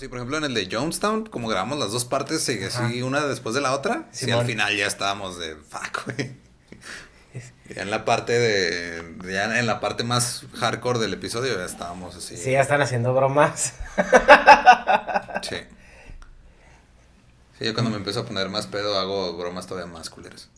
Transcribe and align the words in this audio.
sí, 0.00 0.08
por 0.08 0.16
ejemplo, 0.16 0.38
en 0.38 0.44
el 0.44 0.54
de 0.54 0.66
Jonestown, 0.70 1.26
como 1.26 1.46
grabamos 1.46 1.78
las 1.78 1.92
dos 1.92 2.06
partes, 2.06 2.42
sigue 2.42 2.66
así 2.66 3.02
una 3.02 3.26
después 3.26 3.54
de 3.54 3.60
la 3.60 3.74
otra, 3.74 4.06
sí, 4.12 4.24
Simón. 4.24 4.40
al 4.40 4.46
final 4.46 4.74
ya 4.74 4.86
estábamos 4.86 5.38
de 5.38 5.56
fuck, 5.56 6.06
güey. 6.06 6.32
Ya 7.68 7.82
en 7.82 7.90
la 7.90 8.04
parte 8.04 8.32
de, 8.32 9.14
ya 9.30 9.58
en 9.58 9.66
la 9.66 9.78
parte 9.78 10.02
más 10.02 10.46
hardcore 10.54 10.98
del 10.98 11.12
episodio 11.12 11.56
ya 11.56 11.66
estábamos 11.66 12.16
así. 12.16 12.36
Sí, 12.36 12.52
ya 12.52 12.62
están 12.62 12.80
haciendo 12.80 13.14
bromas. 13.14 13.74
Sí. 15.42 15.56
Sí, 17.58 17.64
yo 17.64 17.72
cuando 17.72 17.90
me 17.90 17.96
empiezo 17.98 18.20
a 18.20 18.24
poner 18.26 18.48
más 18.48 18.66
pedo 18.66 18.98
hago 18.98 19.36
bromas 19.36 19.66
todavía 19.66 19.90
más 19.90 20.10
culeras. 20.10 20.48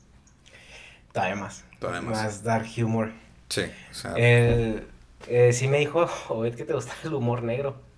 Todavía 1.13 1.37
más. 1.37 1.65
Todavía 1.79 2.01
más. 2.01 2.43
dark 2.43 2.69
humor. 2.79 3.13
Sí, 3.49 3.63
o 3.91 3.95
sea, 3.95 4.15
El, 4.15 4.87
eh, 5.29 5.53
sí 5.53 5.69
me 5.69 5.79
dijo, 5.79 6.09
Obed, 6.29 6.55
que 6.55 6.65
te 6.65 6.73
gusta 6.73 6.95
el 7.05 7.13
humor 7.13 7.43
negro. 7.43 7.92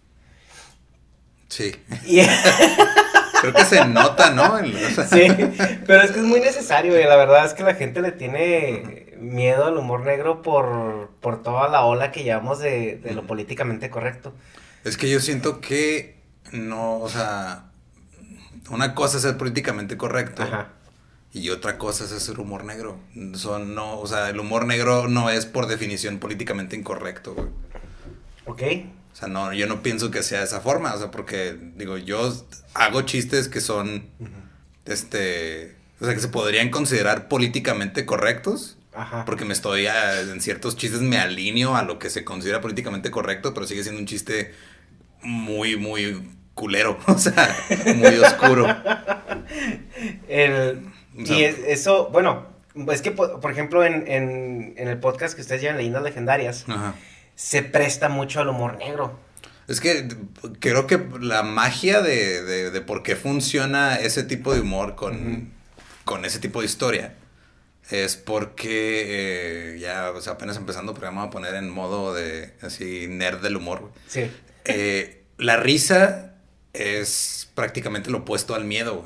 Sí. 1.48 1.74
Y- 2.06 2.20
Creo 3.40 3.52
que 3.52 3.64
se 3.66 3.84
nota, 3.84 4.30
¿no? 4.30 4.58
En- 4.58 4.74
o 4.74 4.88
sea, 4.90 5.06
sí, 5.06 5.26
pero 5.86 6.00
es 6.02 6.12
que 6.12 6.20
es 6.20 6.24
muy 6.24 6.40
necesario, 6.40 6.98
y 6.98 7.04
la 7.04 7.16
verdad 7.16 7.44
es 7.44 7.52
que 7.52 7.62
la 7.62 7.74
gente 7.74 8.00
le 8.00 8.10
tiene 8.12 9.12
miedo 9.18 9.66
al 9.66 9.76
humor 9.76 10.00
negro 10.00 10.40
por, 10.40 11.10
por 11.20 11.42
toda 11.42 11.68
la 11.68 11.82
ola 11.84 12.10
que 12.10 12.22
llevamos 12.24 12.58
de, 12.60 12.96
de 12.96 13.12
lo 13.12 13.26
políticamente 13.26 13.90
correcto. 13.90 14.32
Es 14.84 14.96
que 14.96 15.10
yo 15.10 15.20
siento 15.20 15.60
que 15.60 16.16
no, 16.52 16.98
o 17.00 17.08
sea, 17.10 17.64
una 18.70 18.94
cosa 18.94 19.16
es 19.18 19.24
ser 19.24 19.36
políticamente 19.36 19.98
correcto 19.98 20.42
Ajá. 20.42 20.68
y 21.34 21.50
otra 21.50 21.76
cosa 21.76 22.04
es 22.04 22.12
hacer 22.12 22.38
humor 22.40 22.64
negro. 22.64 22.96
Son, 23.34 23.74
no, 23.74 23.98
o 23.98 24.06
sea, 24.06 24.30
el 24.30 24.40
humor 24.40 24.64
negro 24.64 25.06
no 25.08 25.28
es 25.28 25.44
por 25.44 25.66
definición 25.66 26.18
políticamente 26.18 26.76
incorrecto, 26.76 27.34
güey. 27.34 27.48
¿Ok? 28.46 28.62
O 29.14 29.16
sea, 29.16 29.28
no, 29.28 29.52
yo 29.54 29.68
no 29.68 29.80
pienso 29.80 30.10
que 30.10 30.24
sea 30.24 30.40
de 30.40 30.46
esa 30.46 30.60
forma, 30.60 30.92
o 30.92 30.98
sea, 30.98 31.12
porque, 31.12 31.56
digo, 31.76 31.96
yo 31.98 32.34
hago 32.74 33.02
chistes 33.02 33.48
que 33.48 33.60
son, 33.60 34.08
este, 34.86 35.76
o 36.00 36.04
sea, 36.04 36.14
que 36.14 36.20
se 36.20 36.26
podrían 36.28 36.70
considerar 36.70 37.28
políticamente 37.28 38.04
correctos, 38.06 38.76
Ajá. 38.92 39.24
porque 39.24 39.44
me 39.44 39.52
estoy, 39.54 39.86
a- 39.86 40.20
en 40.20 40.40
ciertos 40.40 40.76
chistes 40.76 41.00
me 41.00 41.18
alineo 41.18 41.76
a 41.76 41.82
lo 41.84 42.00
que 42.00 42.10
se 42.10 42.24
considera 42.24 42.60
políticamente 42.60 43.12
correcto, 43.12 43.54
pero 43.54 43.66
sigue 43.68 43.84
siendo 43.84 44.00
un 44.00 44.06
chiste 44.06 44.52
muy, 45.22 45.76
muy 45.76 46.28
culero, 46.54 46.98
o 47.06 47.16
sea, 47.18 47.56
muy 47.94 48.16
oscuro. 48.16 48.66
El, 50.28 50.90
O 51.20 51.24
sea, 51.26 51.36
y 51.38 51.44
es- 51.44 51.58
eso, 51.66 52.08
bueno, 52.10 52.46
es 52.90 53.00
que, 53.02 53.10
por, 53.12 53.40
por 53.40 53.52
ejemplo, 53.52 53.84
en, 53.84 54.04
en, 54.08 54.74
en 54.76 54.88
el 54.88 54.98
podcast 54.98 55.34
que 55.34 55.40
ustedes 55.42 55.60
llevan, 55.62 55.76
Leyendas 55.76 56.02
Legendarias, 56.02 56.64
Ajá. 56.68 56.94
Se 57.34 57.62
presta 57.62 58.08
mucho 58.08 58.40
al 58.40 58.48
humor 58.48 58.76
negro. 58.78 59.18
Es 59.66 59.80
que 59.80 60.08
creo 60.60 60.86
que 60.86 61.02
la 61.20 61.42
magia 61.42 62.02
de, 62.02 62.42
de, 62.42 62.70
de 62.70 62.80
por 62.80 63.02
qué 63.02 63.16
funciona 63.16 63.96
ese 63.96 64.22
tipo 64.22 64.52
de 64.52 64.60
humor 64.60 64.94
con, 64.94 65.52
con 66.04 66.24
ese 66.24 66.38
tipo 66.38 66.60
de 66.60 66.66
historia 66.66 67.14
es 67.90 68.16
porque 68.16 69.74
eh, 69.74 69.78
ya, 69.78 70.10
o 70.10 70.20
sea, 70.20 70.34
apenas 70.34 70.56
empezando, 70.56 70.94
pero 70.94 71.06
vamos 71.06 71.28
a 71.28 71.30
poner 71.30 71.54
en 71.54 71.70
modo 71.70 72.14
de 72.14 72.54
así 72.62 73.06
nerd 73.08 73.40
del 73.42 73.56
humor. 73.56 73.90
Sí. 74.06 74.30
Eh, 74.64 75.24
la 75.38 75.56
risa 75.56 76.34
es 76.72 77.50
prácticamente 77.54 78.10
lo 78.10 78.18
opuesto 78.18 78.54
al 78.54 78.64
miedo. 78.64 78.96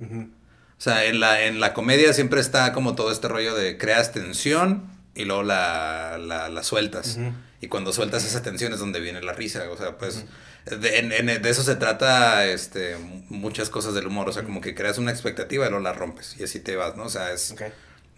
güey. 0.00 0.22
O 0.22 0.80
sea, 0.84 1.04
en 1.04 1.20
la, 1.20 1.44
en 1.44 1.60
la 1.60 1.74
comedia 1.74 2.12
siempre 2.12 2.40
está 2.40 2.72
como 2.72 2.94
todo 2.96 3.12
este 3.12 3.28
rollo 3.28 3.54
de 3.54 3.78
creas 3.78 4.12
tensión 4.12 4.90
y 5.14 5.24
luego 5.24 5.42
la, 5.42 6.18
la, 6.18 6.48
la 6.48 6.62
sueltas. 6.62 7.16
Ujú. 7.18 7.32
Y 7.60 7.68
cuando 7.68 7.92
sueltas 7.92 8.24
esa 8.24 8.42
tensión 8.42 8.72
es 8.72 8.78
donde 8.80 9.00
viene 9.00 9.22
la 9.22 9.32
risa. 9.32 9.70
O 9.70 9.76
sea, 9.76 9.98
pues 9.98 10.24
de, 10.64 10.98
en- 10.98 11.12
en- 11.12 11.42
de 11.42 11.50
eso 11.50 11.62
se 11.62 11.76
trata 11.76 12.46
este, 12.46 12.96
muchas 13.28 13.70
cosas 13.70 13.94
del 13.94 14.06
humor. 14.06 14.28
O 14.28 14.32
sea, 14.32 14.42
como 14.42 14.60
que 14.60 14.74
creas 14.74 14.98
una 14.98 15.10
expectativa 15.12 15.66
y 15.66 15.68
luego 15.68 15.82
la 15.84 15.92
rompes. 15.92 16.36
Y 16.38 16.44
así 16.44 16.60
te 16.60 16.74
vas, 16.76 16.96
¿no? 16.96 17.04
O 17.04 17.08
sea, 17.10 17.32
es 17.32 17.52
Ok. 17.52 17.62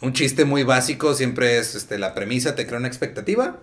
un 0.00 0.12
chiste 0.12 0.44
muy 0.44 0.62
básico. 0.62 1.14
Siempre 1.14 1.58
es 1.58 1.74
este, 1.74 1.98
la 1.98 2.14
premisa, 2.14 2.54
te 2.54 2.66
crea 2.66 2.78
una 2.78 2.88
expectativa 2.88 3.58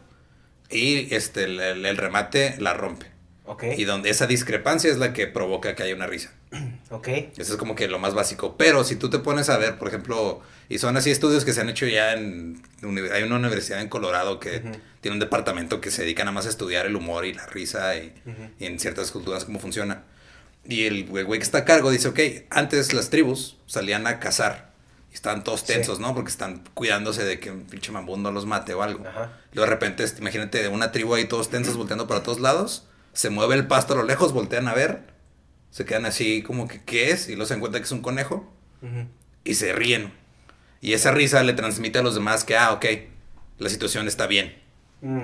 y 0.69 1.13
este, 1.13 1.46
el, 1.46 1.59
el- 1.59 1.86
el 1.86 1.98
remate 1.98 2.56
la 2.59 2.74
rompe. 2.74 3.08
Ok. 3.46 3.63
Y 3.78 3.84
donde 3.86 4.09
esa 4.12 4.28
discrepancia 4.28 4.90
es 4.92 4.98
la 4.98 5.13
que 5.13 5.28
provoca 5.28 5.75
que 5.75 5.84
haya 5.84 5.96
una 5.96 6.08
risa. 6.08 6.31
Ok. 6.92 7.08
Eso 7.08 7.53
es 7.53 7.56
como 7.56 7.74
que 7.75 7.88
lo 7.88 8.00
más 8.00 8.13
básico. 8.13 8.58
Pero 8.58 8.84
si 8.84 8.98
tú 8.98 9.09
te 9.09 9.18
pones 9.19 9.50
a 9.50 9.58
ver, 9.58 9.78
por 9.78 9.88
ejemplo, 9.88 10.42
y 10.74 10.80
son 10.80 10.96
así 10.98 11.12
estudios 11.12 11.44
que 11.46 11.54
se 11.54 11.62
han 11.62 11.70
hecho 11.70 11.86
ya 11.86 12.14
en... 12.14 12.62
Hay 13.14 13.24
una 13.24 13.36
universidad 13.36 13.82
en 13.82 13.90
Colorado 13.90 14.40
que 14.40 14.59
Ujú. 14.59 14.72
tiene 15.02 15.16
un 15.16 15.20
departamento 15.20 15.82
que 15.82 15.92
se 15.92 16.04
dedica 16.04 16.24
nada 16.24 16.32
más 16.34 16.46
a 16.46 16.50
estudiar 16.50 16.86
el 16.86 16.96
humor 16.96 17.26
y 17.26 17.34
la 17.34 17.46
risa 17.46 17.96
y, 17.98 18.14
Ujú. 18.26 18.50
y 18.59 18.66
en 18.66 18.80
ciertas 18.80 19.12
culturas 19.12 19.46
cómo 19.46 19.60
funciona. 19.60 20.04
Y 20.64 20.86
el 20.86 21.06
güey 21.08 21.28
que 21.40 21.44
está 21.44 21.60
a 21.60 21.66
cargo 21.66 21.92
dice, 21.92 22.08
ok, 22.08 22.20
antes 22.50 22.94
las 22.94 23.10
tribus 23.10 23.58
salían 23.66 24.08
a 24.08 24.20
cazar. 24.20 24.72
Y 25.12 25.14
estaban 25.16 25.44
todos 25.44 25.60
Sí. 25.62 25.68
tensos, 25.68 26.00
¿no? 26.00 26.14
Porque 26.16 26.30
están 26.30 26.64
cuidándose 26.74 27.26
de 27.26 27.40
que 27.40 27.52
un 27.52 27.64
pinche 27.64 27.92
mambundo 27.92 28.31
los 28.31 28.46
mate 28.46 28.74
o 28.74 28.81
algo. 28.81 29.06
Ajá. 29.06 29.40
Luego 29.52 29.66
de 29.66 29.72
repente, 29.76 30.04
este, 30.04 30.22
imagínate 30.22 30.68
una 30.70 30.92
tribu 30.94 31.16
ahí 31.16 31.26
todos 31.26 31.50
tensos 31.50 31.76
volteando 31.76 32.08
para 32.08 32.24
todos 32.24 32.40
lados. 32.40 32.88
Se 33.12 33.30
mueve 33.30 33.56
el 33.56 33.68
pasto 33.68 33.94
a 33.94 33.98
lo 33.98 34.04
lejos, 34.04 34.31
voltean 34.31 34.68
a 34.70 34.74
ver. 34.74 35.02
Se 35.70 35.84
quedan 35.84 36.06
así 36.06 36.44
como 36.44 36.68
que, 36.68 36.81
¿qué 36.84 37.12
es? 37.12 37.28
Y 37.28 37.31
luego 37.34 37.46
se 37.48 37.56
dan 37.56 37.60
cuenta 37.60 37.80
que 37.80 37.84
es 37.86 37.92
un 37.92 38.02
conejo. 38.02 38.50
Ujú. 38.81 39.08
Y 39.44 39.56
se 39.56 39.74
ríen. 39.74 40.14
Y 40.81 40.94
esa 40.94 41.12
risa 41.12 41.44
le 41.44 41.53
transmite 41.53 42.00
a 42.00 42.02
los 42.02 42.16
demás 42.16 42.44
que, 42.44 42.58
ah, 42.58 42.74
ok, 42.74 42.86
la 43.59 43.69
situación 43.69 44.08
está 44.08 44.28
bien. 44.28 44.56
Mm. 45.02 45.22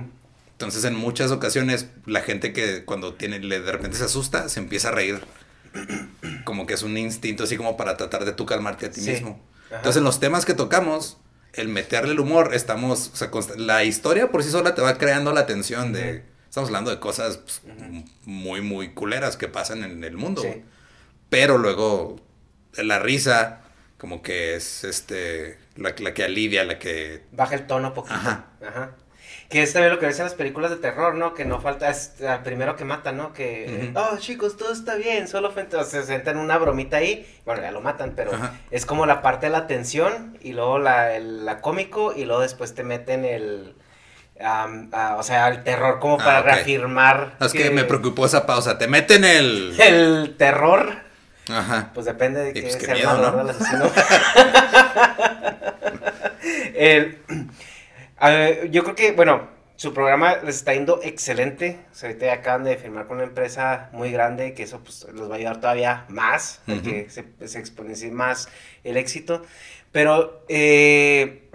Entonces 0.51 0.85
en 0.85 0.95
muchas 0.95 1.31
ocasiones 1.31 1.87
la 2.05 2.21
gente 2.21 2.53
que 2.53 2.85
cuando 2.85 3.13
tiene, 3.15 3.39
le, 3.39 3.59
de 3.59 3.71
repente 3.71 3.97
se 3.97 4.05
asusta, 4.05 4.49
se 4.49 4.59
empieza 4.59 4.89
a 4.89 4.91
reír. 4.91 5.21
Como 6.45 6.65
que 6.65 6.73
es 6.73 6.83
un 6.83 6.97
instinto 6.97 7.43
así 7.43 7.57
como 7.57 7.77
para 7.77 7.97
tratar 7.97 8.25
de 8.25 8.31
tú 8.31 8.45
calmarte 8.45 8.87
a 8.87 8.91
ti 8.91 9.01
Sí. 9.01 9.11
mismo. 9.11 9.39
Ajá. 9.67 9.77
Entonces 9.77 9.97
en 9.97 10.03
los 10.03 10.19
temas 10.19 10.45
que 10.45 10.53
tocamos, 10.53 11.17
el 11.53 11.67
meterle 11.67 12.13
el 12.13 12.19
humor, 12.19 12.53
estamos, 12.53 13.11
o 13.13 13.15
sea, 13.15 13.29
la 13.57 13.83
historia 13.83 14.31
por 14.31 14.43
sí 14.43 14.49
sola 14.49 14.75
te 14.75 14.81
va 14.81 14.97
creando 14.97 15.33
la 15.33 15.45
tensión 15.45 15.93
de, 15.93 16.23
estamos 16.47 16.69
hablando 16.69 16.89
de 16.91 16.99
cosas 16.99 17.37
pues, 17.37 17.61
muy, 18.25 18.61
muy 18.61 18.93
culeras 18.93 19.37
que 19.37 19.47
pasan 19.47 19.83
en 19.83 20.03
el 20.03 20.17
mundo. 20.17 20.41
Sí. 20.41 20.63
Pero 21.29 21.57
luego 21.57 22.19
la 22.77 22.99
risa 22.99 23.61
como 23.97 24.21
que 24.21 24.55
es 24.55 24.83
este, 24.83 25.57
la, 25.75 25.93
la 25.99 26.13
que 26.13 26.23
alivia, 26.23 26.63
la 26.63 26.77
que... 26.79 27.23
Baja 27.31 27.55
el 27.55 27.65
tono 27.67 27.93
poquito. 27.93 28.15
Ajá. 28.15 28.45
Ajá. 28.65 28.91
Que 29.49 29.63
es 29.63 29.71
también 29.71 29.93
lo 29.93 29.99
que 29.99 30.05
ves 30.07 30.19
en 30.19 30.25
las 30.25 30.33
películas 30.33 30.69
de 30.71 30.75
terror, 30.75 31.15
¿no? 31.15 31.33
Que 31.33 31.45
no 31.45 31.61
falta, 31.61 31.89
es 31.89 32.21
al 32.21 32.43
primero 32.43 32.75
que 32.75 32.83
mata, 32.83 33.13
¿no? 33.13 33.31
Que, 33.31 33.91
oh, 33.95 34.17
chicos, 34.17 34.57
todo 34.57 34.73
está 34.73 34.95
bien, 34.95 35.29
solo 35.29 35.51
fue 35.51 35.61
entonces 35.61 36.01
se 36.01 36.05
sentan 36.05 36.37
una 36.37 36.57
bromita 36.57 36.97
ahí, 36.97 37.25
bueno, 37.45 37.61
ya 37.61 37.71
lo 37.71 37.79
matan, 37.79 38.11
pero 38.13 38.33
Ajá. 38.33 38.59
es 38.71 38.85
como 38.85 39.05
la 39.05 39.21
parte 39.21 39.45
de 39.45 39.53
la 39.53 39.65
tensión 39.65 40.37
y 40.41 40.51
luego 40.51 40.79
la, 40.79 41.15
el- 41.15 41.45
la 41.45 41.61
cómico 41.61 42.13
y 42.13 42.25
luego 42.25 42.41
después 42.41 42.75
te 42.75 42.83
meten 42.83 43.23
el, 43.23 43.75
o 44.41 45.23
sea, 45.23 45.47
el 45.47 45.63
terror 45.63 45.99
como 45.99 46.15
Ah, 46.19 46.25
para 46.25 46.41
reafirmar. 46.41 47.37
Es 47.39 47.53
que 47.53 47.69
me 47.71 47.85
preocupó 47.85 48.25
esa 48.25 48.45
pausa. 48.45 48.77
Te 48.77 48.87
meten 48.87 49.23
el... 49.23 49.75
El 49.79 50.35
terror, 50.37 50.93
Ajá. 51.49 51.91
pues 51.93 52.05
depende 52.05 52.41
de 52.43 52.49
Y 52.49 52.53
qué 52.53 52.61
pues 52.63 52.73
sea 52.73 52.93
el 52.93 52.99
miedo, 52.99 53.17
malo. 53.17 53.41
El 53.41 53.49
asesino. 53.49 53.91
El- 56.75 57.17
a 58.17 58.29
ver, 58.29 58.71
yo 58.71 58.83
creo 58.83 58.95
que, 58.95 59.11
bueno, 59.11 59.47
su 59.75 59.93
programa 59.93 60.37
les 60.37 60.55
está 60.55 60.73
yendo 60.73 60.99
excelente. 61.03 61.79
O 61.91 61.95
sea, 61.95 62.09
ahorita 62.09 62.25
ya 62.25 62.33
acaban 62.33 62.63
de 62.63 62.77
firmar 62.77 63.05
con 63.07 63.17
una 63.17 63.25
empresa 63.27 63.89
muy 63.91 64.11
grande 64.11 64.53
que 64.53 64.63
eso 64.63 64.79
pues 64.83 65.05
los 65.13 65.29
va 65.29 65.35
a 65.35 65.37
ayudar 65.37 65.59
todavía 65.61 66.05
más, 66.09 66.61
Ujú. 66.67 66.81
que 66.81 67.09
se, 67.09 67.25
se 67.47 67.59
exponencie 67.59 68.09
más 68.11 68.49
el 68.83 68.97
éxito. 68.97 69.43
Pero 69.91 70.43
eh, 70.49 71.49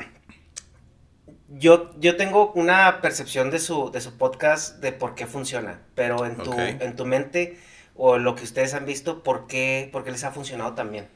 yo, 1.48 1.90
yo 1.98 2.16
tengo 2.16 2.52
una 2.52 3.00
percepción 3.00 3.50
de 3.50 3.58
su, 3.58 3.90
de 3.90 4.00
su 4.00 4.16
podcast 4.16 4.78
de 4.78 4.92
por 4.92 5.14
qué 5.16 5.26
funciona, 5.26 5.80
pero 5.94 6.24
en 6.24 6.36
tu, 6.36 6.52
en 6.58 6.94
tu 6.96 7.04
mente 7.06 7.58
o 7.96 8.18
lo 8.18 8.34
que 8.34 8.44
ustedes 8.44 8.74
han 8.74 8.86
visto, 8.86 9.22
¿por 9.22 9.46
qué, 9.46 9.88
por 9.92 10.04
qué 10.04 10.10
les 10.10 10.24
ha 10.24 10.32
funcionado 10.32 10.74
también? 10.74 11.08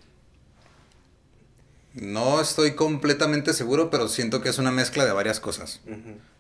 No 1.95 2.41
estoy 2.41 2.75
completamente 2.75 3.55
seguro, 3.55 3.89
pero 3.89 4.09
siento 4.09 4.43
que 4.43 4.50
es 4.50 4.59
una 4.59 4.71
mezcla 4.71 5.06
de 5.06 5.12
varias 5.12 5.41
cosas. 5.41 5.81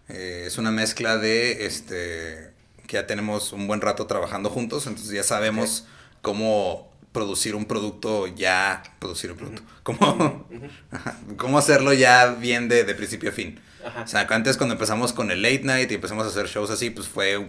Eh, 0.08 0.44
es 0.46 0.58
una 0.58 0.70
mezcla 0.70 1.16
de 1.16 1.66
este 1.66 2.54
que 2.86 2.94
ya 2.94 3.06
tenemos 3.06 3.52
un 3.52 3.66
buen 3.66 3.80
rato 3.80 4.06
trabajando 4.06 4.48
juntos, 4.48 4.86
entonces 4.86 5.12
ya 5.12 5.24
sabemos 5.24 5.86
cómo 6.22 6.92
producir 7.10 7.54
un 7.56 7.64
producto 7.64 8.26
ya, 8.26 8.82
producir 8.98 9.32
un 9.32 9.38
producto, 9.38 9.62
cómo, 9.82 10.46
cómo 11.36 11.58
hacerlo 11.58 11.92
ya 11.94 12.26
bien 12.26 12.68
de, 12.68 12.84
de 12.84 12.94
principio 12.94 13.30
a 13.30 13.32
fin. 13.32 13.58
Ajá. 13.84 14.02
O 14.02 14.06
sea, 14.06 14.26
antes 14.30 14.56
cuando 14.56 14.74
empezamos 14.74 15.12
con 15.12 15.30
el 15.30 15.42
late 15.42 15.62
night 15.62 15.90
y 15.90 15.94
empezamos 15.94 16.26
a 16.26 16.28
hacer 16.28 16.46
shows 16.46 16.70
así, 16.70 16.90
pues 16.90 17.08
fue, 17.08 17.48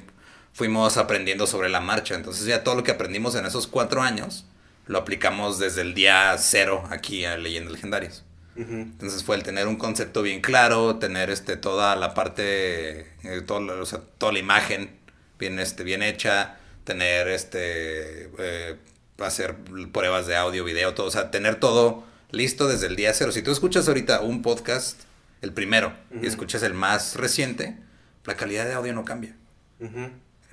fuimos 0.58 0.98
aprendiendo 0.98 1.46
sobre 1.46 1.70
la 1.70 1.82
marcha. 1.82 2.16
Entonces 2.16 2.48
ya 2.48 2.64
todo 2.64 2.74
lo 2.74 2.84
que 2.84 2.90
aprendimos 2.90 3.36
en 3.36 3.46
esos 3.46 3.68
cuatro 3.68 4.02
años 4.02 4.44
lo 4.88 4.98
aplicamos 4.98 5.60
desde 5.60 5.82
el 5.82 5.94
día 5.94 6.36
cero 6.40 6.84
aquí 6.90 7.26
a 7.26 7.38
Leyendas 7.38 7.74
Legendarias. 7.74 8.24
Ujú. 8.56 8.72
Entonces 8.72 9.24
fue 9.24 9.36
el 9.36 9.44
tener 9.44 9.68
un 9.68 9.76
concepto 9.76 10.24
bien 10.24 10.42
claro, 10.42 10.96
tener 10.96 11.30
este 11.30 11.58
toda 11.58 11.96
la 11.96 12.16
parte, 12.16 13.02
eh, 13.24 13.42
todo 13.46 13.60
o 13.80 13.86
sea, 13.86 14.02
toda 14.18 14.32
la 14.32 14.40
imagen 14.40 14.98
bien, 15.38 15.60
este, 15.60 15.84
bien 15.84 16.02
hecha, 16.02 16.58
tener 16.86 17.28
este, 17.28 18.32
eh, 18.40 18.78
hacer 19.20 19.58
pruebas 19.92 20.26
de 20.26 20.38
audio, 20.38 20.64
video, 20.64 20.96
todo, 20.96 21.06
o 21.06 21.12
sea, 21.12 21.30
tener 21.30 21.60
todo 21.60 22.04
listo 22.32 22.68
desde 22.68 22.88
el 22.88 22.96
día 22.96 23.14
cero. 23.14 23.32
Si 23.32 23.44
tú 23.44 23.52
escuchas 23.52 23.88
ahorita 23.88 24.22
un 24.22 24.42
podcast, 24.42 25.02
el 25.44 25.54
primero, 25.54 25.94
y 26.20 26.26
escuchas 26.26 26.64
el 26.64 26.74
más 26.74 27.16
reciente, 27.16 27.78
la 28.26 28.36
calidad 28.36 28.66
de 28.66 28.74
audio 28.74 28.94
no 28.94 29.06
cambia. 29.06 29.36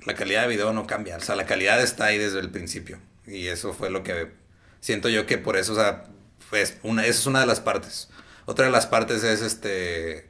La 0.05 0.13
calidad 0.15 0.43
de 0.43 0.47
video 0.47 0.71
no 0.73 0.85
cambia, 0.87 1.17
o 1.17 1.19
sea, 1.19 1.35
la 1.35 1.45
calidad 1.45 1.81
está 1.81 2.05
ahí 2.05 2.17
desde 2.17 2.39
el 2.39 2.51
principio. 2.51 2.99
Y 3.27 3.47
eso 3.47 3.73
fue 3.73 3.89
lo 3.89 4.03
que 4.03 4.31
siento 4.79 5.09
yo 5.09 5.25
que 5.25 5.37
por 5.37 5.57
eso, 5.57 5.73
o 5.73 5.75
sea, 5.75 6.05
pues 6.49 6.77
una, 6.83 7.05
esa 7.05 7.19
es 7.19 7.25
una 7.25 7.39
de 7.39 7.47
las 7.47 7.59
partes. 7.59 8.09
Otra 8.45 8.65
de 8.65 8.71
las 8.71 8.85
partes 8.85 9.23
es 9.23 9.41
este, 9.41 10.29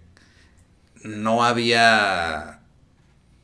no 1.04 1.44
había 1.44 2.62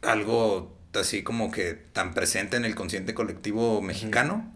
algo 0.02 0.78
así 0.94 1.24
como 1.24 1.52
que 1.52 1.74
tan 1.74 2.14
presente 2.14 2.58
en 2.58 2.66
el 2.66 2.76
consciente 2.76 3.14
colectivo 3.14 3.82
mexicano. 3.82 4.54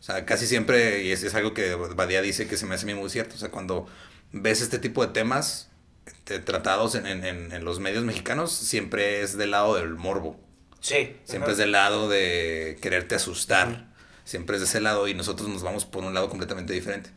O 0.00 0.02
sea, 0.02 0.24
casi 0.24 0.46
siempre, 0.46 1.04
y 1.04 1.12
es, 1.12 1.22
es, 1.22 1.34
algo 1.34 1.54
que 1.54 1.74
Badía 1.74 2.22
dice 2.22 2.48
que 2.48 2.56
se 2.56 2.66
me 2.66 2.74
hace 2.74 2.84
a 2.84 2.86
mí 2.86 2.94
muy 2.94 3.08
cierto, 3.08 3.36
o 3.36 3.38
sea, 3.38 3.50
cuando 3.50 3.86
ves 4.32 4.60
este 4.60 4.78
tipo 4.78 5.06
de 5.06 5.12
temas 5.12 5.70
tratados 6.24 6.96
en, 6.96 7.06
en, 7.06 7.24
en, 7.24 7.64
los 7.64 7.78
medios 7.78 8.04
mexicanos, 8.04 8.52
siempre 8.52 9.22
es 9.22 9.36
del 9.36 9.52
lado 9.52 9.76
del 9.76 9.94
morbo. 9.94 10.40
Sí. 10.82 11.16
Siempre 11.24 11.52
es 11.52 11.58
del 11.58 11.72
lado 11.72 12.08
de 12.08 12.76
quererte 12.82 13.14
asustar. 13.14 13.86
Siempre 14.24 14.56
es 14.56 14.60
de 14.60 14.66
ese 14.66 14.80
lado 14.80 15.08
y 15.08 15.14
nosotros 15.14 15.48
nos 15.48 15.62
vamos 15.62 15.86
por 15.86 16.04
un 16.04 16.12
lado 16.12 16.28
completamente 16.28 16.74
diferente. 16.74 17.10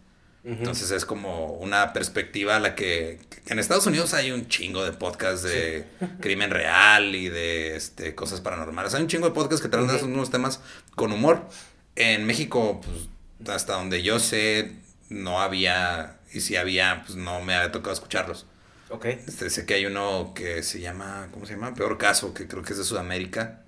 Entonces 0.46 0.92
es 0.92 1.06
como 1.06 1.54
una 1.54 1.92
perspectiva 1.92 2.58
a 2.58 2.60
la 2.60 2.76
que, 2.76 3.20
en 3.48 3.58
Estados 3.58 3.88
Unidos 3.88 4.14
hay 4.14 4.32
un 4.32 4.48
chingo 4.48 4.86
de 4.86 4.92
podcasts 4.92 5.42
de 5.42 5.88
crimen 6.22 6.52
real 6.52 7.16
y 7.16 7.30
de 7.30 7.76
este, 7.76 8.14
cosas 8.14 8.42
paranormales. 8.42 8.94
Hay 8.94 9.02
un 9.02 9.08
chingo 9.08 9.26
de 9.26 9.34
podcasts 9.34 9.64
que 9.64 9.70
tratan 9.70 9.98
de 9.98 10.04
unos 10.04 10.30
temas 10.30 10.62
con 10.94 11.12
humor. 11.12 11.48
En 11.96 12.28
México, 12.28 12.80
pues, 12.80 13.50
hasta 13.50 13.74
donde 13.74 14.04
yo 14.04 14.20
sé, 14.20 14.76
no 15.10 15.42
había, 15.42 16.20
y 16.32 16.42
si 16.42 16.58
había, 16.58 17.02
pues 17.04 17.18
no 17.18 17.42
me 17.42 17.56
había 17.56 17.72
tocado 17.72 17.94
escucharlos. 17.94 18.46
Ok. 18.90 19.06
Este, 19.06 19.50
sé 19.50 19.66
que 19.66 19.74
hay 19.74 19.86
uno 19.86 20.34
que 20.36 20.62
se 20.64 20.80
llama, 20.80 21.30
¿cómo 21.32 21.46
se 21.46 21.54
llama? 21.54 21.74
Peor 21.74 21.98
Caso, 21.98 22.34
que 22.34 22.48
creo 22.48 22.64
que 22.64 22.74
es 22.74 22.78
de 22.78 22.84
Sudamérica, 22.84 23.64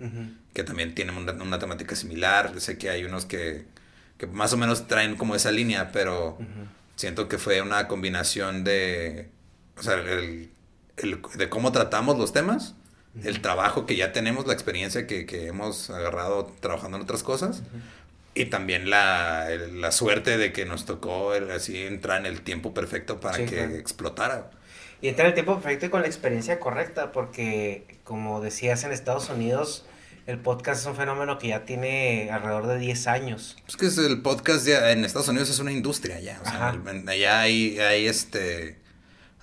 que 0.53 0.63
también 0.63 0.93
tiene 0.93 1.11
una, 1.17 1.31
una, 1.33 1.59
temática 1.59 1.95
similar. 1.95 2.59
Sé 2.59 2.77
que 2.77 2.89
hay 2.89 3.03
unos 3.03 3.25
que 3.25 3.65
que 4.17 4.27
más 4.27 4.53
o 4.53 4.57
menos 4.57 4.87
traen 4.87 5.15
como 5.15 5.35
esa 5.35 5.51
línea, 5.51 5.91
pero 5.91 6.37
siento 6.95 7.27
que 7.27 7.37
fue 7.37 7.61
una 7.61 7.87
combinación 7.87 8.63
de, 8.63 9.29
o 9.77 9.83
sea, 9.83 9.93
el, 9.93 10.49
el, 10.97 11.21
de 11.35 11.49
cómo 11.49 11.71
tratamos 11.71 12.17
los 12.17 12.33
temas, 12.33 12.75
el 13.23 13.41
trabajo 13.41 13.85
que 13.85 13.95
ya 13.95 14.11
tenemos, 14.11 14.45
la 14.47 14.53
experiencia 14.53 15.07
que, 15.07 15.25
que 15.25 15.47
hemos 15.47 15.89
agarrado 15.89 16.53
trabajando 16.59 16.97
en 16.97 17.03
otras 17.03 17.23
cosas, 17.23 17.61
y 18.33 18.45
también 18.45 18.89
la, 18.89 19.47
la, 19.73 19.91
suerte 19.91 20.37
de 20.37 20.53
que 20.53 20.65
nos 20.65 20.85
tocó 20.85 21.31
así 21.31 21.77
entrar 21.77 22.19
en 22.19 22.27
el 22.27 22.41
tiempo 22.41 22.73
perfecto 22.73 23.19
para 23.19 23.45
que 23.45 23.77
explotara. 23.77 24.51
Y 25.01 25.09
entrar 25.09 25.27
en 25.27 25.31
el 25.31 25.33
tiempo 25.35 25.55
perfecto 25.55 25.85
y 25.85 25.89
con 25.89 26.01
la 26.01 26.07
experiencia 26.07 26.59
correcta, 26.59 27.11
porque 27.11 27.99
como 28.03 28.41
decías 28.41 28.83
en 28.83 28.91
Estados 28.91 29.29
Unidos, 29.29 29.85
el 30.27 30.39
podcast 30.39 30.81
es 30.81 30.87
un 30.87 30.95
fenómeno 30.95 31.37
que 31.37 31.49
ya 31.49 31.65
tiene 31.65 32.29
alrededor 32.31 32.67
de 32.67 32.79
10 32.79 33.07
años. 33.07 33.57
Es 33.67 33.77
que 33.77 33.85
el 33.85 34.21
podcast 34.21 34.67
ya 34.67 34.91
en 34.91 35.05
Estados 35.05 35.29
Unidos 35.29 35.49
es 35.49 35.59
una 35.59 35.71
industria 35.71 36.19
ya. 36.19 36.39
O 36.41 36.49
sea, 36.49 36.75
allá 37.07 37.39
hay, 37.39 37.79
hay, 37.79 38.07
este, 38.07 38.77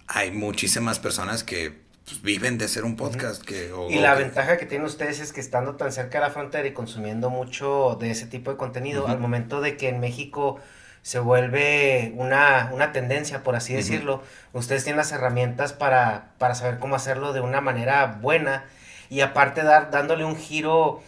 hay 0.06 0.30
muchísimas 0.30 0.98
personas 0.98 1.42
que 1.42 1.72
pues, 2.04 2.20
viven 2.20 2.58
de 2.58 2.66
hacer 2.66 2.84
un 2.84 2.96
podcast. 2.96 3.42
que, 3.42 3.70
y 3.88 3.98
la 3.98 4.14
ventaja 4.14 4.58
que 4.58 4.66
tienen 4.66 4.86
ustedes 4.86 5.20
es 5.20 5.32
que 5.32 5.40
estando 5.40 5.76
tan 5.76 5.90
cerca 5.90 6.18
de 6.18 6.26
la 6.26 6.30
frontera 6.30 6.68
y 6.68 6.72
consumiendo 6.72 7.30
mucho 7.30 7.96
de 7.98 8.10
ese 8.10 8.26
tipo 8.26 8.50
de 8.50 8.58
contenido, 8.58 9.08
al 9.08 9.18
momento 9.18 9.62
de 9.62 9.78
que 9.78 9.88
en 9.88 10.00
México 10.00 10.60
se 11.04 11.18
vuelve 11.18 12.14
una, 12.16 12.70
una 12.72 12.90
tendencia, 12.92 13.42
por 13.42 13.56
así 13.56 13.74
decirlo, 13.74 14.22
ustedes 14.54 14.84
tienen 14.84 14.96
las 14.96 15.12
herramientas 15.12 15.74
para, 15.74 16.30
para 16.38 16.54
saber 16.54 16.78
cómo 16.78 16.96
hacerlo 16.96 17.34
de 17.34 17.42
una 17.42 17.60
manera 17.60 18.18
buena 18.22 18.64
y 19.10 19.20
aparte 19.20 19.62
dar, 19.62 19.90
dándole 19.90 20.24
un 20.24 20.34
giro 20.34 21.02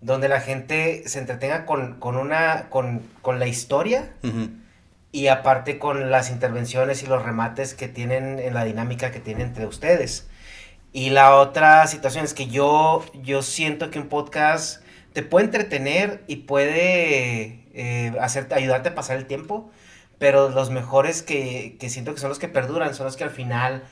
donde 0.00 0.28
la 0.28 0.40
gente 0.40 1.02
se 1.06 1.18
entretenga 1.18 1.66
con, 1.66 1.98
una, 2.00 2.68
con, 2.70 3.02
la 3.40 3.46
historia 3.48 4.12
y 5.10 5.26
aparte 5.26 5.80
con 5.80 6.12
las 6.12 6.30
intervenciones 6.30 7.02
y 7.02 7.08
los 7.08 7.20
remates 7.20 7.74
que 7.74 7.88
tienen 7.88 8.38
en 8.38 8.54
la 8.54 8.64
dinámica 8.64 9.10
que 9.10 9.18
tienen 9.18 9.48
entre 9.48 9.66
ustedes. 9.66 10.28
Y 10.92 11.10
la 11.10 11.34
otra 11.34 11.88
situación 11.88 12.24
es 12.24 12.34
que 12.34 12.46
yo, 12.46 13.04
yo 13.24 13.42
siento 13.42 13.90
que 13.90 13.98
un 13.98 14.06
podcast 14.06 14.80
te 15.12 15.24
puede 15.24 15.46
entretener 15.46 16.22
y 16.28 16.36
puede 16.36 17.59
eh, 17.72 18.12
hacerte, 18.20 18.54
ayudarte 18.54 18.90
a 18.90 18.94
pasar 18.94 19.16
el 19.16 19.26
tiempo, 19.26 19.70
pero 20.18 20.50
los 20.50 20.70
mejores 20.70 21.22
que, 21.22 21.76
siento 21.88 22.14
que 22.14 22.20
son 22.20 22.28
los 22.28 22.38
que 22.38 22.48
perduran, 22.48 22.94
son 22.94 23.06
los 23.06 23.16
que 23.16 23.24
al 23.24 23.30
final 23.30 23.84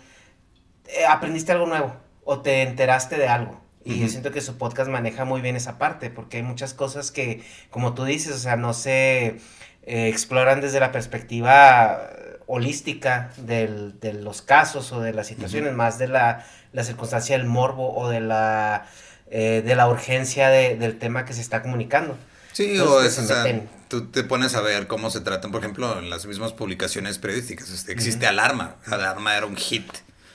eh, 0.86 1.06
aprendiste 1.06 1.52
algo 1.52 1.66
nuevo 1.66 1.96
o 2.24 2.40
te 2.40 2.62
enteraste 2.62 3.16
de 3.16 3.28
algo. 3.28 3.60
Y 3.84 4.00
yo 4.00 4.08
siento 4.08 4.32
que 4.32 4.42
su 4.42 4.58
podcast 4.58 4.90
maneja 4.90 5.24
muy 5.24 5.40
bien 5.40 5.56
esa 5.56 5.78
parte, 5.78 6.10
porque 6.10 6.36
hay 6.36 6.42
muchas 6.42 6.74
cosas 6.74 7.10
que, 7.10 7.42
como 7.70 7.94
tú 7.94 8.04
dices, 8.04 8.34
o 8.34 8.38
sea, 8.38 8.56
no 8.56 8.74
se 8.74 9.38
eh, 9.84 10.08
exploran 10.08 10.60
desde 10.60 10.78
la 10.78 10.92
perspectiva 10.92 12.10
holística 12.48 13.30
del, 13.36 14.00
de 14.00 14.14
los 14.14 14.42
casos 14.42 14.92
o 14.92 15.00
de 15.00 15.12
las 15.12 15.26
situaciones, 15.26 15.74
más 15.74 15.98
de 15.98 16.08
la, 16.08 16.44
la, 16.72 16.82
circunstancia 16.82 17.38
del 17.38 17.46
morbo 17.46 17.94
o 17.94 18.08
de 18.08 18.20
la, 18.20 18.86
eh, 19.30 19.62
de 19.64 19.76
la 19.76 19.88
urgencia 19.88 20.48
de, 20.48 20.76
del 20.76 20.98
tema 20.98 21.24
que 21.24 21.34
se 21.34 21.40
está 21.40 21.62
comunicando. 21.62 22.18
Sí, 22.58 22.76
o, 22.80 23.00
es, 23.02 23.16
o 23.20 23.24
sea, 23.24 23.68
tú 23.86 24.06
te 24.06 24.24
pones 24.24 24.56
a 24.56 24.60
ver 24.60 24.88
cómo 24.88 25.10
se 25.10 25.20
tratan, 25.20 25.52
por 25.52 25.60
ejemplo, 25.60 25.96
en 25.96 26.10
las 26.10 26.26
mismas 26.26 26.52
publicaciones 26.52 27.16
periodísticas. 27.18 27.70
Este, 27.70 27.92
existe 27.92 28.26
Alarma. 28.26 28.74
Alarma 28.86 29.36
era 29.36 29.46
un 29.46 29.56
hit 29.56 29.88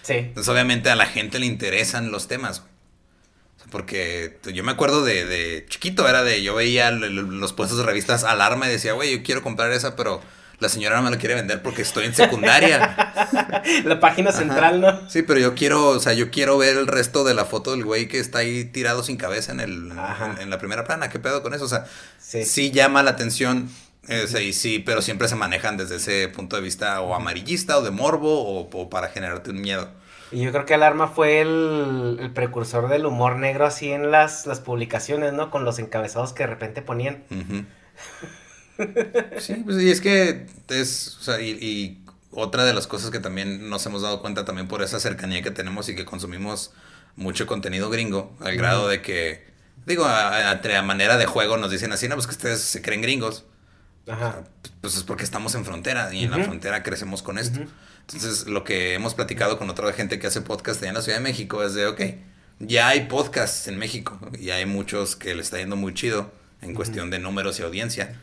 Sí. 0.04 0.14
Entonces, 0.14 0.48
obviamente, 0.48 0.90
a 0.90 0.96
la 0.96 1.06
gente 1.06 1.38
le 1.38 1.48
interesan 1.48 2.12
los 2.12 2.30
temas. 2.30 2.64
porque 3.72 4.38
yo 4.54 4.64
me 4.64 4.72
acuerdo 4.72 5.04
de, 5.04 5.26
de, 5.26 5.66
chiquito, 5.68 6.08
era 6.08 6.24
de, 6.24 6.42
yo 6.42 6.56
veía 6.56 6.92
los 6.92 7.52
puestos 7.52 7.80
de 7.80 7.84
revistas 7.84 8.24
Alarma 8.24 8.68
y 8.68 8.72
decía, 8.72 8.94
güey, 8.94 9.18
yo 9.18 9.22
quiero 9.22 9.44
comprar 9.44 9.74
esa, 9.74 9.98
pero 9.98 10.22
la 10.60 10.70
señora 10.70 10.98
no 10.98 11.04
me 11.04 11.12
la 11.12 11.18
quiere 11.18 11.36
vender 11.36 11.62
porque 11.62 11.82
estoy 11.82 12.06
en 12.06 12.14
secundaria. 12.16 13.14
la 13.86 14.00
página 14.00 14.32
central, 14.32 14.82
¿no? 14.82 15.10
Sí, 15.10 15.22
pero 15.24 15.40
yo 15.40 15.56
quiero, 15.56 15.90
o 15.90 16.00
sea, 16.00 16.14
yo 16.14 16.32
quiero 16.32 16.58
ver 16.58 16.78
el 16.78 16.88
resto 16.88 17.24
de 17.24 17.34
la 17.34 17.46
foto 17.46 17.72
del 17.72 17.84
güey 17.84 18.08
que 18.08 18.20
está 18.20 18.40
ahí 18.40 18.66
tirado 18.66 19.04
sin 19.04 19.18
cabeza 19.18 19.52
en 19.52 19.60
el 19.60 19.92
en, 20.40 20.50
la 20.50 20.58
primera 20.58 20.84
plana. 20.84 21.10
¿Qué 21.10 21.20
pedo 21.20 21.44
con 21.44 21.54
eso? 21.54 21.66
O 21.66 21.70
sea, 21.70 21.86
sí, 22.20 22.72
llama 22.72 23.04
la 23.04 23.12
atención. 23.12 23.70
Eh, 24.08 24.26
y 24.42 24.54
sí, 24.54 24.80
pero 24.80 25.02
siempre 25.02 25.28
se 25.28 25.36
manejan 25.36 25.78
desde 25.78 25.96
ese 25.96 26.28
punto 26.28 26.58
de 26.58 26.62
vista 26.62 27.00
o 27.02 27.16
amarillista 27.16 27.78
o 27.78 27.82
de 27.82 27.92
morbo 27.92 28.42
o, 28.42 28.70
o 28.70 28.90
para 28.90 29.08
generarte 29.08 29.52
un 29.52 29.62
miedo. 29.62 29.90
Y 30.34 30.42
yo 30.42 30.52
creo 30.52 30.66
que 30.66 30.74
Alarma 30.74 31.08
fue 31.08 31.42
el, 31.42 32.32
precursor 32.34 32.90
del 32.90 33.06
humor 33.06 33.36
negro 33.36 33.68
así 33.68 33.92
en 33.92 34.10
las, 34.10 34.48
las 34.48 34.60
publicaciones, 34.60 35.32
¿no? 35.32 35.52
Con 35.52 35.64
los 35.64 35.78
encabezados 35.78 36.34
que 36.34 36.44
de 36.44 36.48
repente 36.48 36.82
ponían. 36.82 37.24
Sí, 39.40 39.56
pues 39.64 39.82
y 39.82 39.90
es 39.90 40.02
que 40.02 40.46
es, 40.70 41.18
o 41.20 41.24
sea, 41.24 41.42
y, 41.42 42.00
otra 42.36 42.66
de 42.66 42.74
las 42.74 42.88
cosas 42.88 43.12
que 43.12 43.20
también 43.20 43.70
nos 43.70 43.86
hemos 43.86 44.02
dado 44.02 44.20
cuenta 44.22 44.44
también 44.44 44.68
por 44.68 44.82
esa 44.82 45.00
cercanía 45.00 45.44
que 45.44 45.52
tenemos 45.52 45.88
y 45.90 45.96
que 45.96 46.04
consumimos 46.04 46.72
mucho 47.16 47.46
contenido 47.46 47.92
gringo, 47.92 48.36
al 48.40 48.58
grado 48.58 48.88
de 48.88 49.04
que, 49.04 49.46
digo, 49.86 50.06
a, 50.06 50.50
a, 50.50 50.82
manera 50.82 51.18
de 51.18 51.28
juego 51.28 51.58
nos 51.58 51.70
dicen 51.70 51.92
así, 51.92 52.08
no, 52.08 52.16
pues 52.16 52.26
que 52.26 52.32
ustedes 52.32 52.62
se 52.62 52.82
creen 52.82 53.04
gringos. 53.04 53.46
Ajá. 54.08 54.44
Pues 54.82 54.98
es 54.98 55.04
porque 55.04 55.24
estamos 55.24 55.54
en 55.54 55.64
frontera 55.64 56.14
y 56.14 56.24
en 56.24 56.32
la 56.32 56.44
frontera 56.44 56.82
crecemos 56.82 57.22
con 57.22 57.38
esto. 57.38 57.60
Entonces, 58.08 58.48
lo 58.48 58.64
que 58.64 58.96
hemos 58.96 59.14
platicado 59.14 59.58
con 59.58 59.70
otra 59.70 59.94
gente 59.94 60.20
que 60.20 60.28
hace 60.28 60.42
podcast 60.42 60.82
allá 60.82 60.90
en 60.90 60.96
la 60.96 61.02
Ciudad 61.02 61.20
de 61.20 61.24
México 61.24 61.64
es 61.64 61.74
de, 61.74 61.86
ok, 61.86 62.02
ya 62.60 62.90
hay 62.90 63.08
podcasts 63.08 63.68
en 63.68 63.78
México 63.78 64.20
y 64.38 64.50
hay 64.50 64.66
muchos 64.66 65.16
que 65.16 65.34
le 65.34 65.42
está 65.42 65.58
yendo 65.58 65.76
muy 65.76 65.94
chido 65.94 66.32
en 66.62 66.74
cuestión 66.74 67.10
de 67.10 67.20
números 67.20 67.60
y 67.60 67.64
audiencia, 67.64 68.20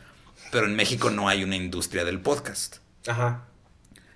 pero 0.51 0.65
en 0.65 0.75
México 0.75 1.09
no 1.09 1.29
hay 1.29 1.43
una 1.43 1.55
industria 1.55 2.05
del 2.05 2.19
podcast. 2.19 2.77
Ajá. 3.07 3.45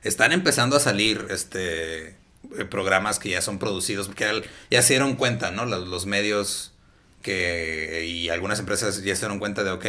Están 0.03 0.31
empezando 0.31 0.75
a 0.75 0.79
salir 0.79 1.25
este 1.29 2.17
eh, 2.57 2.65
programas 2.69 3.19
que 3.19 3.29
ya 3.29 3.41
son 3.41 3.57
producidos, 3.57 4.07
porque 4.07 4.43
ya, 4.69 4.81
se 4.81 4.93
dieron 4.93 5.15
cuenta, 5.15 5.51
¿no? 5.51 5.65
Los, 5.65 6.05
medios 6.05 6.73
que 7.21 8.05
y 8.05 8.29
algunas 8.29 8.59
empresas 8.59 9.01
ya 9.03 9.15
se 9.15 9.21
dieron 9.21 9.39
cuenta 9.39 9.63
de, 9.63 9.71
ok, 9.71 9.85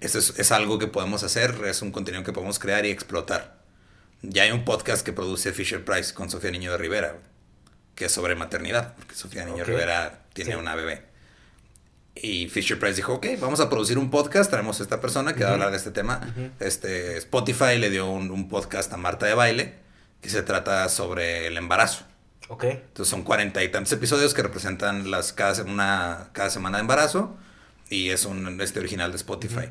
esto 0.00 0.18
es, 0.18 0.38
es, 0.38 0.52
algo 0.52 0.78
que 0.78 0.86
podemos 0.86 1.22
hacer, 1.22 1.54
es 1.66 1.80
un 1.80 1.92
contenido 1.92 2.24
que 2.24 2.32
podemos 2.32 2.58
crear 2.58 2.84
y 2.84 2.90
explotar. 2.90 3.58
Ya 4.22 4.42
hay 4.42 4.50
un 4.50 4.64
podcast 4.64 5.04
que 5.04 5.12
produce 5.12 5.52
Fisher 5.52 5.84
Price 5.84 6.12
con 6.12 6.28
Sofía 6.28 6.50
Niño 6.50 6.72
de 6.72 6.78
Rivera, 6.78 7.16
que 7.94 8.06
es 8.06 8.12
sobre 8.12 8.34
maternidad, 8.34 8.94
porque 8.96 9.14
Sofía 9.14 9.44
Niño 9.44 9.58
de 9.58 9.64
Rivera 9.64 10.24
tiene 10.34 10.56
una 10.56 10.74
bebé. 10.74 11.07
Y 12.22 12.48
Fisher 12.48 12.78
Price 12.78 12.96
dijo, 12.96 13.14
ok, 13.14 13.26
vamos 13.40 13.60
a 13.60 13.68
producir 13.68 13.98
un 13.98 14.10
podcast, 14.10 14.50
tenemos 14.50 14.80
a 14.80 14.82
esta 14.82 15.00
persona 15.00 15.34
que 15.34 15.44
va 15.44 15.50
a 15.50 15.52
hablar 15.54 15.70
de 15.70 15.76
este 15.76 15.90
tema. 15.90 16.34
este, 16.60 17.16
Spotify 17.18 17.78
le 17.78 17.90
dio 17.90 18.10
un, 18.10 18.48
podcast 18.48 18.92
a 18.92 18.96
Marta 18.96 19.26
de 19.26 19.34
Baile, 19.34 19.74
que 20.20 20.30
se 20.30 20.42
trata 20.42 20.88
sobre 20.88 21.46
el 21.46 21.56
embarazo. 21.56 22.04
Ok. 22.48 22.64
Entonces 22.64 23.08
son 23.08 23.22
cuarenta 23.22 23.62
y 23.62 23.68
tantos 23.70 23.92
episodios 23.92 24.34
que 24.34 24.42
representan 24.42 25.10
las 25.10 25.32
cada, 25.32 25.62
una, 25.62 26.30
cada 26.32 26.50
semana 26.50 26.78
de 26.78 26.82
embarazo. 26.82 27.36
y 27.90 28.10
es 28.10 28.24
un 28.24 28.60
este 28.60 28.80
original 28.80 29.10
de 29.10 29.16
Spotify. 29.16 29.70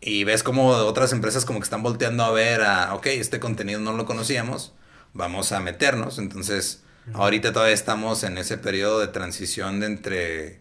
Y 0.00 0.24
ves 0.24 0.42
como 0.42 0.68
otras 0.68 1.12
empresas 1.12 1.44
como 1.44 1.60
que 1.60 1.64
están 1.64 1.82
volteando 1.82 2.24
a 2.24 2.30
ver 2.30 2.62
a, 2.62 2.94
ok, 2.94 3.06
este 3.06 3.38
contenido 3.38 3.80
no 3.80 3.92
lo 3.92 4.06
conocíamos, 4.06 4.72
vamos 5.12 5.52
a 5.52 5.60
meternos. 5.60 6.18
Entonces, 6.18 6.82
ahorita 7.12 7.52
todavía 7.52 7.74
estamos 7.74 8.24
en 8.24 8.38
ese 8.38 8.56
periodo 8.56 9.00
de 9.00 9.08
transición 9.08 9.80
de 9.80 9.86
entre, 9.86 10.60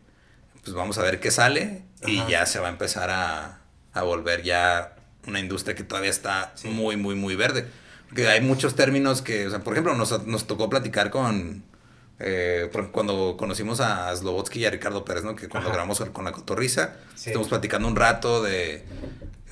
pues 0.63 0.75
vamos 0.75 0.97
a 0.97 1.03
ver 1.03 1.19
qué 1.19 1.31
sale 1.31 1.83
y 2.05 2.25
ya 2.27 2.45
se 2.45 2.59
va 2.59 2.67
a 2.67 2.71
empezar 2.71 3.09
a, 3.09 3.61
a, 3.93 4.03
volver 4.03 4.43
ya 4.43 4.95
una 5.27 5.39
industria 5.39 5.75
que 5.75 5.83
todavía 5.83 6.09
está 6.09 6.53
muy, 6.63 6.97
muy, 6.97 7.15
muy 7.15 7.35
verde. 7.35 7.65
Porque 8.07 8.27
hay 8.27 8.41
muchos 8.41 8.75
términos 8.75 9.21
que, 9.21 9.47
o 9.47 9.49
sea, 9.49 9.59
por 9.59 9.73
ejemplo, 9.73 9.95
nos, 9.95 10.25
nos 10.25 10.47
tocó 10.47 10.69
platicar 10.69 11.11
con, 11.11 11.63
eh, 12.19 12.69
cuando 12.91 13.37
conocimos 13.37 13.79
a 13.79 14.13
Slobotsky 14.15 14.59
y 14.59 14.65
a 14.65 14.71
Ricardo 14.71 15.05
Pérez, 15.05 15.23
¿no? 15.23 15.35
Que 15.35 15.47
cuando 15.47 15.69
grabamos 15.69 15.99
con 16.11 16.25
la 16.25 16.31
cotorriza, 16.31 16.95
estamos 17.15 17.47
platicando 17.47 17.87
un 17.87 17.95
rato 17.95 18.41
de 18.43 18.83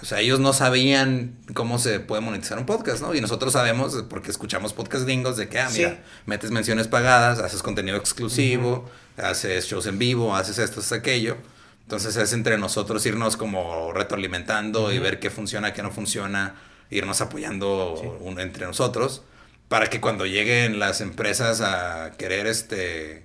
o 0.02 0.06
sea, 0.06 0.20
ellos 0.20 0.40
no 0.40 0.54
sabían 0.54 1.38
cómo 1.54 1.80
se 1.80 2.00
puede 2.00 2.22
monetizar 2.22 2.60
un 2.60 2.66
podcast, 2.66 3.02
¿no? 3.02 3.16
Y 3.16 3.22
nosotros 3.22 3.54
sabemos, 3.54 4.04
porque 4.10 4.30
escuchamos 4.30 4.74
podcast 4.74 5.06
gringos, 5.06 5.38
de 5.38 5.50
que, 5.50 5.60
ah, 5.60 5.70
mira, 5.74 6.04
metes 6.28 6.52
menciones 6.52 6.88
pagadas, 6.88 7.40
haces 7.40 7.64
contenido 7.64 7.98
exclusivo, 7.98 8.90
haces 9.18 9.66
shows 9.66 9.88
en 9.88 9.98
vivo, 9.98 10.36
haces 10.36 10.60
esto, 10.60 10.82
haces 10.82 10.92
aquello. 10.92 11.38
Entonces 11.82 12.16
es 12.18 12.34
entre 12.34 12.58
nosotros 12.58 13.06
irnos 13.06 13.38
como 13.38 13.92
retroalimentando 13.92 14.92
y 14.92 15.00
ver 15.00 15.20
qué 15.20 15.30
funciona, 15.30 15.74
qué 15.74 15.82
no 15.82 15.90
funciona, 15.90 16.56
irnos 16.92 17.22
apoyando 17.22 18.20
entre 18.38 18.66
nosotros, 18.66 19.24
para 19.68 19.90
que 19.90 20.00
cuando 20.00 20.26
lleguen 20.26 20.80
las 20.80 21.02
empresas 21.02 21.62
a 21.62 22.12
querer 22.18 22.46
este 22.46 23.24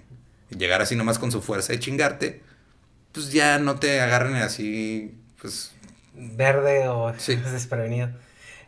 llegar 0.49 0.81
así 0.81 0.97
nomás 0.97 1.19
con 1.19 1.33
su 1.33 1.43
fuerza 1.43 1.75
y 1.75 1.81
chingarte, 1.81 2.43
pues 3.13 3.33
ya 3.33 3.59
no 3.59 3.77
te 3.77 4.01
agarren 4.01 4.37
así, 4.37 5.19
pues 5.41 5.73
verde 6.15 6.89
o 6.89 7.13
desprevenido. 7.53 8.11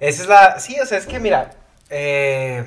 Esa 0.01 0.23
es 0.23 0.29
la. 0.29 0.61
Sí, 0.61 0.79
o 0.81 0.87
sea, 0.87 0.99
es 0.99 1.07
que 1.07 1.21
mira. 1.21 1.53
Eh, 1.91 2.65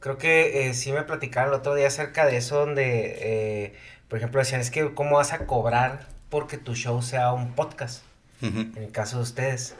creo 0.00 0.18
que 0.18 0.68
eh, 0.68 0.74
sí 0.74 0.92
me 0.92 1.02
platicaron 1.02 1.52
el 1.52 1.58
otro 1.58 1.74
día 1.74 1.88
acerca 1.88 2.26
de 2.26 2.36
eso, 2.36 2.60
donde, 2.60 3.16
eh, 3.20 3.74
por 4.08 4.18
ejemplo, 4.18 4.38
decían: 4.40 4.60
es 4.60 4.70
que, 4.70 4.94
¿cómo 4.94 5.16
vas 5.16 5.32
a 5.32 5.46
cobrar 5.46 6.06
porque 6.28 6.58
tu 6.58 6.74
show 6.74 7.02
sea 7.02 7.32
un 7.32 7.54
podcast? 7.54 8.02
En 8.40 8.72
el 8.76 8.92
caso 8.92 9.16
de 9.16 9.24
ustedes. 9.24 9.74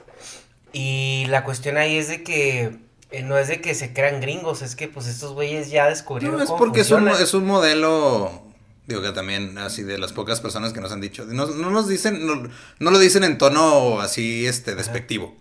Y 0.73 1.25
la 1.29 1.45
cuestión 1.45 1.77
ahí 1.77 1.97
es 1.97 2.09
de 2.09 2.23
que. 2.23 2.77
no 3.23 3.37
es 3.37 3.47
de 3.47 3.61
que 3.61 3.73
se 3.73 3.93
crean 3.93 4.19
gringos, 4.19 4.61
es 4.61 4.75
que 4.75 4.89
pues 4.89 5.07
estos 5.07 5.33
güeyes 5.33 5.71
ya 5.71 5.87
descubrieron. 5.87 6.37
No, 6.37 6.43
es 6.43 6.51
porque 6.51 6.81
es 6.81 6.91
un, 6.91 7.07
es 7.07 7.33
un 7.33 7.45
modelo 7.45 8.48
Digo 8.89 9.03
que 9.03 9.11
también, 9.11 9.55
así 9.59 9.83
de 9.83 9.99
las 9.99 10.13
pocas 10.13 10.41
personas 10.41 10.73
que 10.73 10.81
nos 10.81 10.91
han 10.91 10.99
dicho, 10.99 11.23
no, 11.23 11.45
nos 11.45 11.87
dicen, 11.87 12.25
no, 12.25 12.91
lo 12.91 12.97
dicen 12.97 13.23
en 13.23 13.37
tono 13.37 14.01
así, 14.01 14.47
este, 14.47 14.73
despectivo. 14.73 15.37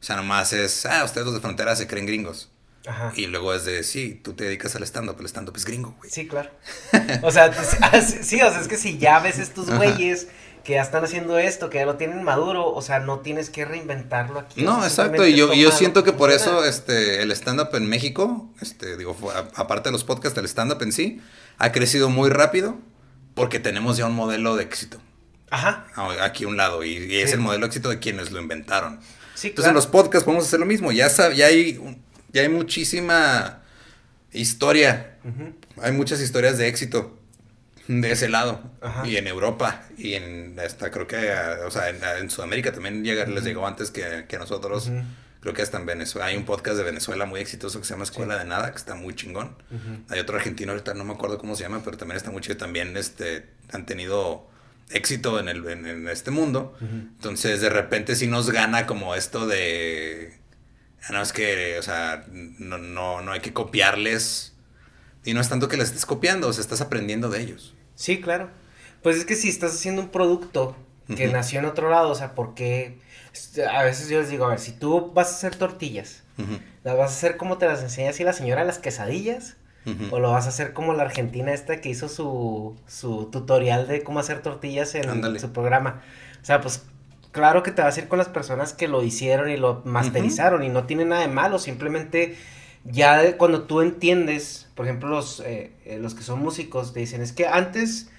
O 0.00 0.02
sea, 0.04 0.16
nomás 0.16 0.52
es, 0.52 0.84
ah, 0.84 1.04
ustedes 1.04 1.24
los 1.26 1.34
de 1.34 1.40
frontera 1.40 1.76
se 1.76 1.86
creen 1.86 2.06
gringos. 2.06 2.50
Ajá. 2.84 3.12
Y 3.14 3.28
luego 3.28 3.54
es 3.54 3.64
de, 3.64 3.84
sí, 3.84 4.20
tú 4.20 4.32
te 4.32 4.42
dedicas 4.42 4.74
al 4.74 4.82
stand-up, 4.82 5.16
el 5.20 5.26
stand-up 5.26 5.56
es 5.56 5.64
gringo, 5.64 5.94
güey. 5.96 6.10
Sí, 6.10 6.26
claro. 6.26 6.50
o 7.22 7.30
sea, 7.30 7.52
ah, 7.82 8.00
sí, 8.00 8.42
o 8.42 8.50
sea, 8.50 8.60
es 8.60 8.66
que 8.66 8.76
si 8.76 8.98
ya 8.98 9.20
ves 9.20 9.38
estos 9.38 9.70
güeyes 9.70 10.26
que 10.64 10.74
ya 10.74 10.82
están 10.82 11.04
haciendo 11.04 11.38
esto, 11.38 11.70
que 11.70 11.78
ya 11.78 11.86
lo 11.86 11.96
tienen 11.96 12.22
maduro, 12.22 12.72
o 12.72 12.82
sea, 12.82 13.00
no 13.00 13.20
tienes 13.20 13.50
que 13.50 13.64
reinventarlo 13.64 14.38
aquí. 14.38 14.62
No, 14.62 14.84
exacto, 14.84 15.26
y 15.26 15.34
yo, 15.34 15.52
yo 15.52 15.70
siento 15.72 16.04
que 16.04 16.12
por 16.12 16.30
eso 16.30 16.64
este, 16.64 17.22
el 17.22 17.32
stand-up 17.32 17.70
en 17.74 17.88
México, 17.88 18.48
este, 18.60 18.96
digo, 18.96 19.16
aparte 19.54 19.88
de 19.88 19.92
los 19.92 20.04
podcasts, 20.04 20.38
el 20.38 20.44
stand-up 20.44 20.82
en 20.82 20.92
sí, 20.92 21.20
ha 21.58 21.72
crecido 21.72 22.10
muy 22.10 22.30
rápido 22.30 22.76
porque 23.34 23.58
tenemos 23.58 23.96
ya 23.96 24.06
un 24.06 24.14
modelo 24.14 24.56
de 24.56 24.64
éxito. 24.64 24.98
Ajá. 25.50 25.86
Aquí 26.22 26.44
a 26.44 26.48
un 26.48 26.56
lado, 26.56 26.84
y, 26.84 27.16
es 27.16 27.32
el 27.32 27.40
modelo 27.40 27.62
de 27.62 27.66
éxito 27.66 27.88
de 27.88 27.98
quienes 27.98 28.30
lo 28.30 28.40
inventaron. 28.40 29.00
Sí, 29.34 29.48
Entonces 29.48 29.68
en 29.68 29.74
los 29.74 29.86
podcasts 29.86 30.24
podemos 30.24 30.46
hacer 30.46 30.60
lo 30.60 30.66
mismo, 30.66 30.92
ya, 30.92 31.08
ya, 31.08 31.46
hay, 31.46 31.98
ya 32.32 32.42
hay 32.42 32.48
muchísima 32.48 33.62
historia, 34.32 35.18
hay 35.82 35.92
muchas 35.92 36.20
historias 36.20 36.56
de 36.56 36.68
éxito 36.68 37.18
de 37.88 38.12
ese 38.12 38.28
lado, 38.28 38.62
y 39.04 39.16
en 39.16 39.26
Europa, 39.26 39.82
y 39.96 40.14
en 40.14 40.58
hasta 40.58 40.90
creo 40.90 41.06
que, 41.06 41.32
o 41.66 41.70
sea, 41.70 41.88
en, 41.88 42.30
Sudamérica 42.30 42.72
también 42.72 43.04
llega, 43.04 43.26
les 43.26 43.44
llegó 43.44 43.66
antes 43.66 43.90
que, 43.90 44.26
que 44.28 44.38
nosotros 44.38 44.90
creo 45.42 45.54
que 45.54 45.62
hasta 45.62 45.76
en 45.76 45.86
Venezuela. 45.86 46.26
Hay 46.26 46.36
un 46.36 46.44
podcast 46.44 46.76
de 46.76 46.84
Venezuela 46.84 47.26
muy 47.26 47.40
exitoso 47.40 47.80
que 47.80 47.84
se 47.84 47.94
llama 47.94 48.04
Escuela 48.04 48.38
de 48.38 48.44
Nada, 48.44 48.70
que 48.70 48.76
está 48.76 48.94
muy 48.94 49.14
chingón. 49.14 49.56
Hay 50.08 50.20
otro 50.20 50.36
argentino, 50.36 50.70
ahorita 50.70 50.94
no 50.94 51.04
me 51.04 51.12
acuerdo 51.12 51.36
cómo 51.36 51.56
se 51.56 51.64
llama, 51.64 51.82
pero 51.84 51.96
también 51.96 52.16
está 52.16 52.30
muy 52.30 52.40
chido. 52.40 52.56
También 52.56 52.96
este, 52.96 53.48
han 53.72 53.84
tenido 53.84 54.48
éxito 54.90 55.40
en, 55.40 55.48
el, 55.48 55.66
en, 55.66 56.08
este 56.08 56.30
mundo. 56.30 56.76
Entonces, 56.80 57.60
de 57.60 57.70
repente 57.70 58.14
sí 58.14 58.28
nos 58.28 58.50
gana 58.50 58.86
como 58.86 59.16
esto 59.16 59.48
de... 59.48 60.38
Ah, 61.02 61.12
no, 61.12 61.20
es 61.20 61.32
que, 61.32 61.76
o 61.76 61.82
sea, 61.82 62.24
no, 62.30 62.78
no, 62.78 63.20
no 63.20 63.32
hay 63.32 63.40
que 63.40 63.52
copiarles. 63.52 64.51
Y 65.24 65.34
no 65.34 65.40
es 65.40 65.48
tanto 65.48 65.68
que 65.68 65.76
les 65.76 65.88
estés 65.88 66.06
copiando, 66.06 66.48
o 66.48 66.52
sea, 66.52 66.62
estás 66.62 66.80
aprendiendo 66.80 67.28
de 67.28 67.40
ellos. 67.40 67.74
Sí, 67.94 68.20
claro. 68.20 68.50
Pues 69.02 69.16
es 69.16 69.24
que 69.24 69.36
si 69.36 69.48
estás 69.48 69.72
haciendo 69.74 70.02
un 70.02 70.08
producto 70.08 70.76
que 71.16 71.28
nació 71.28 71.58
en 71.58 71.66
otro 71.66 71.90
lado, 71.90 72.10
o 72.10 72.14
sea, 72.14 72.34
¿por 72.34 72.54
qué? 72.54 72.98
A 73.70 73.82
veces 73.82 74.08
yo 74.08 74.20
les 74.20 74.30
digo, 74.30 74.46
a 74.46 74.48
ver, 74.48 74.58
si 74.58 74.72
tú 74.72 75.12
vas 75.12 75.28
a 75.28 75.34
hacer 75.34 75.56
tortillas, 75.56 76.22
¿las 76.84 76.96
vas 76.96 77.10
a 77.10 77.14
hacer 77.14 77.36
como 77.36 77.58
te 77.58 77.66
las 77.66 77.82
enseña 77.82 78.10
así 78.10 78.24
la 78.24 78.32
señora 78.32 78.64
las 78.64 78.78
quesadillas? 78.78 79.56
¿O 80.10 80.20
lo 80.20 80.30
vas 80.30 80.46
a 80.46 80.50
hacer 80.50 80.72
como 80.72 80.94
la 80.94 81.02
argentina 81.02 81.52
esta 81.52 81.80
que 81.80 81.88
hizo 81.88 82.08
su, 82.08 82.76
su 82.86 83.28
tutorial 83.32 83.88
de 83.88 84.04
cómo 84.04 84.20
hacer 84.20 84.40
tortillas 84.40 84.94
en 84.94 85.40
su 85.40 85.52
programa? 85.52 86.02
O 86.40 86.44
sea, 86.44 86.60
pues 86.60 86.84
claro 87.32 87.62
que 87.62 87.72
te 87.72 87.82
vas 87.82 87.96
a 87.96 88.00
ir 88.00 88.08
con 88.08 88.18
las 88.18 88.28
personas 88.28 88.72
que 88.74 88.86
lo 88.86 89.02
hicieron 89.02 89.50
y 89.50 89.56
lo 89.56 89.82
masterizaron 89.84 90.62
y 90.62 90.68
no 90.68 90.84
tiene 90.84 91.04
nada 91.04 91.22
de 91.22 91.28
malo, 91.28 91.58
simplemente 91.58 92.36
ya 92.84 93.36
cuando 93.36 93.62
tú 93.62 93.80
entiendes, 93.80 94.61
por 94.74 94.86
ejemplo, 94.86 95.08
los, 95.08 95.40
eh, 95.40 95.72
eh, 95.84 95.98
los 95.98 96.14
que 96.14 96.22
son 96.22 96.40
músicos 96.40 96.92
te 96.92 97.00
dicen, 97.00 97.22
es 97.22 97.32
que 97.32 97.46
antes, 97.46 98.10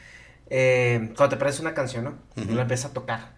eh, 0.49 1.13
cuando 1.15 1.29
te 1.29 1.35
aprendes 1.35 1.59
una 1.59 1.73
canción, 1.73 2.03
¿no? 2.03 2.17
Y 2.35 2.53
la 2.53 2.63
empiezas 2.63 2.91
a 2.91 2.93
tocar 2.93 3.33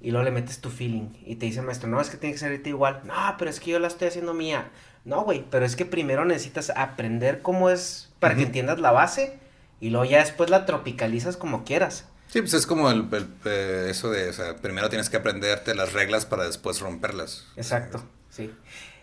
y 0.00 0.10
luego 0.10 0.24
le 0.24 0.30
metes 0.30 0.60
tu 0.60 0.70
feeling 0.70 1.08
y 1.24 1.36
te 1.36 1.46
dice 1.46 1.60
el 1.60 1.66
maestro, 1.66 1.88
no, 1.88 2.00
es 2.00 2.10
que 2.10 2.16
tiene 2.16 2.34
que 2.34 2.38
salirte 2.38 2.70
igual. 2.70 3.02
No, 3.04 3.14
pero 3.38 3.50
es 3.50 3.58
que 3.60 3.72
yo 3.72 3.78
la 3.78 3.88
estoy 3.88 4.08
haciendo 4.08 4.34
mía. 4.34 4.70
No, 5.04 5.22
güey, 5.22 5.44
pero 5.50 5.64
es 5.64 5.74
que 5.74 5.84
primero 5.84 6.24
necesitas 6.24 6.70
aprender 6.70 7.42
cómo 7.42 7.70
es 7.70 8.10
para 8.20 8.34
que 8.34 8.42
entiendas 8.42 8.78
la 8.78 8.92
base 8.92 9.38
y 9.80 9.90
luego 9.90 10.04
ya 10.04 10.18
después 10.18 10.50
la 10.50 10.66
tropicalizas 10.66 11.36
como 11.36 11.64
quieras. 11.64 12.06
Sí, 12.28 12.40
pues 12.40 12.52
es 12.52 12.66
como 12.66 12.90
el, 12.90 13.08
eh, 13.46 13.86
eso 13.88 14.10
de, 14.10 14.28
o 14.28 14.32
sea, 14.32 14.56
primero 14.56 14.90
tienes 14.90 15.08
que 15.08 15.16
aprenderte 15.16 15.74
las 15.74 15.94
reglas 15.94 16.26
para 16.26 16.44
después 16.44 16.80
romperlas. 16.80 17.46
Exacto, 17.56 18.04
sí. 18.28 18.52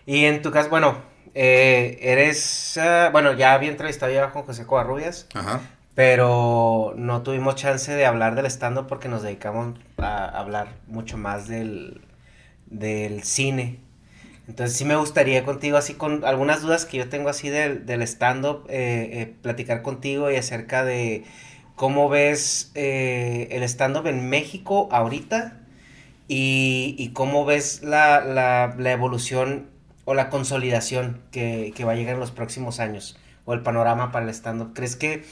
Y 0.06 0.26
en 0.26 0.44
tu 0.44 0.52
caso, 0.52 0.70
bueno, 0.70 1.02
eh, 1.36 2.00
eres, 2.02 2.78
ah, 2.80 3.10
bueno, 3.12 3.34
ya 3.34 3.54
había 3.54 3.70
entrevistado 3.70 4.12
ya 4.12 4.32
con 4.32 4.44
José 4.44 4.66
Covarrubias. 4.66 5.28
Ajá 5.36 5.62
pero 5.96 6.94
no 6.98 7.24
tuvimos 7.24 7.56
chance 7.56 7.92
de 7.92 8.06
hablar 8.06 8.36
del 8.36 8.46
stand 8.48 8.86
porque 8.86 9.08
nos 9.08 9.24
dedicamos 9.24 9.80
a 9.98 10.26
hablar 10.26 10.76
mucho 10.88 11.18
más 11.18 11.48
del, 11.48 12.02
del 12.66 13.24
cine. 13.24 13.80
Entonces 14.48 14.78
sí 14.78 14.86
me 14.86 14.98
gustaría 14.98 15.44
contigo, 15.44 15.78
así 15.78 15.96
con 15.96 16.24
algunas 16.26 16.62
dudas 16.62 16.86
que 16.86 16.98
yo 16.98 17.10
tengo 17.10 17.30
así 17.30 17.50
del, 17.50 17.86
del 17.86 18.02
stand-up, 18.04 18.66
eh, 18.70 19.10
eh, 19.14 19.34
platicar 19.42 19.82
contigo 19.82 20.30
y 20.30 20.36
acerca 20.36 20.84
de 20.84 21.24
cómo 21.76 22.10
ves 22.10 22.72
eh, 22.76 23.48
el 23.52 23.64
stand-up 23.64 24.06
en 24.06 24.30
México 24.30 24.90
ahorita 24.92 25.62
y, 26.28 26.96
y 27.00 27.10
cómo 27.14 27.46
ves 27.46 27.82
la, 27.82 28.20
la, 28.24 28.76
la, 28.78 28.92
evolución 28.92 29.70
o 30.06 30.14
la 30.14 30.30
consolidación 30.30 31.22
que, 31.32 31.74
que 31.76 31.84
va 31.84 31.94
a 31.94 31.96
llegar 31.96 32.14
en 32.14 32.20
los 32.20 32.32
próximos 32.32 32.80
años 32.80 33.18
o 33.46 33.54
el 33.54 33.62
panorama 33.62 34.12
para 34.12 34.26
el 34.26 34.32
stand-up. 34.34 34.74
¿Crees 34.74 34.96
que 34.96 35.24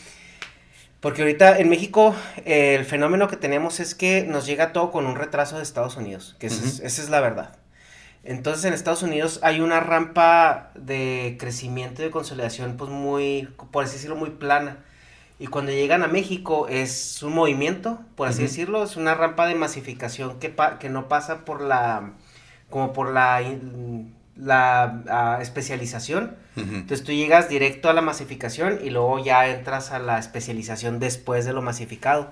porque 1.04 1.22
ahorita 1.22 1.60
en 1.60 1.68
México 1.68 2.16
eh, 2.46 2.76
el 2.76 2.86
fenómeno 2.86 3.28
que 3.28 3.36
tenemos 3.36 3.82
es 3.82 3.94
que 3.94 4.24
nos 4.24 4.46
llega 4.46 4.72
todo 4.72 4.90
con 4.90 5.06
un 5.06 5.18
retraso 5.18 5.58
de 5.58 5.64
Estados 5.64 5.98
Unidos, 5.98 6.38
que 6.40 6.48
esa 6.48 6.86
es 6.86 7.10
la 7.10 7.20
verdad. 7.20 7.58
Entonces 8.24 8.64
en 8.64 8.74
Estados 8.74 9.04
Unidos 9.04 9.42
hay 9.44 9.60
una 9.60 9.82
rampa 9.82 10.72
de 10.76 11.36
crecimiento 11.38 12.02
y 12.02 12.06
de 12.06 12.12
consolidación 12.12 12.78
pues 12.78 12.90
muy, 12.90 13.50
por 13.72 13.84
así 13.84 13.96
decirlo, 13.96 14.16
muy 14.16 14.30
plana. 14.30 14.78
Y 15.40 15.48
cuando 15.48 15.74
llegan 15.74 16.04
a 16.04 16.08
México 16.08 16.70
es 16.70 17.22
un 17.22 17.34
movimiento, 17.34 18.00
por 18.16 18.30
así 18.30 18.44
decirlo, 18.44 18.82
es 18.82 18.96
una 18.96 19.14
rampa 19.14 19.46
de 19.46 19.56
masificación 19.56 20.40
que, 20.40 20.56
que 20.80 20.88
no 20.88 21.10
pasa 21.10 21.44
por 21.44 21.60
la, 21.60 22.14
como 22.70 22.94
por 22.94 23.12
la 23.12 23.42
la 24.36 25.40
especialización. 25.42 26.36
Entonces 26.56 27.04
tú 27.04 27.12
llegas 27.12 27.50
directo 27.50 27.90
a 27.90 27.94
la 27.94 28.02
masificación 28.02 28.80
y 28.84 28.90
luego 28.90 29.24
ya 29.24 29.48
entras 29.48 29.92
a 29.92 30.00
la 30.00 30.20
especialización 30.20 31.00
después 31.00 31.46
de 31.46 31.54
lo 31.54 31.62
masificado. 31.62 32.32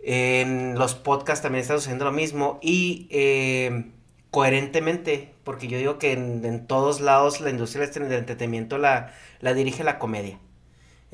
En 0.00 0.74
los 0.78 0.94
podcasts 0.94 1.42
también 1.42 1.62
está 1.62 1.74
sucediendo 1.74 2.04
lo 2.04 2.12
mismo 2.12 2.58
y 2.62 3.08
eh, 3.10 3.86
coherentemente, 4.30 5.32
porque 5.44 5.66
yo 5.66 5.78
digo 5.78 5.98
que 5.98 6.12
en, 6.12 6.66
todos 6.66 7.00
lados 7.00 7.40
la 7.40 7.50
industria 7.50 7.86
del 7.86 8.12
entretenimiento 8.12 8.76
la, 8.78 9.12
la 9.40 9.54
dirige 9.54 9.82
la 9.82 9.98
comedia. 9.98 10.38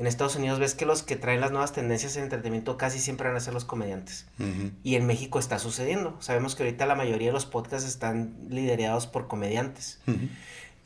En 0.01 0.07
Estados 0.07 0.35
Unidos 0.35 0.59
ves 0.59 0.75
que 0.75 0.87
los 0.87 1.03
que 1.03 1.15
traen 1.15 1.43
las 1.43 1.51
nuevas 1.51 1.75
tendencias 1.75 2.17
en 2.17 2.23
entretenimiento 2.23 2.79
casi 2.79 2.99
siempre 2.99 3.29
van 3.29 3.37
a 3.37 3.41
ser 3.41 3.53
los 3.53 3.67
comediantes. 3.67 4.25
Y 4.83 4.95
en 4.95 5.07
México 5.07 5.39
está 5.39 5.59
sucediendo. 5.59 6.17
Sabemos 6.21 6.55
que 6.55 6.63
ahorita 6.63 6.87
la 6.87 6.95
mayoría 6.95 7.29
de 7.29 7.35
los 7.35 7.45
podcasts 7.45 7.87
están 7.87 8.35
liderados 8.49 9.07
por 9.07 9.29
comediantes. 9.29 10.01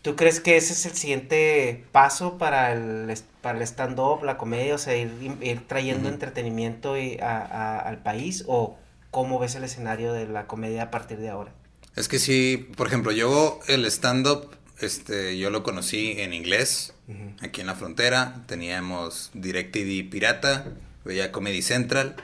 ¿Tú 0.02 0.16
crees 0.16 0.40
que 0.40 0.56
ese 0.56 0.72
es 0.72 0.84
el 0.84 0.94
siguiente 0.94 1.84
paso 1.92 2.38
para 2.38 2.72
el, 2.72 3.16
para 3.40 3.58
el 3.58 3.62
stand-up, 3.62 4.24
la 4.24 4.36
comedia, 4.36 4.74
o 4.74 4.78
sea, 4.78 4.96
ir, 4.96 5.60
trayendo 5.68 6.08
entretenimiento 6.08 6.94
al 7.20 8.02
país? 8.02 8.42
¿O 8.48 8.76
cómo 9.12 9.38
ves 9.38 9.54
el 9.54 9.62
escenario 9.62 10.12
de 10.12 10.26
la 10.26 10.48
comedia 10.48 10.82
a 10.82 10.90
partir 10.90 11.18
de 11.18 11.28
ahora? 11.28 11.52
Es 11.94 12.08
que 12.08 12.18
sí, 12.18 12.68
por 12.76 12.88
ejemplo, 12.88 13.12
yo 13.12 13.60
el 13.68 13.84
stand-up, 13.84 14.56
este, 14.84 15.38
yo 15.38 15.50
lo 15.50 15.62
conocí 15.62 16.14
en 16.18 16.32
inglés 16.32 16.94
aquí 17.40 17.60
en 17.60 17.66
la 17.66 17.74
frontera. 17.74 18.42
Teníamos 18.46 19.30
DirecTV 19.34 20.10
Pirata, 20.10 20.66
veía 21.04 21.32
Comedy 21.32 21.62
Central 21.62 22.16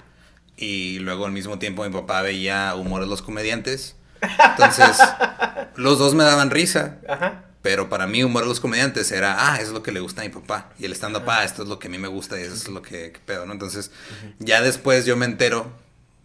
y 0.57 0.99
luego 1.01 1.27
al 1.27 1.33
mismo 1.33 1.59
tiempo 1.59 1.85
mi 1.85 1.91
papá 1.91 2.23
veía 2.23 2.75
Humor 2.75 3.03
de 3.03 3.09
los 3.09 3.23
Comediantes. 3.23 3.97
Entonces, 4.23 4.99
los 5.77 5.99
dos 5.99 6.15
me 6.15 6.25
daban 6.25 6.51
risa. 6.51 6.99
Pero 7.63 7.91
para 7.91 8.07
mí, 8.07 8.25
humor 8.25 8.45
de 8.45 8.49
los 8.49 8.59
comediantes 8.59 9.13
era, 9.13 9.53
ah, 9.53 9.57
eso 9.57 9.67
es 9.67 9.73
lo 9.73 9.83
que 9.83 9.93
le 9.93 10.01
gusta 10.01 10.23
a 10.23 10.25
mi 10.25 10.31
papá. 10.31 10.71
Y 10.79 10.87
el 10.87 10.93
stand-up, 10.93 11.29
ah, 11.29 11.45
esto 11.45 11.63
es 11.63 11.69
lo 11.69 11.79
que 11.79 11.89
a 11.89 11.91
mí 11.91 11.99
me 11.99 12.09
gusta 12.09 12.41
y 12.41 12.43
eso 12.43 12.55
es 12.55 12.69
lo 12.69 12.81
que, 12.81 13.13
pedo, 13.27 13.45
¿no? 13.45 13.53
Entonces, 13.53 13.91
ya 14.39 14.63
después 14.63 15.05
yo 15.05 15.15
me 15.17 15.27
entero 15.27 15.71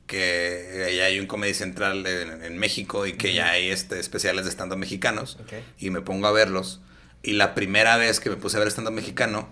que 0.07 0.93
ya 0.95 1.05
hay 1.05 1.19
un 1.19 1.27
Comedy 1.27 1.53
Central 1.53 2.05
en, 2.05 2.57
México 2.57 3.05
y 3.05 3.13
que 3.13 3.33
ya 3.33 3.50
hay 3.50 3.69
este, 3.69 4.00
especiales 4.00 4.45
de 4.45 4.51
stand-up 4.51 4.77
mexicanos. 4.77 5.38
Y 5.79 5.89
me 5.89 6.01
pongo 6.01 6.27
a 6.27 6.31
verlos. 6.31 6.81
Y 7.24 7.33
la 7.33 7.55
primera 7.55 7.97
vez 7.97 8.19
que 8.19 8.29
me 8.29 8.35
puse 8.35 8.57
a 8.57 8.59
ver 8.59 8.67
estando 8.67 8.91
mexicano, 8.91 9.50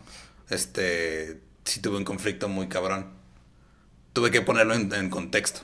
este, 0.50 1.39
sí 1.63 1.81
tuve 1.81 1.98
un 1.98 2.05
conflicto 2.05 2.48
muy 2.48 2.67
cabrón. 2.67 3.07
Tuve 4.13 4.29
que 4.29 4.41
ponerlo 4.41 4.75
en, 4.75 5.10
contexto. 5.10 5.62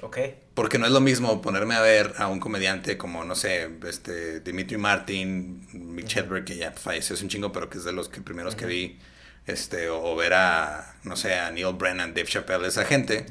Ok. 0.00 0.18
Porque 0.54 0.78
no 0.78 0.86
es 0.86 0.92
lo 0.92 1.02
mismo 1.02 1.42
ponerme 1.42 1.74
a 1.74 1.82
ver 1.82 2.14
a 2.16 2.28
un 2.28 2.40
comediante 2.40 2.96
como, 2.96 3.24
no 3.24 3.34
sé, 3.34 3.68
este, 3.86 4.40
Dimitri 4.40 4.78
Martin, 4.78 5.66
Mick 5.74 6.16
Hedberg, 6.16 6.46
que 6.46 6.56
ya 6.56 6.72
falleció 6.72 7.14
hace 7.14 7.24
un 7.24 7.28
chingo, 7.28 7.52
pero 7.52 7.68
que 7.68 7.76
es 7.76 7.84
de 7.84 7.92
los 7.92 8.08
que 8.08 8.22
primeros 8.22 8.54
que 8.54 8.64
vi. 8.64 8.98
Este, 9.46 9.90
o, 9.90 10.16
ver 10.16 10.32
a, 10.32 10.94
no 11.04 11.16
sé, 11.16 11.34
a 11.34 11.50
Neil 11.50 11.74
Brennan, 11.74 12.14
Dave 12.14 12.28
Chappelle, 12.28 12.66
esa 12.66 12.86
gente. 12.86 13.26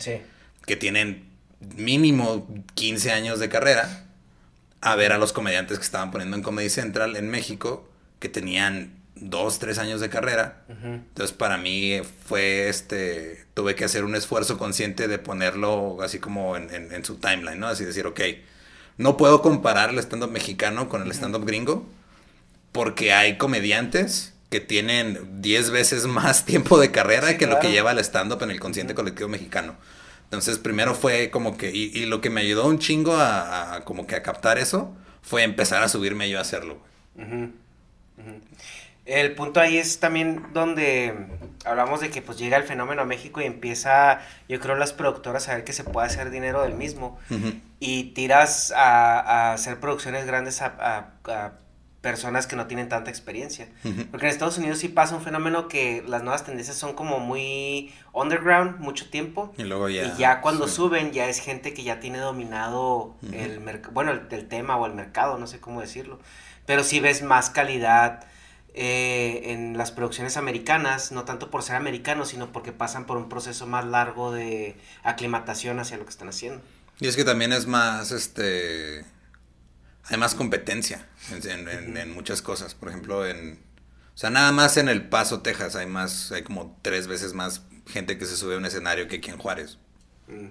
Que 0.70 0.76
tienen 0.76 1.28
mínimo 1.76 2.48
15 2.76 3.12
años 3.12 3.40
de 3.40 3.50
carrera. 3.50 4.06
A 4.82 4.96
ver 4.96 5.14
a 5.14 5.18
los 5.18 5.34
comediantes 5.34 5.80
que 5.80 5.84
estaban 5.84 6.12
poniendo 6.12 6.38
en 6.38 6.44
Comedy 6.44 6.70
Central 6.70 7.16
en 7.16 7.28
México 7.28 7.90
que 8.20 8.30
tenían 8.30 8.94
dos, 9.16 9.58
tres 9.58 9.80
años 9.80 10.00
de 10.00 10.10
carrera. 10.10 10.62
Entonces 10.70 11.36
para 11.36 11.58
mí 11.58 12.00
fue 12.28 12.70
este, 12.70 13.46
tuve 13.56 13.74
que 13.74 13.84
hacer 13.84 14.04
un 14.04 14.16
esfuerzo 14.16 14.60
consciente 14.60 15.08
de 15.08 15.18
ponerlo 15.18 16.04
así 16.04 16.20
como 16.20 16.56
en, 16.56 17.04
su 17.04 17.16
timeline, 17.16 17.60
¿no? 17.60 17.66
Así 17.66 17.84
decir, 17.84 18.06
ok, 18.06 18.22
no 18.98 19.18
puedo 19.18 19.42
comparar 19.42 19.90
el 19.90 19.98
stand-up 19.98 20.30
mexicano 20.30 20.88
con 20.88 21.02
el 21.02 21.12
stand-up 21.14 21.48
gringo 21.48 21.90
porque 22.72 23.12
hay 23.12 23.40
comediantes 23.40 24.36
que 24.52 24.60
tienen 24.60 25.42
10 25.42 25.72
veces 25.72 26.06
más 26.06 26.46
tiempo 26.46 26.80
de 26.80 26.92
carrera 26.92 27.40
que 27.40 27.48
lo 27.48 27.60
que 27.60 27.72
lleva 27.72 27.92
el 27.92 28.00
stand-up 28.00 28.44
en 28.44 28.52
el 28.52 28.60
consciente 28.60 28.94
colectivo 28.94 29.30
mexicano. 29.30 29.76
Entonces 30.30 30.60
primero 30.60 30.94
fue 30.94 31.32
como 31.32 31.58
que, 31.58 31.72
y, 31.72 32.06
lo 32.06 32.22
que 32.22 32.30
me 32.30 32.42
ayudó 32.42 32.68
un 32.68 32.78
chingo 32.78 33.16
a, 33.18 33.82
como 33.84 34.06
que 34.06 34.16
a 34.16 34.22
captar 34.22 34.60
eso, 34.60 34.96
fue 35.24 35.42
empezar 35.42 35.82
a 35.82 35.90
subirme 35.90 36.30
yo 36.30 36.38
a 36.38 36.42
hacerlo. 36.42 36.78
El 39.06 39.34
punto 39.34 39.60
ahí 39.60 39.80
es 39.80 40.00
también 40.00 40.54
donde 40.54 41.16
hablamos 41.66 42.00
de 42.00 42.12
que 42.12 42.22
pues 42.22 42.38
llega 42.38 42.58
el 42.58 42.64
fenómeno 42.64 43.02
a 43.02 43.06
México 43.06 43.42
y 43.42 43.46
empieza, 43.46 44.22
yo 44.48 44.60
creo, 44.60 44.76
las 44.76 44.94
productoras 44.94 45.50
a 45.50 45.56
ver 45.56 45.64
que 45.64 45.74
se 45.74 45.84
puede 45.84 46.06
hacer 46.06 46.30
dinero 46.30 46.62
del 46.62 46.76
mismo. 46.76 47.18
Y 47.80 48.12
tiras 48.14 48.72
a, 48.76 49.54
hacer 49.54 49.80
producciones 49.80 50.28
grandes 50.28 50.62
a, 50.62 51.14
personas 52.02 52.48
que 52.48 52.56
no 52.56 52.68
tienen 52.68 52.90
tanta 52.90 53.10
experiencia. 53.10 53.68
Porque 54.12 54.26
en 54.26 54.32
Estados 54.32 54.58
Unidos 54.58 54.80
sí 54.80 54.88
pasa 54.88 55.16
un 55.16 55.22
fenómeno 55.22 55.68
que 55.68 56.04
las 56.08 56.24
nuevas 56.24 56.46
tendencias 56.46 56.78
son 56.78 56.94
como 56.94 57.20
muy 57.20 57.94
underground 58.14 58.80
mucho 58.80 59.10
tiempo. 59.10 59.54
Y 59.58 59.64
luego 59.64 59.90
ya. 59.90 60.06
Y 60.06 60.18
ya 60.18 60.42
cuando 60.42 60.68
suben 60.68 61.12
ya 61.12 61.28
es 61.28 61.40
gente 61.40 61.74
que 61.74 61.84
ya 61.84 62.00
tiene 62.00 62.20
dominado 62.20 63.16
el 63.32 63.60
bueno, 63.92 64.12
el 64.12 64.48
tema 64.48 64.78
o 64.78 64.86
el 64.86 64.94
mercado, 64.94 65.38
no 65.38 65.48
sé 65.48 65.60
cómo 65.60 65.82
decirlo 65.82 66.20
pero 66.70 66.84
sí 66.84 67.00
ves 67.00 67.24
más 67.24 67.50
calidad 67.50 68.26
eh, 68.76 69.42
en 69.46 69.76
las 69.76 69.90
producciones 69.90 70.38
americanas, 70.38 71.12
no 71.12 71.24
tanto 71.24 71.50
por 71.50 71.64
ser 71.64 71.76
americanos, 71.76 72.30
sino 72.30 72.52
porque 72.52 72.72
pasan 72.72 73.08
por 73.08 73.18
un 73.18 73.28
proceso 73.28 73.66
más 73.66 73.86
largo 73.86 74.32
de 74.32 74.76
aclimatación 75.02 75.80
hacia 75.80 75.98
lo 75.98 76.04
que 76.04 76.12
están 76.12 76.30
haciendo. 76.30 76.62
Y 77.00 77.08
es 77.08 77.16
que 77.16 77.24
también 77.24 77.54
es 77.54 77.66
más, 77.66 78.12
este, 78.12 79.04
hay 80.10 80.18
más 80.18 80.36
competencia 80.36 81.08
en, 81.32 82.12
muchas 82.12 82.42
cosas. 82.42 82.74
Por 82.74 82.90
ejemplo, 82.90 83.28
en, 83.28 83.60
o 84.16 84.18
sea, 84.18 84.30
nada 84.30 84.52
más 84.52 84.78
en 84.78 84.90
El 84.90 85.08
Paso, 85.08 85.42
Texas, 85.42 85.76
hay 85.76 85.86
más, 85.86 86.32
hay 86.32 86.42
como 86.42 86.78
tres 86.82 87.08
veces 87.08 87.34
más 87.34 87.62
gente 87.88 88.18
que 88.18 88.26
se 88.26 88.36
sube 88.36 88.56
a 88.56 88.58
un 88.58 88.66
escenario 88.66 89.08
que 89.08 89.18
aquí 89.18 89.30
en 89.30 89.38
Juárez. 89.38 89.78
Mm. 90.28 90.48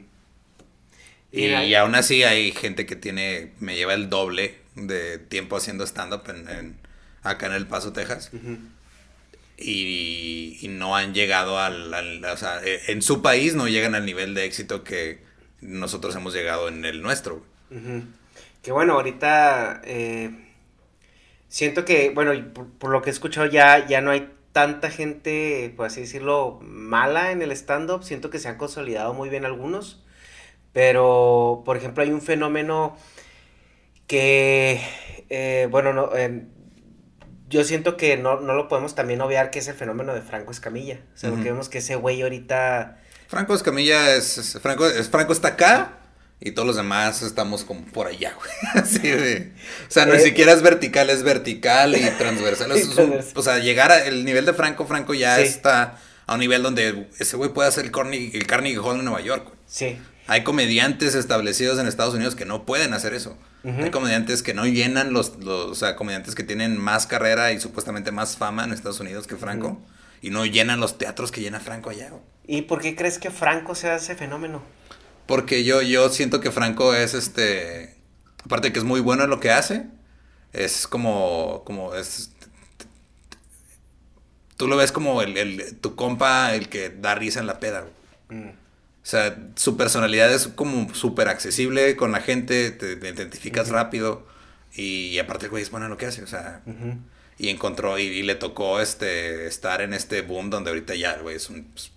Y, 1.31 1.75
aún 1.75 1.95
así 1.95 2.23
hay 2.23 2.53
gente 2.53 2.87
que 2.87 2.97
tiene, 2.97 3.53
me 3.61 3.77
lleva 3.77 3.93
el 3.95 4.09
doble 4.09 4.59
de 4.75 5.19
tiempo 5.19 5.57
haciendo 5.57 5.85
stand-up 5.85 6.23
en, 6.29 6.79
acá 7.23 7.47
en 7.47 7.53
El 7.53 7.67
Paso, 7.67 7.93
Texas. 7.93 8.31
y, 9.59 10.67
no 10.71 10.97
han 10.97 11.15
llegado 11.15 11.59
al, 11.59 12.25
o 12.25 12.37
sea, 12.37 12.63
e, 12.65 12.93
en 12.93 13.03
su 13.03 13.23
país 13.23 13.55
no 13.55 13.69
llegan 13.69 13.95
al 13.95 14.07
nivel 14.07 14.35
de 14.35 14.45
éxito 14.45 14.85
que 14.85 15.21
nosotros 15.61 16.15
hemos 16.15 16.33
llegado 16.33 16.69
en 16.69 16.85
el 16.85 17.03
nuestro. 17.03 17.45
Que 18.69 18.73
bueno, 18.73 18.93
ahorita 18.93 19.81
eh, 19.83 20.31
siento 21.49 21.87
que, 21.87 22.11
bueno, 22.11 22.33
por, 22.79 22.91
lo 22.91 23.01
que 23.01 23.09
he 23.09 23.13
escuchado 23.15 23.47
ya, 23.47 23.87
ya 23.87 24.03
no 24.03 24.11
hay 24.11 24.31
tanta 24.53 24.91
gente, 24.91 25.73
por 25.75 25.87
así 25.87 26.03
decirlo, 26.03 26.59
mala 26.61 27.33
en 27.33 27.41
el 27.41 27.51
stand-up. 27.53 28.05
Siento 28.05 28.29
que 28.29 28.39
se 28.39 28.47
han 28.47 28.59
consolidado 28.59 29.15
muy 29.15 29.31
bien 29.31 29.47
algunos. 29.47 30.05
Pero, 30.75 31.63
por 31.65 31.79
ejemplo, 31.79 32.03
hay 32.03 32.11
un 32.11 32.21
fenómeno 32.21 32.95
que, 34.07 34.83
eh, 35.31 35.67
bueno, 35.71 35.95
no, 35.95 36.15
em, 36.15 36.51
yo 37.49 37.65
siento 37.65 37.97
que 37.97 38.19
no, 38.19 38.37
lo 38.37 38.69
podemos 38.69 38.95
también 38.95 39.23
obviar, 39.23 39.51
que 39.51 39.61
es 39.61 39.69
el 39.69 39.77
fenómeno 39.77 40.13
de 40.13 40.21
Franco 40.21 40.51
Escamilla. 40.51 41.01
O 41.15 41.17
sea, 41.17 41.31
porque 41.31 41.45
vemos 41.45 41.71
que 41.71 41.79
ese 41.79 41.95
güey 41.95 42.21
ahorita... 42.21 43.01
Franco 43.29 43.55
Escamilla 43.55 44.15
es, 44.15 44.59
Franco, 44.61 44.87
es, 44.87 45.09
Franco 45.09 45.33
está 45.33 45.49
acá 45.49 45.98
y 46.41 46.53
todos 46.53 46.67
los 46.67 46.77
demás 46.77 47.23
estamos 47.23 47.65
como 47.65 47.83
por 47.87 48.07
allá, 48.07 48.33
güey. 48.35 48.51
Así 48.85 49.01
de... 49.01 49.53
O 49.89 49.91
sea, 49.91 50.07
ni 50.07 50.19
siquiera 50.21 50.53
es 50.53 50.63
vertical, 50.63 51.11
es 51.11 51.23
vertical 51.23 51.97
y 51.97 52.11
transversal. 52.19 52.73
o 53.35 53.43
sea, 53.43 53.59
llegar 53.59 53.91
al 53.91 54.25
nivel 54.25 54.47
de 54.47 54.55
Franco, 54.55 54.87
Franco 54.87 55.15
ya 55.15 55.41
está 55.41 55.99
a 56.27 56.35
un 56.35 56.41
nivel 56.41 56.63
donde 56.63 57.09
ese 57.19 57.37
güey 57.37 57.51
puede 57.51 57.69
hacer 57.69 57.85
el, 57.85 57.91
Carnegie, 57.91 58.37
el 58.37 58.47
Carnegie 58.47 58.79
Hall 58.79 58.99
en 58.99 59.05
Nueva 59.05 59.21
York, 59.21 59.45
güey. 59.47 59.59
Sí. 59.67 59.99
Hay 60.29 60.45
comediantes 60.45 61.15
establecidos 61.15 61.79
en 61.79 61.87
Estados 61.87 62.15
Unidos 62.15 62.35
que 62.37 62.45
no 62.45 62.67
pueden 62.67 62.93
hacer 62.93 63.15
eso. 63.15 63.37
Hay 63.65 63.91
comediantes 63.91 64.43
que 64.43 64.55
no 64.55 64.67
llenan 64.67 65.13
los, 65.13 65.33
o 65.45 65.75
sea, 65.75 65.97
comediantes 65.97 66.35
que 66.35 66.43
tienen 66.43 66.79
más 66.79 67.07
carrera 67.07 67.53
y 67.53 67.61
supuestamente 67.61 68.13
más 68.13 68.37
fama 68.37 68.65
en 68.65 68.73
Estados 68.73 69.01
Unidos 69.01 69.27
que 69.27 69.37
Franco. 69.37 69.81
Y 70.21 70.31
no 70.31 70.45
llenan 70.47 70.81
los 70.81 70.99
teatros 70.99 71.33
que 71.33 71.41
llena 71.41 71.61
Franco 71.61 71.91
allá. 71.91 72.11
¿Y 72.47 72.63
por 72.63 72.81
qué 72.81 72.95
crees 72.95 73.19
que 73.19 73.31
Franco 73.31 73.75
sea 73.75 73.97
ese 73.97 74.15
fenómeno? 74.15 74.63
Porque 75.29 75.63
yo, 75.63 75.83
yo 75.83 76.09
siento 76.09 76.41
que 76.41 76.51
Franco 76.51 76.95
es 76.95 77.13
este. 77.13 77.95
Aparte 78.47 78.69
de 78.69 78.73
que 78.73 78.79
es 78.79 78.85
muy 78.87 79.01
bueno 79.01 79.25
en 79.25 79.31
lo 79.31 79.41
que 79.41 79.51
hace. 79.51 79.85
Es 80.55 80.89
como. 80.89 81.65
como 81.67 81.95
es. 81.95 82.33
Tú 84.57 84.67
lo 84.67 84.77
ves 84.79 84.91
como 84.91 85.21
el, 85.21 85.77
tu 85.83 85.95
compa, 85.97 86.55
el 86.55 86.71
que 86.71 86.89
da 86.89 87.15
risa 87.15 87.41
en 87.41 87.47
la 87.47 87.61
peda. 87.61 87.85
Mm. 88.31 88.49
O 88.49 89.11
sea, 89.11 89.37
su 89.55 89.77
personalidad 89.77 90.33
es 90.33 90.49
como 90.49 90.93
súper 90.95 91.29
accesible 91.29 91.95
con 91.95 92.11
la 92.11 92.21
gente, 92.21 92.71
te, 92.71 92.93
identificas 92.93 93.69
rápido 93.69 94.27
y, 94.75 95.19
aparte 95.19 95.47
el 95.47 95.51
güey 95.51 95.63
es 95.63 95.71
bueno 95.71 95.87
en 95.87 95.91
lo 95.91 95.97
que 95.97 96.07
hace, 96.07 96.23
o 96.23 96.27
sea, 96.27 96.63
y 97.39 97.49
encontró 97.49 97.99
y, 97.99 98.23
le 98.23 98.35
tocó 98.35 98.81
este 98.81 99.47
estar 99.47 99.81
en 99.81 99.95
este 99.95 100.21
boom 100.23 100.51
donde 100.51 100.71
ahorita 100.71 100.95
ya 100.95 101.17
güey 101.19 101.37
es 101.37 101.49
un... 101.49 101.65
Pues, 101.65 101.93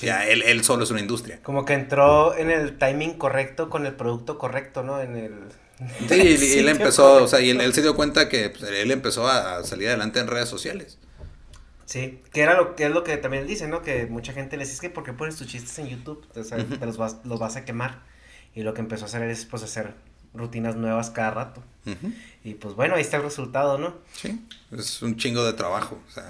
ya 0.00 0.26
él, 0.26 0.42
él 0.42 0.64
solo 0.64 0.84
es 0.84 0.90
una 0.90 1.00
industria. 1.00 1.40
Como 1.42 1.64
que 1.64 1.74
entró 1.74 2.36
en 2.36 2.50
el 2.50 2.78
timing 2.78 3.14
correcto 3.14 3.70
con 3.70 3.86
el 3.86 3.94
producto 3.94 4.38
correcto, 4.38 4.82
¿no? 4.82 5.00
En 5.00 5.16
el... 5.16 5.32
Sí, 6.08 6.14
y, 6.14 6.58
él 6.58 6.68
empezó, 6.68 7.24
o 7.24 7.28
sea, 7.28 7.40
y 7.40 7.50
él, 7.50 7.74
se 7.74 7.82
dio 7.82 7.94
cuenta 7.94 8.28
que 8.28 8.50
pues, 8.50 8.62
él 8.64 8.90
empezó 8.90 9.28
a 9.28 9.62
salir 9.64 9.88
adelante 9.88 10.20
en 10.20 10.26
redes 10.26 10.48
sociales. 10.48 10.98
Sí, 11.84 12.20
que 12.32 12.40
era 12.40 12.56
lo 12.56 12.74
que 12.74 12.86
es 12.86 12.90
lo 12.90 13.04
que 13.04 13.16
también 13.16 13.46
dice, 13.46 13.68
¿no? 13.68 13.82
Que 13.82 14.06
mucha 14.06 14.32
gente 14.32 14.56
le 14.56 14.64
dice, 14.64 14.74
es 14.74 14.80
que 14.80 14.90
¿por 14.90 15.04
qué 15.04 15.12
pones 15.12 15.36
tus 15.36 15.46
chistes 15.46 15.78
en 15.78 15.86
YouTube? 15.88 16.26
O 16.34 16.42
sea, 16.42 16.58
te 16.58 16.84
los 16.84 16.96
vas, 16.96 17.18
los 17.24 17.38
vas 17.38 17.56
a 17.56 17.64
quemar. 17.64 18.02
Y 18.54 18.62
lo 18.62 18.74
que 18.74 18.80
empezó 18.80 19.04
a 19.04 19.08
hacer 19.08 19.22
es, 19.22 19.44
pues, 19.44 19.62
hacer 19.62 19.94
rutinas 20.36 20.76
nuevas 20.76 21.10
cada 21.10 21.30
rato. 21.30 21.62
Y 22.42 22.54
pues 22.54 22.74
bueno, 22.74 22.96
ahí 22.96 23.00
está 23.00 23.16
el 23.16 23.22
resultado, 23.22 23.78
¿no? 23.78 23.94
Sí, 24.12 24.44
es 24.72 25.02
un 25.02 25.16
chingo 25.16 25.44
de 25.44 25.52
trabajo. 25.52 26.00
O 26.08 26.10
sea. 26.10 26.28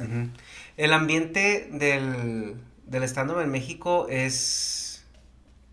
El 0.77 0.93
ambiente 0.93 1.69
del, 1.73 2.57
del 2.87 3.03
stand-up 3.05 3.41
en 3.41 3.51
México 3.51 4.07
es, 4.09 5.05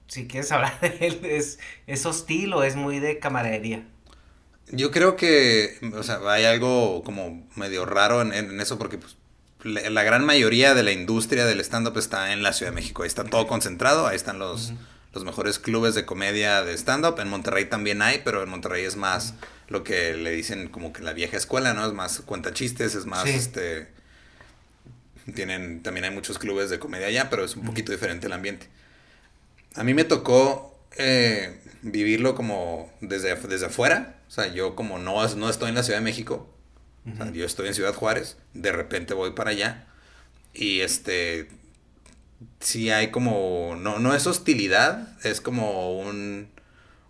si 0.07 0.27
quieres 0.27 0.51
hablar 0.51 0.79
de 0.81 0.97
él, 0.99 1.19
es, 1.23 1.59
es 1.87 2.05
hostil 2.05 2.53
o 2.53 2.63
es 2.63 2.75
muy 2.75 2.99
de 2.99 3.19
camaradería. 3.19 3.85
Yo 4.71 4.91
creo 4.91 5.15
que, 5.15 5.77
o 5.95 6.03
sea, 6.03 6.19
hay 6.27 6.45
algo 6.45 7.03
como 7.03 7.47
medio 7.55 7.85
raro 7.85 8.21
en, 8.21 8.59
eso 8.59 8.77
porque 8.79 8.97
pues, 8.97 9.17
la, 9.63 10.03
gran 10.03 10.25
mayoría 10.25 10.73
de 10.73 10.83
la 10.83 10.91
industria 10.91 11.45
del 11.45 11.59
stand-up 11.59 11.97
está 11.97 12.33
en 12.33 12.43
la 12.43 12.53
Ciudad 12.53 12.71
de 12.71 12.75
México. 12.75 13.03
Ahí 13.03 13.07
está 13.07 13.23
todo 13.23 13.45
concentrado, 13.45 14.07
ahí 14.07 14.15
están 14.15 14.39
los, 14.39 14.73
los 15.13 15.23
mejores 15.25 15.59
clubes 15.59 15.95
de 15.95 16.05
comedia 16.05 16.63
de 16.63 16.73
stand-up. 16.73 17.19
En 17.19 17.29
Monterrey 17.29 17.65
también 17.65 18.01
hay, 18.01 18.21
pero 18.23 18.41
en 18.41 18.49
Monterrey 18.49 18.83
es 18.83 18.95
más 18.95 19.35
lo 19.67 19.83
que 19.83 20.15
le 20.15 20.31
dicen 20.31 20.69
como 20.69 20.91
que 20.91 21.03
la 21.03 21.13
vieja 21.13 21.37
escuela, 21.37 21.73
¿no? 21.73 21.85
Es 21.85 21.93
más 21.93 22.21
cuenta 22.21 22.53
chistes, 22.53 22.95
es 22.95 23.05
más, 23.05 23.27
este... 23.27 23.92
Tienen, 25.33 25.83
también 25.83 26.05
hay 26.05 26.11
muchos 26.11 26.37
clubes 26.37 26.69
de 26.69 26.79
comedia 26.79 27.07
allá, 27.07 27.29
pero 27.29 27.45
es 27.45 27.55
un 27.55 27.65
poquito 27.65 27.91
diferente 27.91 28.27
el 28.27 28.33
ambiente. 28.33 28.67
A 29.75 29.83
mí 29.83 29.93
me 29.93 30.03
tocó 30.03 30.77
eh, 30.97 31.59
vivirlo 31.81 32.35
como 32.35 32.91
desde, 33.01 33.35
desde 33.35 33.67
afuera. 33.67 34.19
O 34.27 34.31
sea, 34.31 34.47
yo 34.47 34.75
como 34.75 34.99
no, 34.99 35.27
no 35.35 35.49
estoy 35.49 35.69
en 35.69 35.75
la 35.75 35.83
Ciudad 35.83 35.99
de 35.99 36.05
México, 36.05 36.49
yo 37.33 37.45
estoy 37.45 37.67
en 37.67 37.73
Ciudad 37.73 37.93
Juárez, 37.93 38.37
de 38.53 38.71
repente 38.71 39.13
voy 39.13 39.31
para 39.31 39.49
allá 39.49 39.87
y 40.53 40.79
este, 40.79 41.49
sí 42.59 42.89
hay 42.91 43.11
como, 43.11 43.75
no, 43.77 43.99
no 43.99 44.15
es 44.15 44.25
hostilidad, 44.25 45.17
es 45.25 45.41
como 45.41 45.99
un, 45.99 46.49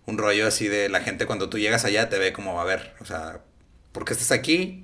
un 0.06 0.18
rollo 0.18 0.48
así 0.48 0.68
de 0.68 0.90
la 0.90 1.02
gente 1.02 1.26
cuando 1.26 1.50
tú 1.50 1.60
llegas 1.60 1.86
allá 1.86 2.10
te 2.10 2.18
ve 2.18 2.34
como, 2.34 2.60
a 2.60 2.66
ver, 2.66 2.96
o 3.02 3.06
sea, 3.06 3.42
¿por 3.92 4.06
qué 4.06 4.14
estás 4.14 4.32
aquí? 4.32 4.83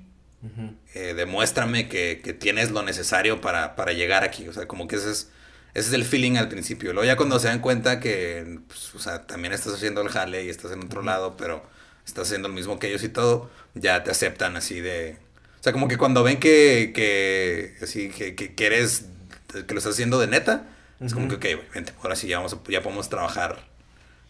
Eh, 0.94 1.14
demuéstrame 1.14 1.88
que, 1.88 2.16
tienes 2.38 2.70
lo 2.70 2.82
necesario 2.82 3.40
para, 3.40 3.92
llegar 3.92 4.24
aquí. 4.24 4.48
O 4.48 4.52
sea, 4.52 4.66
como 4.66 4.88
que 4.88 4.96
ese 4.96 5.10
es, 5.10 5.30
ese 5.74 5.88
es 5.88 5.92
el 5.92 6.04
feeling 6.04 6.36
al 6.36 6.48
principio. 6.48 6.92
Luego 6.92 7.06
ya 7.06 7.16
cuando 7.16 7.38
se 7.38 7.48
dan 7.48 7.60
cuenta 7.60 8.00
que, 8.00 8.60
pues, 8.66 8.94
o 8.94 8.98
sea, 8.98 9.26
también 9.26 9.52
estás 9.52 9.74
haciendo 9.74 10.00
el 10.00 10.08
jale 10.08 10.44
y 10.44 10.48
estás 10.48 10.72
en 10.72 10.84
otro 10.84 11.02
lado, 11.02 11.36
pero 11.36 11.62
estás 12.06 12.28
haciendo 12.28 12.48
lo 12.48 12.54
mismo 12.54 12.78
que 12.78 12.88
ellos 12.88 13.02
y 13.02 13.08
todo, 13.08 13.50
ya 13.74 14.02
te 14.02 14.10
aceptan 14.10 14.56
así 14.56 14.80
de... 14.80 15.18
O 15.60 15.62
sea, 15.62 15.72
como 15.72 15.88
que 15.88 15.98
cuando 15.98 16.22
ven 16.22 16.40
que, 16.40 16.92
que 16.94 17.76
así, 17.82 18.08
que, 18.08 18.34
que, 18.34 18.66
eres, 18.66 19.04
que 19.48 19.74
lo 19.74 19.78
estás 19.78 19.92
haciendo 19.92 20.18
de 20.18 20.26
neta, 20.26 20.66
es 21.00 21.14
como 21.14 21.28
que, 21.28 21.34
ok, 21.54 21.74
vente, 21.74 21.92
ahora 22.02 22.16
sí 22.16 22.28
ya, 22.28 22.38
vamos 22.38 22.56
ya 22.68 22.82
podemos 22.82 23.08
trabajar. 23.08 23.58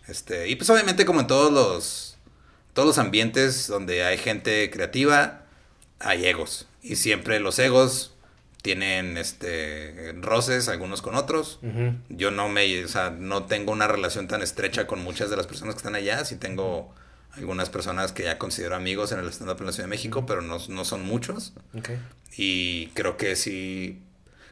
Este, 0.09 0.49
y 0.49 0.57
pues 0.57 0.69
obviamente 0.71 1.05
como 1.05 1.21
en 1.21 1.27
todos 1.29 1.53
los, 1.53 2.19
todos 2.73 2.87
los 2.87 2.99
ambientes 2.99 3.69
donde 3.69 4.05
hay 4.05 4.19
gente 4.19 4.71
creativa, 4.71 5.40
hay 6.01 6.27
egos. 6.27 6.67
Y 6.83 6.97
siempre 6.97 7.39
los 7.41 7.59
egos 7.59 8.15
tienen 8.63 9.17
este 9.17 10.15
roces 10.21 10.69
algunos 10.69 11.03
con 11.03 11.15
otros. 11.15 11.61
Yo 12.09 12.31
no 12.31 12.49
me, 12.49 12.85
o 12.85 12.89
sea, 12.89 13.11
no 13.11 13.45
tengo 13.45 13.73
una 13.73 13.87
relación 13.87 14.29
tan 14.29 14.43
estrecha 14.43 14.87
con 14.87 15.03
muchas 15.03 15.31
de 15.31 15.37
las 15.37 15.47
personas 15.47 15.75
que 15.75 15.79
están 15.79 15.95
allá. 15.95 16.25
Sí 16.25 16.37
tengo 16.37 16.93
algunas 17.33 17.71
personas 17.71 18.13
que 18.13 18.25
ya 18.25 18.39
considero 18.39 18.75
amigos 18.75 19.13
en 19.13 19.21
el 19.21 19.29
stand-up 19.29 19.59
en 19.61 19.67
la 19.67 19.73
Ciudad 19.73 19.87
de 19.87 19.91
México, 19.91 20.27
pero 20.27 20.43
no, 20.43 20.59
son 20.59 21.03
muchos. 21.05 21.53
Y 22.37 22.89
creo 22.89 23.17
que 23.17 23.37
sí, 23.37 24.03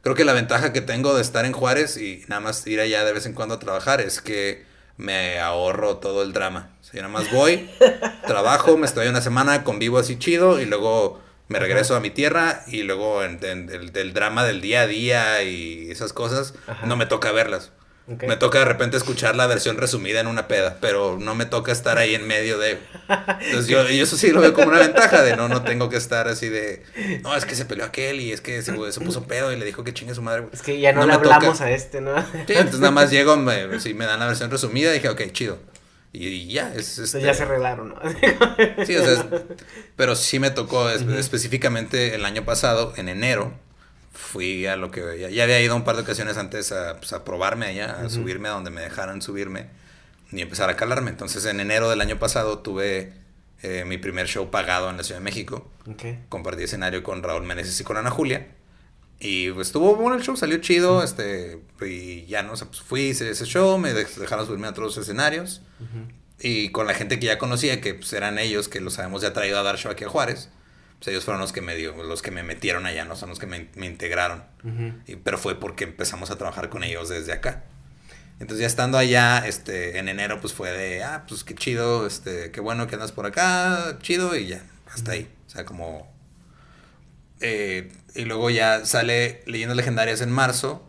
creo 0.03 0.15
que 0.15 0.25
la 0.25 0.33
ventaja 0.33 0.73
que 0.73 0.81
tengo 0.81 1.15
de 1.15 1.23
estar 1.23 1.45
en 1.45 1.53
Juárez 1.53 1.97
y 1.97 2.25
nada 2.29 2.41
más 2.41 2.67
ir 2.67 2.81
allá 2.81 3.05
de 3.05 3.13
vez 3.13 3.27
en 3.27 3.35
cuando 3.35 3.57
a 3.57 3.59
trabajar 3.59 4.01
es 4.01 4.21
que 4.21 4.65
me 4.97 5.39
ahorro 5.39 5.99
todo 5.99 6.23
el 6.23 6.33
drama. 6.33 6.71
O 6.81 6.85
sea, 6.85 6.95
yo 6.95 7.03
nada 7.03 7.13
más 7.13 7.33
voy, 7.33 7.69
trabajo, 8.27 8.77
me 8.77 8.87
estoy 8.87 9.09
una 9.09 9.21
semana, 9.21 9.65
convivo 9.65 9.99
así 9.99 10.19
chido 10.19 10.61
y 10.61 10.65
luego 10.65 11.21
me 11.49 11.59
regreso 11.59 11.97
a 11.97 12.01
mi 12.01 12.11
tierra 12.11 12.63
y 12.67 12.83
luego 12.83 13.25
en, 13.25 13.39
el, 13.43 13.93
del 13.93 14.13
drama 14.13 14.45
del 14.45 14.61
día 14.61 14.83
a 14.83 14.87
día 14.87 15.43
y 15.43 15.91
esas 15.91 16.13
cosas, 16.13 16.55
no 16.85 16.97
me 16.97 17.07
toca 17.07 17.33
verlas. 17.33 17.73
Me 18.27 18.37
toca 18.37 18.61
de 18.61 18.65
repente 18.65 18.97
escuchar 18.97 19.37
la 19.37 19.47
versión 19.47 19.77
resumida 19.77 20.21
en 20.21 20.29
una 20.29 20.49
peda, 20.49 20.79
pero 20.81 21.19
no 21.21 21.35
me 21.35 21.45
toca 21.45 21.73
estar 21.73 21.99
ahí 21.99 22.15
en 22.15 22.27
medio 22.27 22.59
de... 22.59 22.79
Entonces 23.41 23.67
yo, 23.67 23.83
eso 23.83 24.17
sí 24.17 24.31
lo 24.31 24.41
veo 24.41 24.55
como 24.55 24.69
una 24.69 24.79
ventaja 24.79 25.23
de 25.23 25.37
no, 25.37 25.49
no 25.49 25.63
tengo 25.63 25.91
que 25.91 25.99
estar 25.99 26.27
así 26.27 26.49
de... 26.49 26.85
No, 27.23 27.37
es 27.37 27.45
que 27.45 27.55
se 27.55 27.67
peleó 27.67 27.85
aquel 27.85 28.21
y 28.21 28.33
es 28.33 28.41
que 28.41 28.63
se, 28.63 28.73
puso 28.73 29.27
pedo 29.27 29.53
y 29.53 29.57
le 29.57 29.67
dijo 29.67 29.85
que 29.85 29.93
chingue 29.93 30.15
su 30.15 30.23
madre. 30.23 30.45
Es 30.55 30.63
que 30.63 30.81
ya 30.81 30.95
no, 30.95 31.07
le 31.07 31.13
hablamos 31.13 31.61
a 31.61 31.71
este, 31.71 32.01
¿no? 32.01 32.19
Sí, 32.23 32.55
entonces 32.55 32.81
nada 32.81 32.93
más 32.93 33.11
llego, 33.11 33.37
me, 33.37 33.79
sí, 33.79 33.93
me 33.93 34.07
dan 34.07 34.21
la 34.21 34.27
versión 34.27 34.51
resumida 34.51 34.91
y 34.91 34.95
dije, 34.95 35.11
ok, 35.11 35.31
chido. 35.33 35.59
Y, 36.13 36.49
ya, 36.49 36.75
es... 36.75 36.99
Este... 36.99 37.21
Ya 37.21 37.35
se 37.35 37.43
arreglaron, 37.43 37.91
¿no? 37.91 37.97
sí, 38.87 38.97
o 38.97 39.05
sea, 39.05 39.29
pero 39.97 40.17
sí 40.17 40.39
me 40.39 40.51
tocó 40.51 40.89
específicamente 40.89 42.15
el 42.15 42.25
año 42.25 42.45
pasado, 42.45 42.95
en 42.97 43.09
enero, 43.09 43.53
fui 44.13 44.67
a 44.67 44.77
lo 44.77 44.91
que... 44.91 45.29
Ya, 45.31 45.43
había 45.43 45.61
ido 45.61 45.77
un 45.77 45.85
par 45.85 45.97
de 45.97 46.03
ocasiones 46.03 46.37
antes 46.37 46.73
a, 46.73 46.97
pues, 46.97 47.13
a 47.13 47.25
probarme 47.25 47.67
allá, 47.67 48.01
a 48.05 48.09
subirme 48.09 48.49
a 48.49 48.53
donde 48.53 48.71
me 48.71 48.81
dejaran 48.81 49.23
subirme 49.23 49.67
y 50.33 50.43
empezar 50.43 50.69
a 50.71 50.77
calarme. 50.77 51.11
Entonces 51.11 51.45
en 51.47 51.61
enero 51.61 51.89
del 51.91 52.01
año 52.01 52.19
pasado 52.19 52.59
tuve 52.59 53.13
eh, 53.63 53.85
mi 53.87 53.99
primer 53.99 54.27
show 54.27 54.51
pagado 54.51 54.91
en 54.91 54.97
la 54.97 55.05
Ciudad 55.05 55.21
de 55.21 55.25
México. 55.25 55.71
Compartí 56.29 56.65
escenario 56.65 57.03
con 57.03 57.23
Raúl 57.23 57.45
Meneses 57.45 57.81
y 57.81 57.85
con 57.85 57.97
Ana 57.97 58.11
Julia. 58.11 58.47
Y 59.21 59.51
pues 59.51 59.69
estuvo 59.69 59.97
bueno 59.97 60.17
el 60.17 60.23
show, 60.23 60.37
salió 60.37 60.59
chido, 60.59 61.03
este, 61.03 61.61
y 61.81 62.25
ya 62.27 62.45
no, 62.45 62.53
o 62.53 62.57
sea, 62.57 62.69
pues 62.69 62.81
fui, 62.81 63.01
hice 63.09 63.29
ese 63.31 63.47
show, 63.47 63.77
me 63.77 63.93
dejaron 63.93 64.47
subirme 64.47 64.69
a 64.69 64.71
otros 64.71 64.97
escenarios, 64.97 65.61
y 66.39 66.71
con 66.71 66.87
la 66.87 66.95
gente 66.95 67.19
que 67.19 67.27
ya 67.27 67.37
conocía, 67.37 67.81
que 67.81 67.95
pues 67.95 68.13
eran 68.13 68.39
ellos, 68.39 68.69
que 68.69 68.81
los 68.81 68.97
habíamos 68.99 69.23
ya 69.23 69.33
traído 69.33 69.59
a 69.59 69.65
dar 69.65 69.77
show 69.77 69.91
aquí 69.91 70.05
a 70.05 70.09
Juárez, 70.09 70.51
pues 70.99 71.09
ellos 71.09 71.25
fueron 71.25 71.41
los 71.41 71.53
que 71.53 71.61
me 71.61 71.75
dio, 71.75 72.01
los 72.05 72.23
que 72.23 72.31
me 72.31 72.45
metieron 72.45 72.87
allá, 72.87 73.05
no 73.07 73.17
son 73.17 73.31
los 73.31 73.41
que 73.41 73.47
me, 73.47 73.69
me 73.75 73.87
integraron, 73.87 74.45
y, 75.07 75.17
pero 75.17 75.37
fue 75.37 75.59
porque 75.59 75.83
empezamos 75.83 76.31
a 76.31 76.39
trabajar 76.39 76.69
con 76.69 76.85
ellos 76.85 77.09
desde 77.09 77.33
acá. 77.33 77.65
Entonces 78.39 78.61
ya 78.61 78.67
estando 78.69 78.99
allá, 78.99 79.45
este, 79.49 79.99
en 79.99 80.09
enero, 80.09 80.41
pues 80.41 80.53
fue 80.53 80.71
de, 80.71 81.03
ah, 81.03 81.25
pues 81.27 81.43
qué 81.43 81.57
chido, 81.57 82.07
este, 82.07 82.53
qué 82.53 82.61
bueno 82.61 82.87
que 82.87 82.95
andas 82.95 83.11
por 83.11 83.27
acá, 83.27 83.99
chido, 84.01 84.37
y 84.37 84.47
ya, 84.47 84.63
hasta 84.93 85.11
ahí. 85.11 85.29
O 85.49 85.51
sea, 85.51 85.65
como 85.65 86.09
eh, 87.41 87.91
y 88.15 88.25
luego 88.25 88.51
ya 88.51 88.85
sale 88.85 89.43
Leyendas 89.47 89.77
Legendarias 89.77 90.21
en 90.21 90.31
marzo. 90.31 90.85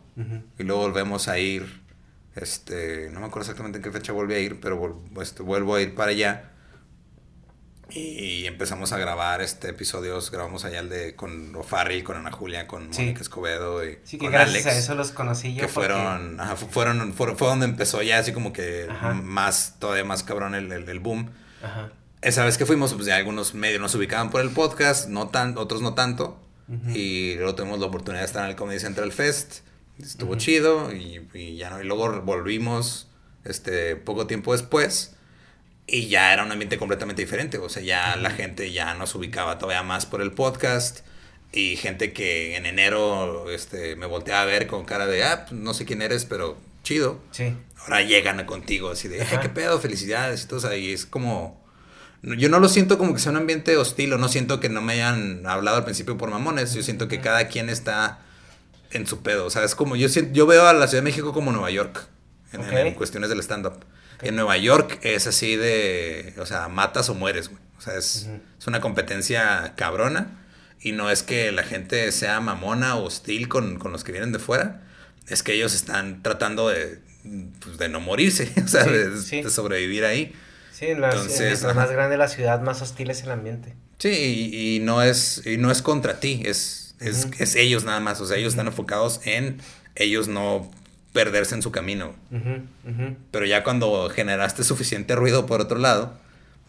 Y 0.58 0.64
luego 0.64 0.82
volvemos 0.82 1.28
a 1.28 1.38
ir. 1.38 1.80
Este, 2.36 3.08
no 3.10 3.20
me 3.20 3.26
acuerdo 3.26 3.42
exactamente 3.42 3.78
en 3.78 3.82
qué 3.82 3.90
fecha 3.90 4.12
volví 4.12 4.34
a 4.34 4.38
ir, 4.38 4.60
pero 4.60 5.02
este, 5.20 5.42
vuelvo 5.42 5.76
a 5.76 5.80
ir 5.80 5.94
para 5.94 6.10
allá. 6.10 6.50
Y 7.88 8.46
empezamos 8.46 8.92
a 8.92 8.98
grabar 8.98 9.40
este 9.40 9.70
episodios, 9.70 10.30
grabamos 10.30 10.64
allá 10.64 10.80
el 10.80 10.90
de 10.90 11.16
con 11.16 11.56
O'Farrill, 11.56 12.04
con 12.04 12.18
Ana 12.18 12.30
Julia, 12.30 12.66
con 12.66 12.88
Mónica 12.90 13.20
Escobedo 13.20 13.84
y 13.84 13.98
sí, 14.04 14.16
que 14.16 14.28
gracias 14.28 14.66
a 14.66 14.78
eso 14.78 14.94
los 14.94 15.10
conocí 15.10 15.54
yo. 15.54 15.62
Que 15.62 15.68
fueron, 15.68 16.38
fueron, 16.70 17.14
fue, 17.14 17.48
donde 17.48 17.64
empezó 17.64 18.00
ya 18.02 18.18
así 18.18 18.32
como 18.32 18.52
que 18.52 18.86
más, 19.24 19.76
todavía 19.80 20.04
más 20.04 20.22
cabrón 20.22 20.54
el, 20.54 20.70
el, 20.70 20.88
el 20.88 21.00
boom. 21.00 21.30
Ajá 21.62 21.90
esa 22.22 22.44
vez 22.44 22.58
que 22.58 22.66
fuimos, 22.66 22.92
pues 22.94 23.06
ya 23.06 23.16
algunos 23.16 23.54
medios 23.54 23.80
nos 23.80 23.94
ubicaban 23.94 24.30
por 24.30 24.40
el 24.42 24.50
podcast, 24.50 25.08
no 25.08 25.28
tan, 25.28 25.56
otros 25.56 25.80
no 25.80 25.94
tanto. 25.94 26.38
Y 26.94 27.34
luego 27.34 27.54
tuvimos 27.54 27.80
la 27.80 27.86
oportunidad 27.86 28.22
de 28.22 28.26
estar 28.26 28.44
en 28.44 28.50
el 28.50 28.56
Comedy 28.56 28.78
Central 28.78 29.12
Fest. 29.12 29.60
Estuvo 29.98 30.36
chido 30.36 30.92
y, 30.92 31.56
ya 31.56 31.70
no. 31.70 31.80
Y 31.80 31.84
luego 31.84 32.22
volvimos 32.22 33.08
este, 33.44 33.96
poco 33.96 34.26
tiempo 34.26 34.52
después. 34.52 35.16
Y 35.86 36.06
ya 36.06 36.32
era 36.32 36.44
un 36.44 36.52
ambiente 36.52 36.78
completamente 36.78 37.22
diferente. 37.22 37.58
O 37.58 37.68
sea, 37.68 37.82
ya 37.82 38.14
la 38.16 38.30
gente 38.30 38.72
ya 38.72 38.94
nos 38.94 39.14
ubicaba 39.14 39.58
todavía 39.58 39.82
más 39.82 40.06
por 40.06 40.22
el 40.22 40.32
podcast. 40.32 41.00
Y 41.52 41.76
gente 41.76 42.12
que 42.12 42.56
en 42.56 42.66
enero 42.66 43.50
este, 43.50 43.96
me 43.96 44.06
volteaba 44.06 44.42
a 44.42 44.44
ver 44.44 44.68
con 44.68 44.84
cara 44.84 45.06
de, 45.06 45.24
ah, 45.24 45.46
pues, 45.48 45.60
no 45.60 45.74
sé 45.74 45.84
quién 45.84 46.00
eres, 46.00 46.24
pero 46.24 46.56
chido. 46.84 47.20
Sí. 47.32 47.56
Ahora 47.78 48.02
llegan 48.02 48.44
contigo 48.46 48.90
así 48.90 49.08
de, 49.08 49.26
qué 49.42 49.48
pedo, 49.48 49.80
felicidades 49.80 50.44
y 50.44 50.46
todo. 50.46 50.68
O 50.68 50.70
es 50.72 51.06
como 51.06 51.59
yo 52.22 52.48
no 52.48 52.60
lo 52.60 52.68
siento 52.68 52.98
como 52.98 53.14
que 53.14 53.20
sea 53.20 53.32
un 53.32 53.38
ambiente 53.38 53.76
hostil 53.76 54.12
o 54.12 54.18
no 54.18 54.28
siento 54.28 54.60
que 54.60 54.68
no 54.68 54.82
me 54.82 54.94
hayan 54.94 55.46
hablado 55.46 55.78
al 55.78 55.84
principio 55.84 56.18
por 56.18 56.30
mamones. 56.30 56.74
Yo 56.74 56.82
siento 56.82 57.08
que 57.08 57.20
cada 57.20 57.48
quien 57.48 57.70
está 57.70 58.20
en 58.90 59.06
su 59.06 59.22
pedo. 59.22 59.46
O 59.46 59.50
sea, 59.50 59.64
es 59.64 59.74
como 59.74 59.96
yo, 59.96 60.08
yo 60.08 60.46
veo 60.46 60.66
a 60.66 60.72
la 60.72 60.86
Ciudad 60.86 61.02
de 61.02 61.10
México 61.10 61.32
como 61.32 61.52
Nueva 61.52 61.70
York 61.70 62.06
en, 62.52 62.94
cuestiones 62.94 63.30
del 63.30 63.40
stand-up. 63.40 63.84
En 64.20 64.36
Nueva 64.36 64.58
York 64.58 64.98
es 65.02 65.26
así 65.26 65.56
de, 65.56 66.34
o 66.38 66.44
sea, 66.44 66.68
matas 66.68 67.08
o 67.08 67.14
mueres, 67.14 67.48
güey. 67.48 67.60
O 67.78 67.80
sea, 67.80 67.96
es, 67.96 68.28
es, 68.58 68.66
una 68.66 68.82
competencia 68.82 69.72
cabrona 69.74 70.38
y 70.82 70.92
no 70.92 71.10
es 71.10 71.22
que 71.22 71.50
la 71.52 71.62
gente 71.62 72.12
sea 72.12 72.40
mamona 72.40 72.96
o 72.96 73.04
hostil 73.04 73.48
con, 73.48 73.78
con 73.78 73.92
los 73.92 74.04
que 74.04 74.12
vienen 74.12 74.32
de 74.32 74.38
fuera. 74.38 74.82
Es 75.26 75.42
que 75.42 75.54
ellos 75.54 75.74
están 75.74 76.22
tratando 76.22 76.68
de, 76.68 76.98
pues, 77.60 77.78
de 77.78 77.88
no 77.88 78.00
morirse, 78.00 78.52
o 78.64 78.68
sea, 78.68 78.84
de 78.84 79.50
sobrevivir 79.50 80.04
ahí. 80.04 80.34
Sí, 80.80 80.86
en 80.86 81.02
la, 81.02 81.10
más 81.74 81.90
grande 81.90 82.12
de 82.12 82.16
la 82.16 82.28
ciudad, 82.28 82.62
más 82.62 82.80
hostil 82.80 83.10
es 83.10 83.22
el 83.22 83.30
ambiente. 83.32 83.74
Sí, 83.98 84.50
y, 84.50 84.80
no, 84.80 85.02
es, 85.02 85.42
y 85.44 85.58
no 85.58 85.70
es 85.70 85.82
contra 85.82 86.20
ti, 86.20 86.40
es, 86.46 86.94
es, 87.00 87.54
ellos 87.54 87.84
nada 87.84 88.00
más. 88.00 88.18
O 88.22 88.26
sea, 88.26 88.38
ellos 88.38 88.54
están 88.54 88.66
enfocados 88.66 89.20
en 89.24 89.58
ellos 89.94 90.28
no 90.28 90.70
perderse 91.12 91.54
en 91.54 91.60
su 91.60 91.70
camino. 91.70 92.14
Pero 93.30 93.44
ya 93.44 93.62
cuando 93.62 94.08
generaste 94.08 94.64
suficiente 94.64 95.14
ruido 95.16 95.44
por 95.44 95.60
otro 95.60 95.78
lado, 95.78 96.14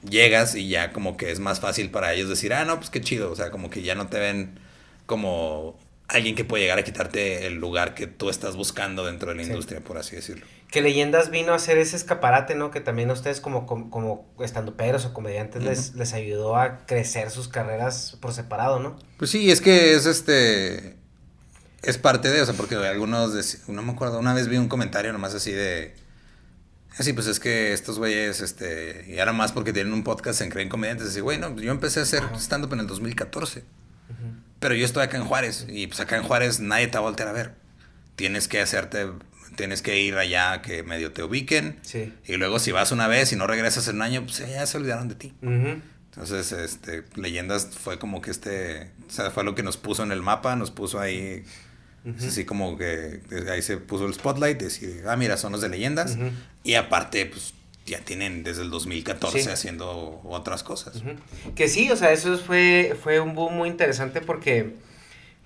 llegas 0.03 0.55
y 0.55 0.67
ya 0.67 0.91
como 0.91 1.15
que 1.15 1.31
es 1.31 1.39
más 1.39 1.61
fácil 1.61 1.89
para 1.89 2.13
ellos 2.13 2.27
decir, 2.27 2.53
ah, 2.53 2.65
no, 2.65 2.79
pues 2.79 2.89
qué 2.89 2.99
chido, 2.99 3.31
o 3.31 3.35
sea, 3.37 3.49
como 3.49 3.69
que 3.69 3.81
ya 3.81 3.95
no 3.95 4.07
te 4.07 4.19
ven 4.19 4.59
como 5.05 5.79
alguien 6.09 6.35
que 6.35 6.43
puede 6.43 6.63
llegar 6.63 6.79
a 6.79 6.83
quitarte 6.83 7.47
el 7.47 7.53
lugar 7.55 7.93
que 7.93 8.07
tú 8.07 8.29
estás 8.29 8.57
buscando 8.57 9.05
dentro 9.05 9.29
de 9.29 9.35
la 9.37 9.43
industria, 9.43 9.79
por 9.79 9.97
así 9.97 10.17
decirlo. 10.17 10.45
Que 10.71 10.81
Leyendas 10.81 11.29
vino 11.29 11.51
a 11.51 11.57
hacer 11.57 11.77
ese 11.77 11.95
escaparate, 11.95 12.55
¿no? 12.55 12.71
Que 12.71 12.79
también 12.79 13.09
a 13.11 13.13
ustedes 13.13 13.41
como, 13.41 13.67
como, 13.67 13.91
como 13.91 14.33
o 14.37 15.13
comediantes 15.13 15.63
les, 15.63 15.93
les 15.95 16.13
ayudó 16.13 16.55
a 16.55 16.85
crecer 16.85 17.29
sus 17.29 17.47
carreras 17.47 18.17
por 18.21 18.33
separado, 18.33 18.79
¿no? 18.79 18.97
Pues 19.17 19.29
sí, 19.29 19.51
es 19.51 19.61
que 19.61 19.93
es 19.93 20.05
este... 20.07 20.97
Es 21.83 21.97
parte 21.97 22.29
de, 22.29 22.41
o 22.41 22.45
sea, 22.45 22.55
porque 22.55 22.75
algunos, 22.75 23.33
no 23.67 23.81
me 23.81 23.91
acuerdo, 23.91 24.19
una 24.19 24.33
vez 24.33 24.47
vi 24.47 24.57
un 24.57 24.67
comentario 24.67 25.11
nomás 25.11 25.35
así 25.35 25.51
de... 25.51 25.93
Así, 26.97 27.13
pues 27.13 27.27
es 27.27 27.39
que 27.39 27.73
estos 27.73 27.99
güeyes, 27.99 28.41
este, 28.41 29.05
y 29.07 29.19
ahora 29.19 29.33
más 29.33 29.51
porque 29.51 29.73
tienen 29.73 29.93
un 29.93 30.03
podcast 30.03 30.41
en 30.41 30.49
Creen 30.49 30.69
Comediantes, 30.69 31.07
así, 31.07 31.19
güey, 31.19 31.37
no, 31.37 31.55
yo 31.57 31.71
empecé 31.71 31.99
a 31.99 32.03
hacer 32.03 32.23
stand-up 32.37 32.73
en 32.73 32.81
el 32.81 32.87
2014. 32.87 33.63
Pero 34.61 34.75
yo 34.75 34.85
estoy 34.85 35.03
acá 35.03 35.17
en 35.17 35.25
Juárez 35.25 35.65
y 35.67 35.87
pues 35.87 35.99
acá 35.99 36.17
en 36.17 36.23
Juárez 36.23 36.59
nadie 36.59 36.87
te 36.87 36.93
va 36.93 36.99
a 36.99 37.01
voltear 37.01 37.27
a 37.27 37.31
ver. 37.31 37.55
Tienes 38.15 38.47
que 38.47 38.61
hacerte, 38.61 39.09
tienes 39.55 39.81
que 39.81 39.99
ir 39.99 40.15
allá 40.15 40.61
que 40.61 40.83
medio 40.83 41.11
te 41.11 41.23
ubiquen. 41.23 41.77
Sí. 41.81 42.13
Y 42.25 42.37
luego 42.37 42.59
si 42.59 42.71
vas 42.71 42.91
una 42.91 43.07
vez 43.07 43.31
y 43.33 43.35
no 43.35 43.47
regresas 43.47 43.87
en 43.87 43.97
un 43.97 44.01
año, 44.01 44.23
pues 44.23 44.39
ya 44.39 44.65
se 44.65 44.77
olvidaron 44.77 45.07
de 45.07 45.15
ti. 45.15 45.33
Entonces, 45.41 46.51
este, 46.51 47.03
Leyendas 47.15 47.67
fue 47.67 47.97
como 47.97 48.21
que 48.21 48.31
este, 48.31 48.91
o 49.07 49.11
sea, 49.11 49.31
fue 49.31 49.43
lo 49.43 49.55
que 49.55 49.63
nos 49.63 49.77
puso 49.77 50.03
en 50.03 50.11
el 50.11 50.21
mapa, 50.21 50.55
nos 50.57 50.69
puso 50.69 50.99
ahí, 50.99 51.45
así 52.17 52.43
como 52.43 52.77
que 52.77 53.21
ahí 53.49 53.61
se 53.61 53.77
puso 53.77 54.05
el 54.05 54.13
spotlight, 54.13 54.59
decir, 54.59 55.03
ah, 55.07 55.15
mira, 55.15 55.37
son 55.37 55.53
los 55.53 55.61
de 55.61 55.69
Leyendas. 55.69 56.17
Y 56.63 56.73
aparte, 56.73 57.25
pues 57.27 57.53
ya 57.85 57.99
tienen 57.99 58.43
desde 58.43 58.61
el 58.63 58.69
2014 58.69 59.51
haciendo 59.51 60.21
otras 60.25 60.63
cosas. 60.63 61.01
Que 61.55 61.67
sí, 61.67 61.89
o 61.91 61.95
sea, 61.95 62.11
eso 62.11 62.37
fue, 62.37 62.97
fue 63.01 63.19
un 63.19 63.33
boom 63.33 63.55
muy 63.55 63.69
interesante 63.69 64.21
porque 64.21 64.75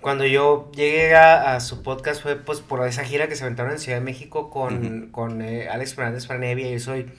cuando 0.00 0.24
yo 0.24 0.70
llegué 0.74 1.14
a, 1.16 1.58
su 1.60 1.82
podcast 1.82 2.22
fue 2.22 2.36
pues 2.36 2.60
por 2.60 2.86
esa 2.86 3.04
gira 3.04 3.28
que 3.28 3.36
se 3.36 3.44
aventaron 3.44 3.72
en 3.72 3.78
Ciudad 3.78 3.98
de 3.98 4.04
México 4.04 4.50
con, 4.50 5.08
con 5.10 5.42
eh, 5.42 5.68
Alex 5.68 5.94
Fernández 5.94 6.26
Franevia. 6.26 6.70
Yo 6.70 6.78
soy 6.78 7.10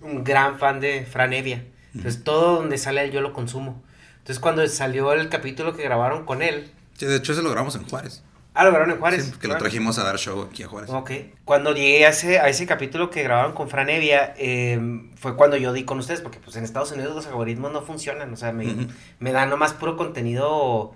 un 0.00 0.24
gran 0.24 0.58
fan 0.58 0.80
de 0.80 1.04
Franevia. 1.04 1.64
Entonces 1.94 2.24
todo 2.24 2.56
donde 2.56 2.78
sale 2.78 3.04
él 3.04 3.10
yo 3.10 3.20
lo 3.20 3.32
consumo. 3.32 3.82
Entonces 4.18 4.40
cuando 4.40 4.66
salió 4.68 5.12
el 5.12 5.28
capítulo 5.28 5.76
que 5.76 5.82
grabaron 5.82 6.24
con 6.24 6.42
él. 6.42 6.70
Sí, 6.94 7.06
de 7.06 7.16
hecho 7.16 7.34
se 7.34 7.42
lo 7.42 7.50
grabamos 7.50 7.74
en 7.76 7.84
Juárez. 7.84 8.22
Ah, 8.54 8.64
lo 8.64 8.70
grabaron 8.70 8.94
en 8.94 9.00
Juárez. 9.00 9.26
Sí, 9.26 9.32
que 9.38 9.48
lo 9.48 9.58
trajimos 9.58 9.98
a 9.98 10.04
dar 10.04 10.16
show 10.16 10.48
aquí 10.50 10.62
a 10.62 10.68
Juárez. 10.68 10.88
Ok. 10.88 11.10
Cuando 11.44 11.74
llegué 11.74 12.06
a 12.06 12.08
ese, 12.08 12.38
a 12.38 12.48
ese 12.48 12.66
capítulo 12.66 13.10
que 13.10 13.22
grabaron 13.22 13.52
con 13.52 13.68
Fran 13.68 13.90
Evia, 13.90 14.32
em, 14.38 15.14
fue 15.16 15.36
cuando 15.36 15.58
yo 15.58 15.74
di 15.74 15.84
con 15.84 15.98
ustedes, 15.98 16.22
porque 16.22 16.38
pues 16.38 16.56
en 16.56 16.64
Estados 16.64 16.90
Unidos 16.92 17.14
los 17.14 17.26
algoritmos 17.26 17.70
no 17.70 17.82
funcionan, 17.82 18.32
o 18.32 18.36
sea, 18.36 18.52
me, 18.52 18.88
me 19.18 19.32
dan 19.32 19.50
nomás 19.50 19.74
puro 19.74 19.98
contenido 19.98 20.94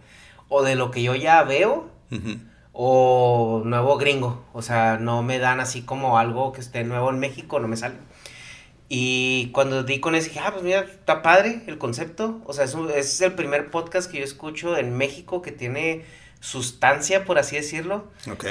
o, 0.50 0.62
de 0.62 0.74
lo 0.74 0.90
que 0.90 1.02
yo 1.02 1.14
ya 1.14 1.42
veo, 1.44 1.88
o 2.72 3.62
nuevo 3.64 3.96
gringo, 3.96 4.44
o 4.52 4.60
sea, 4.60 4.98
no 4.98 5.22
me 5.22 5.38
dan 5.38 5.60
así 5.60 5.82
como 5.82 6.18
algo 6.18 6.52
que 6.52 6.60
esté 6.60 6.84
nuevo 6.84 7.08
en 7.08 7.18
México, 7.18 7.58
no 7.58 7.68
me 7.68 7.78
sale. 7.78 7.94
Y 8.88 9.50
cuando 9.52 9.84
di 9.84 10.00
con 10.00 10.14
ese, 10.14 10.28
dije, 10.28 10.40
ah, 10.40 10.50
pues 10.52 10.64
mira, 10.64 10.80
está 10.80 11.22
padre 11.22 11.62
el 11.68 11.78
concepto, 11.78 12.42
o 12.44 12.52
sea, 12.52 12.64
es, 12.64 12.74
es 12.94 13.20
el 13.20 13.34
primer 13.34 13.70
podcast 13.70 14.10
que 14.10 14.18
yo 14.18 14.24
escucho 14.24 14.76
en 14.76 14.96
México 14.96 15.40
que 15.40 15.52
tiene 15.52 16.04
sustancia, 16.40 17.24
por 17.24 17.38
así 17.38 17.54
decirlo. 17.56 18.08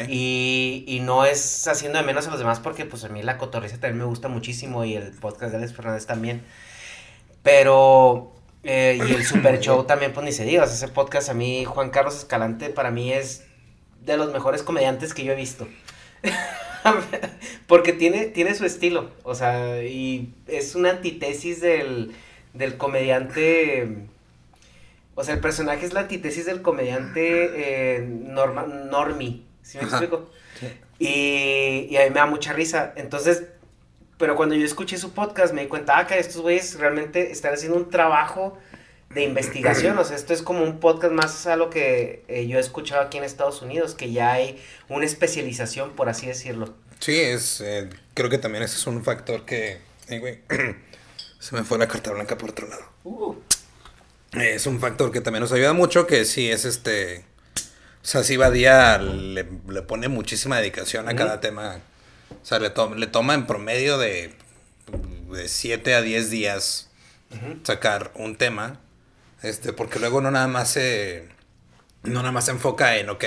Y, 0.08 0.86
y, 0.88 1.00
no 1.02 1.26
es 1.26 1.68
haciendo 1.68 2.00
de 2.00 2.06
menos 2.06 2.28
a 2.28 2.30
los 2.30 2.40
demás 2.40 2.60
porque 2.60 2.86
pues 2.86 3.04
a 3.04 3.10
mí 3.10 3.22
la 3.24 3.38
cotorriza 3.38 3.80
también 3.80 3.98
me 3.98 4.06
gusta 4.06 4.28
muchísimo 4.28 4.86
y 4.86 4.96
el 4.96 5.12
podcast 5.12 5.52
de 5.52 5.58
Alex 5.58 5.74
Fernández 5.74 6.06
también. 6.06 6.44
Pero... 7.44 8.39
Eh, 8.64 9.00
y 9.08 9.14
el 9.14 9.26
Super 9.26 9.60
Show 9.62 9.86
también, 9.86 10.14
pues 10.14 10.26
ni 10.26 10.32
se 10.32 10.46
diga. 10.46 10.64
ese 10.64 10.88
podcast 10.88 11.30
a 11.30 11.34
mí, 11.34 11.66
Juan 11.66 11.90
Carlos 11.90 12.18
Escalante, 12.18 12.70
para 12.70 12.92
mí 12.92 13.12
es 13.12 13.46
de 14.06 14.18
los 14.18 14.32
mejores 14.32 14.64
comediantes 14.64 15.14
que 15.14 15.24
yo 15.24 15.34
he 15.34 15.36
visto. 15.36 15.68
Porque 17.68 17.94
tiene, 17.94 18.26
tiene 18.26 18.56
su 18.56 18.66
estilo. 18.66 19.12
O 19.24 19.36
sea, 19.36 19.84
y 19.84 20.34
es 20.48 20.76
una 20.76 20.92
antítesis 20.92 21.62
del, 21.62 22.14
del 22.54 22.78
comediante 22.78 24.08
o 25.20 25.24
sea, 25.26 25.34
el 25.34 25.42
personaje 25.42 25.86
es 25.86 25.92
la 25.92 26.00
antítesis 26.00 26.46
del 26.46 26.62
comediante 26.62 27.98
eh, 27.98 28.00
norma, 28.08 28.64
normie, 28.66 29.42
¿sí 29.62 29.78
me 29.78 29.84
explico? 29.84 30.30
Y, 30.98 31.88
y, 31.90 31.98
a 31.98 32.06
mí 32.06 32.10
me 32.12 32.22
da 32.22 32.26
mucha 32.26 32.54
risa. 32.54 32.94
Entonces, 32.96 33.44
pero 34.20 34.36
cuando 34.36 34.54
yo 34.54 34.66
escuché 34.66 34.98
su 34.98 35.14
podcast 35.14 35.54
me 35.54 35.62
di 35.62 35.68
cuenta, 35.68 35.98
ah, 35.98 36.06
que 36.06 36.20
estos 36.20 36.42
güeyes 36.42 36.78
realmente 36.78 37.32
están 37.32 37.54
haciendo 37.54 37.78
un 37.78 37.90
trabajo 37.90 38.60
de 39.10 39.24
investigación. 39.24 39.98
O 39.98 40.04
sea, 40.04 40.18
esto 40.18 40.34
es 40.34 40.42
como 40.42 40.62
un 40.62 40.82
podcast 40.82 41.14
más 41.14 41.48
a 41.48 41.56
lo 41.56 41.70
que 41.70 42.24
eh, 42.28 42.46
yo 42.46 42.58
he 42.58 42.60
escuchado 42.60 43.02
aquí 43.02 43.18
en 43.18 43.24
Estados 43.24 43.62
Unidos, 43.62 43.96
que 43.96 44.12
ya 44.12 44.34
hay 44.34 44.62
una 44.90 45.06
especialización, 45.06 45.92
por 45.96 46.10
así 46.10 46.28
decirlo. 46.28 46.76
Sí, 47.00 47.18
es, 47.18 47.62
eh, 47.62 47.90
creo 48.14 48.30
que 48.30 48.38
también 48.38 48.64
ese 48.64 48.76
es 48.76 48.86
un 48.88 49.04
factor 49.06 49.46
que, 49.46 49.80
güey, 50.10 50.40
se 51.40 51.56
me 51.56 51.64
fue 51.64 51.78
la 51.78 51.88
carta 51.88 52.12
blanca 52.12 52.38
por 52.38 52.50
otro 52.50 52.68
lado. 52.68 52.84
Uh 53.06 53.36
es 54.34 54.68
un 54.68 54.80
factor 54.80 55.12
que 55.12 55.22
también 55.22 55.42
nos 55.42 55.52
ayuda 55.52 55.74
mucho, 55.74 56.06
que 56.06 56.24
sí 56.24 56.52
es 56.52 56.64
este... 56.64 57.26
O 57.56 58.06
sea, 58.06 58.24
sí 58.24 58.38
Badía 58.38 59.00
le, 59.00 59.48
le 59.68 59.82
pone 59.82 60.08
muchísima 60.08 60.58
dedicación 60.58 61.10
a 61.10 61.16
cada 61.16 61.42
tema. 61.42 61.80
O 62.42 62.46
sea, 62.46 62.60
le, 62.60 62.72
le 62.96 63.08
toma 63.08 63.34
en 63.34 63.46
promedio 63.48 63.98
de, 63.98 64.34
de 65.32 65.48
7 65.48 65.96
a 65.96 66.02
10 66.02 66.30
días 66.30 66.90
sacar 67.64 68.12
un 68.16 68.36
tema. 68.36 68.80
Este, 69.42 69.74
porque 69.74 70.00
luego 70.00 70.22
no 70.22 70.32
nada 70.32 70.48
más 70.48 70.72
se... 70.72 71.30
No 72.04 72.22
nada 72.22 72.32
más 72.32 72.46
se 72.46 72.52
enfoca 72.52 72.98
en, 72.98 73.10
ok, 73.10 73.26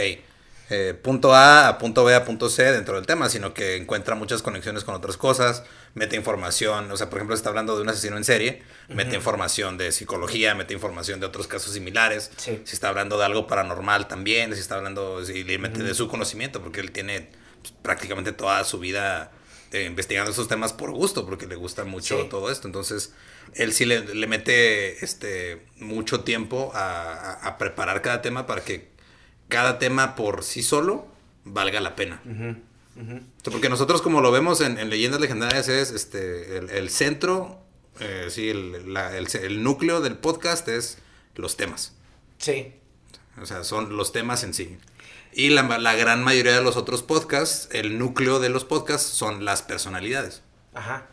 eh, 0.70 0.94
punto 0.94 1.34
A 1.34 1.68
a 1.68 1.76
punto 1.76 2.02
B 2.04 2.14
a 2.14 2.24
punto 2.24 2.48
C 2.48 2.72
dentro 2.72 2.96
del 2.96 3.04
tema, 3.04 3.28
sino 3.28 3.52
que 3.52 3.76
encuentra 3.76 4.14
muchas 4.14 4.40
conexiones 4.40 4.84
con 4.84 4.94
otras 4.94 5.18
cosas, 5.18 5.64
mete 5.92 6.16
información, 6.16 6.90
o 6.90 6.96
sea, 6.96 7.10
por 7.10 7.18
ejemplo, 7.18 7.34
está 7.34 7.50
hablando 7.50 7.76
de 7.76 7.82
un 7.82 7.90
asesino 7.90 8.16
en 8.16 8.24
serie, 8.24 8.62
mete 8.88 9.14
información 9.14 9.76
de 9.76 9.92
psicología, 9.92 10.54
mete 10.54 10.72
información 10.72 11.20
de 11.20 11.26
otros 11.26 11.46
casos 11.46 11.74
similares, 11.74 12.30
si 12.38 12.62
está 12.64 12.88
hablando 12.88 13.18
de 13.18 13.26
algo 13.26 13.46
paranormal 13.46 14.08
también, 14.08 14.54
si 14.54 14.60
está 14.60 14.76
hablando, 14.76 15.22
si 15.26 15.44
le 15.44 15.58
mete 15.58 15.82
de 15.82 15.92
su 15.92 16.08
conocimiento, 16.08 16.62
porque 16.62 16.80
él 16.80 16.90
tiene 16.90 17.28
prácticamente 17.82 18.32
toda 18.32 18.62
su 18.64 18.78
vida 18.78 19.32
eh, 19.72 19.84
investigando 19.84 20.30
esos 20.30 20.48
temas 20.48 20.72
por 20.72 20.90
gusto, 20.90 21.26
porque 21.26 21.46
le 21.46 21.56
gusta 21.56 21.84
mucho 21.84 22.26
todo 22.26 22.50
esto, 22.50 22.68
entonces 22.68 23.14
él 23.54 23.72
sí 23.72 23.84
le, 23.84 24.26
mete 24.26 25.04
este, 25.04 25.66
mucho 25.78 26.20
tiempo 26.20 26.70
a, 26.74 27.32
a 27.32 27.58
preparar 27.58 28.02
cada 28.02 28.22
tema 28.22 28.46
para 28.46 28.62
que 28.62 28.90
cada 29.48 29.78
tema 29.78 30.14
por 30.14 30.44
sí 30.44 30.62
solo 30.62 31.06
valga 31.44 31.80
la 31.80 31.96
pena. 31.96 32.20
Porque 33.44 33.68
nosotros 33.68 34.02
como 34.02 34.20
lo 34.20 34.30
vemos 34.30 34.60
en, 34.60 34.88
Leyendas 34.90 35.20
Legendarias 35.20 35.68
es 35.68 35.90
este 35.90 36.58
el, 36.58 36.90
centro, 36.90 37.60
eh, 38.00 38.26
sí, 38.30 38.48
el, 38.48 39.62
núcleo 39.62 40.00
del 40.00 40.16
podcast 40.16 40.68
es 40.68 40.98
los 41.34 41.56
temas. 41.56 41.94
Sí. 42.38 42.72
O 43.40 43.46
sea, 43.46 43.64
son 43.64 43.96
los 43.96 44.12
temas 44.12 44.44
en 44.44 44.52
sí. 44.54 44.78
Y 45.32 45.50
la, 45.50 45.62
la, 45.78 45.94
gran 45.94 46.22
mayoría 46.22 46.54
de 46.54 46.62
los 46.62 46.76
otros 46.76 47.02
podcasts, 47.02 47.68
el 47.72 47.98
núcleo 47.98 48.38
de 48.38 48.50
los 48.50 48.64
podcasts 48.64 49.08
son 49.08 49.44
las 49.44 49.62
personalidades. 49.62 50.42
Ajá. 50.74 51.06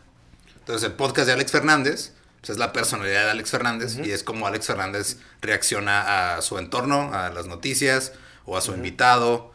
Entonces 0.58 0.88
el 0.88 0.94
podcast 0.94 1.26
de 1.26 1.32
Alex 1.32 1.52
Fernández 1.52 2.12
pues, 2.40 2.50
es 2.50 2.58
la 2.58 2.72
personalidad 2.72 3.24
de 3.24 3.30
Alex 3.30 3.50
Fernández 3.50 3.98
y 4.02 4.12
es 4.12 4.22
como 4.22 4.46
Alex 4.46 4.66
Fernández 4.66 5.16
reacciona 5.40 6.36
a 6.36 6.42
su 6.42 6.58
entorno, 6.58 7.12
a 7.14 7.30
las 7.30 7.46
noticias, 7.46 8.12
o 8.44 8.56
a 8.56 8.60
su 8.60 8.72
invitado, 8.72 9.52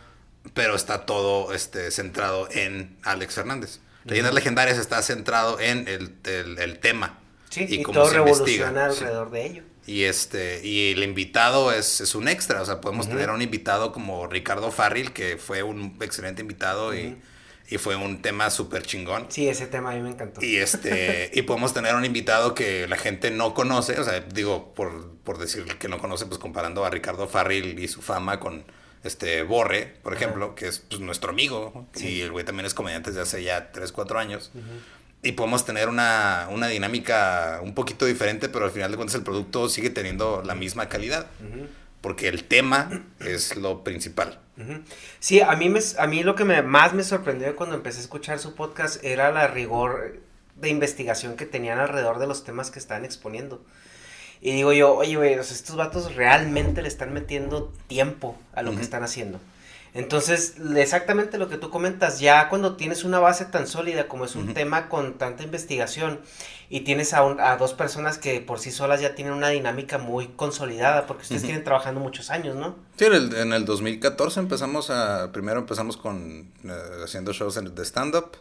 pero 0.54 0.76
está 0.76 1.06
todo 1.06 1.54
este, 1.54 1.92
centrado 1.92 2.48
en 2.52 2.98
Alex 3.04 3.36
Fernández. 3.36 3.80
Leyendas 4.06 4.34
Legendarias 4.34 4.78
está 4.78 5.02
centrado 5.02 5.60
en 5.60 5.88
el, 5.88 6.14
el, 6.24 6.80
tema. 6.80 7.20
Sí, 7.50 7.66
y, 7.68 7.82
cómo 7.82 8.00
todo 8.00 8.10
se 8.10 8.16
revoluciona 8.16 8.86
alrededor 8.86 9.32
de 9.32 9.46
ello. 9.46 9.64
Y 9.88 10.04
este, 10.04 10.66
y 10.66 10.92
el 10.92 11.04
invitado 11.04 11.72
es, 11.72 12.02
es 12.02 12.16
un 12.16 12.28
extra, 12.28 12.62
o 12.62 12.66
sea, 12.66 12.82
podemos 12.82 13.08
tener 13.08 13.30
un 13.30 13.42
invitado 13.42 13.92
como 13.92 14.26
Ricardo 14.26 14.72
Farril, 14.72 15.14
que 15.14 15.38
fue 15.38 15.62
un 15.62 15.98
excelente 16.02 16.42
invitado 16.42 16.96
y, 16.96 17.18
y, 17.70 17.78
fue 17.78 17.96
un 17.96 18.22
tema 18.24 18.50
súper 18.50 18.82
chingón. 18.82 19.28
Sí, 19.30 19.48
ese 19.48 19.68
tema 19.68 19.92
a 19.92 19.96
mí 19.96 20.02
me 20.02 20.10
encantó. 20.10 20.44
Y 20.44 20.56
este, 20.56 21.30
y 21.34 21.44
podemos 21.44 21.74
tener 21.74 21.94
un 21.94 22.04
invitado 22.04 22.56
que 22.56 22.88
la 22.88 22.98
gente 22.98 23.30
no 23.30 23.54
conoce, 23.54 24.00
o 24.00 24.04
sea, 24.04 24.20
digo, 24.22 24.74
por, 24.74 25.12
por 25.24 25.38
decir 25.38 25.66
que 25.78 25.88
no 25.88 26.00
conoce, 26.00 26.26
pues 26.26 26.40
comparando 26.40 26.84
a 26.84 26.90
Ricardo 26.90 27.28
Farril 27.28 27.78
y 27.78 27.88
su 27.88 28.02
fama 28.02 28.40
con 28.40 28.66
este 29.04 29.44
Borre, 29.44 29.98
por 30.02 30.16
ejemplo, 30.16 30.56
que 30.56 30.68
es 30.68 30.80
pues, 30.80 31.00
nuestro 31.00 31.30
amigo, 31.30 31.88
y 31.96 32.22
el 32.22 32.32
güey 32.32 32.44
también 32.44 32.66
es 32.66 32.74
comediante 32.74 33.12
desde 33.12 33.22
hace 33.22 33.44
ya 33.44 33.72
3, 33.72 33.92
4 33.92 34.18
años. 34.18 34.52
Y 35.26 35.32
podemos 35.32 35.66
tener 35.66 35.90
una, 35.90 36.48
una, 36.52 36.68
dinámica 36.68 37.60
un 37.64 37.74
poquito 37.74 38.06
diferente, 38.06 38.48
pero 38.48 38.66
al 38.66 38.72
final 38.72 38.92
de 38.92 38.98
cuentas 38.98 39.16
el 39.16 39.24
producto 39.24 39.70
sigue 39.70 39.90
teniendo 39.90 40.44
la 40.46 40.54
misma 40.54 40.88
calidad. 40.88 41.26
Porque 42.02 42.28
el 42.28 42.44
tema 42.44 43.04
es 43.20 43.56
lo 43.56 43.84
principal. 43.84 44.40
Sí, 45.20 45.42
a 45.42 45.56
mí, 45.56 45.68
me, 45.68 45.80
a 45.98 46.06
mí 46.06 46.22
lo 46.22 46.36
que 46.36 46.46
me, 46.46 46.62
más 46.62 46.94
me 46.94 47.04
sorprendió 47.04 47.56
cuando 47.56 47.76
empecé 47.76 47.98
a 47.98 48.02
escuchar 48.02 48.38
su 48.38 48.54
podcast 48.54 49.04
era 49.04 49.32
la 49.32 49.48
rigor 49.48 50.22
de 50.56 50.70
investigación 50.70 51.36
que 51.36 51.48
tenían 51.48 51.80
alrededor 51.80 52.20
de 52.20 52.28
los 52.28 52.44
temas 52.44 52.70
que 52.70 52.78
estaban 52.78 53.04
exponiendo. 53.04 53.66
Y 54.42 54.52
digo 54.52 54.74
yo, 54.74 54.94
oye, 54.94 55.16
güey, 55.16 55.34
estos 55.34 55.76
vatos 55.76 56.14
realmente 56.14 56.84
le 56.84 56.88
están 56.88 57.14
metiendo 57.14 57.74
tiempo 57.88 58.38
a 58.54 58.62
lo 58.62 58.76
que 58.76 58.82
están 58.82 59.04
haciendo. 59.04 59.40
Entonces, 59.96 60.56
exactamente 60.76 61.38
lo 61.38 61.48
que 61.48 61.58
tú 61.58 61.70
comentas, 61.70 62.20
ya 62.20 62.50
cuando 62.50 62.76
tienes 62.76 63.06
una 63.06 63.20
base 63.20 63.46
tan 63.46 63.66
sólida 63.66 64.10
como 64.10 64.26
es 64.26 64.36
un 64.36 64.54
tema 64.54 64.90
con 64.90 65.18
tanta 65.18 65.44
investigación 65.44 66.20
y 66.70 66.82
tienes 66.82 67.14
a, 67.14 67.22
a, 67.22 67.56
dos 67.56 67.74
personas 67.74 68.18
que 68.18 68.42
por 68.42 68.60
sí 68.60 68.72
solas 68.72 69.00
ya 69.00 69.16
tienen 69.16 69.34
una 69.34 69.48
dinámica 69.48 69.98
muy 69.98 70.28
consolidada, 70.28 71.08
porque 71.08 71.24
ustedes 71.24 71.44
tienen 71.44 71.64
trabajando 71.64 72.02
muchos 72.02 72.30
años, 72.30 72.58
¿no? 72.58 72.76
Sí, 72.98 73.06
en 73.06 73.14
el, 73.14 73.36
en 73.38 73.54
el 73.54 73.64
2014 73.64 74.42
empezamos 74.42 74.90
a, 74.90 75.32
primero 75.32 75.62
empezamos 75.62 75.96
con, 75.96 76.52
eh, 76.66 76.74
haciendo 77.02 77.32
shows 77.32 77.56
de 77.56 77.86
stand-up, 77.86 78.32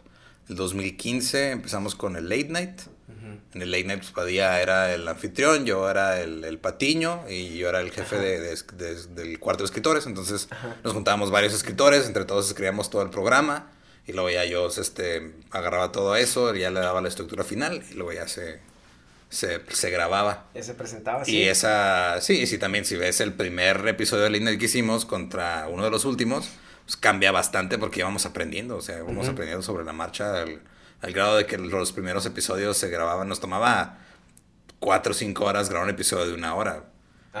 el 0.49 0.57
2015 0.57 1.51
empezamos 1.51 1.95
con 1.95 2.17
el 2.17 2.27
late 2.27 2.49
night, 2.49 2.81
en 3.07 3.61
el 3.61 3.71
Late 3.71 3.83
Night 3.83 3.99
pues, 3.99 4.11
Padilla 4.11 4.61
era 4.61 4.93
el 4.93 5.07
anfitrión, 5.07 5.65
yo 5.65 5.89
era 5.89 6.19
el, 6.21 6.43
el 6.43 6.57
patiño 6.57 7.23
y 7.29 7.57
yo 7.57 7.69
era 7.69 7.81
el 7.81 7.91
jefe 7.91 8.17
de, 8.17 8.57
del 9.15 9.39
cuarto 9.39 9.63
de 9.63 9.65
escritores. 9.65 10.05
Entonces 10.05 10.49
nos 10.83 10.93
juntábamos 10.93 11.31
varios 11.31 11.53
escritores, 11.53 12.07
entre 12.07 12.25
todos 12.25 12.47
escribíamos 12.47 12.89
todo 12.89 13.03
el 13.03 13.09
programa 13.09 13.71
y 14.07 14.13
luego 14.13 14.29
ya 14.29 14.45
yo 14.45 14.67
este, 14.67 15.33
agarraba 15.51 15.91
todo 15.91 16.15
eso, 16.15 16.53
ya 16.55 16.71
le 16.71 16.79
daba 16.79 17.01
la 17.01 17.07
estructura 17.07 17.43
final 17.43 17.83
y 17.89 17.93
luego 17.93 18.13
ya 18.13 18.27
se, 18.27 18.59
se, 19.29 19.61
se 19.69 19.89
grababa. 19.89 20.47
Ya 20.53 20.63
se 20.63 20.73
presentaba, 20.73 21.25
sí. 21.25 21.37
Y 21.37 21.43
esa, 21.43 22.19
sí, 22.21 22.45
sí, 22.47 22.57
también 22.57 22.85
si 22.85 22.95
ves 22.95 23.19
el 23.21 23.33
primer 23.33 23.87
episodio 23.87 24.23
de 24.23 24.29
Late 24.31 24.43
Night 24.43 24.59
que 24.59 24.65
hicimos 24.65 25.05
contra 25.05 25.67
uno 25.69 25.83
de 25.83 25.91
los 25.91 26.05
últimos, 26.05 26.49
pues 26.85 26.97
cambia 26.97 27.31
bastante 27.31 27.77
porque 27.77 28.01
íbamos 28.01 28.25
aprendiendo, 28.25 28.77
o 28.77 28.81
sea, 28.81 28.99
íbamos 28.99 29.27
aprendiendo 29.27 29.63
sobre 29.63 29.85
la 29.85 29.93
marcha. 29.93 30.43
El, 30.43 30.59
al 31.01 31.13
grado 31.13 31.37
de 31.37 31.45
que 31.45 31.57
los 31.57 31.91
primeros 31.91 32.25
episodios 32.25 32.77
se 32.77 32.89
grababan, 32.89 33.27
nos 33.27 33.39
tomaba 33.39 33.99
cuatro 34.79 35.11
o 35.11 35.15
cinco 35.15 35.45
horas 35.45 35.69
grabar 35.69 35.87
un 35.87 35.93
episodio 35.93 36.27
de 36.27 36.33
una 36.33 36.55
hora. 36.55 36.83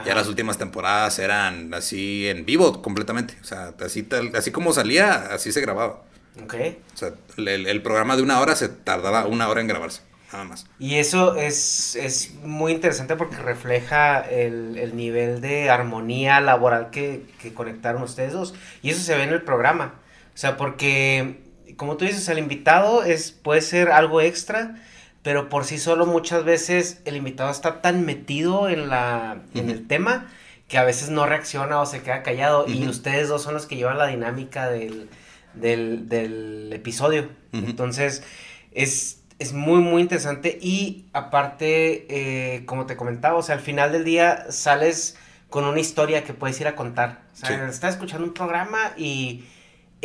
Ya 0.05 0.13
las 0.13 0.27
últimas 0.27 0.57
temporadas 0.57 1.19
eran 1.19 1.73
así 1.73 2.27
en 2.27 2.45
vivo 2.45 2.81
completamente. 2.81 3.37
O 3.41 3.45
sea, 3.45 3.73
así, 3.79 4.05
así 4.33 4.51
como 4.51 4.73
salía, 4.73 5.27
así 5.31 5.53
se 5.53 5.61
grababa. 5.61 6.01
Ok. 6.43 6.55
O 6.93 6.97
sea, 6.97 7.13
el, 7.37 7.81
programa 7.81 8.17
de 8.17 8.21
una 8.21 8.41
hora 8.41 8.55
se 8.57 8.67
tardaba 8.67 9.25
una 9.25 9.47
hora 9.47 9.61
en 9.61 9.67
grabarse, 9.67 10.01
nada 10.33 10.43
más. 10.43 10.67
Y 10.79 10.95
eso 10.95 11.35
es, 11.35 11.95
es 11.95 12.33
muy 12.43 12.73
interesante 12.73 13.15
porque 13.15 13.37
refleja 13.37 14.19
el, 14.19 14.77
el 14.77 14.97
nivel 14.97 15.39
de 15.39 15.69
armonía 15.69 16.41
laboral 16.41 16.89
que, 16.89 17.25
que 17.41 17.53
conectaron 17.53 18.03
ustedes 18.03 18.33
dos. 18.33 18.53
Y 18.81 18.89
eso 18.89 19.01
se 19.01 19.15
ve 19.15 19.23
en 19.23 19.29
el 19.29 19.43
programa. 19.43 19.93
O 20.33 20.37
sea, 20.37 20.57
porque 20.57 21.44
como 21.77 21.97
tú 21.97 22.05
dices, 22.05 22.27
el 22.29 22.39
invitado 22.39 23.03
es, 23.03 23.31
puede 23.31 23.61
ser 23.61 23.91
algo 23.91 24.21
extra, 24.21 24.75
pero 25.23 25.49
por 25.49 25.65
sí 25.65 25.77
solo 25.77 26.05
muchas 26.05 26.43
veces 26.43 27.01
el 27.05 27.15
invitado 27.15 27.49
está 27.49 27.81
tan 27.81 28.05
metido 28.05 28.69
en, 28.69 28.89
la, 28.89 29.41
en 29.53 29.69
el 29.69 29.87
tema 29.87 30.27
que 30.67 30.77
a 30.77 30.83
veces 30.83 31.09
no 31.09 31.25
reacciona 31.25 31.79
o 31.79 31.85
se 31.85 32.01
queda 32.01 32.23
callado 32.23 32.65
y 32.67 32.87
ustedes 32.87 33.27
dos 33.27 33.43
son 33.43 33.53
los 33.53 33.65
que 33.65 33.75
llevan 33.75 33.97
la 33.97 34.07
dinámica 34.07 34.69
del, 34.69 35.09
del, 35.53 36.71
episodio. 36.73 37.29
Entonces, 37.53 38.23
es, 38.71 39.21
es 39.39 39.53
muy, 39.53 39.81
muy 39.81 40.01
interesante 40.01 40.57
y 40.61 41.05
aparte, 41.13 42.05
eh, 42.09 42.65
como 42.65 42.85
te 42.85 42.95
comentaba, 42.95 43.37
o 43.37 43.43
sea, 43.43 43.55
al 43.55 43.61
final 43.61 43.91
del 43.91 44.03
día 44.03 44.51
sales 44.51 45.17
con 45.49 45.65
una 45.65 45.79
historia 45.79 46.23
que 46.23 46.33
puedes 46.33 46.59
ir 46.59 46.67
a 46.67 46.75
contar. 46.75 47.21
O 47.33 47.37
sea, 47.45 47.67
estás 47.67 47.95
escuchando 47.95 48.25
un 48.25 48.33
programa 48.33 48.93
y 48.97 49.45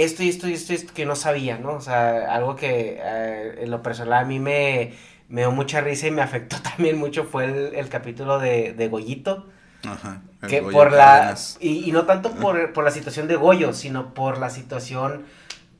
esto 0.04 0.22
y 0.22 0.28
esto 0.28 0.48
y 0.48 0.54
esto, 0.54 0.72
esto 0.72 0.94
que 0.94 1.06
no 1.06 1.16
sabía, 1.16 1.58
¿no? 1.58 1.74
O 1.74 1.80
sea, 1.80 2.34
algo 2.34 2.56
que 2.56 3.00
eh, 3.02 3.58
en 3.60 3.70
lo 3.70 3.82
personal 3.82 4.24
a 4.24 4.24
mí 4.24 4.38
me, 4.38 4.94
me, 5.28 5.42
dio 5.42 5.50
mucha 5.50 5.80
risa 5.80 6.06
y 6.06 6.10
me 6.10 6.22
afectó 6.22 6.56
también 6.62 6.98
mucho 6.98 7.24
fue 7.24 7.78
el, 7.78 7.88
capítulo 7.88 8.38
de, 8.38 8.72
de, 8.72 8.88
Goyito. 8.88 9.46
Ajá. 9.88 10.22
Que 10.46 10.62
por 10.62 10.92
la, 10.92 11.36
y, 11.60 11.90
no 11.92 12.04
tanto 12.04 12.32
por, 12.32 12.72
por, 12.72 12.84
la 12.84 12.90
situación 12.90 13.28
de 13.28 13.36
Goyo, 13.36 13.72
sino 13.72 14.14
por 14.14 14.38
la 14.38 14.50
situación 14.50 15.24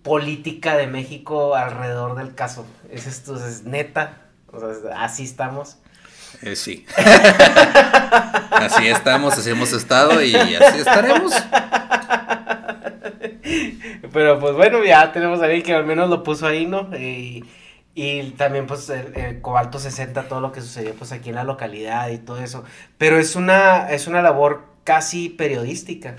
política 0.02 0.76
de 0.76 0.86
México 0.86 1.54
alrededor 1.54 2.16
del 2.16 2.34
caso. 2.34 2.66
Es 2.90 3.06
esto, 3.06 3.36
es 3.36 3.64
neta. 3.64 4.18
O 4.48 4.60
sea, 4.60 5.02
así 5.02 5.24
estamos. 5.24 5.78
Eh, 6.42 6.56
sí. 6.56 6.86
así 8.50 8.88
estamos, 8.88 9.36
así 9.36 9.50
hemos 9.50 9.72
estado 9.72 10.22
y 10.22 10.34
así 10.34 10.78
estaremos. 10.78 11.32
Pero 14.12 14.38
pues 14.38 14.54
bueno, 14.54 14.84
ya 14.84 15.12
tenemos 15.12 15.40
a 15.40 15.44
alguien 15.44 15.62
que 15.62 15.74
al 15.74 15.84
menos 15.84 16.08
lo 16.08 16.22
puso 16.22 16.46
ahí, 16.46 16.66
¿no? 16.66 16.90
Y, 16.96 17.44
también 18.38 18.66
pues 18.66 18.88
el, 18.88 19.42
Cobalto 19.42 19.78
60, 19.78 20.22
todo 20.28 20.40
lo 20.40 20.52
que 20.52 20.62
sucedió 20.62 20.94
pues 20.94 21.12
aquí 21.12 21.28
en 21.28 21.34
la 21.34 21.44
localidad 21.44 22.08
y 22.08 22.18
todo 22.18 22.38
eso. 22.38 22.64
Pero 22.96 23.18
es 23.18 23.36
una, 23.36 23.90
es 23.90 24.06
una 24.06 24.22
labor 24.22 24.64
casi 24.84 25.28
periodística, 25.28 26.16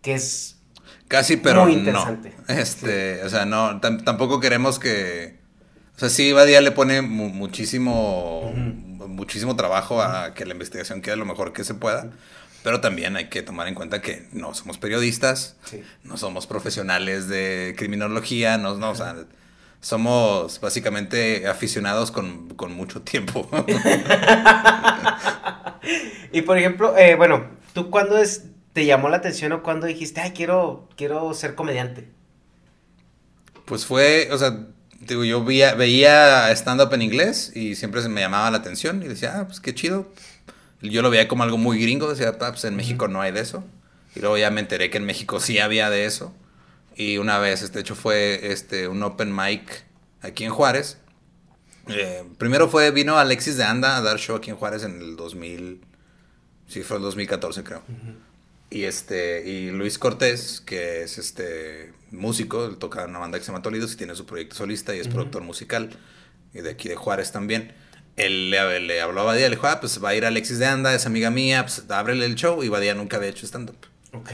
que 0.00 0.14
es 0.14 0.60
casi, 1.08 1.36
pero 1.38 1.64
muy 1.64 1.72
interesante. 1.72 2.34
Este, 2.46 3.24
o 3.24 3.28
sea, 3.28 3.46
no, 3.46 3.80
tampoco 3.80 4.38
queremos 4.38 4.78
que, 4.78 5.38
o 5.96 5.98
sea, 5.98 6.08
sí, 6.08 6.32
Badía 6.32 6.60
le 6.60 6.70
pone 6.70 7.02
muchísimo, 7.02 8.52
muchísimo 8.54 9.56
trabajo 9.56 10.02
a 10.02 10.34
que 10.34 10.46
la 10.46 10.52
investigación 10.52 11.02
quede 11.02 11.16
lo 11.16 11.24
mejor 11.24 11.52
que 11.52 11.64
se 11.64 11.74
pueda. 11.74 12.10
Pero 12.62 12.80
también 12.80 13.16
hay 13.16 13.28
que 13.28 13.42
tomar 13.42 13.68
en 13.68 13.74
cuenta 13.74 14.02
que 14.02 14.26
no 14.32 14.52
somos 14.54 14.78
periodistas, 14.78 15.56
no 16.02 16.16
somos 16.16 16.46
profesionales 16.46 17.28
de 17.28 17.74
criminología, 17.78 18.58
no, 18.58 18.76
no, 18.76 18.90
o 18.90 18.94
sea, 18.94 19.14
somos 19.80 20.60
básicamente 20.60 21.46
aficionados 21.46 22.10
con, 22.10 22.56
mucho 22.74 23.02
tiempo. 23.02 23.48
y 26.32 26.42
por 26.42 26.58
ejemplo, 26.58 26.96
eh, 26.98 27.14
bueno, 27.14 27.50
¿tú 27.72 27.88
cuándo 27.90 28.18
es, 28.18 28.46
te 28.72 28.84
llamó 28.84 29.08
la 29.08 29.18
atención 29.18 29.52
o 29.52 29.62
cuándo 29.62 29.86
dijiste, 29.86 30.20
ay, 30.20 30.32
quiero, 30.32 30.88
quiero 30.96 31.32
ser 31.34 31.54
comediante? 31.54 32.08
Pues 33.64 33.86
fue, 33.86 34.28
o 34.32 34.38
sea, 34.38 34.66
digo, 35.00 35.24
yo 35.24 35.44
veía, 35.44 35.74
veía 35.74 36.50
stand-up 36.52 36.92
en 36.92 37.02
inglés 37.02 37.52
y 37.54 37.76
siempre 37.76 38.02
se 38.02 38.08
me 38.08 38.20
llamaba 38.20 38.50
la 38.50 38.58
atención 38.58 39.02
y 39.02 39.08
decía, 39.08 39.38
ah, 39.38 39.46
pues 39.46 39.60
qué 39.60 39.74
chido, 39.74 40.10
yo 40.82 41.02
lo 41.02 41.10
veía 41.10 41.28
como 41.28 41.42
algo 41.42 41.58
muy 41.58 41.80
gringo, 41.80 42.08
decía, 42.08 42.36
ah, 42.40 42.50
pues 42.50 42.64
en 42.64 42.76
México 42.76 43.08
no 43.08 43.20
hay 43.20 43.32
de 43.32 43.40
eso. 43.40 43.64
Y 44.14 44.20
luego 44.20 44.38
ya 44.38 44.50
me 44.50 44.60
enteré 44.60 44.90
que 44.90 44.98
en 44.98 45.04
México 45.04 45.40
sí 45.40 45.58
había 45.58 45.90
de 45.90 46.06
eso. 46.06 46.34
Y 46.94 47.18
una 47.18 47.38
vez, 47.38 47.62
este 47.62 47.80
hecho 47.80 47.94
fue 47.94 48.52
este, 48.52 48.88
un 48.88 49.02
open 49.02 49.34
mic 49.34 49.84
aquí 50.22 50.44
en 50.44 50.50
Juárez. 50.50 50.98
Eh, 51.88 52.24
primero 52.38 52.68
fue, 52.68 52.90
vino 52.90 53.18
Alexis 53.18 53.56
de 53.56 53.64
Anda 53.64 53.96
a 53.96 54.02
dar 54.02 54.18
show 54.18 54.36
aquí 54.36 54.50
en 54.50 54.56
Juárez 54.56 54.82
en 54.82 55.00
el 55.00 55.16
2000, 55.16 55.80
sí 56.66 56.82
fue 56.82 56.96
el 56.96 57.02
2014 57.04 57.62
creo. 57.62 57.82
Y 58.70 58.84
este, 58.84 59.48
y 59.48 59.70
Luis 59.70 59.98
Cortés, 59.98 60.60
que 60.60 61.02
es 61.02 61.18
este 61.18 61.92
músico, 62.10 62.66
él 62.66 62.78
toca 62.78 63.04
en 63.04 63.10
una 63.10 63.20
banda 63.20 63.38
que 63.38 63.44
se 63.44 63.52
llama 63.52 63.62
Tolidos 63.62 63.92
y 63.92 63.96
tiene 63.96 64.16
su 64.16 64.26
proyecto 64.26 64.56
solista 64.56 64.96
y 64.96 64.98
es 64.98 65.06
productor 65.06 65.42
musical. 65.42 65.90
Y 66.52 66.62
de 66.62 66.70
aquí 66.70 66.88
de 66.88 66.96
Juárez 66.96 67.30
también 67.30 67.72
él 68.16 68.50
le, 68.50 69.00
habló 69.00 69.20
a 69.20 69.24
Badía, 69.24 69.48
le 69.48 69.56
dijo, 69.56 69.66
ah, 69.66 69.78
pues 69.80 70.02
va 70.02 70.10
a 70.10 70.14
ir 70.14 70.24
Alexis 70.24 70.58
de 70.58 70.66
Anda, 70.66 70.94
es 70.94 71.04
amiga 71.06 71.30
mía, 71.30 71.62
pues 71.64 71.84
ábrele 71.90 72.24
el 72.24 72.34
show. 72.34 72.62
Y 72.62 72.68
Badía 72.68 72.94
nunca 72.94 73.18
había 73.18 73.28
hecho 73.28 73.46
stand-up. 73.46 73.76
Ok. 74.12 74.30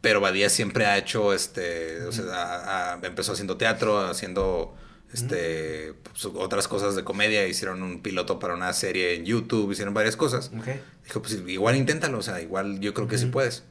Pero 0.00 0.20
Badía 0.20 0.48
siempre 0.48 0.86
ha 0.86 0.96
hecho, 0.96 1.34
este, 1.34 2.04
o 2.04 2.12
sea, 2.12 2.98
empezó 3.02 3.32
haciendo 3.32 3.56
teatro, 3.56 3.98
haciendo, 3.98 4.76
este, 5.12 5.94
pues, 6.04 6.26
otras 6.26 6.68
cosas 6.68 6.94
de 6.94 7.02
comedia. 7.02 7.46
Hicieron 7.48 7.82
un 7.82 8.00
piloto 8.00 8.38
para 8.38 8.54
una 8.54 8.72
serie 8.72 9.16
en 9.16 9.24
YouTube, 9.24 9.72
hicieron 9.72 9.94
varias 9.94 10.14
cosas. 10.14 10.52
Okay. 10.56 10.80
Dijo, 11.04 11.20
pues 11.20 11.42
igual 11.48 11.74
inténtalo, 11.74 12.18
o 12.18 12.22
sea, 12.22 12.40
igual 12.40 12.78
yo 12.78 12.94
creo 12.94 13.08
que 13.08 13.18
sí 13.18 13.26
puedes. 13.26 13.64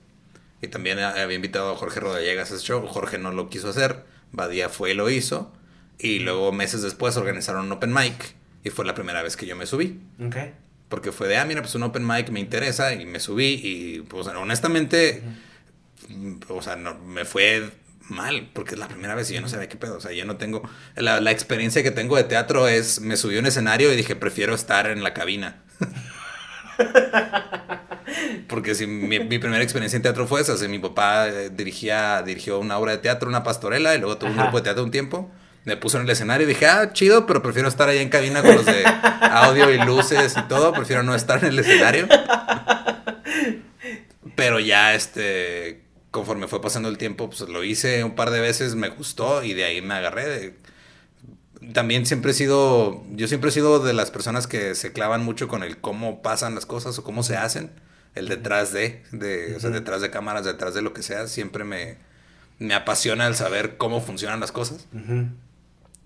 Y 0.62 0.68
también 0.68 1.00
había 1.00 1.36
invitado 1.36 1.72
a 1.72 1.78
Jorge 1.78 2.02
Rodellegas 2.02 2.52
a 2.52 2.56
ese 2.56 2.66
show. 2.66 2.86
Jorge 2.86 3.18
no 3.18 3.32
lo 3.32 3.48
quiso 3.48 3.70
hacer. 3.70 4.04
Badía 4.34 4.68
fue 4.68 4.92
y 4.92 4.94
lo 4.96 5.10
hizo. 5.10 5.54
Y 6.00 6.20
luego 6.20 6.52
meses 6.52 6.82
después 6.82 7.16
organizaron 7.16 7.68
un 7.68 7.72
open 7.72 7.94
mic 7.94 8.36
y 8.68 8.70
fue 8.70 8.86
la 8.86 8.94
primera 8.94 9.24
vez 9.24 9.36
que 9.36 9.46
yo 9.46 9.56
me 9.56 9.66
subí. 9.66 10.00
Ok. 10.26 10.36
Porque 10.90 11.12
fue 11.12 11.28
de, 11.28 11.38
ah, 11.38 11.46
mira, 11.46 11.62
pues 11.62 11.76
un 11.76 11.84
open 11.84 12.06
mic 12.06 12.30
me 12.30 12.40
interesa 12.40 12.94
y 12.94 13.06
me 13.06 13.20
subí 13.20 13.60
y, 13.64 14.02
pues, 14.02 14.28
honestamente, 14.28 15.22
o 16.48 16.62
sea, 16.62 16.76
no, 16.76 16.96
me 17.00 17.26
fue 17.26 17.70
mal, 18.10 18.50
porque 18.54 18.76
es 18.76 18.80
la 18.80 18.88
primera 18.88 19.16
vez 19.16 19.30
y 19.32 19.34
yo 19.34 19.42
no 19.42 19.50
sabía 19.50 19.68
qué 19.68 19.76
pedo. 19.76 19.98
O 19.98 20.02
sea, 20.02 20.14
yo 20.14 20.26
no 20.26 20.38
tengo. 20.38 20.62
La, 20.96 21.20
la, 21.20 21.32
experiencia 21.32 21.84
que 21.84 21.92
tengo 21.92 22.16
de 22.16 22.24
teatro 22.24 22.68
es: 22.68 23.02
me 23.02 23.18
subí 23.18 23.36
a 23.36 23.40
un 23.40 23.48
escenario 23.48 23.92
y 23.92 23.98
dije, 23.98 24.16
prefiero 24.16 24.56
estar 24.56 24.88
en 24.88 25.04
la 25.04 25.14
cabina. 25.14 25.62
porque 28.48 28.76
si 28.76 28.88
mi, 28.88 29.20
mi, 29.20 29.40
primera 29.40 29.62
experiencia 29.62 29.98
en 29.98 30.04
teatro 30.04 30.26
fue 30.26 30.40
esa. 30.40 30.54
O 30.54 30.70
mi 30.70 30.80
papá 30.80 31.28
eh, 31.28 31.50
dirigía, 31.50 32.24
dirigió 32.24 32.60
una 32.60 32.78
obra 32.78 32.94
de 32.94 33.00
teatro, 33.00 33.28
una 33.28 33.44
pastorela, 33.44 33.94
y 33.94 34.00
luego 34.00 34.18
tuvo 34.18 34.30
un 34.30 34.38
grupo 34.38 34.58
de 34.58 34.64
teatro 34.64 34.86
un 34.86 34.92
tiempo 34.92 35.30
me 35.68 35.76
puso 35.76 35.98
en 35.98 36.04
el 36.04 36.10
escenario 36.10 36.46
y 36.46 36.48
dije, 36.48 36.66
ah, 36.66 36.94
chido, 36.94 37.26
pero 37.26 37.44
prefiero 37.44 37.68
estar 37.68 37.90
ahí 37.90 37.98
en 37.98 38.08
cabina 38.08 38.42
con 38.42 38.56
los 38.56 38.66
de 38.66 38.86
audio 38.86 39.70
y 39.70 39.78
luces 39.78 40.34
y 40.38 40.48
todo, 40.48 40.72
prefiero 40.72 41.04
no 41.04 41.14
estar 41.14 41.44
en 41.44 41.50
el 41.50 41.60
escenario. 41.60 42.08
Pero 44.36 44.62
ya, 44.62 44.96
este, 44.96 45.82
conforme 46.10 46.48
fue 46.48 46.62
pasando 46.62 46.88
el 46.88 46.98
tiempo, 46.98 47.30
pues 47.30 47.42
lo 47.50 47.66
hice 47.66 48.06
un 48.06 48.16
par 48.16 48.32
de 48.32 48.40
veces, 48.40 48.76
me 48.76 48.88
gustó 48.88 49.44
y 49.44 49.54
de 49.54 49.66
ahí 49.66 49.82
me 49.82 49.96
agarré. 49.96 50.56
también 51.74 52.06
siempre 52.06 52.32
he 52.32 52.34
sido, 52.34 53.04
yo 53.12 53.28
siempre 53.28 53.50
he 53.50 53.54
sido 53.54 53.80
de 53.80 53.92
las 53.92 54.10
personas 54.10 54.48
que 54.48 54.74
se 54.74 54.94
clavan 54.94 55.26
mucho 55.26 55.50
con 55.50 55.64
el 55.64 55.80
cómo 55.80 56.22
pasan 56.22 56.56
las 56.56 56.66
cosas 56.66 56.98
o 56.98 57.04
cómo 57.04 57.24
se 57.24 57.36
hacen, 57.36 57.72
el 58.16 58.30
detrás 58.30 58.72
de, 58.72 59.04
de 59.12 59.54
o 59.58 59.60
sea, 59.60 59.72
detrás 59.72 60.00
de 60.00 60.12
cámaras, 60.12 60.46
detrás 60.46 60.74
de 60.74 60.82
lo 60.82 60.94
que 60.94 61.04
sea, 61.04 61.28
siempre 61.28 61.66
me, 61.66 61.98
me 62.58 62.74
apasiona 62.74 63.28
el 63.28 63.36
saber 63.36 63.76
cómo 63.76 64.00
funcionan 64.00 64.40
las 64.40 64.54
cosas. 64.54 64.88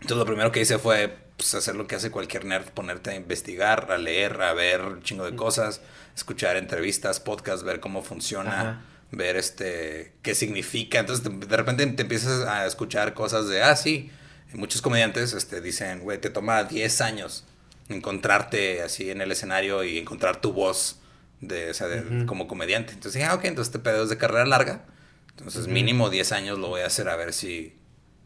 Entonces 0.02 0.18
lo 0.18 0.26
primero 0.26 0.52
que 0.52 0.62
hice 0.62 0.80
fue 0.80 1.16
pues, 1.38 1.54
hacer 1.54 1.76
lo 1.76 1.88
que 1.88 1.96
hace 1.96 2.12
cualquier 2.12 2.46
nerd, 2.46 2.66
ponerte 2.70 3.12
a 3.12 3.16
investigar, 3.16 3.92
a 3.92 3.98
leer, 3.98 4.42
a 4.42 4.54
ver 4.54 4.82
un 4.82 5.04
chingo 5.04 5.26
de 5.26 5.36
cosas, 5.36 5.82
escuchar 6.16 6.58
entrevistas, 6.58 7.20
podcasts, 7.20 7.64
ver 7.64 7.80
cómo 7.80 8.04
funciona, 8.04 8.84
ver 9.12 9.38
este 9.38 10.14
qué 10.24 10.36
significa. 10.36 11.00
Entonces 11.00 11.24
de 11.48 11.58
repente 11.58 11.86
te 11.86 12.02
empiezas 12.02 12.48
a 12.48 12.66
escuchar 12.66 13.14
cosas 13.14 13.48
de, 13.48 13.62
ah, 13.62 13.76
sí, 13.76 14.12
muchos 14.54 14.82
comediantes 14.82 15.34
este, 15.34 15.62
dicen, 15.62 16.02
güey, 16.02 16.20
te 16.20 16.30
toma 16.30 16.64
10 16.64 17.02
años 17.02 17.46
encontrarte 17.90 18.82
así 18.82 19.12
en 19.12 19.22
el 19.22 19.32
escenario 19.32 19.84
y 19.84 19.98
encontrar 19.98 20.42
tu 20.42 20.54
voz 20.54 21.00
de, 21.42 21.72
o 21.72 21.74
sea, 21.74 21.88
como 22.26 22.48
comediante. 22.48 22.94
Entonces 22.94 23.20
dije, 23.20 23.26
ah, 23.26 23.36
ok, 23.36 23.46
entonces 23.46 23.74
este 23.74 23.80
pedo 23.80 24.04
es 24.04 24.10
de 24.10 24.18
carrera 24.18 24.46
larga. 24.46 24.86
Entonces 25.30 25.68
mínimo 25.68 26.10
10 26.10 26.32
años 26.32 26.60
lo 26.60 26.68
voy 26.70 26.82
a 26.82 26.88
hacer 26.88 27.10
a 27.10 27.16
ver 27.16 27.34
si, 27.34 27.76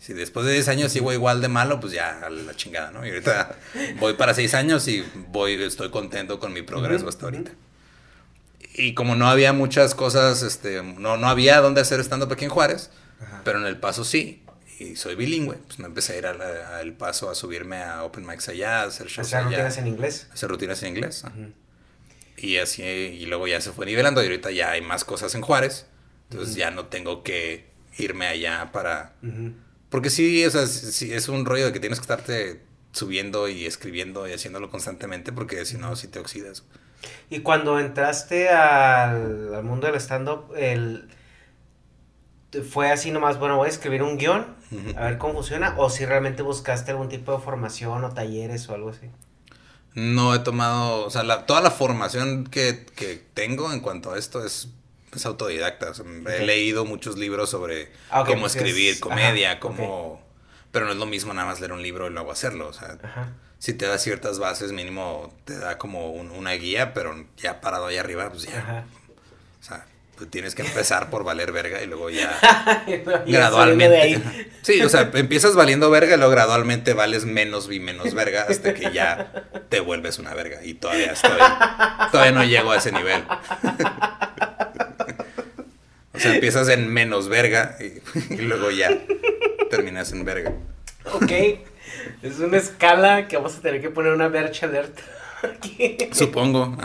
si 0.05 0.13
después 0.13 0.45
de 0.45 0.53
10 0.53 0.67
años 0.67 0.91
sigo 0.91 1.11
igual 1.11 1.41
de 1.41 1.47
malo, 1.47 1.79
pues 1.79 1.91
ya 1.91 2.19
a 2.23 2.29
la 2.29 2.55
chingada, 2.55 2.91
¿no? 2.91 3.03
Y 3.03 3.09
ahorita 3.09 3.55
voy 3.99 4.13
para 4.13 4.35
6 4.35 4.53
años 4.53 4.87
y 4.87 5.03
voy, 5.29 5.53
estoy 5.53 5.89
contento 5.89 6.39
con 6.39 6.53
mi 6.53 6.61
progreso 6.61 7.09
hasta 7.09 7.25
ahorita. 7.25 7.51
Y 8.75 8.93
como 8.93 9.15
no 9.15 9.27
había 9.27 9.51
muchas 9.51 9.95
cosas, 9.95 10.43
este, 10.43 10.83
no, 10.83 11.17
no 11.17 11.27
había 11.27 11.59
dónde 11.59 11.81
hacer 11.81 11.99
estando 11.99 12.27
aquí 12.31 12.45
en 12.45 12.51
Juárez, 12.51 12.91
pero 13.43 13.57
en 13.57 13.65
El 13.65 13.77
Paso 13.77 14.03
sí 14.03 14.43
y 14.77 14.95
soy 14.95 15.15
bilingüe, 15.15 15.55
pues 15.55 15.79
me 15.79 15.87
empecé 15.87 16.13
a 16.13 16.17
ir 16.17 16.27
al 16.27 16.93
paso 16.93 17.31
a 17.31 17.33
subirme 17.33 17.77
a 17.77 18.03
open 18.03 18.27
mics 18.27 18.49
allá, 18.49 18.81
a 18.81 18.83
hacer 18.83 19.07
shows 19.07 19.33
¿Hacer 19.33 19.45
rutinas 19.45 19.77
en 19.79 19.87
inglés? 19.87 20.27
Hacer 20.31 20.49
rutinas 20.49 20.83
en 20.83 20.89
inglés. 20.89 21.23
Y 22.37 22.57
así, 22.57 22.83
y 22.83 23.25
luego 23.25 23.47
ya 23.47 23.59
se 23.59 23.71
fue 23.71 23.87
nivelando 23.87 24.21
y 24.21 24.25
ahorita 24.25 24.51
ya 24.51 24.69
hay 24.69 24.81
más 24.81 25.03
cosas 25.03 25.33
en 25.33 25.41
Juárez, 25.41 25.87
entonces 26.29 26.55
ya 26.55 26.69
no 26.69 26.85
tengo 26.85 27.23
que 27.23 27.65
irme 27.97 28.27
allá 28.27 28.71
para... 28.71 29.13
Porque 29.95 30.09
sí, 30.09 30.43
o 30.43 30.51
sea, 30.51 30.67
sí, 30.67 31.13
es 31.13 31.29
un 31.29 31.45
rollo 31.45 31.67
de 31.67 31.71
que 31.71 31.79
tienes 31.79 31.99
que 31.99 32.03
estarte 32.03 32.61
subiendo 32.91 33.47
y 33.47 33.65
escribiendo 33.65 34.27
y 34.27 34.33
haciéndolo 34.33 34.69
constantemente 34.69 35.31
porque 35.31 35.63
si 35.65 35.77
no, 35.77 35.95
si 35.95 36.09
te 36.09 36.19
oxidas. 36.19 36.63
Y 37.29 37.39
cuando 37.39 37.79
entraste 37.79 38.49
al, 38.49 39.55
al 39.55 39.63
mundo 39.63 39.87
del 39.87 39.95
stand-up, 39.95 40.53
el 40.57 41.07
fue 42.61 42.91
así 42.91 43.09
nomás, 43.09 43.39
bueno, 43.39 43.55
voy 43.55 43.67
a 43.67 43.69
escribir 43.69 44.03
un 44.03 44.17
guion, 44.17 44.45
a 44.97 45.05
ver 45.05 45.17
cómo 45.17 45.35
funciona, 45.35 45.75
o 45.77 45.89
si 45.89 46.05
realmente 46.05 46.41
buscaste 46.41 46.91
algún 46.91 47.07
tipo 47.07 47.31
de 47.31 47.39
formación 47.39 48.03
o 48.03 48.09
talleres 48.09 48.67
o 48.67 48.75
algo 48.75 48.89
así. 48.89 49.09
No 49.93 50.35
he 50.35 50.39
tomado, 50.39 51.05
o 51.05 51.09
sea, 51.09 51.45
toda 51.45 51.61
la 51.61 51.71
formación 51.71 52.43
que, 52.47 52.85
tengo 53.33 53.71
en 53.71 53.79
cuanto 53.79 54.11
a 54.11 54.17
esto 54.17 54.45
es, 54.45 54.67
es 55.18 55.26
autodidacta. 55.26 55.91
He 56.28 56.45
leído 56.45 56.86
muchos 56.86 57.18
libros 57.18 57.49
sobre 57.49 57.91
ah, 58.09 58.24
cómo 58.26 58.41
pues 58.41 58.55
escribir 58.55 58.99
comedia, 58.99 59.59
cómo... 59.59 60.24
Pero 60.72 60.86
no 60.86 60.91
es 60.91 60.97
lo 60.97 61.05
mismo 61.05 61.34
nada 61.34 61.47
más 61.47 61.59
leer 61.61 61.72
un 61.72 61.82
libro 61.82 62.07
y 62.07 62.09
luego 62.09 62.32
hacerlo. 62.32 62.68
O 62.68 62.74
sea, 62.74 62.97
si 63.59 63.74
te 63.74 63.86
da 63.86 63.97
ciertas 63.97 64.39
bases, 64.39 64.74
mínimo 64.74 65.34
te 65.45 65.57
da 65.57 65.78
como 65.78 66.11
una 66.11 66.51
guía, 66.51 66.93
pero 66.93 67.26
ya 67.38 67.61
parado 67.61 67.88
ahí 67.88 67.97
arriba, 67.97 68.30
pues 68.30 68.43
ya. 68.43 68.86
O 69.61 69.63
sea, 69.63 69.86
pues 70.18 70.30
tienes 70.30 70.55
que 70.55 70.61
empezar 70.61 71.09
por 71.09 71.24
valer 71.24 71.51
verga 71.51 71.82
y 71.82 71.88
luego 71.88 72.09
ya 72.09 72.39
gradualmente. 73.28 74.49
Sí, 74.61 74.82
o 74.82 74.89
sea, 74.89 75.11
empiezas 75.13 75.55
valiendo 75.55 75.89
verga 75.89 76.16
y 76.16 76.18
luego 76.18 76.32
gradualmente 76.32 76.93
vales 76.93 77.26
menos 77.26 77.70
y 77.72 77.80
menos 77.80 78.13
verga 78.13 78.45
hasta 78.47 78.74
que 78.74 78.91
ya 78.91 79.32
te 79.70 79.82
vuelves 79.82 80.18
una 80.20 80.34
verga. 80.34 80.63
Y 80.63 80.76
todavía 80.76 81.11
estoy, 81.11 81.38
todavía 82.11 82.32
no 82.32 82.43
llego 82.43 82.72
a 82.72 82.78
ese 82.78 82.91
nivel. 82.91 83.24
O 86.16 86.20
sea, 86.20 86.34
empiezas 86.34 86.70
en 86.70 86.88
menos 86.91 87.30
verga 87.30 87.78
y, 88.30 88.36
luego 88.38 88.72
ya 88.72 88.89
terminas 89.70 90.11
en 90.11 90.26
verga. 90.26 90.53
Ok, 91.13 91.32
es 92.24 92.39
una 92.39 92.57
escala 92.57 93.28
que 93.28 93.38
vamos 93.38 93.55
a 93.55 93.61
tener 93.61 93.82
que 93.82 93.89
poner 93.89 94.13
una 94.13 94.28
vercha 94.28 94.66
alerta. 94.66 95.01
Supongo. 96.11 96.78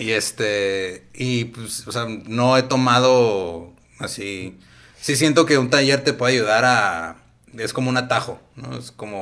Y 0.00 0.10
este, 0.10 1.04
y 1.14 1.44
pues, 1.46 1.86
o 1.86 1.92
sea, 1.92 2.06
no 2.08 2.56
he 2.56 2.62
tomado 2.62 3.72
así. 3.98 4.58
Sí 5.00 5.16
siento 5.16 5.46
que 5.46 5.58
un 5.58 5.70
taller 5.70 6.02
te 6.02 6.14
puede 6.14 6.34
ayudar 6.34 6.64
a, 6.64 7.16
es 7.58 7.72
como 7.72 7.90
un 7.90 7.96
atajo, 7.96 8.40
¿no? 8.56 8.76
Es 8.76 8.90
como 8.90 9.20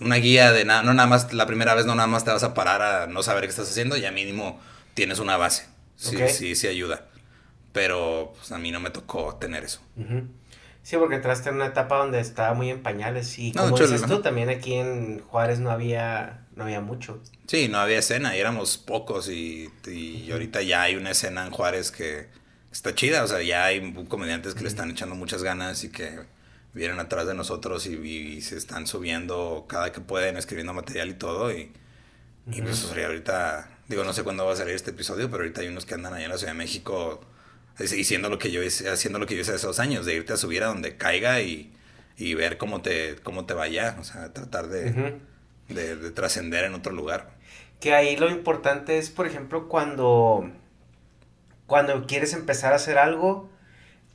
una 0.00 0.16
guía 0.16 0.52
de 0.52 0.64
nada, 0.64 0.82
no 0.82 0.94
nada 0.94 1.08
más, 1.08 1.32
la 1.32 1.46
primera 1.46 1.74
vez 1.74 1.86
no 1.86 1.94
nada 1.94 2.08
más 2.08 2.24
te 2.24 2.30
vas 2.30 2.42
a 2.42 2.54
parar 2.54 2.82
a 2.82 3.06
no 3.06 3.22
saber 3.22 3.44
qué 3.44 3.50
estás 3.50 3.70
haciendo, 3.70 3.96
ya 3.96 4.10
mínimo 4.10 4.60
tienes 4.94 5.18
una 5.18 5.36
base. 5.36 5.66
Sí, 5.96 6.16
sí, 6.28 6.54
sí 6.54 6.66
ayuda. 6.66 7.06
Pero 7.76 8.32
pues, 8.34 8.52
a 8.52 8.58
mí 8.58 8.70
no 8.70 8.80
me 8.80 8.88
tocó 8.88 9.36
tener 9.36 9.62
eso. 9.62 9.82
Sí, 10.82 10.96
porque 10.96 11.16
entraste 11.16 11.50
en 11.50 11.56
una 11.56 11.66
etapa 11.66 11.98
donde 11.98 12.20
estaba 12.20 12.54
muy 12.54 12.70
en 12.70 12.82
pañales 12.82 13.38
y 13.38 13.52
como 13.52 13.76
dices 13.76 14.06
tú, 14.06 14.22
también 14.22 14.48
aquí 14.48 14.76
en 14.76 15.20
Juárez 15.20 15.58
no 15.58 15.70
había 15.70 16.46
no 16.54 16.64
había 16.64 16.80
mucho. 16.80 17.20
Sí, 17.46 17.68
no 17.68 17.78
había 17.78 17.98
escena 17.98 18.34
y 18.34 18.40
éramos 18.40 18.78
pocos 18.78 19.28
y, 19.28 19.70
ahorita 20.32 20.62
ya 20.62 20.84
hay 20.84 20.96
una 20.96 21.10
escena 21.10 21.44
en 21.44 21.52
Juárez 21.52 21.90
que 21.90 22.28
está 22.72 22.94
chida, 22.94 23.22
o 23.24 23.26
sea, 23.26 23.42
ya 23.42 23.66
hay 23.66 23.92
comediantes 24.08 24.54
que 24.54 24.62
le 24.62 24.68
están 24.68 24.90
echando 24.90 25.14
muchas 25.14 25.42
ganas 25.42 25.84
y 25.84 25.90
que 25.90 26.20
vienen 26.72 26.98
atrás 26.98 27.26
de 27.26 27.34
nosotros 27.34 27.86
y, 27.86 28.40
se 28.40 28.56
están 28.56 28.86
subiendo 28.86 29.66
cada 29.68 29.92
que 29.92 30.00
pueden, 30.00 30.38
escribiendo 30.38 30.72
material 30.72 31.10
y 31.10 31.14
todo 31.14 31.52
y, 31.52 31.72
y 32.50 32.62
pues 32.62 32.90
ahorita, 32.90 33.68
digo, 33.86 34.02
no 34.02 34.14
sé 34.14 34.22
cuándo 34.22 34.46
va 34.46 34.54
a 34.54 34.56
salir 34.56 34.74
este 34.74 34.92
episodio, 34.92 35.30
pero 35.30 35.42
ahorita 35.42 35.60
hay 35.60 35.68
unos 35.68 35.84
que 35.84 35.92
andan 35.92 36.14
allá 36.14 36.24
en 36.24 36.30
la 36.30 36.38
Ciudad 36.38 36.54
de 36.54 36.58
México 36.58 37.20
haciendo 37.78 38.28
lo 38.28 38.38
que 38.38 38.50
yo 38.50 38.62
hice, 38.62 38.88
haciendo 38.88 39.18
lo 39.18 39.26
que 39.26 39.34
yo 39.34 39.42
hice 39.42 39.52
hace 39.52 39.66
dos 39.66 39.80
años, 39.80 40.06
de 40.06 40.14
irte 40.14 40.32
a 40.32 40.36
subir 40.36 40.62
a 40.62 40.66
donde 40.66 40.96
caiga 40.96 41.40
y, 41.40 41.72
ver 42.34 42.56
cómo 42.56 42.82
te, 42.82 43.16
cómo 43.22 43.44
te 43.44 43.54
vaya, 43.54 43.96
o 44.00 44.04
sea, 44.04 44.32
tratar 44.32 44.68
de 44.68 45.20
de, 45.68 46.10
trascender 46.10 46.64
en 46.64 46.74
otro 46.74 46.92
lugar. 46.92 47.30
Que 47.80 47.94
ahí 47.94 48.16
lo 48.16 48.30
importante 48.30 48.98
es, 48.98 49.10
por 49.10 49.26
ejemplo, 49.26 49.68
cuando, 49.68 50.50
cuando 51.66 52.06
quieres 52.06 52.32
empezar 52.32 52.72
a 52.72 52.76
hacer 52.76 52.98
algo 52.98 53.50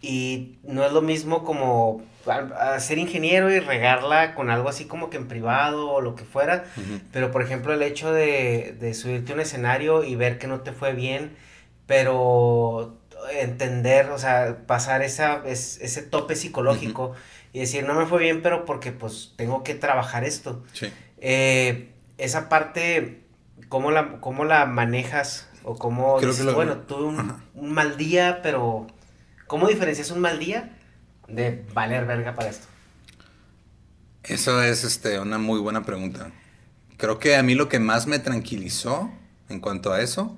y 0.01 0.57
no 0.64 0.86
es 0.86 0.91
lo 0.91 1.01
mismo 1.01 1.43
como 1.43 2.01
ser 2.80 2.97
ingeniero 2.97 3.51
y 3.51 3.59
regarla 3.59 4.36
con 4.36 4.49
algo 4.49 4.70
así 4.70 4.86
como 4.86 5.09
que 5.09 5.18
en 5.18 5.28
privado 5.28 5.89
o 5.89 6.01
lo 6.01 6.16
que 6.16 6.24
fuera, 6.24 6.66
pero 7.12 7.32
por 7.32 7.41
ejemplo 7.41 7.74
el 7.74 7.82
hecho 7.82 8.14
de, 8.14 8.76
de 8.80 8.93
subirte 8.93 9.32
a 9.32 9.36
un 9.36 9.41
escenario 9.41 10.03
y 10.03 10.16
ver 10.16 10.38
que 10.38 10.47
no 10.47 10.62
te 10.62 10.72
fue 10.72 10.93
bien, 10.93 11.36
pero 11.88 12.99
entender, 13.30 14.09
o 14.09 14.17
sea, 14.17 14.65
pasar 14.67 15.01
esa, 15.01 15.43
ese 15.45 16.01
tope 16.01 16.36
psicológico 16.36 17.13
y 17.53 17.59
decir, 17.59 17.86
no 17.86 17.93
me 17.93 18.05
fue 18.05 18.19
bien, 18.19 18.41
pero 18.41 18.65
porque 18.65 18.91
pues 18.91 19.34
tengo 19.36 19.63
que 19.63 19.76
trabajar 19.76 20.24
esto. 20.24 20.63
Sí. 20.74 20.91
Eh, 21.17 21.93
esa 22.17 22.49
parte, 22.49 23.24
¿cómo 23.69 23.91
la, 23.91 24.19
cómo 24.22 24.45
la 24.45 24.65
manejas? 24.65 25.47
O 25.63 25.76
cómo 25.76 26.19
dices, 26.19 26.51
bueno, 26.55 26.78
tuve 26.78 27.05
un, 27.05 27.72
mal 27.72 27.95
día, 27.95 28.39
pero 28.41 28.88
¿cómo 29.45 29.67
diferencias 29.67 30.09
un 30.09 30.19
mal 30.19 30.39
día 30.39 30.76
de 31.28 31.63
valer 31.74 32.05
verga 32.05 32.34
para 32.34 32.49
esto? 32.49 32.65
Eso 34.24 34.61
es 34.63 34.84
este, 34.84 35.19
una 35.19 35.38
muy 35.38 35.59
buena 35.59 35.84
pregunta. 35.84 36.32
Creo 36.97 37.19
que 37.19 37.36
a 37.36 37.43
mí 37.43 37.53
lo 37.53 37.69
que 37.69 37.80
más 37.80 38.07
me 38.07 38.17
tranquilizó 38.17 39.11
en 39.49 39.59
cuanto 39.59 39.93
a 39.93 40.01
eso 40.01 40.36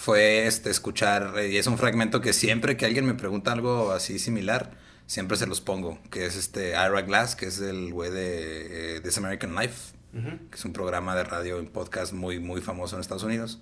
fue 0.00 0.46
este, 0.46 0.70
escuchar, 0.70 1.34
y 1.50 1.56
es 1.58 1.66
un 1.66 1.76
fragmento 1.76 2.20
que 2.20 2.32
siempre 2.32 2.76
que 2.76 2.86
alguien 2.86 3.04
me 3.04 3.14
pregunta 3.14 3.52
algo 3.52 3.92
así 3.92 4.18
similar, 4.18 4.70
siempre 5.06 5.36
se 5.36 5.46
los 5.46 5.60
pongo, 5.60 5.98
que 6.10 6.24
es 6.24 6.36
este 6.36 6.70
Ira 6.70 7.02
Glass, 7.02 7.36
que 7.36 7.46
es 7.46 7.60
el 7.60 7.92
güey 7.92 8.10
de 8.10 8.96
eh, 8.96 9.00
This 9.00 9.18
American 9.18 9.54
Life 9.54 10.00
que 10.12 10.56
es 10.56 10.64
un 10.64 10.72
programa 10.72 11.14
de 11.14 11.24
radio 11.24 11.62
y 11.62 11.66
podcast 11.66 12.12
muy, 12.12 12.40
muy 12.40 12.60
famoso 12.60 12.96
en 12.96 13.00
Estados 13.00 13.22
Unidos. 13.22 13.60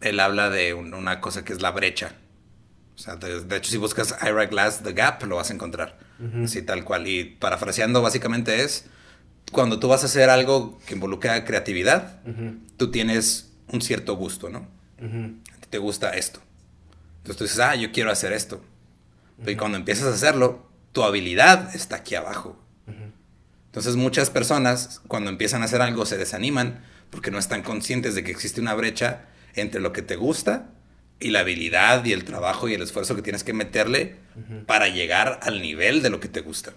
Él 0.00 0.20
habla 0.20 0.50
de 0.50 0.74
una 0.74 1.20
cosa 1.20 1.44
que 1.44 1.52
es 1.52 1.62
la 1.62 1.70
brecha. 1.70 2.12
O 2.94 2.98
sea, 2.98 3.16
de, 3.16 3.56
hecho, 3.56 3.70
si 3.70 3.78
buscas 3.78 4.14
Ira 4.22 4.46
Glass 4.46 4.82
The 4.82 4.92
Gap, 4.92 5.22
lo 5.24 5.36
vas 5.36 5.50
a 5.50 5.54
encontrar. 5.54 5.98
Así 6.42 6.62
tal 6.62 6.84
cual. 6.84 7.06
Y 7.06 7.24
parafraseando, 7.24 8.02
básicamente 8.02 8.62
es 8.64 8.86
cuando 9.52 9.78
tú 9.78 9.88
vas 9.88 10.02
a 10.02 10.06
hacer 10.06 10.30
algo 10.30 10.78
que 10.86 10.94
involucra 10.94 11.44
creatividad, 11.44 12.20
tú 12.76 12.90
tienes 12.90 13.50
un 13.68 13.80
cierto 13.80 14.16
gusto, 14.16 14.50
¿no? 14.50 14.66
Te 15.70 15.78
gusta 15.78 16.10
esto. 16.10 16.40
Entonces 17.18 17.36
tú 17.36 17.44
dices, 17.44 17.60
ah, 17.60 17.74
yo 17.74 17.92
quiero 17.92 18.10
hacer 18.10 18.32
esto. 18.32 18.62
Y 19.46 19.56
cuando 19.56 19.78
empiezas 19.78 20.06
a 20.06 20.14
hacerlo, 20.14 20.68
tu 20.92 21.02
habilidad 21.02 21.74
está 21.74 21.96
aquí 21.96 22.14
abajo. 22.14 22.58
Entonces 23.66 23.96
muchas 23.96 24.30
personas 24.30 25.02
cuando 25.08 25.30
empiezan 25.30 25.62
a 25.62 25.66
hacer 25.66 25.82
algo 25.82 26.06
se 26.06 26.16
desaniman 26.16 26.82
porque 27.10 27.30
no 27.30 27.38
están 27.38 27.62
conscientes 27.62 28.14
de 28.14 28.24
que 28.24 28.30
existe 28.30 28.60
una 28.60 28.74
brecha 28.74 29.26
entre 29.54 29.80
lo 29.80 29.92
que 29.92 30.02
te 30.02 30.16
gusta 30.16 30.70
y 31.20 31.30
la 31.30 31.40
habilidad 31.40 32.04
y 32.04 32.12
el 32.12 32.24
trabajo 32.24 32.68
y 32.68 32.74
el 32.74 32.82
esfuerzo 32.82 33.14
que 33.14 33.22
tienes 33.22 33.44
que 33.44 33.52
meterle 33.52 34.16
para 34.66 34.88
llegar 34.88 35.40
al 35.42 35.60
nivel 35.60 36.02
de 36.02 36.10
lo 36.10 36.20
que 36.20 36.28
te 36.28 36.40
gusta. 36.40 36.72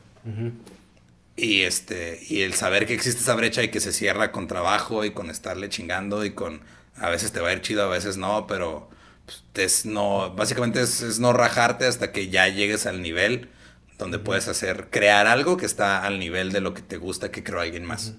Y, 1.36 1.62
este, 1.62 2.20
y 2.28 2.42
el 2.42 2.54
saber 2.54 2.86
que 2.86 2.94
existe 2.94 3.22
esa 3.22 3.36
brecha 3.36 3.64
y 3.64 3.70
que 3.70 3.80
se 3.80 3.92
cierra 3.92 4.32
con 4.32 4.48
trabajo 4.48 5.06
y 5.06 5.12
con 5.12 5.30
estarle 5.30 5.70
chingando 5.70 6.26
y 6.26 6.32
con... 6.32 6.62
A 6.98 7.10
veces 7.10 7.32
te 7.32 7.40
va 7.40 7.50
a 7.50 7.54
ir 7.54 7.62
chido, 7.62 7.84
a 7.84 7.88
veces 7.88 8.18
no, 8.18 8.48
pero 8.48 8.90
pues, 9.26 9.44
es 9.56 9.86
no... 9.86 10.34
Básicamente 10.36 10.82
es, 10.82 11.20
no 11.20 11.34
rajarte 11.34 11.86
hasta 11.86 12.12
que 12.12 12.30
ya 12.30 12.48
llegues 12.48 12.86
al 12.86 13.02
nivel 13.02 13.50
donde 13.98 14.20
puedes 14.20 14.48
hacer, 14.48 14.88
crear 14.90 15.28
algo 15.28 15.58
que 15.58 15.66
está 15.66 16.04
al 16.06 16.18
nivel 16.18 16.52
de 16.52 16.60
lo 16.60 16.74
que 16.74 16.82
te 16.82 16.98
gusta 16.98 17.32
que 17.32 17.44
creó 17.44 17.62
alguien 17.62 17.86
más. 17.86 18.16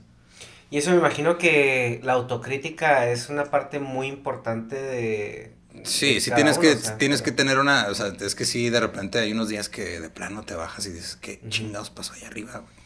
Y 0.71 0.79
eso 0.79 0.91
me 0.91 0.97
imagino 0.97 1.39
que 1.39 2.01
la 2.03 2.13
autocrítica 2.13 3.11
es 3.11 3.29
una 3.29 3.45
parte 3.45 3.81
muy 3.81 4.07
importante 4.07 4.77
de... 4.77 5.53
Sí, 5.85 6.21
sí 6.21 6.31
tienes 6.35 6.59
que, 6.59 6.77
tienes 6.99 7.23
que 7.23 7.33
tener 7.33 7.59
una, 7.59 7.89
o 7.89 7.95
sea, 7.95 8.13
es 8.21 8.35
que 8.35 8.45
sí, 8.45 8.71
de 8.71 8.79
repente 8.79 9.19
hay 9.19 9.33
unos 9.33 9.49
días 9.49 9.69
que 9.69 10.01
de 10.01 10.11
plano 10.11 10.45
te 10.45 10.55
bajas 10.55 10.87
y 10.87 10.91
dices, 10.91 11.17
¿qué 11.17 11.41
chingados 11.49 11.91
pasó 11.91 12.13
ahí 12.13 12.25
arriba, 12.25 12.59
güey? 12.59 12.82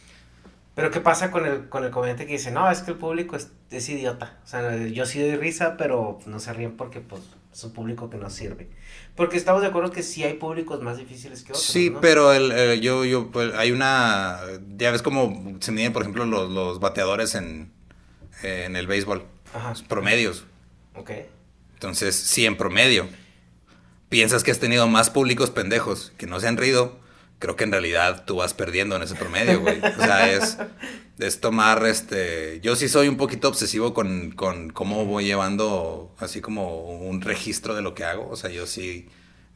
Pero 0.77 0.91
¿qué 0.91 1.01
pasa 1.01 1.31
con 1.31 1.47
el, 1.47 1.71
con 1.71 1.85
el 1.85 1.91
comediante 1.91 2.27
que 2.27 2.35
dice, 2.35 2.51
no, 2.51 2.71
es 2.71 2.83
que 2.83 2.91
el 2.91 2.99
público 2.99 3.35
es, 3.35 3.49
es 3.71 3.89
idiota? 3.89 4.39
O 4.45 4.47
sea, 4.47 4.77
yo 4.77 5.07
sí 5.07 5.19
doy 5.21 5.37
risa, 5.37 5.79
pero 5.79 6.19
no 6.27 6.39
se 6.39 6.53
ríen 6.53 6.77
porque 6.77 7.01
pues 7.01 7.23
es 7.51 7.65
un 7.65 7.73
público 7.73 8.11
que 8.11 8.19
no 8.19 8.29
sirve. 8.29 8.69
Porque 9.15 9.39
estamos 9.39 9.63
de 9.63 9.69
acuerdo 9.69 9.91
que 9.91 10.03
sí 10.03 10.23
hay 10.23 10.35
públicos 10.35 10.83
más 10.83 10.99
difíciles 10.99 11.45
que 11.45 11.53
otros. 11.53 11.65
Sí, 11.65 11.95
pero 12.03 12.35
el, 12.35 12.79
yo, 12.83 13.07
yo, 13.07 13.31
pues, 13.31 13.55
hay 13.55 13.73
una, 13.73 14.39
ya 14.77 14.91
ves 14.91 15.01
cómo 15.01 15.57
se 15.61 15.73
miden, 15.73 15.95
por 15.95 16.03
ejemplo, 16.03 16.27
los, 16.27 16.51
los 16.51 16.79
bateadores 16.79 17.35
en, 17.37 17.73
en 18.43 18.77
el 18.77 18.87
béisbol. 18.87 19.25
Ajá. 19.55 19.73
Promedios. 19.89 20.45
Ok. 20.95 21.11
Entonces, 21.73 22.15
si 22.17 22.45
en 22.45 22.59
promedio 22.59 23.09
piensas 24.11 24.45
que 24.45 24.51
has 24.51 24.59
tenido 24.59 24.87
más 24.89 25.09
públicos 25.09 25.51
pendejos 25.51 26.13
que 26.19 26.27
no 26.27 26.39
se 26.39 26.49
han 26.49 26.59
reído, 26.59 26.99
creo 27.39 27.57
que 27.57 27.65
en 27.65 27.73
realidad 27.73 28.25
tú 28.25 28.37
vas 28.37 28.55
perdiendo 28.55 28.97
en 28.97 29.03
ese 29.03 29.15
promedio, 29.15 29.61
güey. 29.61 29.79
O 29.79 30.03
sea, 30.03 30.33
es, 30.33 30.59
es 31.19 31.41
tomar, 31.41 31.85
este, 31.87 32.61
yo 32.63 32.77
sí 32.77 32.89
soy 32.89 33.09
un 33.09 33.17
poquito 33.17 33.49
obsesivo 33.49 33.95
con, 33.95 34.31
con 34.33 34.71
cómo 34.71 35.05
voy 35.05 35.25
llevando 35.25 36.15
así 36.19 36.41
como 36.41 36.97
un 36.97 37.21
registro 37.21 37.75
de 37.75 37.83
lo 37.83 37.95
que 37.95 38.05
hago. 38.05 38.29
O 38.31 38.37
sea, 38.37 38.51
yo 38.51 38.67
sí, 38.67 39.09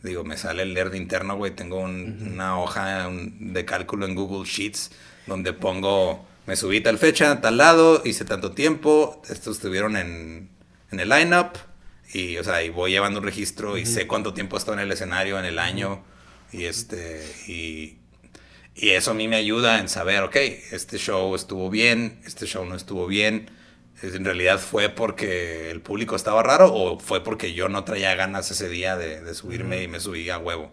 digo, 0.02 0.24
me 0.24 0.36
sale 0.36 0.62
el 0.62 0.74
leer 0.74 0.90
de 0.90 0.98
interno, 0.98 1.36
güey. 1.36 1.54
Tengo 1.54 1.80
una 1.80 2.60
hoja 2.60 3.08
de 3.10 3.64
cálculo 3.64 4.06
en 4.06 4.14
Google 4.14 4.48
Sheets 4.48 4.90
donde 5.26 5.52
pongo, 5.52 6.26
me 6.46 6.56
subí 6.56 6.80
tal 6.80 6.98
fecha, 6.98 7.40
tal 7.40 7.56
lado, 7.56 8.02
hice 8.04 8.24
tanto 8.24 8.52
tiempo, 8.52 9.22
estos 9.28 9.56
estuvieron 9.56 9.96
en, 9.96 10.50
en 10.90 11.00
el 11.00 11.08
lineup. 11.08 11.56
Y, 12.12 12.36
o 12.38 12.44
sea, 12.44 12.62
y 12.64 12.70
voy 12.70 12.90
llevando 12.90 13.20
un 13.20 13.24
registro 13.24 13.78
y 13.78 13.86
sé 13.86 14.08
cuánto 14.08 14.34
tiempo 14.34 14.56
he 14.56 14.58
estado 14.58 14.76
en 14.78 14.80
el 14.80 14.90
escenario 14.90 15.38
en 15.38 15.44
el 15.44 15.60
año. 15.60 16.02
Y 16.52 16.64
este, 16.64 17.22
y, 17.46 17.98
y 18.74 18.90
eso 18.90 19.12
a 19.12 19.14
mí 19.14 19.28
me 19.28 19.36
ayuda 19.36 19.78
en 19.78 19.88
saber, 19.88 20.22
ok, 20.22 20.36
este 20.72 20.98
show 20.98 21.34
estuvo 21.34 21.70
bien, 21.70 22.20
este 22.24 22.46
show 22.46 22.64
no 22.64 22.74
estuvo 22.74 23.06
bien. 23.06 23.50
En 24.02 24.24
realidad 24.24 24.58
fue 24.58 24.88
porque 24.88 25.70
el 25.70 25.82
público 25.82 26.16
estaba 26.16 26.42
raro 26.42 26.72
o 26.72 26.98
fue 26.98 27.22
porque 27.22 27.52
yo 27.52 27.68
no 27.68 27.84
traía 27.84 28.14
ganas 28.14 28.50
ese 28.50 28.68
día 28.68 28.96
de, 28.96 29.34
subirme 29.34 29.82
y 29.82 29.88
me 29.88 30.00
subí 30.00 30.30
a 30.30 30.38
huevo. 30.38 30.72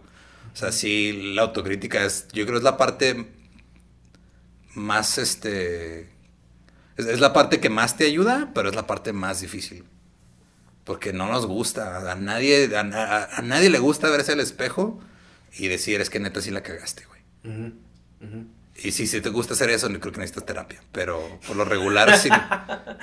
O 0.52 0.56
sea, 0.56 0.72
sí, 0.72 1.32
la 1.34 1.42
autocrítica 1.42 2.04
es, 2.04 2.28
yo 2.32 2.46
creo 2.46 2.56
es 2.56 2.64
la 2.64 2.78
parte 2.78 3.26
más, 4.74 5.18
este, 5.18 6.08
es, 6.96 7.20
la 7.20 7.34
parte 7.34 7.60
que 7.60 7.68
más 7.68 7.96
te 7.98 8.06
ayuda, 8.06 8.50
pero 8.54 8.70
es 8.70 8.74
la 8.74 8.86
parte 8.86 9.12
más 9.12 9.42
difícil. 9.42 9.84
Porque 10.84 11.12
no 11.12 11.30
nos 11.30 11.44
gusta, 11.44 12.10
a 12.10 12.14
nadie, 12.14 12.74
a, 12.74 13.28
a 13.30 13.42
nadie 13.42 13.68
le 13.68 13.78
gusta 13.78 14.08
verse 14.08 14.32
al 14.32 14.40
espejo 14.40 14.98
y 15.56 15.68
decir, 15.68 16.00
es 16.00 16.10
que 16.10 16.20
neta 16.20 16.40
sí 16.40 16.50
la 16.50 16.62
cagaste, 16.62 17.04
güey. 17.06 17.72
Y 18.82 18.92
sí, 18.92 19.06
si 19.06 19.20
te 19.20 19.28
gusta 19.30 19.54
hacer 19.54 19.70
eso, 19.70 19.88
creo 19.88 20.12
que 20.12 20.20
necesitas 20.20 20.46
terapia. 20.46 20.80
Pero 20.92 21.40
por 21.46 21.56
lo 21.56 21.64
regular, 21.64 22.16
sí, 22.18 22.28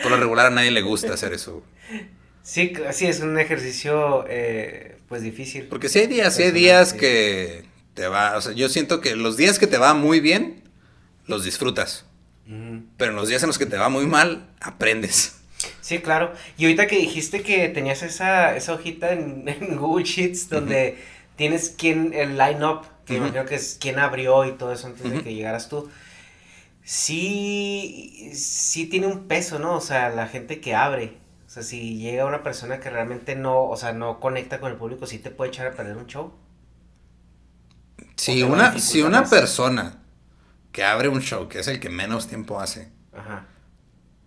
por 0.01 0.11
lo 0.11 0.17
regular 0.17 0.47
a 0.47 0.49
nadie 0.49 0.71
le 0.71 0.81
gusta 0.81 1.13
hacer 1.13 1.33
eso. 1.33 1.63
Sí, 2.43 2.73
sí, 2.91 3.07
es 3.07 3.21
un 3.21 3.37
ejercicio, 3.39 4.25
eh, 4.29 4.97
pues 5.09 5.21
difícil. 5.23 5.65
Porque 5.65 5.89
si 5.89 5.99
hay 5.99 6.07
días, 6.07 6.35
si 6.35 6.43
hay 6.43 6.51
días 6.51 6.93
que 6.93 7.65
te 7.93 8.07
va, 8.07 8.37
o 8.37 8.41
sea, 8.41 8.53
yo 8.53 8.69
siento 8.69 9.01
que 9.01 9.15
los 9.15 9.35
días 9.35 9.57
que 9.57 9.67
te 9.67 9.77
va 9.77 9.93
muy 9.93 10.19
bien, 10.19 10.61
los 11.27 11.43
disfrutas. 11.43 12.05
Pero 12.97 13.09
en 13.09 13.15
los 13.15 13.27
días 13.27 13.41
en 13.41 13.47
los 13.47 13.57
que 13.57 13.65
te 13.65 13.75
va 13.75 13.89
muy 13.89 14.05
mal, 14.05 14.47
aprendes. 14.61 15.37
Sí, 15.81 15.99
claro. 15.99 16.31
Y 16.57 16.65
ahorita 16.65 16.85
que 16.85 16.97
dijiste 16.97 17.41
que 17.41 17.69
tenías 17.69 18.03
esa, 18.03 18.55
esa 18.55 18.73
hojita 18.73 19.13
en, 19.13 19.45
Google 19.77 20.05
Sheets 20.05 20.49
donde 20.49 20.97
tienes 21.35 21.69
quien, 21.69 22.13
el 22.13 22.37
line-up, 22.37 22.85
que 23.05 23.15
imagino 23.17 23.45
que 23.45 23.55
es 23.55 23.77
quien 23.79 23.99
abrió 23.99 24.45
y 24.45 24.53
todo 24.53 24.71
eso 24.73 24.87
antes 24.87 25.09
de 25.09 25.21
que 25.21 25.33
llegaras 25.33 25.69
tú. 25.69 25.89
Sí, 26.83 28.31
sí 28.33 28.87
tiene 28.87 29.07
un 29.07 29.27
peso, 29.27 29.59
¿no? 29.59 29.75
O 29.75 29.81
sea, 29.81 30.09
la 30.09 30.27
gente 30.27 30.59
que 30.59 30.75
abre. 30.75 31.17
O 31.47 31.49
sea, 31.49 31.63
si 31.63 31.97
llega 31.97 32.25
una 32.25 32.43
persona 32.43 32.79
que 32.79 32.89
realmente 32.89 33.35
no, 33.35 33.63
o 33.63 33.77
sea, 33.77 33.93
no 33.93 34.19
conecta 34.19 34.59
con 34.59 34.71
el 34.71 34.77
público, 34.77 35.07
¿sí 35.07 35.19
te 35.19 35.31
puede 35.31 35.49
echar 35.49 35.67
a 35.67 35.71
perder 35.71 35.97
un 35.97 36.07
show? 36.07 36.33
Si 38.17 38.43
una, 38.43 38.77
si 38.79 39.01
una 39.01 39.25
persona 39.25 40.01
que 40.71 40.83
abre 40.83 41.07
un 41.07 41.21
show, 41.21 41.47
que 41.47 41.59
es 41.59 41.67
el 41.67 41.79
que 41.79 41.89
menos 41.89 42.27
tiempo 42.27 42.59
hace, 42.59 42.91
Ajá 43.13 43.45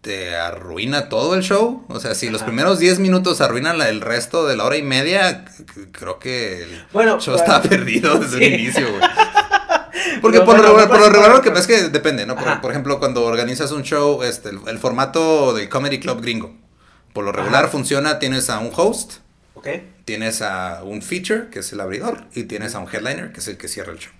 te 0.00 0.36
arruina 0.36 1.08
todo 1.08 1.34
el 1.34 1.42
show. 1.42 1.84
O 1.88 2.00
sea, 2.00 2.14
si 2.14 2.30
los 2.30 2.42
primeros 2.42 2.78
10 2.78 2.98
minutos 3.00 3.40
arruinan 3.40 3.80
el 3.80 4.00
resto 4.00 4.46
de 4.46 4.56
la 4.56 4.64
hora 4.64 4.76
y 4.76 4.82
media, 4.82 5.44
creo 5.92 6.18
que 6.18 6.62
el 6.62 7.20
show 7.20 7.34
está 7.34 7.62
perdido 7.68 8.18
desde 8.18 8.46
el 8.46 8.60
inicio, 8.60 8.88
güey. 8.90 9.02
Porque 10.22 10.40
por, 10.40 10.58
lo, 10.60 10.74
por, 10.88 11.00
lo, 11.00 11.08
regular 11.10 11.32
lo 11.32 11.42
que 11.42 11.50
pasa 11.50 11.60
es 11.60 11.66
que 11.66 11.88
depende, 11.88 12.26
¿no? 12.26 12.36
Por, 12.36 12.70
ejemplo, 12.70 12.98
cuando 12.98 13.24
organizas 13.24 13.72
un 13.72 13.82
show, 13.82 14.22
este, 14.22 14.50
el, 14.50 14.78
formato 14.78 15.54
del 15.54 15.68
Comedy 15.68 15.98
Club 16.00 16.20
gringo, 16.20 16.54
por 17.12 17.24
lo 17.24 17.32
regular 17.32 17.68
funciona, 17.68 18.18
tienes 18.18 18.48
a 18.50 18.58
un 18.58 18.70
host, 18.74 19.14
tienes 20.04 20.42
a 20.42 20.82
un 20.84 21.02
feature, 21.02 21.48
que 21.50 21.60
es 21.60 21.72
el 21.72 21.80
abridor, 21.80 22.24
y 22.34 22.44
tienes 22.44 22.74
a 22.74 22.78
un 22.78 22.88
headliner, 22.92 23.32
que 23.32 23.40
es 23.40 23.48
el 23.48 23.56
que 23.56 23.68
cierra 23.68 23.92
el 23.92 23.98
show. 23.98 24.12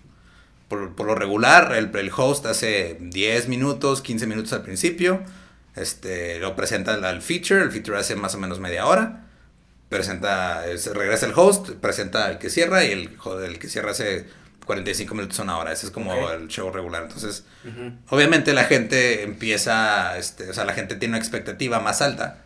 Por, 0.69 0.95
por 0.95 1.07
lo 1.07 1.15
regular, 1.15 1.73
el, 1.75 1.91
el 1.95 2.11
host 2.15 2.47
hace 2.47 2.99
10 3.01 3.49
minutos, 3.49 4.03
15 4.03 4.27
minutos 4.27 4.53
al 4.53 4.63
principio, 4.63 5.23
este, 5.81 6.39
lo 6.39 6.57
presenta 6.57 6.95
al 6.95 7.23
feature, 7.23 7.63
el 7.63 7.71
feature 7.71 7.99
hace 7.99 8.17
más 8.17 8.35
o 8.35 8.39
menos 8.39 8.61
media 8.61 8.87
hora. 8.87 9.25
Presenta, 9.89 10.65
regresa 10.95 11.27
el 11.27 11.33
host, 11.35 11.71
presenta 11.81 12.31
el 12.31 12.39
que 12.39 12.51
cierra 12.51 12.85
y 12.85 12.93
el, 12.93 13.19
el 13.45 13.59
que 13.59 13.69
cierra 13.69 13.93
hace 13.93 14.27
45 14.67 15.15
minutos 15.15 15.41
a 15.41 15.45
una 15.45 15.57
hora. 15.57 15.73
Ese 15.73 15.87
es 15.87 15.93
como 15.93 16.31
el 16.31 16.49
show 16.49 16.71
regular. 16.71 17.05
Entonces, 17.05 17.45
obviamente 18.11 18.53
la 18.53 18.65
gente 18.65 19.23
empieza, 19.23 20.19
este, 20.19 20.51
o 20.51 20.53
sea, 20.53 20.65
la 20.65 20.75
gente 20.75 20.97
tiene 20.97 21.13
una 21.13 21.19
expectativa 21.19 21.81
más 21.81 22.03
alta 22.03 22.45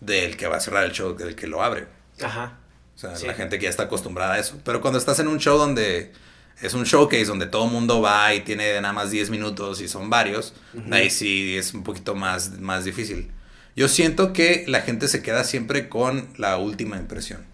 del 0.00 0.36
que 0.36 0.46
va 0.46 0.56
a 0.56 0.60
cerrar 0.60 0.84
el 0.84 0.92
show 0.92 1.14
del 1.14 1.36
que 1.36 1.46
lo 1.46 1.62
abre. 1.62 1.86
Ajá. 2.22 2.58
O 2.96 2.98
sea, 2.98 3.14
la 3.26 3.34
gente 3.34 3.58
que 3.58 3.64
ya 3.64 3.70
está 3.70 3.84
acostumbrada 3.84 4.34
a 4.34 4.38
eso. 4.38 4.58
Pero 4.64 4.80
cuando 4.80 4.98
estás 4.98 5.18
en 5.20 5.28
un 5.28 5.38
show 5.38 5.58
donde 5.58 6.12
es 6.60 6.74
un 6.74 6.84
showcase 6.84 7.26
donde 7.26 7.46
todo 7.46 7.66
el 7.66 7.72
mundo 7.72 8.00
va 8.00 8.34
y 8.34 8.40
tiene 8.40 8.80
nada 8.80 8.92
más 8.92 9.10
10 9.10 9.30
minutos 9.30 9.80
y 9.80 9.88
son 9.88 10.10
varios, 10.10 10.54
ahí 10.90 11.10
sí 11.10 11.56
es 11.56 11.72
un 11.72 11.84
poquito 11.84 12.14
más, 12.14 12.58
más 12.58 12.84
difícil. 12.84 13.30
Yo 13.76 13.86
siento 13.86 14.32
que 14.32 14.64
la 14.66 14.80
gente 14.80 15.06
se 15.06 15.22
queda 15.22 15.44
siempre 15.44 15.88
con 15.88 16.28
la 16.36 16.56
última 16.58 16.96
impresión 16.96 17.44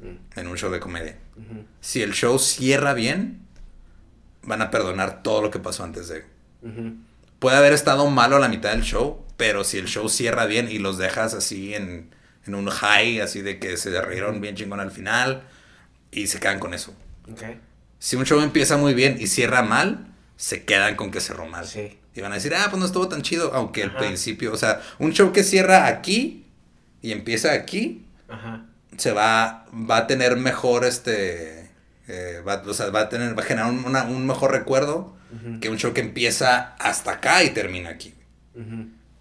mm. 0.00 0.38
en 0.38 0.46
un 0.48 0.56
show 0.56 0.70
de 0.70 0.80
comedia. 0.80 1.16
Si 1.80 2.02
el 2.02 2.12
show 2.12 2.38
cierra 2.38 2.92
bien, 2.92 3.40
van 4.42 4.62
a 4.62 4.70
perdonar 4.70 5.22
todo 5.22 5.42
lo 5.42 5.50
que 5.50 5.58
pasó 5.58 5.84
antes 5.84 6.08
de. 6.08 6.24
Puede 7.38 7.56
haber 7.56 7.72
estado 7.72 8.10
malo 8.10 8.36
a 8.36 8.40
la 8.40 8.48
mitad 8.48 8.72
del 8.72 8.82
show, 8.82 9.24
pero 9.36 9.64
si 9.64 9.78
el 9.78 9.86
show 9.86 10.08
cierra 10.08 10.44
bien 10.44 10.68
y 10.70 10.78
los 10.78 10.98
dejas 10.98 11.32
así 11.32 11.74
en, 11.74 12.10
en 12.46 12.54
un 12.54 12.68
high, 12.68 13.20
así 13.20 13.40
de 13.40 13.58
que 13.58 13.78
se 13.78 13.98
rieron 14.02 14.40
bien 14.42 14.56
chingón 14.56 14.80
al 14.80 14.90
final, 14.90 15.44
y 16.10 16.26
se 16.26 16.40
quedan 16.40 16.58
con 16.58 16.74
eso. 16.74 16.94
Okay 17.32 17.58
si 18.00 18.16
un 18.16 18.24
show 18.24 18.40
empieza 18.40 18.78
muy 18.78 18.94
bien 18.94 19.18
y 19.20 19.28
cierra 19.28 19.62
mal, 19.62 20.08
se 20.36 20.64
quedan 20.64 20.96
con 20.96 21.10
que 21.10 21.20
cerró 21.20 21.46
mal. 21.46 21.66
Sí. 21.66 21.98
Y 22.14 22.22
van 22.22 22.32
a 22.32 22.36
decir, 22.36 22.54
ah, 22.54 22.66
pues 22.70 22.80
no 22.80 22.86
estuvo 22.86 23.06
tan 23.08 23.22
chido, 23.22 23.52
aunque 23.54 23.84
al 23.84 23.94
principio, 23.94 24.52
o 24.52 24.56
sea, 24.56 24.80
un 24.98 25.12
show 25.12 25.32
que 25.32 25.44
cierra 25.44 25.86
aquí 25.86 26.46
y 27.02 27.12
empieza 27.12 27.52
aquí, 27.52 28.06
se 28.96 29.12
va, 29.12 29.66
va 29.72 29.98
a 29.98 30.06
tener 30.06 30.36
mejor, 30.36 30.84
este, 30.84 31.70
eh, 32.08 32.42
va, 32.46 32.62
o 32.66 32.74
sea, 32.74 32.90
va 32.90 33.02
a 33.02 33.08
tener, 33.10 33.38
va 33.38 33.42
a 33.42 33.46
generar 33.46 33.70
un, 33.70 34.26
mejor 34.26 34.50
recuerdo 34.50 35.14
que 35.60 35.68
un 35.68 35.76
show 35.76 35.92
que 35.92 36.00
empieza 36.00 36.74
hasta 36.78 37.12
acá 37.12 37.44
y 37.44 37.50
termina 37.50 37.90
aquí. 37.90 38.14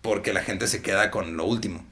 Porque 0.01 0.33
la 0.33 0.41
gente 0.41 0.67
se 0.67 0.81
queda 0.81 1.11
con 1.11 1.37
lo 1.37 1.45
último. 1.45 1.85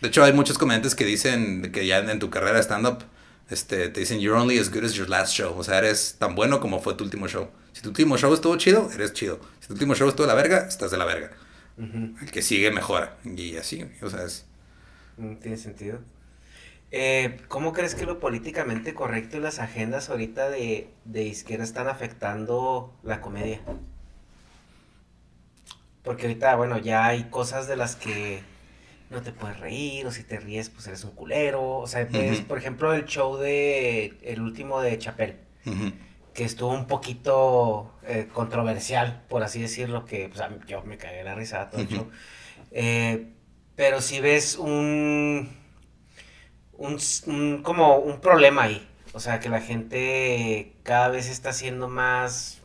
De 0.00 0.08
hecho, 0.08 0.24
hay 0.24 0.32
muchos 0.32 0.58
comediantes 0.58 0.94
que 0.94 1.04
dicen 1.04 1.70
que 1.72 1.86
ya 1.86 1.98
en 1.98 2.18
tu 2.18 2.30
carrera 2.30 2.54
de 2.54 2.62
stand-up, 2.62 3.04
este, 3.52 3.88
te 3.88 4.00
dicen, 4.00 4.20
you're 4.20 4.38
only 4.38 4.58
as 4.58 4.70
good 4.70 4.84
as 4.84 4.94
your 4.94 5.08
last 5.08 5.34
show. 5.34 5.56
O 5.56 5.62
sea, 5.62 5.78
eres 5.78 6.16
tan 6.18 6.34
bueno 6.34 6.60
como 6.60 6.80
fue 6.80 6.94
tu 6.94 7.04
último 7.04 7.28
show. 7.28 7.50
Si 7.72 7.82
tu 7.82 7.90
último 7.90 8.16
show 8.16 8.32
estuvo 8.32 8.56
chido, 8.56 8.90
eres 8.92 9.12
chido. 9.12 9.40
Si 9.60 9.68
tu 9.68 9.74
último 9.74 9.94
show 9.94 10.08
estuvo 10.08 10.26
de 10.26 10.32
la 10.32 10.40
verga, 10.40 10.66
estás 10.66 10.90
de 10.90 10.98
la 10.98 11.04
verga. 11.04 11.30
El 11.78 12.30
que 12.30 12.42
sigue 12.42 12.70
mejora. 12.70 13.16
Y 13.24 13.56
así, 13.56 13.84
o 14.02 14.10
sea, 14.10 14.24
es... 14.24 14.46
Mm, 15.16 15.36
tiene 15.36 15.56
sentido. 15.56 15.98
Eh, 16.90 17.40
¿Cómo 17.48 17.72
crees 17.72 17.94
que 17.94 18.04
lo 18.04 18.20
políticamente 18.20 18.92
correcto 18.92 19.38
y 19.38 19.40
las 19.40 19.58
agendas 19.58 20.10
ahorita 20.10 20.50
de, 20.50 20.90
de 21.06 21.22
izquierda 21.24 21.64
están 21.64 21.88
afectando 21.88 22.92
la 23.02 23.20
comedia? 23.20 23.60
Porque 26.02 26.26
ahorita, 26.26 26.54
bueno, 26.56 26.78
ya 26.78 27.06
hay 27.06 27.24
cosas 27.30 27.66
de 27.66 27.76
las 27.76 27.96
que 27.96 28.42
no 29.12 29.22
te 29.22 29.32
puedes 29.32 29.60
reír, 29.60 30.06
o 30.06 30.10
si 30.12 30.24
te 30.24 30.40
ríes, 30.40 30.70
pues 30.70 30.86
eres 30.88 31.04
un 31.04 31.12
culero. 31.12 31.78
O 31.78 31.86
sea, 31.86 32.08
pues, 32.08 32.40
por 32.42 32.58
ejemplo, 32.58 32.92
el 32.94 33.04
show 33.06 33.36
de, 33.38 34.18
el 34.22 34.40
último 34.42 34.80
de 34.80 34.98
Chapel, 34.98 35.36
que 36.34 36.44
estuvo 36.44 36.70
un 36.72 36.86
poquito 36.86 37.92
eh, 38.04 38.28
controversial, 38.32 39.22
por 39.28 39.42
así 39.42 39.60
decirlo, 39.62 40.06
que 40.06 40.28
pues, 40.30 40.40
mí- 40.50 40.58
yo 40.66 40.82
me 40.84 40.98
cagué 40.98 41.24
la 41.24 41.34
risa 41.34 41.70
todo 41.70 41.82
el 41.82 41.88
show. 41.88 42.10
Eh, 42.72 43.34
pero 43.76 44.00
si 44.00 44.20
ves 44.20 44.56
un, 44.58 45.50
un, 46.72 46.98
un- 47.26 47.62
como 47.62 47.96
un 47.98 48.20
problema 48.20 48.62
ahí. 48.64 48.88
O 49.14 49.20
sea, 49.20 49.40
que 49.40 49.48
la 49.50 49.60
gente 49.60 50.72
cada 50.84 51.08
vez 51.08 51.28
está 51.28 51.52
siendo 51.52 51.88
más 51.88 52.61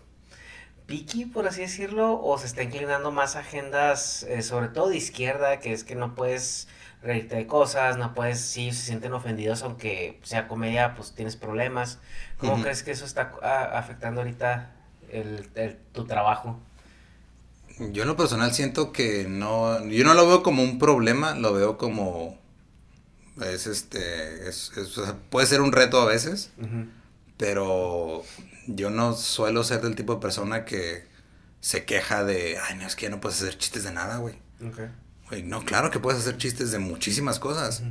picky, 0.88 1.26
por 1.26 1.48
así 1.48 1.62
decirlo, 1.62 2.20
o 2.22 2.38
se 2.38 2.48
está 2.48 2.64
inclinando 2.64 3.12
más 3.12 3.36
a 3.36 3.40
agendas, 3.40 4.24
eh, 4.24 4.42
sobre 4.42 4.70
todo 4.70 4.90
de 4.90 4.98
izquierda, 4.98 5.60
que 5.60 5.74
es 5.74 5.84
que 5.84 5.96
no 5.96 6.16
puedes 6.16 6.68
reírte 7.04 7.36
de 7.36 7.46
cosas, 7.46 7.98
no 7.98 8.14
puedes, 8.16 8.40
sí, 8.40 8.72
se 8.72 8.82
sienten 8.86 9.14
ofendidos, 9.14 9.62
aunque 9.64 10.20
sea 10.24 10.48
comedia, 10.48 10.96
pues 10.96 11.14
tienes 11.14 11.36
problemas. 11.36 12.00
¿Cómo 12.40 12.54
crees 12.64 12.82
que 12.84 12.92
eso 12.92 13.06
está 13.06 13.34
a- 13.44 13.78
afectando 13.78 14.22
ahorita 14.22 14.72
el, 15.12 15.48
el- 15.56 15.78
tu 15.94 16.06
trabajo? 16.06 16.60
Yo 17.92 18.02
en 18.02 18.08
lo 18.08 18.18
personal 18.18 18.54
siento 18.54 18.92
que 18.92 19.28
no, 19.30 19.86
yo 19.88 20.04
no 20.04 20.16
lo 20.16 20.28
veo 20.28 20.42
como 20.42 20.64
un 20.64 20.80
problema, 20.80 21.36
lo 21.36 21.54
veo 21.54 21.78
como, 21.78 22.40
es 23.46 23.68
este, 23.68 24.50
es, 24.50 24.72
puede 25.30 25.46
ser 25.46 25.62
un 25.62 25.72
reto 25.72 26.02
a 26.02 26.06
veces, 26.06 26.50
pero 27.38 28.24
yo 28.68 28.90
no 28.90 29.14
suelo 29.14 29.64
ser 29.64 29.82
del 29.82 29.96
tipo 29.96 30.16
de 30.16 30.22
persona 30.22 30.64
que 30.66 31.06
se 31.62 31.86
queja 31.86 32.24
de, 32.24 32.58
ay, 32.70 32.78
no, 32.78 32.86
es 32.86 32.96
que 32.96 33.04
ya 33.04 33.10
no 33.10 33.20
puedes 33.20 33.42
hacer 33.42 33.58
chistes 33.58 33.84
de 33.84 33.92
nada, 33.92 34.18
güey. 34.18 34.36
Ok. 34.66 34.80
Güey, 35.30 35.44
no, 35.44 35.66
claro 35.66 35.90
que 35.92 36.00
puedes 36.00 36.22
hacer 36.22 36.38
chistes 36.38 36.72
de 36.72 36.80
muchísimas 36.80 37.40
cosas. 37.40 37.84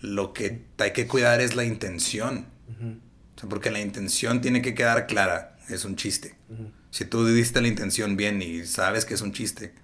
Lo 0.00 0.32
que 0.32 0.64
hay 0.78 0.92
que 0.92 1.06
cuidar 1.06 1.40
es 1.40 1.54
la 1.56 1.64
intención. 1.64 2.46
Ujú. 2.68 2.98
O 3.36 3.40
sea, 3.40 3.48
porque 3.48 3.70
la 3.70 3.80
intención 3.80 4.40
tiene 4.40 4.62
que 4.62 4.74
quedar 4.74 5.06
clara, 5.06 5.56
es 5.68 5.84
un 5.84 5.96
chiste. 5.96 6.36
Si 6.90 7.04
tú 7.04 7.26
diste 7.26 7.60
la 7.60 7.68
intención 7.68 8.16
bien 8.16 8.40
y 8.42 8.64
sabes 8.66 9.04
que 9.04 9.14
es 9.14 9.20
un 9.20 9.32
chiste 9.32 9.74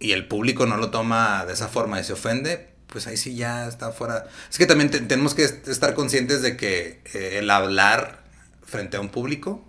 y 0.00 0.12
el 0.12 0.26
público 0.28 0.66
no 0.66 0.76
lo 0.76 0.90
toma 0.90 1.44
de 1.46 1.52
esa 1.52 1.68
forma 1.68 2.00
y 2.00 2.04
se 2.04 2.12
ofende, 2.12 2.70
pues 2.88 3.06
ahí 3.06 3.16
sí 3.16 3.34
ya 3.36 3.66
está 3.68 3.92
fuera. 3.92 4.26
Es 4.50 4.58
que 4.58 4.66
también 4.66 4.90
te- 4.90 5.00
tenemos 5.00 5.34
que 5.34 5.44
est- 5.44 5.68
estar 5.68 5.94
conscientes 5.94 6.42
de 6.42 6.56
que 6.56 7.00
eh, 7.14 7.38
el 7.38 7.50
hablar 7.50 8.23
frente 8.74 8.96
a 8.96 9.00
un 9.00 9.08
público, 9.08 9.64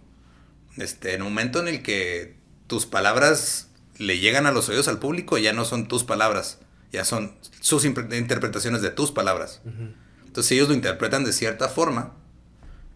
este, 0.78 1.14
en 1.14 1.22
un 1.22 1.28
momento 1.28 1.60
en 1.60 1.68
el 1.68 1.84
que 1.84 2.38
tus 2.66 2.88
palabras 2.88 3.70
le 4.00 4.18
llegan 4.18 4.48
a 4.48 4.52
los 4.52 4.68
oídos 4.68 4.88
al 4.88 4.98
público, 4.98 5.38
ya 5.38 5.54
no 5.54 5.64
son 5.64 5.88
tus 5.88 6.04
palabras, 6.04 6.58
ya 6.92 7.06
son 7.06 7.38
sus 7.62 7.86
interpretaciones 7.86 8.82
de 8.82 8.90
tus 8.90 9.12
palabras. 9.12 9.62
Ujú. 9.64 9.94
Entonces, 10.26 10.48
si 10.48 10.56
ellos 10.56 10.70
lo 10.70 10.74
interpretan 10.74 11.24
de 11.24 11.34
cierta 11.34 11.70
forma, 11.70 12.16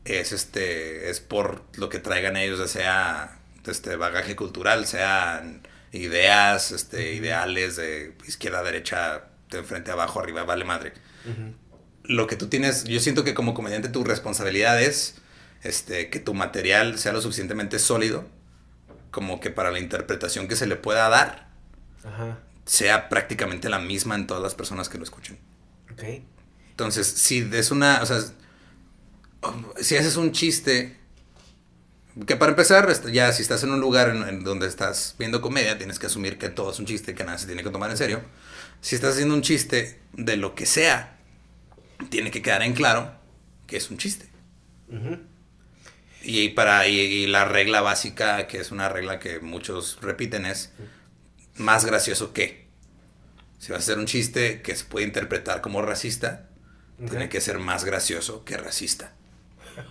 es 0.04 0.32
este 0.32 1.12
es 1.12 1.20
por 1.20 1.62
lo 1.76 1.90
que 1.90 2.00
traigan 2.00 2.38
ellos, 2.38 2.58
ya 2.58 2.68
sea 2.68 3.40
este 3.68 3.96
bagaje 3.96 4.36
cultural, 4.36 4.88
sean 4.88 5.62
ideas, 5.92 6.72
este, 6.72 7.14
ideales 7.14 7.76
de 7.76 8.16
izquierda, 8.28 8.64
derecha, 8.64 9.26
de 9.52 9.62
frente 9.62 9.92
abajo, 9.92 10.20
arriba, 10.20 10.44
vale 10.44 10.66
madre. 10.66 10.94
Ujú. 11.26 11.54
Lo 12.06 12.26
que 12.26 12.36
tú 12.36 12.48
tienes, 12.48 12.86
yo 12.86 13.00
siento 13.00 13.24
que 13.24 13.36
como 13.36 13.54
comediante 13.54 13.90
tu 13.90 14.04
responsabilidad 14.04 14.82
es 14.82 15.19
este, 15.64 16.10
que 16.10 16.20
tu 16.20 16.34
material 16.34 16.98
sea 17.00 17.14
lo 17.14 17.22
suficientemente 17.22 17.80
sólido 17.80 18.28
como 19.12 19.40
que 19.40 19.50
para 19.50 19.72
la 19.72 19.80
interpretación 19.80 20.48
que 20.48 20.56
se 20.56 20.68
le 20.68 20.76
pueda 20.76 21.10
dar 21.10 21.50
Ajá. 22.04 22.40
sea 22.66 23.10
prácticamente 23.10 23.70
la 23.70 23.80
misma 23.80 24.16
en 24.16 24.28
todas 24.28 24.44
las 24.44 24.56
personas 24.56 24.90
que 24.90 24.98
lo 24.98 25.04
escuchen. 25.04 25.40
Ok. 25.92 26.04
Entonces, 26.72 27.08
si 27.08 27.48
es 27.52 27.72
una, 27.72 28.02
o 28.02 28.06
sea, 28.06 28.20
si 29.82 29.98
haces 29.98 30.16
un 30.16 30.32
chiste, 30.32 30.98
que 32.26 32.36
para 32.36 32.52
empezar, 32.52 32.90
este, 32.90 33.12
ya 33.12 33.32
si 33.34 33.42
estás 33.42 33.64
en 33.64 33.72
un 33.72 33.80
lugar 33.80 34.10
en, 34.10 34.24
en 34.24 34.44
donde 34.44 34.68
estás 34.68 35.16
viendo 35.18 35.42
comedia, 35.42 35.78
tienes 35.78 36.00
que 36.00 36.08
asumir 36.08 36.38
que 36.38 36.50
todo 36.50 36.72
es 36.72 36.80
un 36.80 36.86
chiste, 36.86 37.16
que 37.16 37.24
nada 37.24 37.38
se 37.38 37.48
tiene 37.48 37.64
que 37.64 37.70
tomar 37.70 37.90
en 37.92 37.98
serio. 37.98 38.22
Si 38.82 38.96
estás 38.96 39.14
haciendo 39.14 39.36
un 39.36 39.42
chiste 39.42 40.00
de 40.14 40.38
lo 40.38 40.56
que 40.56 40.66
sea, 40.66 41.18
tiene 42.10 42.32
que 42.32 42.42
quedar 42.42 42.62
en 42.62 42.74
claro 42.74 43.12
que 43.68 43.78
es 43.78 43.90
un 43.92 43.98
chiste. 43.98 44.30
Ujú. 44.90 45.20
Y, 46.22 46.50
para, 46.50 46.88
y, 46.88 47.00
y 47.00 47.28
la 47.28 47.46
regla 47.46 47.82
básica, 47.82 48.48
que 48.48 48.60
es 48.60 48.72
una 48.72 48.90
regla 48.90 49.20
que 49.20 49.40
muchos 49.40 50.00
repiten, 50.02 50.46
es 50.46 50.74
más 51.56 51.86
gracioso 51.86 52.34
que. 52.34 52.68
Si 53.60 53.72
vas 53.72 53.82
a 53.82 53.84
hacer 53.84 54.00
un 54.00 54.06
chiste 54.06 54.62
que 54.62 54.76
se 54.76 54.86
puede 54.86 55.06
interpretar 55.06 55.62
como 55.62 55.82
racista, 55.82 56.50
tiene 57.10 57.30
que 57.30 57.42
ser 57.42 57.60
más 57.60 57.86
gracioso 57.86 58.44
que 58.44 58.58
racista. 58.58 59.14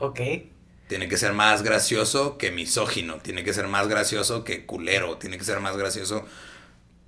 Ok. 0.00 0.20
Tiene 0.88 1.08
que 1.08 1.16
ser 1.18 1.32
más 1.34 1.62
gracioso 1.62 2.38
que 2.38 2.50
misógino. 2.50 3.18
Tiene 3.18 3.44
que 3.44 3.52
ser 3.52 3.68
más 3.68 3.88
gracioso 3.88 4.44
que 4.44 4.66
culero. 4.66 5.18
Tiene 5.18 5.38
que 5.38 5.44
ser 5.44 5.60
más 5.60 5.76
gracioso. 5.76 6.26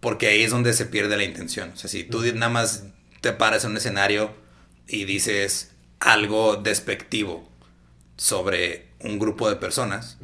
Porque 0.00 0.28
ahí 0.28 0.42
es 0.42 0.50
donde 0.50 0.72
se 0.72 0.86
pierde 0.86 1.16
la 1.16 1.24
intención. 1.24 1.70
O 1.74 1.76
sea, 1.76 1.88
si 1.88 2.04
tú 2.04 2.22
nada 2.34 2.50
más 2.50 2.84
te 3.20 3.32
paras 3.32 3.64
en 3.64 3.72
un 3.72 3.76
escenario 3.78 4.34
y 4.86 5.04
dices 5.04 5.72
algo 5.98 6.56
despectivo 6.56 7.49
sobre 8.20 8.88
un 9.00 9.18
grupo 9.18 9.48
de 9.48 9.56
personas, 9.56 10.18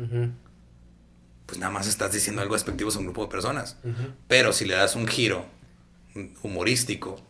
pues 1.47 1.59
nada 1.59 1.73
más 1.73 1.87
estás 1.87 2.13
diciendo 2.13 2.43
algo 2.43 2.53
despectivo 2.55 2.91
sobre 2.91 3.07
un 3.07 3.13
grupo 3.13 3.25
de 3.25 3.31
personas. 3.31 3.79
Ujú. 3.85 4.13
Pero 4.29 4.53
si 4.53 4.67
le 4.67 4.75
das 4.75 4.97
un 4.97 5.07
giro 5.07 5.47
humorístico, 6.43 7.21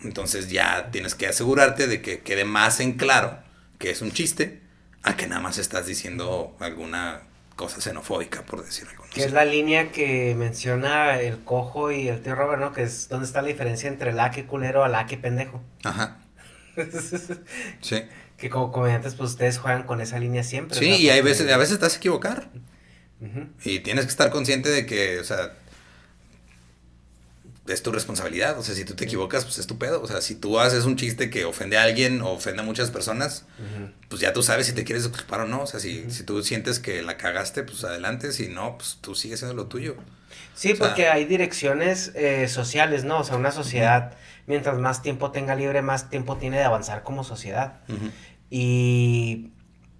entonces 0.00 0.48
ya 0.48 0.90
tienes 0.90 1.14
que 1.14 1.26
asegurarte 1.26 1.88
de 1.88 2.00
que 2.00 2.20
quede 2.20 2.44
más 2.46 2.80
en 2.80 2.94
claro 2.94 3.38
que 3.78 3.90
es 3.90 4.00
un 4.00 4.12
chiste 4.12 4.62
a 5.02 5.16
que 5.16 5.26
nada 5.26 5.42
más 5.42 5.58
estás 5.58 5.86
diciendo 5.86 6.56
alguna 6.58 7.22
cosa 7.54 7.80
xenofóbica, 7.82 8.42
por 8.46 8.64
decir 8.64 8.88
algo. 8.88 9.04
no 9.04 9.10
Que 9.10 9.20
sé. 9.20 9.26
es 9.26 9.32
la 9.32 9.44
línea 9.44 9.92
que 9.92 10.34
menciona 10.34 11.20
el 11.20 11.38
cojo 11.44 11.90
y 11.92 12.08
el 12.08 12.22
tío 12.22 12.34
Robert, 12.34 12.60
¿no? 12.62 12.72
Que 12.72 12.82
es 12.84 13.08
donde 13.10 13.26
está 13.26 13.42
la 13.42 13.48
diferencia 13.48 13.88
entre 13.88 14.12
la 14.14 14.30
que 14.30 14.46
culero 14.46 14.84
a 14.84 14.88
la 14.88 15.06
que 15.06 15.18
pendejo. 15.18 15.62
Ajá, 15.84 16.18
sí. 17.80 18.02
Que 18.36 18.50
como 18.50 18.70
comediantes, 18.72 19.14
pues 19.14 19.30
ustedes 19.30 19.58
juegan 19.58 19.84
con 19.84 20.00
esa 20.00 20.18
línea 20.18 20.42
siempre. 20.44 20.78
Sí, 20.78 20.86
y 20.86 21.08
hay 21.10 21.20
Porque- 21.20 21.30
veces, 21.32 21.52
a 21.52 21.56
veces 21.56 21.78
te 21.78 21.84
vas 21.84 21.94
a 21.94 21.98
equivocar. 21.98 22.48
Y 23.64 23.80
tienes 23.80 24.04
que 24.04 24.10
estar 24.10 24.30
consciente 24.30 24.68
de 24.68 24.84
que, 24.84 25.18
o 25.20 25.24
sea, 25.24 25.54
es 27.66 27.82
tu 27.82 27.90
responsabilidad. 27.90 28.58
O 28.58 28.62
sea, 28.62 28.74
si 28.74 28.84
tú 28.84 28.94
te 28.94 29.04
equivocas, 29.04 29.44
pues 29.44 29.58
es 29.58 29.66
tu 29.66 29.76
pedo. 29.78 30.00
O 30.02 30.06
sea, 30.06 30.20
si 30.20 30.34
tú 30.36 30.60
haces 30.60 30.84
un 30.84 30.96
chiste 30.96 31.30
que 31.30 31.44
ofende 31.44 31.76
a 31.78 31.82
alguien 31.82 32.20
o 32.20 32.30
ofende 32.32 32.62
a 32.62 32.64
muchas 32.64 32.90
personas, 32.90 33.44
pues 34.08 34.20
ya 34.20 34.32
tú 34.32 34.42
sabes 34.42 34.66
si 34.66 34.72
te 34.72 34.84
quieres 34.84 35.04
disculpar 35.04 35.40
o 35.40 35.46
no. 35.46 35.62
O 35.62 35.66
sea, 35.66 35.80
si, 35.80 36.08
si 36.10 36.22
tú 36.22 36.42
sientes 36.44 36.78
que 36.78 37.02
la 37.02 37.16
cagaste, 37.16 37.64
pues 37.64 37.82
adelante. 37.84 38.32
Si 38.32 38.48
no, 38.48 38.76
pues 38.78 38.98
tú 39.00 39.14
sigues 39.14 39.42
haciendo 39.42 39.60
lo 39.62 39.68
tuyo. 39.68 39.96
Sí, 40.54 40.72
O 40.72 40.76
sea- 40.76 40.86
porque 40.88 41.08
hay 41.08 41.24
direcciones 41.24 42.12
eh, 42.14 42.46
sociales, 42.48 43.02
¿no? 43.04 43.18
O 43.20 43.24
sea, 43.24 43.36
una 43.36 43.50
sociedad, 43.50 44.12
mientras 44.46 44.78
más 44.78 45.02
tiempo 45.02 45.30
tenga 45.30 45.54
libre, 45.54 45.82
más 45.82 46.08
tiempo 46.10 46.36
tiene 46.36 46.58
de 46.58 46.64
avanzar 46.64 47.02
como 47.02 47.24
sociedad. 47.24 47.80
Y 48.50 49.50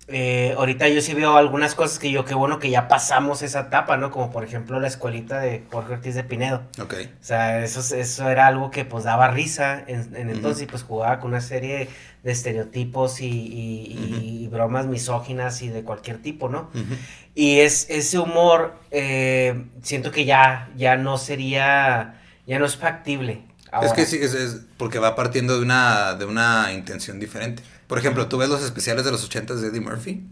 eh, 0.08 0.54
ahorita 0.56 0.86
yo 0.88 1.00
sí 1.00 1.14
veo 1.14 1.36
algunas 1.36 1.74
cosas 1.74 1.98
que 1.98 2.12
yo, 2.12 2.24
qué 2.24 2.34
bueno 2.34 2.60
que 2.60 2.70
ya 2.70 2.86
pasamos 2.86 3.42
esa 3.42 3.60
etapa, 3.62 3.96
¿no? 3.96 4.12
Como 4.12 4.30
por 4.30 4.44
ejemplo 4.44 4.78
la 4.78 4.86
escuelita 4.86 5.40
de 5.40 5.64
Jorge 5.72 5.94
Ortiz 5.94 6.14
de 6.14 6.22
Pinedo. 6.22 6.62
Ok. 6.80 6.94
O 7.20 7.24
sea, 7.24 7.64
eso, 7.64 7.80
es- 7.80 7.90
eso 7.92 8.28
era 8.30 8.46
algo 8.46 8.70
que 8.70 8.84
pues 8.84 9.02
daba 9.04 9.28
risa 9.28 9.82
en, 9.88 10.14
en 10.14 10.30
entonces 10.30 10.62
y 10.62 10.66
pues 10.66 10.84
jugaba 10.84 11.18
con 11.18 11.30
una 11.32 11.40
serie 11.40 11.88
de 12.22 12.30
estereotipos 12.32 13.20
y, 13.20 13.26
y- 13.26 13.98
y- 14.22 14.44
y 14.44 14.48
bromas 14.48 14.86
misóginas 14.86 15.60
y 15.62 15.68
de 15.70 15.82
cualquier 15.82 16.22
tipo, 16.22 16.48
¿no? 16.48 16.70
Ujú. 16.72 16.94
Y 17.34 17.58
es 17.60 17.90
ese 17.90 18.18
humor, 18.20 18.78
eh, 18.92 19.64
siento 19.82 20.12
que 20.12 20.24
ya, 20.24 20.70
ya 20.76 20.96
no 20.96 21.18
sería, 21.18 22.20
ya 22.46 22.58
no 22.60 22.64
es 22.64 22.76
factible. 22.76 23.42
Ahora. 23.76 23.86
Es 23.88 23.92
que 23.94 24.06
sí, 24.06 24.16
es, 24.20 24.34
es 24.34 24.60
porque 24.76 24.98
va 24.98 25.14
partiendo 25.16 25.56
de 25.56 25.62
una, 25.62 26.14
de 26.14 26.24
una 26.24 26.72
intención 26.72 27.18
diferente. 27.20 27.62
Por 27.86 27.98
ejemplo, 27.98 28.26
tú 28.28 28.36
ves 28.38 28.48
los 28.48 28.62
especiales 28.62 29.04
de 29.04 29.12
los 29.12 29.24
80 29.24 29.54
de 29.54 29.68
Eddie 29.68 29.80
Murphy. 29.80 30.26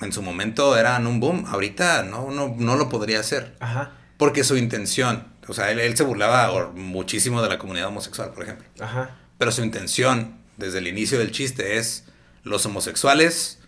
En 0.00 0.12
su 0.12 0.22
momento 0.22 0.76
eran 0.76 1.06
un 1.06 1.20
boom. 1.20 1.44
Ahorita 1.46 2.02
no, 2.02 2.30
no, 2.30 2.54
no 2.58 2.76
lo 2.76 2.88
podría 2.88 3.20
hacer. 3.20 3.54
Ajá, 3.60 3.92
Porque 4.18 4.44
su 4.44 4.56
intención, 4.56 5.26
o 5.48 5.54
sea, 5.54 5.70
él, 5.70 5.78
él 5.80 5.96
se 5.96 6.02
burlaba 6.04 6.50
or- 6.50 6.72
muchísimo 6.74 7.40
de 7.42 7.48
la 7.48 7.58
comunidad 7.58 7.88
homosexual, 7.88 8.30
por 8.32 8.42
ejemplo. 8.42 8.66
ajá, 8.80 9.16
Pero 9.38 9.52
su 9.52 9.62
intención, 9.62 10.36
desde 10.56 10.78
el 10.78 10.88
inicio 10.88 11.18
del 11.18 11.30
chiste, 11.30 11.78
es 11.78 12.04
los 12.42 12.66
homosexuales 12.66 13.60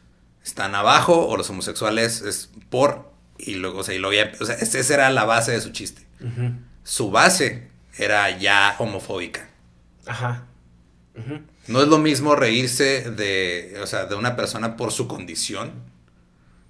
están 0.45 0.75
abajo 0.75 1.27
o 1.27 1.37
los 1.37 1.49
homosexuales 1.51 2.21
es 2.23 2.51
por. 2.71 3.11
Y 3.39 3.55
luego, 3.55 3.79
o 3.81 3.83
sea, 3.85 3.95
y 3.95 3.99
luego 3.99 4.15
ya- 4.15 4.33
o 4.41 4.45
sea, 4.47 4.57
esa 4.57 4.95
era 4.95 5.11
la 5.11 5.25
base 5.25 5.53
de 5.53 5.61
su 5.61 5.71
chiste. 5.71 6.07
ujú, 6.21 6.53
Su 6.83 7.11
base 7.11 7.69
era 7.99 8.31
ya 8.39 8.77
homofóbica. 8.79 9.49
ajá, 10.07 10.47
No 11.67 11.83
es 11.83 11.89
lo 11.89 11.99
mismo 11.99 12.37
reírse 12.37 13.11
de, 13.11 13.79
o 13.83 13.87
sea, 13.87 14.07
de 14.07 14.15
una 14.15 14.37
persona 14.37 14.77
por 14.77 14.93
su 14.93 15.09
condición 15.09 15.73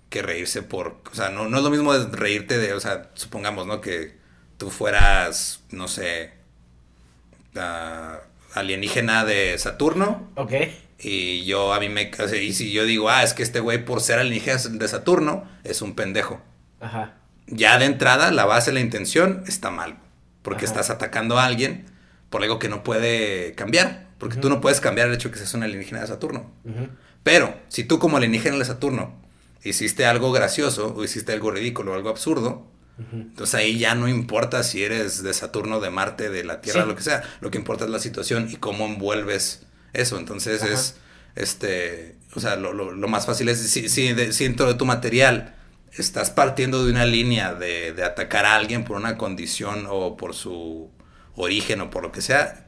que 0.08 0.22
reírse 0.22 0.62
por, 0.62 1.00
o 1.10 1.14
sea, 1.14 1.30
no, 1.30 1.48
no 1.48 1.58
es 1.58 1.64
lo 1.64 1.70
mismo 1.70 1.92
reírte 1.92 2.58
de, 2.58 2.72
o 2.72 2.80
sea, 2.80 3.10
supongamos, 3.14 3.66
¿no? 3.66 3.80
Que 3.80 4.16
tú 4.56 4.70
fueras, 4.70 5.60
no 5.70 5.88
sé, 5.88 6.32
ah, 7.56 8.20
alienígena 8.54 9.24
de 9.24 9.58
Saturno. 9.58 10.30
Ok. 10.36 10.52
Y 10.98 11.44
yo 11.44 11.74
a 11.74 11.80
mí 11.80 11.88
me... 11.90 12.10
o 12.18 12.28
sea, 12.28 12.40
Y 12.40 12.52
si 12.54 12.72
yo 12.72 12.84
digo, 12.84 13.10
ah, 13.10 13.22
es 13.22 13.34
que 13.34 13.42
este 13.42 13.60
güey 13.60 13.84
por 13.84 14.00
ser 14.00 14.18
alienígena 14.18 14.58
de 14.58 14.88
Saturno 14.88 15.48
es 15.64 15.82
un 15.82 15.94
pendejo. 15.94 16.40
Ajá. 16.80 17.16
Ya 17.48 17.78
de 17.78 17.84
entrada, 17.86 18.30
la 18.30 18.44
base, 18.46 18.72
la 18.72 18.80
intención 18.80 19.44
está 19.46 19.70
mal. 19.70 19.98
Porque 20.46 20.64
Ajá. 20.64 20.74
estás 20.74 20.90
atacando 20.90 21.38
a 21.38 21.44
alguien 21.44 21.84
por 22.30 22.42
algo 22.42 22.58
que 22.58 22.68
no 22.68 22.82
puede 22.84 23.52
cambiar. 23.54 24.06
Porque 24.18 24.36
tú 24.36 24.48
no 24.48 24.60
puedes 24.62 24.80
cambiar 24.80 25.08
el 25.08 25.14
hecho 25.14 25.28
de 25.28 25.32
que 25.32 25.38
seas 25.38 25.52
un 25.54 25.62
alienígena 25.64 26.00
de 26.00 26.06
Saturno. 26.06 26.50
Pero, 27.22 27.54
si 27.68 27.82
tú 27.84 27.98
como 27.98 28.16
alienígena 28.16 28.56
de 28.56 28.64
Saturno 28.64 29.14
hiciste 29.64 30.06
algo 30.06 30.30
gracioso 30.32 30.94
o 30.96 31.02
hiciste 31.04 31.32
algo 31.32 31.50
ridículo 31.50 31.90
o 31.92 31.94
algo 31.96 32.08
absurdo, 32.08 32.66
entonces 33.12 33.54
ahí 33.56 33.76
ya 33.78 33.94
no 33.96 34.06
importa 34.08 34.62
si 34.62 34.82
eres 34.84 35.22
de 35.24 35.34
Saturno, 35.34 35.80
de 35.80 35.90
Marte, 35.90 36.30
de 36.30 36.44
la 36.44 36.60
Tierra, 36.62 36.82
Sí. 36.82 36.88
lo 36.88 36.94
que 36.96 37.02
sea. 37.02 37.22
Lo 37.40 37.50
que 37.50 37.58
importa 37.58 37.84
es 37.84 37.90
la 37.90 37.98
situación 37.98 38.48
y 38.50 38.56
cómo 38.56 38.86
envuelves 38.86 39.66
eso. 39.92 40.16
Entonces 40.18 40.62
es, 40.62 40.96
este, 41.34 42.16
o 42.34 42.40
sea, 42.40 42.56
lo, 42.56 42.72
lo- 42.72 42.92
lo 42.92 43.08
más 43.08 43.26
fácil 43.26 43.48
es, 43.48 43.58
si, 43.58 43.88
si, 43.88 44.12
de- 44.12 44.32
si 44.32 44.44
dentro 44.44 44.66
de 44.66 44.74
tu 44.74 44.86
material 44.86 45.55
estás 45.96 46.30
partiendo 46.30 46.84
de 46.84 46.92
una 46.92 47.04
línea 47.04 47.54
de, 47.54 47.92
de 47.92 48.04
atacar 48.04 48.44
a 48.44 48.54
alguien 48.56 48.84
por 48.84 48.96
una 48.96 49.16
condición 49.16 49.86
o 49.88 50.16
por 50.16 50.34
su 50.34 50.90
origen 51.34 51.80
o 51.80 51.90
por 51.90 52.02
lo 52.02 52.12
que 52.12 52.22
sea, 52.22 52.66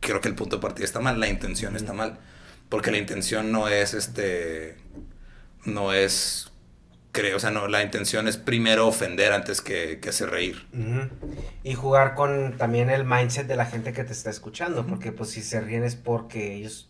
creo 0.00 0.20
que 0.20 0.28
el 0.28 0.34
punto 0.34 0.56
de 0.56 0.62
partida 0.62 0.84
está 0.84 1.00
mal, 1.00 1.20
la 1.20 1.28
intención 1.28 1.76
está 1.76 1.92
mal. 1.92 2.18
Porque 2.70 2.92
la 2.92 2.98
intención 2.98 3.52
no 3.52 3.68
es 3.68 3.94
este. 3.94 4.76
No 5.64 5.92
es. 5.92 6.52
Creo, 7.12 7.36
o 7.36 7.40
sea, 7.40 7.50
no, 7.50 7.66
la 7.66 7.82
intención 7.82 8.28
es 8.28 8.36
primero 8.36 8.86
ofender 8.86 9.32
antes 9.32 9.60
que, 9.60 9.98
que 9.98 10.10
hacer 10.10 10.30
reír. 10.30 10.64
Y 11.64 11.74
jugar 11.74 12.14
con 12.14 12.56
también 12.56 12.88
el 12.88 13.04
mindset 13.04 13.48
de 13.48 13.56
la 13.56 13.66
gente 13.66 13.92
que 13.92 14.04
te 14.04 14.12
está 14.12 14.30
escuchando, 14.30 14.86
porque 14.86 15.10
pues 15.10 15.30
si 15.30 15.42
se 15.42 15.60
ríen 15.60 15.82
es 15.82 15.96
porque 15.96 16.54
ellos 16.54 16.88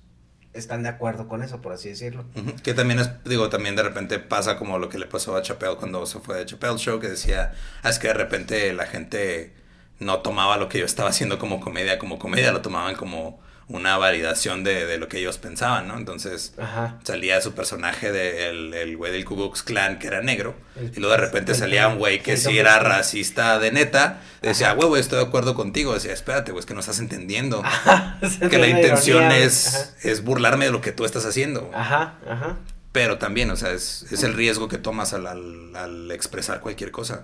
están 0.52 0.82
de 0.82 0.88
acuerdo 0.88 1.28
con 1.28 1.42
eso, 1.42 1.60
por 1.60 1.72
así 1.72 1.88
decirlo. 1.90 2.24
Que 2.62 2.74
también 2.74 2.98
es, 2.98 3.10
digo, 3.24 3.48
también 3.48 3.76
de 3.76 3.82
repente 3.82 4.18
pasa 4.18 4.56
como 4.56 4.78
lo 4.78 4.88
que 4.88 4.98
le 4.98 5.06
pasó 5.06 5.36
a 5.36 5.42
Chappelle 5.42 5.76
cuando 5.76 6.04
se 6.06 6.18
fue 6.20 6.36
de 6.38 6.46
Chappelle 6.46 6.78
Show, 6.78 7.00
que 7.00 7.08
decía, 7.08 7.52
ah, 7.82 7.90
es 7.90 7.98
que 7.98 8.08
de 8.08 8.14
repente 8.14 8.72
la 8.72 8.86
gente 8.86 9.54
no 9.98 10.20
tomaba 10.20 10.56
lo 10.56 10.68
que 10.68 10.78
yo 10.78 10.84
estaba 10.84 11.10
haciendo 11.10 11.38
como 11.38 11.60
comedia, 11.60 11.98
como 11.98 12.18
comedia, 12.18 12.52
lo 12.52 12.62
tomaban 12.62 12.96
como 12.96 13.40
una 13.70 13.96
validación 13.96 14.64
de, 14.64 14.84
de 14.84 14.98
lo 14.98 15.08
que 15.08 15.18
ellos 15.18 15.38
pensaban, 15.38 15.86
¿no? 15.88 15.96
Entonces 15.96 16.54
Ajá. 16.58 16.98
salía 17.04 17.40
su 17.40 17.52
personaje 17.54 18.10
del 18.12 18.74
el 18.74 18.96
güey 18.96 19.12
del 19.12 19.24
Ku 19.24 19.36
Klux 19.36 19.62
Klan 19.62 19.98
que 19.98 20.08
era 20.08 20.20
negro 20.22 20.54
El- 20.76 20.92
y 20.94 21.00
luego 21.00 21.12
de 21.12 21.20
repente 21.20 21.52
el- 21.52 21.58
salía 21.58 21.86
un 21.88 21.98
güey 21.98 22.20
que 22.22 22.36
sí 22.36 22.58
era 22.58 22.78
racista 22.80 23.58
de 23.58 23.70
neta 23.72 24.20
decía 24.42 24.72
güey, 24.72 25.00
estoy 25.00 25.18
de 25.20 25.24
acuerdo 25.26 25.54
contigo 25.54 25.94
decía 25.94 26.12
espérate 26.12 26.50
güey 26.52 26.60
es 26.60 26.66
que 26.66 26.74
no 26.74 26.80
estás 26.80 26.98
entendiendo 26.98 27.62
Ajá. 27.64 28.18
que 28.50 28.58
la 28.58 28.66
intención 28.66 29.18
Ironía, 29.26 29.38
es 29.38 29.94
es 30.02 30.24
burlarme 30.24 30.64
de 30.66 30.72
lo 30.72 30.80
que 30.80 30.92
tú 30.92 31.04
estás 31.04 31.24
haciendo 31.24 31.70
Ajá, 31.74 32.14
ajá. 32.28 32.56
pero 32.92 33.18
también 33.18 33.50
o 33.50 33.56
sea 33.56 33.70
es, 33.70 34.06
es 34.10 34.22
el 34.24 34.34
riesgo 34.34 34.66
que 34.68 34.78
tomas 34.78 35.12
al, 35.12 35.26
al- 35.28 35.76
al 35.76 36.10
expresar 36.10 36.60
cualquier 36.60 36.90
cosa 36.90 37.22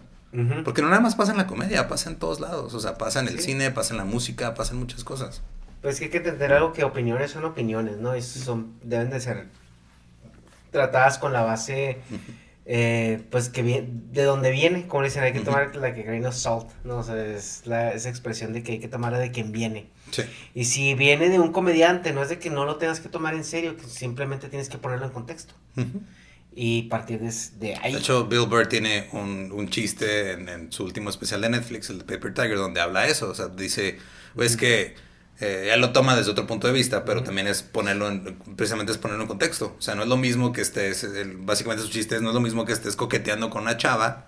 porque 0.65 0.83
no 0.83 0.89
nada 0.91 1.01
más 1.01 1.15
pasa 1.15 1.33
en 1.33 1.39
la 1.39 1.47
comedia 1.47 1.89
pasa 1.89 2.11
en 2.11 2.17
todos 2.17 2.41
lados 2.41 2.75
o 2.75 2.79
sea 2.81 2.99
pasa 2.99 3.21
en 3.21 3.29
el 3.29 3.39
Sí. 3.39 3.47
cine 3.47 3.71
pasa 3.71 3.95
en 3.95 3.99
la 3.99 4.05
música 4.05 4.55
pasa 4.55 4.73
en 4.75 4.79
muchas 4.81 5.03
cosas 5.03 5.41
Pues 5.83 5.99
que 5.99 6.07
hay 6.07 6.11
que 6.11 6.19
entender 6.19 6.53
algo 6.53 6.73
que 6.73 6.85
opiniones 6.85 7.31
son 7.31 7.45
opiniones, 7.45 7.99
¿no? 7.99 8.17
Y 8.17 8.23
son, 8.23 8.75
deben 8.83 9.11
de 9.11 9.21
ser 9.21 9.47
tratadas 10.71 11.19
con 11.19 11.33
la 11.33 11.43
base, 11.43 11.99
eh, 12.67 13.23
pues 13.31 13.49
que 13.49 13.63
viene, 13.63 13.89
de 13.89 14.25
donde 14.25 14.51
viene, 14.51 14.87
como 14.89 15.05
dicen, 15.05 15.23
hay 15.23 15.33
que 15.33 15.41
tomar 15.41 15.75
la 15.77 15.95
que 15.95 16.03
grain 16.03 16.27
of 16.27 16.35
salt, 16.35 16.69
¿no? 16.85 16.99
O 16.99 17.03
sea, 17.03 17.17
es 17.25 17.63
la, 17.67 17.93
esa 17.93 18.09
expresión 18.09 18.53
de 18.53 18.63
que 18.63 18.73
hay 18.73 18.79
que 18.79 18.89
tomarla 18.89 19.19
de 19.19 19.31
quien 19.31 19.53
viene. 19.53 19.89
sí 20.11 20.23
Y 20.55 20.65
si 20.65 20.95
viene 20.95 21.29
de 21.29 21.39
un 21.39 21.53
comediante, 21.53 22.13
no 22.13 22.23
es 22.23 22.29
de 22.29 22.39
que 22.39 22.51
no 22.51 22.65
lo 22.65 22.77
tengas 22.77 23.01
que 23.01 23.09
tomar 23.09 23.35
en 23.35 23.45
serio, 23.45 23.77
que 23.77 23.85
simplemente 23.85 24.49
tienes 24.49 24.69
que 24.69 24.79
ponerlo 24.79 25.07
en 25.07 25.13
contexto. 25.13 25.55
Y 26.59 26.85
partir 26.85 27.21
de, 27.21 27.33
de 27.59 27.77
ahí. 27.77 27.93
De 27.93 27.99
hecho, 27.99 28.27
Bill 28.27 28.47
Burr 28.47 28.67
tiene 28.67 29.09
un, 29.13 29.53
un 29.53 29.69
chiste 29.69 30.33
en, 30.33 30.49
en 30.49 30.73
su 30.73 30.85
último 30.85 31.11
especial 31.11 31.43
de 31.43 31.51
Netflix, 31.51 31.91
el 31.91 31.99
de 31.99 32.05
Paper 32.05 32.33
Tiger, 32.33 32.57
donde 32.57 32.81
habla 32.81 33.07
eso. 33.07 33.29
O 33.31 33.35
sea, 33.35 33.49
dice, 33.49 33.99
pues 34.35 34.57
que 34.57 34.95
eh, 35.41 35.71
él 35.73 35.81
lo 35.81 35.93
toma 35.93 36.17
desde 36.17 36.31
otro 36.31 36.47
punto 36.47 36.67
de 36.67 36.73
vista, 36.73 37.05
pero 37.05 37.21
Ujú. 37.21 37.27
también 37.27 37.47
es 37.47 37.63
ponerlo 37.63 38.09
en, 38.09 38.37
precisamente 38.57 38.93
es 38.93 38.99
ponerlo 38.99 39.23
en 39.25 39.29
contexto. 39.29 39.77
O 39.79 39.83
sea, 39.83 39.95
no 39.95 40.03
es 40.03 40.09
lo 40.09 40.17
mismo 40.17 40.53
que 40.53 40.63
estés, 40.63 41.05
el- 41.05 41.37
básicamente 41.39 41.85
su 41.85 41.91
chiste 41.91 42.17
es, 42.17 42.23
no 42.23 42.31
es 42.31 42.35
lo 42.35 42.41
mismo 42.41 42.65
que 42.65 42.73
estés 42.73 42.97
coqueteando 42.97 43.51
con 43.51 43.63
una 43.63 43.77
chava 43.77 44.27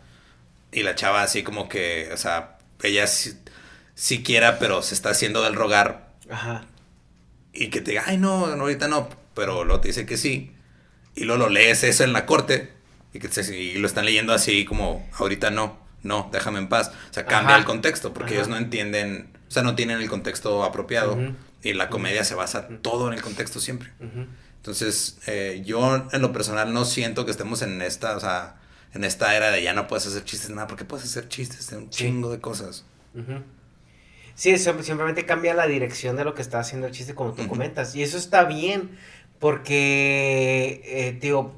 y 0.72 0.82
la 0.82 0.94
chava 0.94 1.22
así 1.22 1.42
como 1.42 1.68
que, 1.68 2.10
o 2.12 2.16
sea, 2.16 2.58
ella 2.82 3.06
sí, 3.06 3.34
sí 3.94 4.22
quiera, 4.22 4.58
pero 4.58 4.82
se 4.82 4.94
está 4.94 5.10
haciendo 5.10 5.42
del 5.42 5.54
rogar 5.54 6.08
Ajá. 6.30 6.66
y 7.52 7.68
que 7.70 7.80
te 7.80 7.92
diga, 7.92 8.04
ay, 8.06 8.18
no, 8.18 8.46
ahorita 8.46 8.88
no, 8.88 9.08
pero 9.34 9.64
luego 9.64 9.80
te 9.80 9.88
dice 9.88 10.06
que 10.06 10.16
sí, 10.16 10.52
y 11.14 11.24
luego 11.24 11.44
lo 11.44 11.48
lees 11.50 11.82
eso 11.84 12.04
en 12.04 12.12
la 12.12 12.26
corte, 12.26 12.72
y, 13.12 13.18
que 13.20 13.28
te- 13.28 13.56
y 13.56 13.74
lo 13.78 13.86
están 13.86 14.04
leyendo 14.04 14.32
así 14.34 14.64
como, 14.64 15.08
ahorita 15.18 15.50
no, 15.50 15.78
no, 16.02 16.28
déjame 16.32 16.58
en 16.58 16.68
paz. 16.68 16.92
O 17.10 17.14
sea, 17.14 17.26
cambia 17.26 17.56
Ajá. 17.56 17.60
el 17.60 17.64
contexto, 17.64 18.12
porque 18.12 18.34
Ajá. 18.34 18.34
ellos 18.34 18.48
no 18.48 18.56
entienden, 18.56 19.37
o 19.48 19.50
sea, 19.50 19.62
no 19.62 19.74
tienen 19.74 20.00
el 20.00 20.08
contexto 20.08 20.62
apropiado, 20.64 21.16
y 21.62 21.72
la 21.72 21.88
comedia 21.90 22.24
se 22.24 22.34
basa 22.34 22.68
todo 22.82 23.08
en 23.08 23.14
el 23.14 23.22
contexto 23.22 23.58
siempre. 23.60 23.90
Entonces, 24.56 25.18
eh, 25.26 25.62
yo 25.64 26.06
en 26.12 26.20
lo 26.22 26.32
personal 26.32 26.72
no 26.72 26.84
siento 26.84 27.24
que 27.24 27.30
estemos 27.30 27.62
en 27.62 27.80
esta, 27.82 28.16
o 28.16 28.20
sea, 28.20 28.56
en 28.94 29.04
esta 29.04 29.34
era 29.36 29.50
de 29.50 29.62
ya 29.62 29.72
no 29.72 29.86
puedes 29.86 30.06
hacer 30.06 30.24
chistes 30.24 30.50
nada, 30.50 30.66
porque 30.66 30.84
puedes 30.84 31.04
hacer 31.06 31.28
chistes 31.28 31.68
de 31.70 31.76
un 31.78 31.84
Sí. 31.92 32.04
chingo 32.04 32.30
de 32.30 32.40
cosas. 32.40 32.84
Sí, 34.34 34.50
eso 34.50 34.80
simplemente 34.82 35.26
cambia 35.26 35.52
la 35.54 35.66
dirección 35.66 36.16
de 36.16 36.24
lo 36.24 36.34
que 36.34 36.42
está 36.42 36.60
haciendo 36.60 36.86
el 36.86 36.92
chiste, 36.92 37.14
como 37.14 37.32
tú 37.32 37.46
comentas. 37.48 37.94
Y 37.96 38.02
eso 38.02 38.16
está 38.18 38.44
bien, 38.44 38.90
porque, 39.40 40.80
eh, 40.84 41.18
digo, 41.20 41.54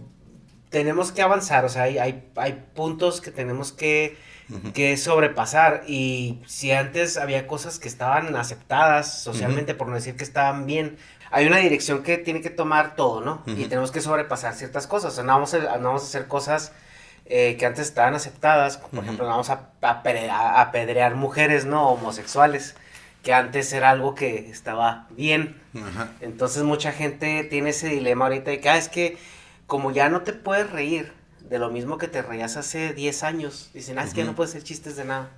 tenemos 0.70 1.12
que 1.12 1.20
avanzar, 1.20 1.64
o 1.64 1.68
sea, 1.68 1.82
hay, 1.82 1.98
hay, 1.98 2.30
hay 2.36 2.64
puntos 2.74 3.20
que 3.20 3.30
tenemos 3.32 3.72
que, 3.72 4.16
que 4.72 4.96
sobrepasar. 4.96 5.82
Y 5.86 6.40
si 6.46 6.70
antes 6.70 7.16
había 7.16 7.46
cosas 7.46 7.78
que 7.78 7.88
estaban 7.88 8.34
aceptadas 8.36 9.22
socialmente, 9.22 9.74
por 9.74 9.88
no 9.88 9.96
decir 9.96 10.16
que 10.16 10.24
estaban 10.24 10.66
bien, 10.66 10.96
hay 11.32 11.46
una 11.46 11.58
dirección 11.58 12.02
que 12.02 12.18
tiene 12.18 12.40
que 12.40 12.50
tomar 12.50 12.94
todo, 12.96 13.20
¿no? 13.20 13.42
Y 13.46 13.64
tenemos 13.66 13.90
que 13.90 14.00
sobrepasar 14.00 14.54
ciertas 14.54 14.86
cosas. 14.86 15.12
O 15.12 15.14
sea, 15.16 15.24
no 15.24 15.32
vamos 15.34 15.54
a, 15.54 15.58
no 15.58 15.88
vamos 15.88 16.02
a 16.02 16.06
hacer 16.06 16.28
cosas 16.28 16.72
eh, 17.26 17.56
que 17.58 17.66
antes 17.66 17.86
estaban 17.86 18.14
aceptadas, 18.14 18.76
como 18.76 18.90
por 18.90 19.04
ejemplo, 19.04 19.24
no 19.24 19.30
vamos 19.30 19.50
a, 19.50 19.70
apedrear, 19.82 20.30
a 20.30 20.60
apedrear 20.60 21.14
mujeres, 21.16 21.66
¿no? 21.66 21.88
Homosexuales, 21.90 22.74
que 23.22 23.32
antes 23.32 23.72
era 23.72 23.90
algo 23.90 24.14
que 24.14 24.50
estaba 24.50 25.06
bien. 25.10 25.60
Entonces 26.20 26.62
mucha 26.62 26.90
gente 26.92 27.44
tiene 27.44 27.70
ese 27.70 27.88
dilema 27.88 28.24
ahorita 28.26 28.50
de 28.50 28.60
que, 28.60 28.68
ah, 28.68 28.76
es 28.76 28.88
que 28.88 29.16
como 29.70 29.92
ya 29.92 30.08
no 30.08 30.22
te 30.22 30.32
puedes 30.32 30.68
reír 30.68 31.12
de 31.48 31.60
lo 31.60 31.70
mismo 31.70 31.96
que 31.96 32.08
te 32.08 32.22
reías 32.22 32.56
hace 32.56 32.92
10 32.92 33.22
años, 33.22 33.70
dicen, 33.72 34.00
ah, 34.00 34.04
es 34.04 34.12
que 34.12 34.22
ya 34.22 34.26
no 34.26 34.34
puedes 34.34 34.50
hacer 34.50 34.64
chistes 34.64 34.96
de 34.96 35.04
nada. 35.04 35.30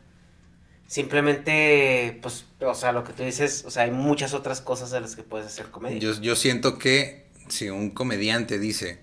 Simplemente, 0.86 2.18
pues, 2.22 2.46
o 2.60 2.74
sea, 2.74 2.92
lo 2.92 3.04
que 3.04 3.12
tú 3.12 3.24
dices, 3.24 3.62
o 3.66 3.70
sea, 3.70 3.82
hay 3.82 3.90
muchas 3.90 4.32
otras 4.32 4.62
cosas 4.62 4.90
de 4.90 5.02
las 5.02 5.16
que 5.16 5.22
puedes 5.22 5.46
hacer 5.46 5.66
comedia. 5.66 5.98
Yo, 5.98 6.18
yo 6.18 6.34
siento 6.34 6.78
que 6.78 7.26
si 7.48 7.68
un 7.68 7.90
comediante 7.90 8.58
dice, 8.58 9.00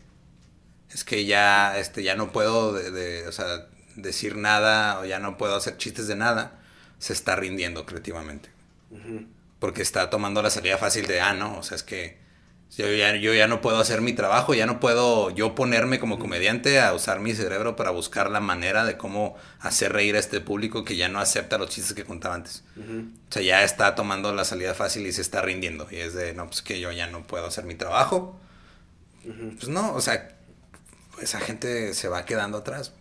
es 0.89 1.03
que 1.03 1.25
ya, 1.25 1.77
este, 1.77 2.01
ya 2.01 2.15
no 2.15 2.31
puedo 2.31 2.73
de, 2.73 2.89
de, 2.89 3.27
o 3.27 3.31
sea, 3.31 3.67
decir 3.95 4.35
nada 4.35 4.99
o 4.99 5.05
ya 5.05 5.19
no 5.19 5.37
puedo 5.37 5.55
hacer 5.55 5.77
chistes 5.77 6.07
de 6.07 6.15
nada, 6.15 6.59
se 6.97 7.13
está 7.13 7.35
rindiendo 7.35 7.85
creativamente. 7.85 8.49
Porque 9.59 9.83
está 9.83 10.09
tomando 10.09 10.41
la 10.41 10.49
salida 10.49 10.79
fácil 10.79 11.05
de, 11.05 11.21
ah, 11.21 11.33
no, 11.33 11.59
o 11.59 11.61
sea, 11.61 11.75
es 11.75 11.83
que 11.83 12.17
yo 12.77 12.93
ya, 12.93 13.15
yo 13.15 13.33
ya 13.33 13.47
no 13.47 13.61
puedo 13.61 13.79
hacer 13.79 14.01
mi 14.01 14.13
trabajo, 14.13 14.53
ya 14.53 14.65
no 14.65 14.79
puedo 14.79 15.31
yo 15.31 15.55
ponerme 15.55 15.99
como 15.99 16.19
comediante 16.19 16.79
a 16.79 16.93
usar 16.93 17.19
mi 17.19 17.33
cerebro 17.33 17.75
para 17.75 17.89
buscar 17.89 18.29
la 18.29 18.39
manera 18.39 18.85
de 18.85 18.95
cómo 18.95 19.35
hacer 19.59 19.91
reír 19.91 20.15
a 20.15 20.19
este 20.19 20.39
público 20.39 20.85
que 20.85 20.95
ya 20.95 21.09
no 21.09 21.19
acepta 21.19 21.57
los 21.57 21.69
chistes 21.69 21.93
que 21.93 22.05
contaba 22.05 22.35
antes. 22.35 22.63
O 22.77 23.33
sea, 23.33 23.41
ya 23.41 23.63
está 23.63 23.95
tomando 23.95 24.33
la 24.33 24.45
salida 24.45 24.73
fácil 24.75 25.05
y 25.07 25.11
se 25.11 25.21
está 25.21 25.41
rindiendo. 25.41 25.87
Y 25.91 25.97
es 25.97 26.13
de, 26.13 26.33
no, 26.33 26.45
pues 26.45 26.61
que 26.61 26.79
yo 26.79 26.91
ya 26.91 27.07
no 27.07 27.23
puedo 27.23 27.47
hacer 27.47 27.65
mi 27.65 27.75
trabajo. 27.75 28.39
Pues 29.23 29.67
no, 29.67 29.93
o 29.93 30.01
sea, 30.01 30.37
esa 31.21 31.39
gente 31.39 31.93
se 31.93 32.07
va 32.07 32.25
quedando 32.25 32.59
atrás. 32.59 32.93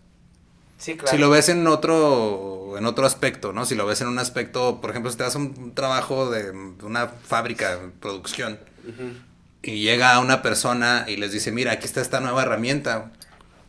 Sí, 0.78 0.96
claro. 0.96 1.10
Si 1.10 1.18
lo 1.18 1.28
ves 1.28 1.48
en 1.48 1.66
otro, 1.66 2.76
en 2.78 2.86
otro 2.86 3.04
aspecto, 3.04 3.52
¿no? 3.52 3.66
Si 3.66 3.74
lo 3.74 3.84
ves 3.84 4.00
en 4.00 4.08
un 4.08 4.18
aspecto, 4.18 4.80
por 4.80 4.90
ejemplo, 4.90 5.10
si 5.10 5.18
te 5.18 5.24
das 5.24 5.34
un 5.34 5.74
trabajo 5.74 6.30
de 6.30 6.50
una 6.50 7.08
fábrica, 7.08 7.78
producción, 8.00 8.58
Ujú. 8.86 9.28
Y 9.62 9.82
llega 9.82 10.18
una 10.20 10.42
persona 10.42 11.04
y 11.08 11.16
les 11.16 11.32
dice, 11.32 11.50
mira, 11.52 11.72
aquí 11.72 11.84
está 11.86 12.00
esta 12.00 12.20
nueva 12.20 12.42
herramienta, 12.42 13.10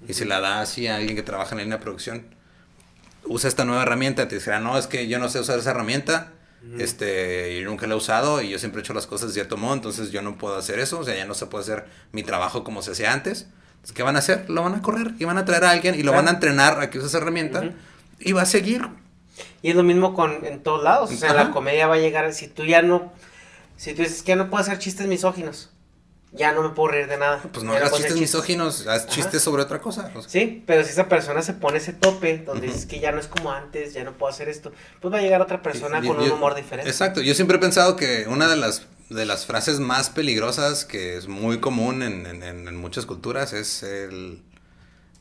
y 0.08 0.14
se 0.14 0.26
la 0.26 0.40
da 0.40 0.62
así 0.62 0.88
a 0.88 0.96
alguien 0.98 1.16
que 1.16 1.24
trabaja 1.24 1.52
en 1.52 1.58
la 1.58 1.64
línea 1.64 1.78
de 1.78 1.84
producción, 1.84 2.26
usa 3.26 3.48
esta 3.50 3.66
nueva 3.66 3.84
herramienta, 3.84 4.28
te 4.28 4.36
dice, 4.36 4.54
"Ah, 4.54 4.60
no, 4.60 4.78
es 4.78 4.88
que 4.88 5.08
yo 5.08 5.20
no 5.20 5.30
sé 5.30 5.40
usar 5.40 5.60
esa 5.60 5.72
herramienta, 5.72 6.32
este, 6.78 7.58
y 7.58 7.64
nunca 7.64 7.88
la 7.88 7.94
he 7.94 7.98
usado, 7.98 8.42
y 8.42 8.50
yo 8.50 8.60
siempre 8.60 8.82
he 8.82 8.84
hecho 8.84 8.94
las 8.94 9.08
cosas 9.08 9.30
de 9.30 9.34
cierto 9.34 9.56
modo, 9.58 9.74
entonces 9.74 10.12
yo 10.12 10.22
no 10.22 10.38
puedo 10.38 10.58
hacer 10.58 10.80
eso, 10.80 11.00
o 11.00 11.04
sea, 11.04 11.16
ya 11.16 11.26
no 11.26 11.34
se 11.34 11.46
puede 11.48 11.64
hacer 11.64 11.86
mi 12.12 12.24
trabajo 12.24 12.64
como 12.64 12.82
se 12.82 12.92
hacía 12.92 13.14
antes. 13.14 13.48
Entonces, 13.76 13.96
¿Qué 13.96 14.04
van 14.04 14.18
a 14.18 14.20
hacer? 14.20 14.50
Lo 14.50 14.62
van 14.64 14.76
a 14.76 14.82
correr 14.82 15.14
y 15.20 15.24
van 15.26 15.38
a 15.38 15.46
traer 15.46 15.64
a 15.64 15.72
alguien 15.72 15.96
y 15.96 16.00
lo 16.00 16.12
Claro. 16.12 16.18
van 16.18 16.28
a 16.28 16.32
entrenar 16.36 16.82
a 16.82 16.90
que 16.90 16.98
use 16.98 17.08
esa 17.08 17.18
herramienta 17.20 17.64
y 18.20 18.34
va 18.34 18.42
a 18.42 18.46
seguir 18.46 18.88
Y 19.62 19.70
es 19.70 19.76
lo 19.76 19.84
mismo 19.84 20.14
con 20.14 20.46
en 20.46 20.62
todos 20.62 20.84
lados. 20.84 21.12
O 21.12 21.16
sea, 21.16 21.34
la 21.34 21.52
comedia 21.52 21.88
va 21.88 21.96
a 21.96 21.98
llegar. 21.98 22.34
Si 22.34 22.50
tú 22.50 22.66
ya 22.66 22.82
no. 22.82 23.14
Si 23.78 23.94
tú 23.94 24.02
dices 24.02 24.22
que 24.22 24.30
ya 24.30 24.36
no 24.36 24.50
puedo 24.50 24.62
hacer 24.62 24.80
chistes 24.80 25.08
misóginos 25.08 25.70
ya 26.32 26.52
no 26.52 26.62
me 26.62 26.70
puedo 26.70 26.90
reír 26.90 27.08
de 27.08 27.18
nada. 27.18 27.42
Pues 27.52 27.64
no 27.64 27.74
hagas 27.74 27.94
chistes, 27.94 28.16
misóginos, 28.18 28.86
haz 28.88 29.08
chistes 29.08 29.42
sobre 29.42 29.64
otra 29.64 29.80
cosa. 29.80 30.12
Sí, 30.28 30.64
pero 30.68 30.84
si 30.84 30.92
esa 30.92 31.10
persona 31.10 31.42
se 31.42 31.54
pone 31.54 31.80
ese 31.80 31.94
tope, 31.94 32.38
donde 32.40 32.68
dices 32.68 32.86
que 32.86 33.00
ya 33.00 33.12
no 33.12 33.20
es 33.20 33.28
como 33.28 33.52
antes, 33.52 33.94
ya 33.94 34.04
no 34.04 34.14
puedo 34.14 34.32
hacer 34.32 34.48
esto, 34.48 34.72
pues 35.02 35.14
va 35.14 35.18
a 35.18 35.22
llegar 35.22 35.42
otra 35.42 35.62
persona 35.62 36.02
con 36.02 36.20
un 36.20 36.30
humor 36.30 36.56
diferente. 36.56 36.90
Exacto, 36.90 37.22
yo 37.22 37.34
siempre 37.34 37.58
he 37.58 37.60
pensado 37.60 37.96
que 37.96 38.28
una 38.28 38.48
de 38.48 38.58
las, 38.58 38.84
de 39.10 39.26
las 39.26 39.46
frases 39.46 39.80
más 39.80 40.10
peligrosas, 40.12 40.86
que 40.86 41.18
es 41.18 41.28
muy 41.28 41.60
común 41.60 42.04
en, 42.04 42.44
en, 42.44 42.76
muchas 42.78 43.08
culturas, 43.08 43.54
es 43.54 43.82
el, 43.82 44.44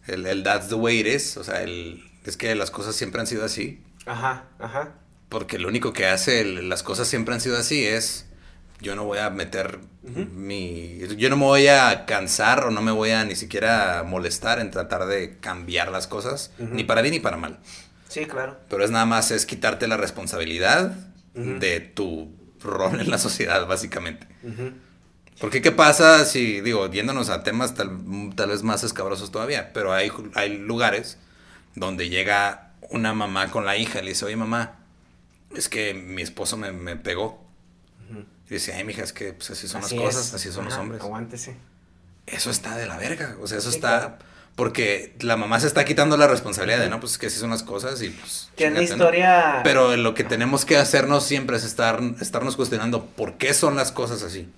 el, 0.07 0.27
el, 0.27 0.43
that's 0.43 0.69
the 0.69 0.75
way 0.75 1.01
it 1.01 1.07
is, 1.07 1.39
o 1.39 1.45
sea, 1.45 1.63
el, 1.63 2.05
es 2.25 2.37
que 2.37 2.55
las 2.55 2.71
cosas 2.71 2.95
siempre 2.95 3.21
han 3.21 3.27
sido 3.27 3.45
así. 3.45 3.83
Ajá, 4.05 4.45
ajá. 4.59 4.93
Porque 5.31 5.59
lo 5.59 5.69
único 5.69 5.93
que 5.93 6.07
hace 6.07 6.45
las 6.45 6.83
cosas 6.83 7.09
siempre 7.09 7.35
han 7.35 7.41
sido 7.41 7.57
así 7.59 7.87
es 7.87 8.28
yo 8.81 8.95
no 8.95 9.05
voy 9.05 9.19
a 9.19 9.31
meter 9.31 9.81
mi... 10.03 10.99
Yo 11.17 11.29
no 11.31 11.37
me 11.37 11.45
voy 11.45 11.67
a 11.69 12.07
cansar 12.07 12.65
o 12.65 12.71
no 12.71 12.81
me 12.81 12.93
voy 12.93 13.11
a 13.11 13.25
ni 13.25 13.35
siquiera 13.35 14.05
molestar 14.07 14.61
en 14.61 14.71
tratar 14.71 15.07
de 15.07 15.39
cambiar 15.39 15.91
las 15.91 16.07
cosas, 16.07 16.53
ni 16.59 16.85
para 16.85 17.03
bien 17.03 17.15
ni 17.15 17.21
para 17.21 17.37
mal. 17.37 17.59
Sí, 18.09 18.25
claro. 18.25 18.57
Pero 18.69 18.85
es 18.85 18.91
nada 18.91 19.07
más, 19.07 19.31
es 19.31 19.47
quitarte 19.47 19.87
la 19.87 19.97
responsabilidad 19.97 20.93
de 21.35 21.81
tu 21.81 22.33
rol 22.61 23.01
en 23.01 23.11
la 23.11 23.19
sociedad, 23.19 23.67
básicamente. 23.67 24.27
Porque 25.41 25.63
qué 25.63 25.71
pasa 25.71 26.25
si, 26.25 26.61
digo, 26.61 26.91
yéndonos 26.91 27.29
a 27.29 27.43
temas 27.43 27.75
tal, 27.75 27.99
tal 28.35 28.51
vez 28.51 28.63
más 28.63 28.83
escabrosos 28.83 29.31
todavía, 29.31 29.73
pero 29.73 29.93
hay, 29.93 30.11
hay 30.35 30.57
lugares 30.57 31.19
donde 31.75 32.09
llega 32.09 32.73
una 32.91 33.13
mamá 33.15 33.51
con 33.51 33.65
la 33.65 33.77
hija 33.77 34.01
y 34.01 34.03
le 34.03 34.09
dice, 34.11 34.25
oye 34.25 34.37
mamá, 34.37 34.77
es 35.55 35.69
que 35.69 35.95
mi 35.95 36.23
esposo 36.23 36.57
me, 36.57 36.73
me 36.73 36.97
pegó 36.97 37.48
y 38.51 38.55
decía, 38.55 38.77
ay, 38.77 38.85
mija, 38.85 39.03
es 39.03 39.13
que 39.13 39.33
pues, 39.33 39.51
así 39.51 39.69
son 39.69 39.83
las 39.83 39.93
cosas, 39.93 40.35
así 40.35 40.51
son 40.51 40.65
los 40.65 40.75
hombres. 40.75 41.03
Aguántese. 41.03 41.57
Eso 42.27 42.51
está 42.51 42.77
de 42.77 42.87
la 42.87 42.97
verga. 42.97 43.37
O 43.41 43.47
sea, 43.47 43.59
eso 43.59 43.69
está. 43.69 44.19
Porque 44.55 45.15
la 45.21 45.37
mamá 45.37 45.61
se 45.61 45.67
está 45.67 45.85
quitando 45.85 46.17
la 46.17 46.27
responsabilidad 46.27 46.81
de, 46.81 46.89
no, 46.89 46.99
pues 46.99 47.13
es 47.13 47.19
que 47.19 47.27
así 47.27 47.39
son 47.39 47.51
las 47.51 47.63
cosas 47.63 48.03
y 48.03 48.11
pues. 48.11 48.51
Tiene 48.57 48.83
historia. 48.83 49.61
Pero 49.65 49.97
lo 49.97 50.15
que 50.15 50.25
tenemos 50.25 50.65
que 50.65 50.77
hacernos 50.77 51.25
siempre 51.25 51.57
es 51.57 51.65
estar, 51.65 52.01
estarnos 52.21 52.57
cuestionando 52.57 53.07
por 53.07 53.39
qué 53.39 53.55
son 53.55 53.77
las 53.77 53.93
cosas 53.93 54.23
así. 54.23 54.51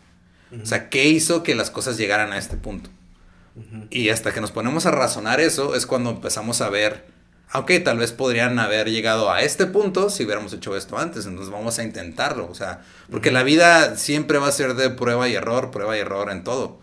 O 0.62 0.66
sea, 0.66 0.88
¿qué 0.88 1.04
hizo 1.04 1.42
que 1.42 1.54
las 1.54 1.70
cosas 1.70 1.96
llegaran 1.96 2.32
a 2.32 2.38
este 2.38 2.56
punto? 2.56 2.90
Y 3.90 4.08
hasta 4.08 4.32
que 4.32 4.40
nos 4.40 4.52
ponemos 4.52 4.86
a 4.86 4.90
razonar 4.90 5.40
eso 5.40 5.74
es 5.74 5.86
cuando 5.86 6.10
empezamos 6.10 6.60
a 6.60 6.70
ver 6.70 7.04
ok, 7.52 7.72
tal 7.84 7.98
vez 7.98 8.12
podrían 8.12 8.58
haber 8.58 8.90
llegado 8.90 9.30
a 9.30 9.42
este 9.42 9.66
punto 9.66 10.10
si 10.10 10.24
hubiéramos 10.24 10.52
hecho 10.52 10.76
esto 10.76 10.98
antes, 10.98 11.26
entonces 11.26 11.52
vamos 11.52 11.78
a 11.78 11.82
intentarlo, 11.82 12.48
o 12.48 12.54
sea, 12.54 12.82
porque 13.10 13.30
la 13.30 13.42
vida 13.42 13.96
siempre 13.96 14.38
va 14.38 14.48
a 14.48 14.52
ser 14.52 14.74
de 14.74 14.90
prueba 14.90 15.28
y 15.28 15.34
error, 15.34 15.70
prueba 15.70 15.96
y 15.96 16.00
error 16.00 16.30
en 16.30 16.44
todo, 16.44 16.78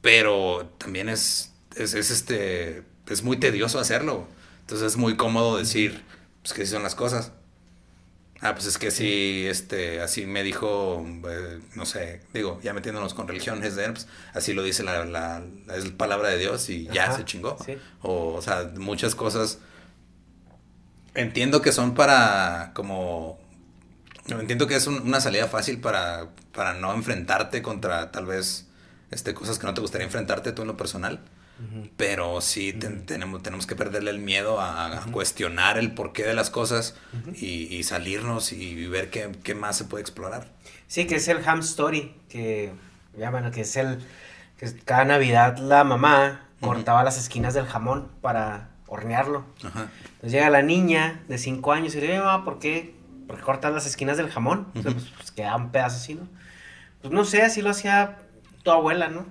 pero 0.00 0.72
también 0.78 1.08
es, 1.08 1.52
es, 1.76 1.94
este, 1.94 2.82
es 3.08 3.22
muy 3.22 3.36
tedioso 3.36 3.78
hacerlo, 3.78 4.26
entonces 4.60 4.86
es 4.86 4.96
muy 4.96 5.16
cómodo 5.16 5.58
decir, 5.58 6.02
pues 6.42 6.54
que 6.54 6.62
así 6.62 6.72
son 6.72 6.82
las 6.82 6.94
cosas. 6.94 7.32
Ah, 8.40 8.54
pues 8.54 8.66
es 8.66 8.78
que 8.78 8.92
sí, 8.92 9.46
este, 9.48 10.00
así 10.00 10.24
me 10.24 10.44
dijo, 10.44 11.04
eh, 11.28 11.58
no 11.74 11.84
sé, 11.84 12.20
digo, 12.32 12.60
ya 12.62 12.72
metiéndonos 12.72 13.12
con 13.12 13.26
religiones, 13.26 13.74
pues, 13.74 14.06
así 14.32 14.52
lo 14.52 14.62
dice 14.62 14.84
la, 14.84 15.04
la, 15.04 15.42
palabra 15.96 16.28
de 16.28 16.38
Dios 16.38 16.70
y 16.70 16.86
ya 16.86 17.10
se 17.10 17.24
chingó. 17.24 17.56
O, 18.00 18.34
o 18.34 18.42
sea, 18.42 18.70
muchas 18.76 19.16
cosas 19.16 19.58
entiendo 21.14 21.62
que 21.62 21.72
son 21.72 21.94
para 21.94 22.72
como 22.74 23.38
entiendo 24.28 24.66
que 24.66 24.76
es 24.76 24.86
una 24.86 25.20
salida 25.20 25.48
fácil 25.48 25.80
para, 25.80 26.28
para 26.52 26.74
no 26.74 26.92
enfrentarte 26.94 27.62
contra 27.62 28.10
tal 28.10 28.26
vez 28.26 28.66
este, 29.10 29.34
cosas 29.34 29.58
que 29.58 29.66
no 29.66 29.74
te 29.74 29.80
gustaría 29.80 30.06
enfrentarte 30.06 30.52
tú 30.52 30.62
en 30.62 30.68
lo 30.68 30.76
personal. 30.76 31.20
Pero 31.96 32.40
sí 32.40 32.72
tenemos, 32.72 33.42
tenemos 33.42 33.66
que 33.66 33.74
perderle 33.74 34.12
el 34.12 34.20
miedo 34.20 34.60
a, 34.60 35.04
cuestionar 35.10 35.76
el 35.76 35.90
porqué 35.90 36.22
de 36.22 36.32
las 36.32 36.50
cosas 36.50 36.94
y, 37.34 37.82
salirnos 37.82 38.52
y 38.52 38.86
ver 38.86 39.10
qué, 39.10 39.32
qué, 39.42 39.56
más 39.56 39.76
se 39.76 39.84
puede 39.84 40.02
explorar. 40.02 40.46
Sí, 40.86 41.08
que 41.08 41.16
es 41.16 41.26
el 41.26 41.38
ham 41.44 41.58
story, 41.58 42.14
que 42.28 42.70
llaman, 43.16 43.50
que 43.50 43.62
es 43.62 43.74
el 43.74 43.98
que 44.56 44.72
cada 44.84 45.04
Navidad 45.04 45.58
la 45.58 45.82
mamá 45.82 46.46
cortaba 46.60 47.02
las 47.02 47.18
esquinas 47.18 47.54
del 47.54 47.66
jamón 47.66 48.08
para 48.20 48.68
hornearlo. 48.86 49.44
Ajá. 49.64 49.88
Entonces 50.18 50.32
llega 50.32 50.50
la 50.50 50.62
niña 50.62 51.22
de 51.28 51.38
5 51.38 51.72
años 51.72 51.94
y 51.94 52.00
dice, 52.00 52.18
mamá, 52.18 52.44
¿por 52.44 52.58
qué? 52.58 52.94
Porque 53.28 53.42
cortas 53.42 53.72
las 53.72 53.86
esquinas 53.86 54.16
del 54.16 54.28
jamón. 54.28 54.66
pues, 54.72 54.94
pues, 55.16 55.30
queda 55.30 55.54
un 55.54 55.70
pedazo 55.70 55.96
así, 55.96 56.14
¿no? 56.14 56.26
Pues 57.00 57.14
no 57.14 57.24
sé, 57.24 57.42
así 57.42 57.62
lo 57.62 57.70
hacía 57.70 58.18
tu 58.64 58.72
abuela, 58.72 59.08
¿no? 59.08 59.26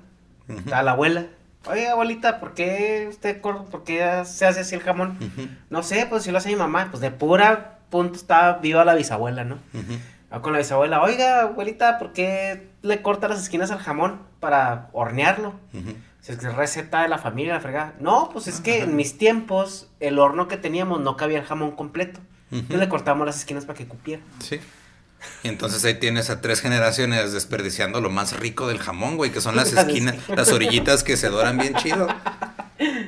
A 0.72 0.84
la 0.84 0.92
abuela. 0.92 1.26
Oye, 1.70 1.90
abuelita, 1.90 2.40
¿por 2.40 2.54
qué 2.54 3.08
usted 3.10 3.42
por 3.42 3.84
qué 3.84 4.24
se 4.24 4.46
hace 4.46 4.62
así 4.62 4.76
el 4.76 4.82
jamón? 4.82 5.18
No 5.70 5.84
sé, 5.84 6.06
pues 6.10 6.24
si 6.24 6.32
lo 6.32 6.38
hace 6.38 6.50
mi 6.50 6.56
mamá. 6.56 6.88
Pues 6.90 7.02
de 7.02 7.12
pura 7.12 7.80
punto 7.90 8.16
está 8.16 8.54
viva 8.54 8.86
la 8.86 8.96
bisabuela, 8.96 9.44
¿no? 9.44 9.58
con 10.42 10.54
la 10.54 10.60
bisabuela, 10.60 11.02
oiga, 11.02 11.42
abuelita, 11.42 11.98
¿por 12.00 12.14
qué 12.14 12.70
le 12.82 13.02
corta 13.02 13.28
las 13.28 13.42
esquinas 13.42 13.72
al 13.72 13.80
jamón 13.80 14.22
para 14.40 14.90
hornearlo? 14.92 15.54
Es 16.26 16.56
receta 16.56 17.02
de 17.02 17.08
la 17.08 17.18
familia, 17.18 17.54
la 17.54 17.60
fregada. 17.62 17.94
No, 18.00 18.30
pues 18.32 18.48
es 18.48 18.60
que 18.60 18.82
en 18.82 18.96
mis 18.96 19.18
tiempos, 19.18 19.88
el 20.00 20.20
horno 20.20 20.48
que 20.48 20.58
teníamos 20.58 21.00
no 21.00 21.16
cabía 21.18 21.40
el 21.40 21.46
jamón 21.46 21.72
completo. 21.72 22.20
Entonces 22.52 22.80
le 22.80 22.90
cortamos 22.90 23.26
las 23.26 23.38
esquinas 23.38 23.66
para 23.66 23.78
que 23.78 23.88
cupiera. 23.88 24.22
Sí. 24.40 24.60
Y 25.44 25.48
entonces 25.48 25.84
ahí 25.84 25.96
tienes 25.96 26.30
a 26.30 26.42
tres 26.42 26.62
generaciones 26.62 27.34
desperdiciando 27.34 28.02
lo 28.02 28.10
más 28.10 28.40
rico 28.40 28.68
del 28.68 28.80
jamón, 28.80 29.18
güey, 29.18 29.32
que 29.32 29.42
son 29.42 29.56
las 29.56 29.74
esquinas, 29.78 30.16
las 30.30 30.52
orillitas 30.52 31.04
que 31.04 31.18
se 31.18 31.30
doran 31.30 31.58
bien 31.58 31.76
chido. 31.76 32.08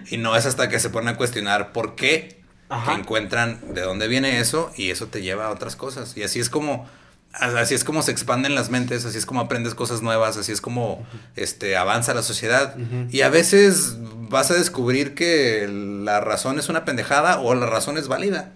Y 0.10 0.18
no 0.18 0.36
es 0.36 0.46
hasta 0.46 0.70
que 0.70 0.80
se 0.80 0.90
ponen 0.90 1.10
a 1.10 1.18
cuestionar 1.18 1.72
por 1.72 1.96
qué, 1.96 2.42
que 2.86 2.92
encuentran 2.92 3.60
de 3.74 3.82
dónde 3.82 4.08
viene 4.08 4.40
eso 4.40 4.72
y 4.76 4.92
eso 4.92 5.08
te 5.08 5.22
lleva 5.22 5.48
a 5.48 5.50
otras 5.50 5.76
cosas. 5.76 6.18
Y 6.18 6.24
así 6.24 6.40
es 6.40 6.50
como 6.50 6.90
así 7.34 7.76
es 7.76 7.84
como 7.84 8.02
se 8.02 8.12
expanden 8.12 8.56
las 8.56 8.70
mentes, 8.70 9.06
así 9.06 9.18
es 9.18 9.26
como 9.26 9.42
aprendes 9.42 9.76
cosas 9.76 10.02
nuevas, 10.02 10.38
así 10.38 10.52
es 10.52 10.62
como 10.62 11.06
este, 11.36 11.78
avanza 11.78 12.14
la 12.14 12.24
sociedad. 12.24 12.76
Y 13.10 13.22
a 13.22 13.30
veces 13.30 13.98
vas 14.30 14.52
a 14.52 14.56
descubrir 14.56 15.16
que 15.16 15.68
la 15.68 16.22
razón 16.22 16.60
es 16.60 16.70
una 16.70 16.86
pendejada 16.86 17.40
o 17.40 17.54
la 17.56 17.66
razón 17.66 17.98
es 17.98 18.08
válida. 18.08 18.54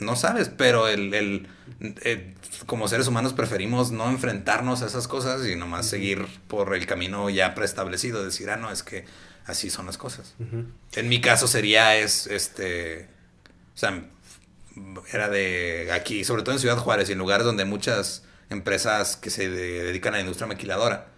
No 0.00 0.16
sabes, 0.16 0.48
pero 0.48 0.88
el, 0.88 1.14
el, 1.14 1.46
eh, 2.02 2.34
como 2.66 2.88
seres 2.88 3.06
humanos 3.06 3.32
preferimos 3.32 3.92
no 3.92 4.10
enfrentarnos 4.10 4.82
a 4.82 4.86
esas 4.86 5.06
cosas 5.06 5.46
y 5.46 5.54
nomás 5.54 5.86
seguir 5.86 6.26
por 6.48 6.74
el 6.74 6.84
camino 6.86 7.30
ya 7.30 7.54
preestablecido, 7.54 8.24
decir, 8.24 8.50
ah, 8.50 8.56
no, 8.56 8.72
es 8.72 8.82
que 8.82 9.04
así 9.46 9.70
son 9.70 9.86
las 9.86 9.98
cosas. 9.98 10.34
En 10.94 11.08
mi 11.08 11.20
caso 11.20 11.46
sería, 11.46 11.96
es, 11.96 12.26
este, 12.26 13.08
o 13.74 13.78
sea, 13.78 14.04
era 15.12 15.28
de 15.28 15.90
aquí, 15.92 16.24
sobre 16.24 16.42
todo 16.42 16.54
en 16.54 16.60
Ciudad 16.60 16.78
Juárez 16.78 17.08
y 17.08 17.12
en 17.12 17.18
lugares 17.18 17.44
donde 17.44 17.64
muchas 17.64 18.24
empresas 18.50 19.16
que 19.16 19.30
se 19.30 19.48
dedican 19.48 20.14
a 20.14 20.16
la 20.16 20.22
industria 20.22 20.46
maquiladora. 20.46 21.08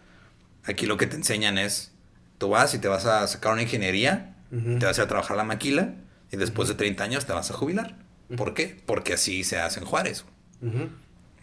Aquí 0.65 0.87
lo 0.87 0.97
que 0.97 1.07
te 1.07 1.17
enseñan 1.17 1.59
es, 1.59 1.93
tú 2.39 2.49
vas 2.49 2.75
y 2.75 2.79
te 2.79 2.89
vas 2.89 3.05
a 3.07 3.27
sacar 3.27 3.53
una 3.53 3.63
ingeniería, 3.63 4.37
te 4.51 4.87
vas 4.87 4.99
a, 4.99 5.03
a 5.03 5.09
trabajar 5.09 5.37
la 5.37 5.45
maquila 5.45 5.95
y 6.31 6.37
después 6.37 6.69
de 6.69 6.75
30 6.75 7.05
años 7.05 7.27
te 7.27 7.33
vas 7.33 7.51
a 7.51 7.55
jubilar. 7.55 7.97
¿Por 8.37 8.55
qué? 8.55 8.81
Porque 8.87 9.15
así 9.15 9.45
se 9.45 9.59
hace 9.59 9.81
en 9.81 9.87
Juárez. 9.87 10.25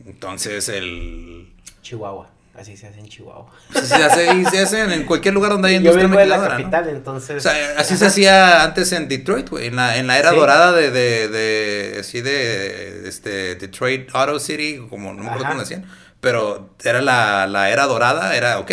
Entonces 0.05 0.69
el... 0.69 1.53
Chihuahua. 1.81 2.29
Así 2.53 2.75
se 2.75 2.87
hace 2.87 2.99
en 2.99 3.07
Chihuahua. 3.07 3.49
Así 3.73 3.87
se 3.87 4.03
hace, 4.03 4.35
y 4.35 4.45
se 4.45 4.59
hace 4.59 4.81
en 4.93 5.05
cualquier 5.05 5.33
lugar 5.33 5.53
donde 5.53 5.69
hay 5.69 5.75
industria 5.75 6.03
Yo 6.03 6.09
vengo 6.09 6.19
de 6.19 6.25
la 6.25 6.49
capital, 6.49 6.89
entonces. 6.89 7.37
O 7.37 7.39
sea, 7.39 7.75
así 7.77 7.95
se 7.95 8.05
hacía 8.05 8.63
antes 8.63 8.91
en 8.91 9.07
Detroit, 9.07 9.49
güey. 9.49 9.67
En 9.67 9.77
la, 9.77 9.97
en 9.97 10.07
la 10.07 10.19
era 10.19 10.31
dorada 10.31 10.73
de, 10.73 10.91
de, 10.91 11.29
de, 11.29 11.97
así 12.01 12.19
de, 12.19 13.07
este, 13.07 13.55
Detroit 13.55 14.09
Auto 14.13 14.37
City, 14.39 14.85
como 14.89 15.13
no 15.13 15.23
me 15.23 15.29
acuerdo 15.29 15.47
cómo 15.47 15.59
decían. 15.61 15.85
Pero 16.19 16.75
era 16.83 17.01
la, 17.01 17.47
la 17.47 17.69
era 17.69 17.85
dorada, 17.85 18.35
era, 18.35 18.59
ok, 18.59 18.71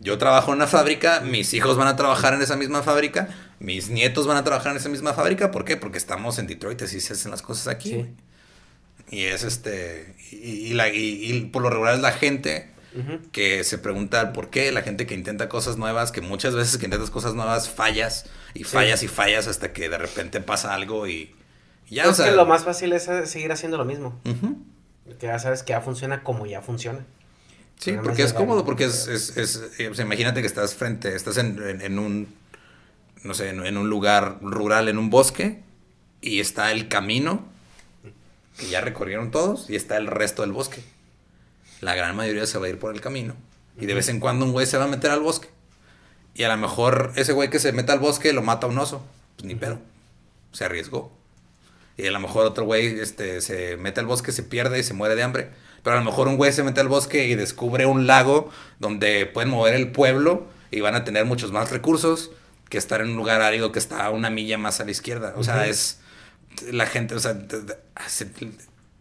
yo 0.00 0.18
trabajo 0.18 0.50
en 0.50 0.56
una 0.56 0.66
fábrica, 0.66 1.20
mis 1.20 1.54
hijos 1.54 1.76
van 1.76 1.88
a 1.88 1.96
trabajar 1.96 2.34
en 2.34 2.42
esa 2.42 2.56
misma 2.56 2.82
fábrica, 2.82 3.28
mis 3.60 3.88
nietos 3.88 4.26
van 4.26 4.36
a 4.36 4.44
trabajar 4.44 4.72
en 4.72 4.78
esa 4.78 4.88
misma 4.88 5.14
fábrica. 5.14 5.52
¿Por 5.52 5.64
qué? 5.64 5.76
Porque 5.76 5.96
estamos 5.96 6.40
en 6.40 6.48
Detroit, 6.48 6.82
así 6.82 7.00
se 7.00 7.12
hacen 7.12 7.30
las 7.30 7.40
cosas 7.40 7.68
aquí. 7.68 8.04
Y 9.08 9.22
es 9.26 9.44
este, 9.44 10.16
y, 10.32 10.74
la, 10.74 10.88
y 10.88 11.48
por 11.52 11.62
lo 11.62 11.70
regular 11.70 11.94
es 11.94 12.00
la 12.00 12.10
gente 12.10 12.74
que 13.32 13.64
se 13.64 13.78
pregunta 13.78 14.32
por 14.32 14.50
qué 14.50 14.72
la 14.72 14.82
gente 14.82 15.06
que 15.06 15.14
intenta 15.14 15.48
cosas 15.48 15.76
nuevas, 15.76 16.12
que 16.12 16.20
muchas 16.20 16.54
veces 16.54 16.78
que 16.78 16.86
intentas 16.86 17.10
cosas 17.10 17.34
nuevas 17.34 17.68
fallas 17.68 18.26
y 18.54 18.64
fallas 18.64 19.02
y 19.02 19.08
fallas 19.08 19.46
hasta 19.46 19.72
que 19.72 19.88
de 19.88 19.98
repente 19.98 20.40
pasa 20.40 20.74
algo 20.74 21.06
y, 21.06 21.34
ya. 21.88 22.04
Pues 22.04 22.20
que 22.20 22.32
lo 22.32 22.46
más 22.46 22.64
fácil 22.64 22.92
es 22.92 23.08
eh, 23.08 23.26
seguir 23.26 23.52
haciendo 23.52 23.76
lo 23.76 23.84
mismo. 23.84 24.20
Que 25.20 25.26
ya 25.26 25.38
sabes 25.38 25.62
que 25.62 25.70
ya 25.70 25.80
funciona 25.80 26.22
como 26.22 26.46
ya 26.46 26.62
funciona. 26.62 27.04
Sí, 27.78 27.94
porque 28.02 28.22
es 28.22 28.32
cómodo, 28.32 28.64
porque 28.64 28.84
es, 28.84 29.06
es, 29.06 29.36
es 29.36 29.62
eh, 29.78 29.92
imagínate 29.98 30.40
que 30.40 30.46
estás 30.46 30.74
frente, 30.74 31.14
estás 31.14 31.36
en, 31.36 31.60
en, 31.82 31.98
un, 31.98 32.34
no 33.22 33.34
sé, 33.34 33.50
en, 33.50 33.76
un 33.76 33.90
lugar 33.90 34.38
rural, 34.40 34.88
en 34.88 34.96
un 34.96 35.10
bosque, 35.10 35.62
y 36.22 36.40
está 36.40 36.72
el 36.72 36.88
camino, 36.88 37.44
que 38.58 38.68
ya 38.68 38.80
recorrieron 38.80 39.30
todos, 39.30 39.68
y 39.68 39.76
está 39.76 39.98
el 39.98 40.06
resto 40.06 40.40
del 40.40 40.52
bosque. 40.52 40.82
La 41.80 41.94
gran 41.94 42.16
mayoría 42.16 42.46
se 42.46 42.58
va 42.58 42.66
a 42.66 42.68
ir 42.68 42.78
por 42.78 42.94
el 42.94 43.00
camino. 43.00 43.34
Y 43.78 43.86
de 43.86 43.94
vez 43.94 44.08
en 44.08 44.20
cuando 44.20 44.44
un 44.44 44.52
güey 44.52 44.66
se 44.66 44.78
va 44.78 44.84
a 44.84 44.88
meter 44.88 45.10
al 45.10 45.20
bosque. 45.20 45.48
Y 46.34 46.44
a 46.44 46.48
lo 46.48 46.56
mejor 46.56 47.12
ese 47.16 47.32
güey 47.32 47.50
que 47.50 47.58
se 47.58 47.72
mete 47.72 47.92
al 47.92 47.98
bosque 47.98 48.32
lo 48.32 48.42
mata 48.42 48.66
un 48.66 48.78
oso. 48.78 49.04
Pues 49.36 49.46
ni 49.46 49.54
pedo. 49.54 49.78
Se 50.52 50.64
arriesgó. 50.64 51.12
Y 51.96 52.06
a 52.06 52.10
lo 52.10 52.20
mejor 52.20 52.44
otro 52.44 52.64
güey 52.64 53.00
este, 53.00 53.40
se 53.40 53.76
mete 53.76 54.00
al 54.00 54.06
bosque, 54.06 54.32
se 54.32 54.42
pierde 54.42 54.78
y 54.78 54.82
se 54.82 54.94
muere 54.94 55.14
de 55.14 55.22
hambre. 55.22 55.50
Pero 55.82 55.96
a 55.96 55.98
lo 55.98 56.04
mejor 56.04 56.28
un 56.28 56.36
güey 56.36 56.52
se 56.52 56.62
mete 56.62 56.80
al 56.80 56.88
bosque 56.88 57.26
y 57.26 57.34
descubre 57.34 57.86
un 57.86 58.06
lago 58.06 58.50
donde 58.78 59.26
pueden 59.26 59.50
mover 59.50 59.74
el 59.74 59.92
pueblo 59.92 60.46
y 60.70 60.80
van 60.80 60.94
a 60.94 61.04
tener 61.04 61.24
muchos 61.24 61.52
más 61.52 61.70
recursos 61.70 62.30
que 62.68 62.78
estar 62.78 63.00
en 63.00 63.10
un 63.10 63.16
lugar 63.16 63.40
árido 63.40 63.72
que 63.72 63.78
está 63.78 64.04
a 64.04 64.10
una 64.10 64.28
milla 64.28 64.58
más 64.58 64.80
a 64.80 64.84
la 64.84 64.90
izquierda. 64.90 65.34
O 65.36 65.44
sea, 65.44 65.66
es 65.66 66.00
la 66.70 66.86
gente, 66.86 67.14
o 67.14 67.20
sea, 67.20 67.38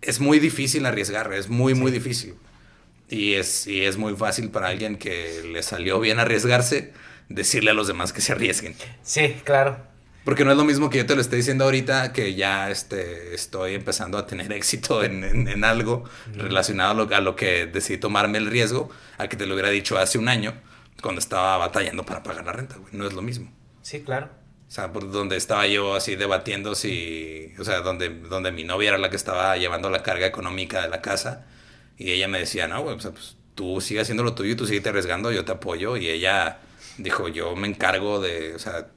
es 0.01 0.19
muy 0.19 0.39
difícil 0.39 0.85
arriesgar, 0.85 1.33
es 1.33 1.49
muy, 1.49 1.73
muy 1.73 1.91
difícil. 1.91 2.35
Y 3.09 3.33
es, 3.33 3.67
y 3.67 3.81
es 3.83 3.97
muy 3.97 4.15
fácil 4.15 4.49
para 4.49 4.67
alguien 4.67 4.97
que 4.97 5.43
le 5.43 5.61
salió 5.61 5.99
bien 5.99 6.19
arriesgarse 6.19 6.93
decirle 7.29 7.71
a 7.71 7.73
los 7.73 7.87
demás 7.87 8.13
que 8.13 8.21
se 8.21 8.31
arriesguen. 8.31 8.75
Sí, 9.03 9.35
claro. 9.43 9.77
Porque 10.23 10.43
no 10.43 10.51
es 10.51 10.57
lo 10.57 10.63
mismo 10.63 10.89
que 10.89 10.97
yo 10.97 11.05
te 11.05 11.13
lo 11.13 11.21
esté 11.21 11.35
diciendo 11.35 11.65
ahorita, 11.65 12.11
que 12.11 12.33
ya 12.33 12.71
este, 12.71 13.35
estoy 13.35 13.75
empezando 13.75 14.17
a 14.17 14.25
tener 14.25 14.51
éxito 14.53 15.03
en, 15.03 15.23
en, 15.23 15.63
algo 15.63 16.03
relacionado 16.33 16.91
a 16.91 16.93
lo, 16.95 17.15
a 17.15 17.21
lo, 17.21 17.35
que 17.35 17.67
decidí 17.67 17.99
tomarme 17.99 18.39
el 18.39 18.47
riesgo, 18.47 18.89
a 19.19 19.27
que 19.27 19.37
te 19.37 19.45
lo 19.45 19.53
hubiera 19.53 19.69
dicho 19.69 19.99
hace 19.99 20.17
un 20.17 20.27
año, 20.27 20.55
cuando 20.99 21.19
estaba 21.19 21.57
batallando 21.57 22.07
para 22.07 22.23
pagar 22.23 22.43
la 22.43 22.53
renta, 22.53 22.75
güey. 22.77 22.91
No 22.93 23.05
es 23.05 23.13
lo 23.13 23.21
mismo. 23.21 23.53
Sí, 23.83 24.01
claro. 24.01 24.29
O 24.67 24.71
sea, 24.71 24.91
por 24.91 25.11
donde 25.11 25.37
estaba 25.37 25.67
yo 25.67 25.93
así 25.93 26.15
debatiendo 26.15 26.73
si, 26.73 27.53
o 27.59 27.63
sea, 27.63 27.81
donde, 27.81 28.09
donde 28.09 28.51
mi 28.51 28.63
novia 28.63 28.89
era 28.89 28.97
la 28.97 29.11
que 29.11 29.15
estaba 29.15 29.55
llevando 29.57 29.91
la 29.91 30.01
carga 30.01 30.25
económica 30.25 30.81
de 30.81 30.89
la 30.89 31.01
casa, 31.01 31.45
y 31.97 32.11
ella 32.11 32.27
me 32.27 32.39
decía, 32.39 32.67
no, 32.67 32.81
güey, 32.81 32.95
o 32.95 32.99
sea, 32.99 33.11
pues 33.11 33.37
tú 33.55 33.81
sigue 33.81 34.01
haciendo 34.01 34.23
lo 34.23 34.35
tuyo, 34.35 34.55
tú 34.55 34.67
sigue 34.67 34.87
arriesgando, 34.87 35.31
yo 35.31 35.45
te 35.45 35.53
apoyo, 35.53 35.97
y 35.97 36.09
ella 36.09 36.59
dijo, 36.97 37.27
yo 37.27 37.55
me 37.55 37.67
encargo 37.67 38.19
de, 38.19 38.53
o 38.55 38.59
sea, 38.59 38.87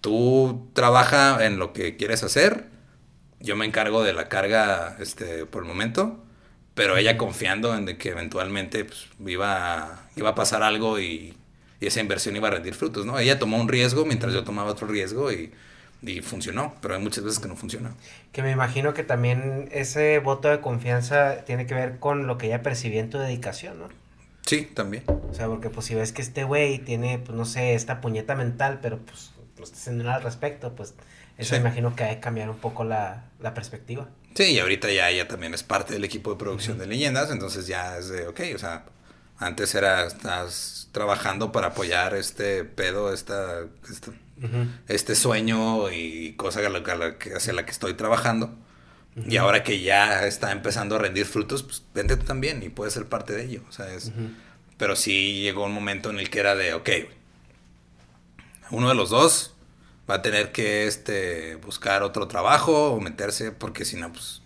tú 0.00 0.68
trabaja 0.74 1.44
en 1.46 1.58
lo 1.58 1.72
que 1.72 1.96
quieres 1.96 2.22
hacer, 2.22 2.66
yo 3.40 3.56
me 3.56 3.66
encargo 3.66 4.02
de 4.02 4.12
la 4.12 4.28
carga 4.28 4.96
este, 5.00 5.46
por 5.46 5.62
el 5.62 5.68
momento, 5.68 6.24
pero 6.74 6.96
ella 6.96 7.18
confiando 7.18 7.74
en 7.76 7.84
de 7.84 7.98
que 7.98 8.10
eventualmente 8.10 8.84
pues, 8.84 9.08
iba, 9.26 10.08
iba 10.16 10.30
a 10.30 10.34
pasar 10.34 10.62
algo 10.62 10.98
y, 11.00 11.34
y, 11.80 11.86
esa 11.86 12.00
inversión 12.00 12.36
iba 12.36 12.48
a 12.48 12.52
rendir 12.52 12.74
frutos, 12.74 13.04
¿no? 13.04 13.18
Ella 13.18 13.38
tomó 13.38 13.60
un 13.60 13.68
riesgo 13.68 14.04
mientras 14.04 14.32
yo 14.32 14.44
tomaba 14.44 14.70
otro 14.70 14.86
riesgo 14.86 15.32
y, 15.32 15.52
y 16.02 16.20
funcionó, 16.20 16.74
pero 16.80 16.94
hay 16.94 17.00
muchas 17.00 17.24
veces 17.24 17.38
que 17.38 17.48
no 17.48 17.56
funciona. 17.56 17.94
Que 18.32 18.42
me 18.42 18.50
imagino 18.50 18.92
que 18.92 19.04
también 19.04 19.68
ese 19.72 20.18
voto 20.18 20.48
de 20.48 20.60
confianza 20.60 21.44
tiene 21.44 21.66
que 21.66 21.74
ver 21.74 21.98
con 21.98 22.26
lo 22.26 22.38
que 22.38 22.46
ella 22.46 22.62
percibía 22.62 23.00
en 23.00 23.10
tu 23.10 23.18
dedicación, 23.18 23.78
¿no? 23.78 23.88
Sí, 24.44 24.68
también. 24.74 25.04
O 25.06 25.34
sea, 25.34 25.46
porque 25.46 25.70
pues 25.70 25.86
si 25.86 25.94
ves 25.94 26.12
que 26.12 26.20
este 26.22 26.44
güey 26.44 26.78
tiene, 26.78 27.18
pues 27.18 27.36
no 27.36 27.44
sé, 27.44 27.74
esta 27.74 28.00
puñeta 28.00 28.34
mental, 28.34 28.80
pero 28.82 28.98
pues 28.98 29.30
lo 29.56 29.64
estás 29.64 29.80
haciendo 29.80 30.04
nada 30.04 30.16
al 30.16 30.22
respecto, 30.22 30.74
pues 30.74 30.94
eso 31.38 31.54
me 31.54 31.60
imagino 31.60 31.94
que 31.94 32.04
hay 32.04 32.16
que 32.16 32.20
cambiar 32.20 32.50
un 32.50 32.58
poco 32.58 32.84
la, 32.84 33.24
la, 33.40 33.54
perspectiva. 33.54 34.08
Sí, 34.34 34.44
y 34.44 34.58
ahorita 34.58 34.90
ya 34.90 35.08
ella 35.08 35.28
también 35.28 35.54
es 35.54 35.62
parte 35.62 35.94
del 35.94 36.04
equipo 36.04 36.32
de 36.32 36.36
producción 36.36 36.78
de 36.78 36.86
leyendas, 36.86 37.30
entonces 37.30 37.66
ya 37.66 37.96
es 37.96 38.08
de, 38.08 38.26
ok, 38.26 38.40
o 38.54 38.58
sea, 38.58 38.84
antes 39.38 39.74
era, 39.74 40.06
estás 40.06 40.88
trabajando 40.92 41.52
para 41.52 41.68
apoyar 41.68 42.14
este 42.14 42.64
pedo, 42.64 43.12
esta, 43.12 43.66
este, 44.42 44.94
este 44.94 45.14
sueño 45.14 45.90
y 45.90 46.34
cosa 46.34 46.60
hacia 46.60 47.52
la 47.52 47.64
que 47.64 47.70
estoy 47.70 47.94
trabajando. 47.94 48.54
Y 49.28 49.36
ahora 49.36 49.62
que 49.62 49.82
ya 49.82 50.26
está 50.26 50.52
empezando 50.52 50.96
a 50.96 50.98
rendir 50.98 51.26
frutos, 51.26 51.62
pues 51.62 51.82
vente 51.94 52.16
tú 52.16 52.24
también 52.24 52.62
y 52.62 52.70
puedes 52.70 52.94
ser 52.94 53.06
parte 53.06 53.34
de 53.34 53.44
ello, 53.44 53.62
¿sabes? 53.68 54.10
Pero 54.78 54.96
sí 54.96 55.42
llegó 55.42 55.64
un 55.64 55.72
momento 55.72 56.10
en 56.10 56.18
el 56.18 56.30
que 56.30 56.40
era 56.40 56.54
de, 56.54 56.72
ok, 56.72 56.90
uno 58.70 58.88
de 58.88 58.94
los 58.94 59.10
dos 59.10 59.54
va 60.10 60.16
a 60.16 60.22
tener 60.22 60.50
que 60.50 60.86
este, 60.86 61.56
buscar 61.56 62.02
otro 62.02 62.26
trabajo 62.26 62.92
o 62.92 63.00
meterse, 63.00 63.52
porque 63.52 63.84
si 63.84 63.96
no, 63.96 64.10
pues 64.12 64.40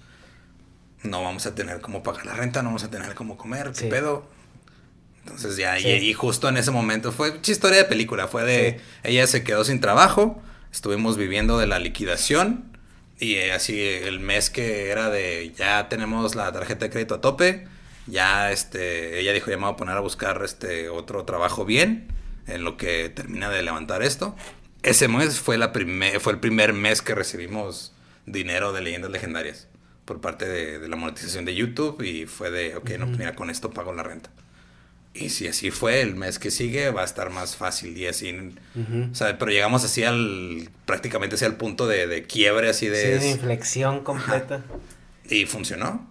no 1.05 1.22
vamos 1.22 1.47
a 1.47 1.55
tener 1.55 1.80
cómo 1.80 2.03
pagar 2.03 2.26
la 2.26 2.34
renta, 2.34 2.62
no 2.62 2.70
vamos 2.70 2.84
a 2.84 2.90
tener 2.90 3.14
cómo 3.14 3.36
comer, 3.36 3.72
qué 3.72 3.86
pedo. 3.86 4.28
Entonces 5.26 5.56
ya, 5.56 5.76
y, 5.80 6.12
justo 6.12 6.48
en 6.48 6.56
ese 6.56 6.70
momento 6.70 7.10
fue 7.10 7.40
historia 7.44 7.78
de 7.78 7.84
película, 7.84 8.28
fue 8.28 8.44
de, 8.44 8.80
ella 9.02 9.26
se 9.26 9.42
quedó 9.42 9.64
sin 9.64 9.80
trabajo, 9.80 10.40
estuvimos 10.72 11.16
viviendo 11.16 11.58
de 11.58 11.66
la 11.66 11.80
liquidación 11.80 12.78
y 13.18 13.34
eh, 13.34 13.52
así 13.52 13.80
el 13.80 14.20
mes 14.20 14.50
que 14.50 14.88
era 14.88 15.10
de 15.10 15.52
ya 15.58 15.88
tenemos 15.88 16.36
la 16.36 16.52
tarjeta 16.52 16.84
de 16.84 16.90
crédito 16.92 17.16
a 17.16 17.20
tope, 17.20 17.66
ya 18.06 18.52
este, 18.52 19.18
ella 19.18 19.32
dijo 19.32 19.50
ya 19.50 19.56
me 19.56 19.64
voy 19.64 19.72
a 19.72 19.76
poner 19.76 19.96
a 19.96 20.00
buscar 20.00 20.40
este 20.44 20.90
otro 20.90 21.24
trabajo 21.24 21.64
bien 21.64 22.06
en 22.46 22.62
lo 22.62 22.76
que 22.76 23.08
termina 23.08 23.50
de 23.50 23.62
levantar 23.62 24.04
esto. 24.04 24.36
Ese 24.84 25.08
mes 25.08 25.40
fue, 25.40 25.58
la 25.58 25.72
primer, 25.72 26.20
fue 26.20 26.34
el 26.34 26.38
primer 26.38 26.72
mes 26.72 27.02
que 27.02 27.16
recibimos 27.16 27.92
dinero 28.26 28.72
de 28.72 28.80
leyendas 28.80 29.10
legendarias 29.10 29.66
por 30.04 30.20
parte 30.20 30.46
de, 30.46 30.88
la 30.88 30.94
monetización 30.94 31.44
de 31.44 31.56
YouTube 31.56 32.00
y 32.02 32.26
fue 32.26 32.52
de, 32.52 32.76
ok, 32.76 32.90
no, 32.90 33.06
mira, 33.06 33.34
con 33.34 33.50
esto 33.50 33.70
pago 33.70 33.92
la 33.92 34.04
renta. 34.04 34.30
Y 35.18 35.30
si 35.30 35.48
así 35.48 35.70
fue, 35.70 36.00
el 36.02 36.14
mes 36.14 36.38
que 36.38 36.50
sigue 36.50 36.90
va 36.90 37.02
a 37.02 37.04
estar 37.04 37.30
más 37.30 37.56
fácil 37.56 37.96
y 37.96 38.06
así. 38.06 38.34
o 39.10 39.14
sea, 39.14 39.38
pero 39.38 39.50
llegamos 39.50 39.84
así 39.84 40.04
al, 40.04 40.68
prácticamente 40.84 41.36
así 41.36 41.44
al 41.44 41.56
punto 41.56 41.86
de, 41.86 42.06
de 42.06 42.24
quiebre, 42.24 42.68
así 42.68 42.88
de... 42.88 43.18
Sí, 43.18 43.26
de 43.26 43.30
inflexión 43.30 44.04
completa. 44.04 44.62
Y 45.28 45.46
funcionó. 45.46 46.06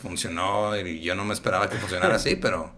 Funcionó 0.00 0.76
y 0.78 1.00
yo 1.00 1.14
no 1.14 1.24
me 1.24 1.34
esperaba 1.34 1.68
que 1.68 1.76
funcionara 1.76 2.14
así, 2.14 2.36
pero 2.36 2.72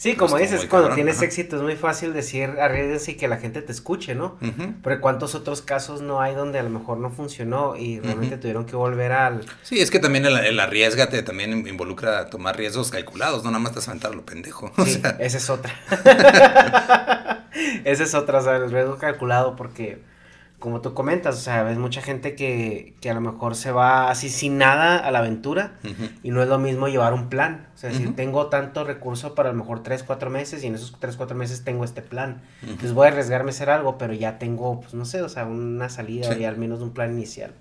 Sí, 0.00 0.16
como 0.16 0.38
dices, 0.38 0.64
cuando 0.64 0.94
tienes 0.94 1.20
éxito 1.20 1.56
es 1.56 1.62
muy 1.62 1.76
fácil 1.76 2.14
decir 2.14 2.58
arriesgues 2.58 3.06
y 3.10 3.18
que 3.18 3.28
la 3.28 3.36
gente 3.36 3.60
te 3.60 3.70
escuche, 3.70 4.14
¿no? 4.14 4.38
Pero 4.82 4.98
¿cuántos 5.02 5.34
otros 5.34 5.60
casos 5.60 6.00
no 6.00 6.22
hay 6.22 6.34
donde 6.34 6.58
a 6.58 6.62
lo 6.62 6.70
mejor 6.70 6.96
no 6.96 7.10
funcionó 7.10 7.76
y 7.76 8.00
realmente 8.00 8.38
tuvieron 8.38 8.64
que 8.64 8.76
volver 8.76 9.12
al... 9.12 9.44
Sí, 9.62 9.78
es 9.78 9.90
que 9.90 9.98
también 9.98 10.24
el, 10.24 10.38
el, 10.38 10.58
arriesgate 10.58 11.22
también 11.22 11.66
involucra 11.66 12.30
tomar 12.30 12.56
riesgos 12.56 12.90
calculados, 12.90 13.44
no 13.44 13.50
nada 13.50 13.62
más 13.62 13.72
te 13.72 13.80
aventar 13.90 14.14
lo 14.14 14.24
pendejo. 14.24 14.72
Sí, 14.86 15.02
esa 15.18 15.36
es 15.36 15.50
otra. 15.50 15.70
esa 17.84 18.02
es 18.02 18.14
otra, 18.14 18.38
o 18.38 18.42
sea, 18.42 18.56
el 18.56 18.70
riesgo 18.70 18.96
calculado 18.96 19.54
porque 19.54 20.00
como 20.60 20.82
tú 20.82 20.92
comentas, 20.94 21.36
o 21.36 21.40
sea, 21.40 21.62
ves 21.62 21.78
mucha 21.78 22.02
gente 22.02 22.36
que, 22.36 22.94
que 23.00 23.10
a 23.10 23.14
lo 23.14 23.22
mejor 23.22 23.56
se 23.56 23.72
va 23.72 24.10
así 24.10 24.28
sin 24.28 24.58
nada 24.58 24.98
a 24.98 25.10
la 25.10 25.20
aventura 25.20 25.78
y 26.22 26.30
no 26.30 26.42
es 26.42 26.48
lo 26.48 26.58
mismo 26.58 26.86
llevar 26.86 27.14
un 27.14 27.30
plan. 27.30 27.66
O 27.74 27.78
sea, 27.78 27.92
si 27.92 28.06
tengo 28.08 28.46
tanto 28.48 28.84
recurso 28.84 29.34
para 29.34 29.48
a 29.48 29.52
lo 29.52 29.58
mejor 29.58 29.82
tres, 29.82 30.02
cuatro 30.02 30.28
meses 30.28 30.62
y 30.62 30.66
en 30.66 30.74
esos 30.74 30.94
tres, 31.00 31.16
cuatro 31.16 31.36
meses 31.36 31.64
tengo 31.64 31.82
este 31.82 32.02
plan. 32.02 32.42
Entonces 32.62 32.92
voy 32.92 33.06
a 33.06 33.08
arriesgarme 33.10 33.50
a 33.50 33.54
hacer 33.54 33.70
algo, 33.70 33.96
pero 33.96 34.12
ya 34.12 34.38
tengo, 34.38 34.80
pues 34.80 34.92
no 34.92 35.06
sé, 35.06 35.22
o 35.22 35.28
sea, 35.30 35.46
una 35.46 35.88
salida 35.88 36.36
y 36.36 36.44
al 36.44 36.58
menos 36.58 36.80
un 36.80 36.92
plan 36.92 37.12
inicial. 37.12 37.54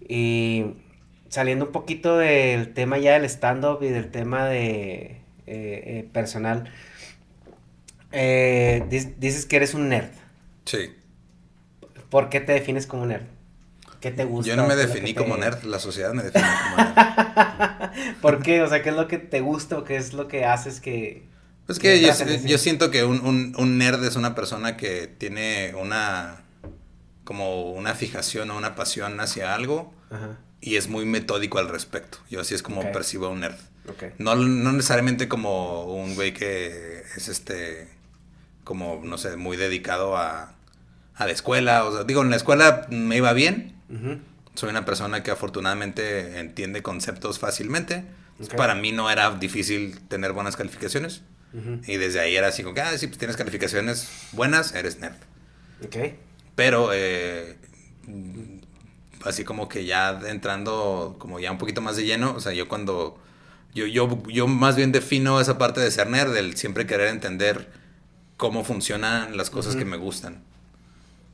Y 0.00 0.76
saliendo 1.28 1.66
un 1.66 1.72
poquito 1.72 2.16
del 2.16 2.72
tema 2.72 2.98
ya 2.98 3.14
del 3.14 3.24
stand-up 3.24 3.82
y 3.82 3.88
del 3.88 4.12
tema 4.12 4.46
de 4.46 4.62
eh, 5.02 5.20
eh, 5.46 6.08
personal, 6.12 6.70
eh, 8.12 8.84
dices 9.18 9.44
que 9.46 9.56
eres 9.56 9.74
un 9.74 9.88
nerd. 9.88 10.10
Sí. 10.64 10.92
¿Por 12.12 12.28
qué 12.28 12.40
te 12.40 12.52
defines 12.52 12.86
como 12.86 13.06
nerd? 13.06 13.22
¿Qué 14.02 14.10
te 14.10 14.26
gusta? 14.26 14.50
Yo 14.50 14.54
no 14.54 14.66
me 14.66 14.76
definí 14.76 15.14
como 15.14 15.38
nerd, 15.38 15.62
la 15.62 15.78
sociedad 15.78 16.12
me 16.12 16.22
define 16.22 16.46
como 16.62 16.76
nerd. 16.76 18.16
¿Por 18.20 18.42
qué? 18.42 18.60
O 18.60 18.68
sea, 18.68 18.82
¿qué 18.82 18.90
es 18.90 18.94
lo 18.94 19.08
que 19.08 19.16
te 19.16 19.40
gusta 19.40 19.78
o 19.78 19.84
qué 19.84 19.96
es 19.96 20.12
lo 20.12 20.28
que 20.28 20.44
haces 20.44 20.80
que... 20.80 21.24
Pues 21.64 21.78
que 21.78 22.02
yo, 22.02 22.58
siento 22.58 22.90
que 22.90 23.04
un, 23.04 23.78
nerd 23.78 24.04
es 24.04 24.16
una 24.16 24.34
persona 24.34 24.76
que 24.76 25.06
tiene 25.06 25.72
una... 25.74 26.42
como 27.24 27.70
una 27.72 27.94
fijación 27.94 28.50
o 28.50 28.58
una 28.58 28.74
pasión 28.74 29.18
hacia 29.18 29.54
algo 29.54 29.94
y 30.60 30.76
es 30.76 30.88
muy 30.88 31.06
metódico 31.06 31.60
al 31.60 31.70
respecto. 31.70 32.18
Yo 32.28 32.42
así 32.42 32.54
es 32.54 32.62
como 32.62 32.92
percibo 32.92 33.24
a 33.24 33.30
un 33.30 33.40
nerd. 33.40 33.56
No, 34.18 34.36
no 34.36 34.72
necesariamente 34.72 35.28
como 35.28 35.86
un 35.86 36.14
güey 36.14 36.34
que 36.34 37.04
es 37.16 37.28
este... 37.28 37.88
como, 38.64 39.00
no 39.02 39.16
sé, 39.16 39.36
muy 39.36 39.56
dedicado 39.56 40.18
a 40.18 40.56
a 41.16 41.26
la 41.26 41.32
escuela. 41.32 41.84
O 41.84 41.92
sea, 41.92 42.04
digo, 42.04 42.22
en 42.22 42.30
la 42.30 42.36
escuela 42.36 42.86
me 42.90 43.16
iba 43.16 43.32
bien. 43.32 43.74
Soy 44.54 44.70
una 44.70 44.84
persona 44.84 45.22
que 45.22 45.30
afortunadamente 45.30 46.38
entiende 46.38 46.82
conceptos 46.82 47.38
fácilmente. 47.38 48.04
Para 48.56 48.74
mí 48.74 48.92
no 48.92 49.10
era 49.10 49.30
difícil 49.36 50.00
tener 50.08 50.32
buenas 50.32 50.56
calificaciones. 50.56 51.22
Y 51.86 51.96
desde 51.98 52.20
ahí 52.20 52.34
era 52.34 52.48
así 52.48 52.62
como 52.62 52.74
que, 52.74 52.80
ah, 52.80 52.96
sí, 52.96 53.06
pues 53.06 53.18
tienes 53.18 53.36
calificaciones 53.36 54.08
buenas, 54.32 54.74
eres 54.74 55.00
nerd. 55.00 55.16
Ok. 55.84 55.96
Pero, 56.54 56.90
eh, 56.94 57.58
así 59.24 59.44
como 59.44 59.68
que 59.68 59.84
ya 59.84 60.18
entrando 60.26 61.16
como 61.18 61.40
ya 61.40 61.52
un 61.52 61.58
poquito 61.58 61.82
más 61.82 61.96
de 61.96 62.04
lleno, 62.04 62.34
o 62.34 62.40
sea, 62.40 62.52
yo 62.52 62.68
cuando... 62.68 63.18
Yo, 63.74 63.86
yo, 63.86 64.22
yo 64.28 64.46
más 64.46 64.76
bien 64.76 64.92
defino 64.92 65.40
esa 65.40 65.56
parte 65.56 65.80
de 65.80 65.90
ser 65.90 66.08
nerd, 66.10 66.34
del 66.34 66.56
siempre 66.58 66.86
querer 66.86 67.08
entender 67.08 67.70
cómo 68.36 68.64
funcionan 68.64 69.38
las 69.38 69.48
cosas 69.48 69.76
que 69.76 69.86
me 69.86 69.96
gustan. 69.96 70.42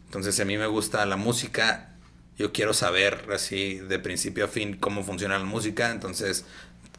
Entonces, 0.09 0.35
si 0.35 0.43
a 0.43 0.45
mí 0.45 0.57
me 0.57 0.67
gusta 0.67 1.05
la 1.07 1.17
música, 1.17 1.95
yo 2.37 2.53
quiero 2.53 2.73
saber 2.73 3.27
así 3.33 3.77
de 3.77 3.99
principio 3.99 4.47
a 4.47 4.49
fin 4.49 4.77
cómo 4.77 5.05
funciona 5.05 5.39
la 5.39 5.45
música, 5.45 5.91
entonces 5.91 6.45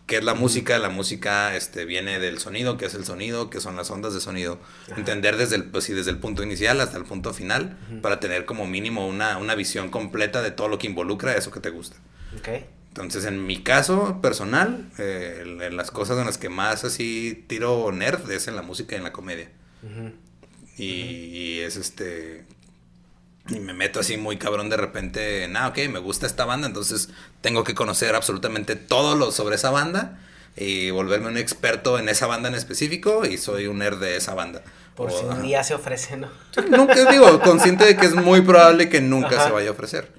¿Qué 0.09 0.17
es 0.17 0.23
la 0.23 0.33
música? 0.33 0.79
La 0.79 0.89
música 0.89 1.55
este, 1.55 1.85
viene 1.85 2.17
del 2.17 2.39
sonido, 2.39 2.77
¿qué 2.77 2.85
es 2.85 2.95
el 2.95 3.05
sonido? 3.05 3.51
¿Qué 3.51 3.61
son 3.61 3.75
las 3.75 3.91
ondas 3.91 4.11
de 4.11 4.19
sonido? 4.19 4.57
Entender 4.97 5.37
desde 5.37 5.55
el, 5.55 5.65
pues, 5.65 5.87
desde 5.87 6.09
el 6.09 6.17
punto 6.17 6.41
inicial 6.41 6.81
hasta 6.81 6.97
el 6.97 7.03
punto 7.03 7.31
final 7.31 7.77
para 8.01 8.19
tener 8.19 8.45
como 8.45 8.65
mínimo 8.65 9.07
una, 9.07 9.37
una, 9.37 9.53
visión 9.53 9.89
completa 9.89 10.41
de 10.41 10.49
todo 10.49 10.67
lo 10.67 10.79
que 10.79 10.87
involucra 10.87 11.37
eso 11.37 11.51
que 11.51 11.59
te 11.59 11.69
gusta. 11.69 11.97
Okay. 12.39 12.65
Entonces, 12.87 13.23
en 13.25 13.45
mi 13.45 13.61
caso 13.61 14.19
personal, 14.19 14.89
eh, 14.97 15.43
en 15.61 15.77
las 15.77 15.91
cosas 15.91 16.17
en 16.17 16.25
las 16.25 16.39
que 16.39 16.49
más 16.49 16.83
así 16.83 17.45
tiro 17.45 17.91
nerd 17.91 18.31
es 18.31 18.47
en 18.47 18.55
la 18.55 18.63
música 18.63 18.95
y 18.95 18.97
en 18.97 19.03
la 19.03 19.13
comedia. 19.13 19.51
y, 20.75 20.85
y, 20.85 21.59
es 21.59 21.75
este 21.75 22.45
y 23.49 23.59
me 23.59 23.73
meto 23.73 23.99
así 23.99 24.17
muy 24.17 24.37
cabrón 24.37 24.69
de 24.69 24.77
repente 24.77 25.43
en, 25.43 25.57
ah, 25.57 25.67
ok, 25.67 25.77
me 25.89 25.99
gusta 25.99 26.27
esta 26.27 26.45
banda, 26.45 26.67
entonces 26.67 27.09
tengo 27.41 27.63
que 27.63 27.75
conocer 27.75 28.15
absolutamente 28.15 28.75
todo 28.75 29.15
lo 29.15 29.31
sobre 29.31 29.55
esa 29.55 29.71
banda 29.71 30.19
y 30.55 30.91
volverme 30.91 31.27
un 31.27 31.37
experto 31.37 31.99
en 31.99 32.09
esa 32.09 32.27
banda 32.27 32.49
en 32.49 32.55
específico 32.55 33.25
y 33.25 33.37
soy 33.37 33.67
un 33.67 33.79
nerd 33.79 33.99
de 33.99 34.17
esa 34.17 34.33
banda. 34.33 34.61
Por 34.95 35.11
si 35.11 35.23
un 35.23 35.41
día 35.41 35.63
se 35.63 35.73
ofrece, 35.73 36.17
¿no? 36.17 36.27
Nunca 36.69 37.09
digo, 37.09 37.39
consciente 37.39 37.85
de 37.85 37.95
que 37.95 38.05
es 38.05 38.15
muy 38.15 38.41
probable 38.41 38.89
que 38.89 38.99
nunca 38.99 39.43
se 39.45 39.51
vaya 39.51 39.69
a 39.69 39.71
ofrecer. 39.71 40.11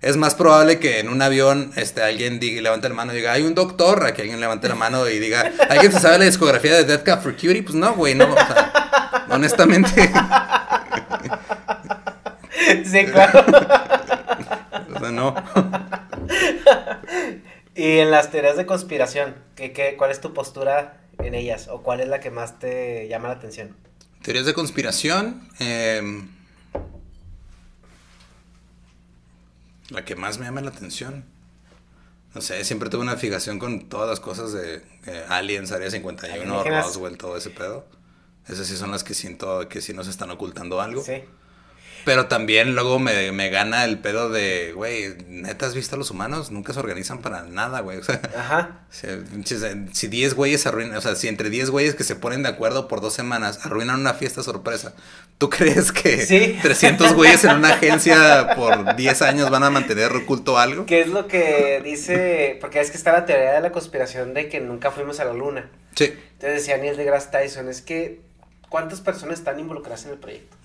Es 0.00 0.16
más 0.16 0.36
probable 0.36 0.78
que 0.78 1.00
en 1.00 1.08
un 1.08 1.20
avión 1.22 1.72
este, 1.74 2.02
alguien 2.02 2.38
diga, 2.38 2.62
levante 2.62 2.88
la 2.88 2.94
mano 2.94 3.12
y 3.12 3.16
diga, 3.16 3.32
hay 3.32 3.42
un 3.42 3.56
doctor, 3.56 4.06
a 4.06 4.14
que 4.14 4.22
alguien 4.22 4.38
levante 4.38 4.68
la 4.68 4.76
mano 4.76 5.08
y 5.08 5.18
diga, 5.18 5.50
¿alguien 5.68 5.90
se 5.90 5.98
sabe 5.98 6.18
la 6.18 6.24
discografía 6.24 6.72
de 6.76 6.84
Death 6.84 7.02
Cab 7.02 7.20
for 7.20 7.32
Cutie? 7.32 7.64
Pues 7.64 7.74
no, 7.74 7.94
güey, 7.94 8.14
no. 8.14 8.30
O 8.32 8.36
sea, 8.36 9.26
honestamente. 9.30 10.12
Sí, 12.84 13.04
claro. 13.06 13.44
o 15.02 15.10
no. 15.10 15.34
y 17.74 17.98
en 17.98 18.10
las 18.10 18.30
teorías 18.30 18.56
de 18.56 18.66
conspiración, 18.66 19.36
¿qué, 19.56 19.72
qué, 19.72 19.96
cuál 19.96 20.10
es 20.10 20.20
tu 20.20 20.34
postura 20.34 21.00
en 21.18 21.34
ellas? 21.34 21.68
¿O 21.68 21.82
cuál 21.82 22.00
es 22.00 22.08
la 22.08 22.20
que 22.20 22.30
más 22.30 22.58
te 22.58 23.08
llama 23.08 23.28
la 23.28 23.34
atención? 23.34 23.76
Teorías 24.22 24.46
de 24.46 24.54
conspiración. 24.54 25.48
Em, 25.58 26.28
la 29.90 30.04
que 30.04 30.16
más 30.16 30.38
me 30.38 30.46
llama 30.46 30.60
la 30.60 30.70
atención. 30.70 31.24
No 32.34 32.42
sé, 32.42 32.62
siempre 32.64 32.90
tuve 32.90 33.00
una 33.00 33.16
fijación 33.16 33.58
con 33.58 33.88
todas 33.88 34.08
las 34.08 34.20
cosas 34.20 34.52
de 34.52 34.82
Aliens, 35.28 35.72
Área 35.72 35.90
51, 35.90 36.62
Roswell, 36.64 37.16
todo 37.16 37.36
ese 37.36 37.50
pedo. 37.50 37.86
Esas 38.46 38.66
sí 38.66 38.76
son 38.76 38.90
las 38.90 39.02
que 39.02 39.14
siento 39.14 39.68
que 39.68 39.80
sí 39.80 39.94
nos 39.94 40.08
están 40.08 40.30
ocultando 40.30 40.80
algo. 40.80 41.02
Sí. 41.02 41.22
Pero 42.08 42.24
también 42.24 42.74
luego 42.74 42.98
me, 42.98 43.32
me 43.32 43.50
gana 43.50 43.84
el 43.84 43.98
pedo 43.98 44.30
de, 44.30 44.72
güey, 44.72 45.14
neta 45.28 45.66
has 45.66 45.74
visto 45.74 45.94
a 45.94 45.98
los 45.98 46.10
humanos, 46.10 46.50
nunca 46.50 46.72
se 46.72 46.80
organizan 46.80 47.18
para 47.18 47.42
nada, 47.42 47.80
güey. 47.80 47.98
O 47.98 48.02
sea, 48.02 48.18
Ajá. 48.34 48.80
Si 49.92 50.08
10 50.08 50.32
güeyes 50.32 50.66
arruinan, 50.66 50.96
o 50.96 51.02
sea, 51.02 51.14
si 51.16 51.28
entre 51.28 51.50
10 51.50 51.68
güeyes 51.68 51.94
que 51.94 52.04
se 52.04 52.16
ponen 52.16 52.42
de 52.42 52.48
acuerdo 52.48 52.88
por 52.88 53.02
dos 53.02 53.12
semanas 53.12 53.66
arruinan 53.66 54.00
una 54.00 54.14
fiesta 54.14 54.42
sorpresa, 54.42 54.94
¿tú 55.36 55.50
crees 55.50 55.92
que 55.92 56.24
¿Sí? 56.24 56.58
300 56.62 57.12
güeyes 57.12 57.44
en 57.44 57.56
una 57.56 57.74
agencia 57.74 58.54
por 58.56 58.96
10 58.96 59.20
años 59.20 59.50
van 59.50 59.64
a 59.64 59.68
mantener 59.68 60.10
oculto 60.12 60.56
algo? 60.56 60.86
¿Qué 60.86 61.02
es 61.02 61.08
lo 61.08 61.28
que 61.28 61.82
dice? 61.84 62.56
Porque 62.58 62.80
es 62.80 62.90
que 62.90 62.96
está 62.96 63.12
la 63.12 63.26
teoría 63.26 63.52
de 63.52 63.60
la 63.60 63.70
conspiración 63.70 64.32
de 64.32 64.48
que 64.48 64.60
nunca 64.60 64.90
fuimos 64.90 65.20
a 65.20 65.26
la 65.26 65.34
luna. 65.34 65.70
Sí. 65.94 66.04
Entonces 66.06 66.60
decía 66.60 66.78
Neil 66.78 66.96
deGrasse 66.96 67.28
Tyson, 67.30 67.68
es 67.68 67.82
que 67.82 68.22
¿cuántas 68.70 69.02
personas 69.02 69.40
están 69.40 69.60
involucradas 69.60 70.06
en 70.06 70.12
el 70.12 70.16
proyecto? 70.16 70.56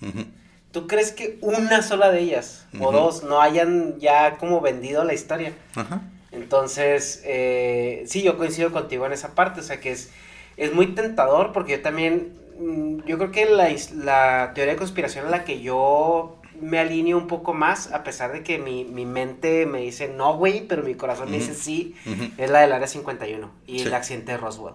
¿Tú 0.74 0.88
crees 0.88 1.12
que 1.12 1.38
una 1.40 1.82
sola 1.82 2.10
de 2.10 2.18
ellas 2.18 2.66
o 2.80 2.90
dos 2.90 3.22
no 3.22 3.40
hayan 3.40 4.00
ya 4.00 4.38
como 4.38 4.60
vendido 4.60 5.04
la 5.04 5.14
historia? 5.14 5.52
Ajá. 5.76 6.02
Entonces, 6.32 7.22
eh, 7.24 8.02
sí, 8.08 8.22
yo 8.22 8.36
coincido 8.36 8.72
contigo 8.72 9.06
en 9.06 9.12
esa 9.12 9.36
parte, 9.36 9.60
o 9.60 9.62
sea 9.62 9.78
que 9.78 9.92
es, 9.92 10.10
es 10.56 10.74
muy 10.74 10.88
tentador 10.88 11.52
porque 11.52 11.76
yo 11.76 11.82
también, 11.82 12.36
mm, 12.58 13.04
yo 13.06 13.18
creo 13.18 13.30
que 13.30 13.46
la, 13.46 13.68
la 13.94 14.50
teoría 14.52 14.72
de 14.72 14.76
conspiración 14.76 15.26
a 15.26 15.30
la 15.30 15.44
que 15.44 15.60
yo 15.60 16.38
me 16.60 16.80
alineo 16.80 17.18
un 17.18 17.28
poco 17.28 17.54
más, 17.54 17.92
a 17.92 18.02
pesar 18.02 18.32
de 18.32 18.42
que 18.42 18.58
mi, 18.58 18.84
mi 18.84 19.06
mente 19.06 19.66
me 19.66 19.78
dice 19.78 20.08
no, 20.08 20.36
güey, 20.36 20.66
pero 20.66 20.82
mi 20.82 20.96
corazón 20.96 21.30
me 21.30 21.38
dice 21.38 21.54
sí, 21.54 21.94
es 22.36 22.50
la 22.50 22.62
del 22.62 22.72
Área 22.72 22.88
51 22.88 23.48
y 23.68 23.82
el 23.82 23.94
accidente 23.94 24.32
de 24.32 24.38
Roswell. 24.38 24.74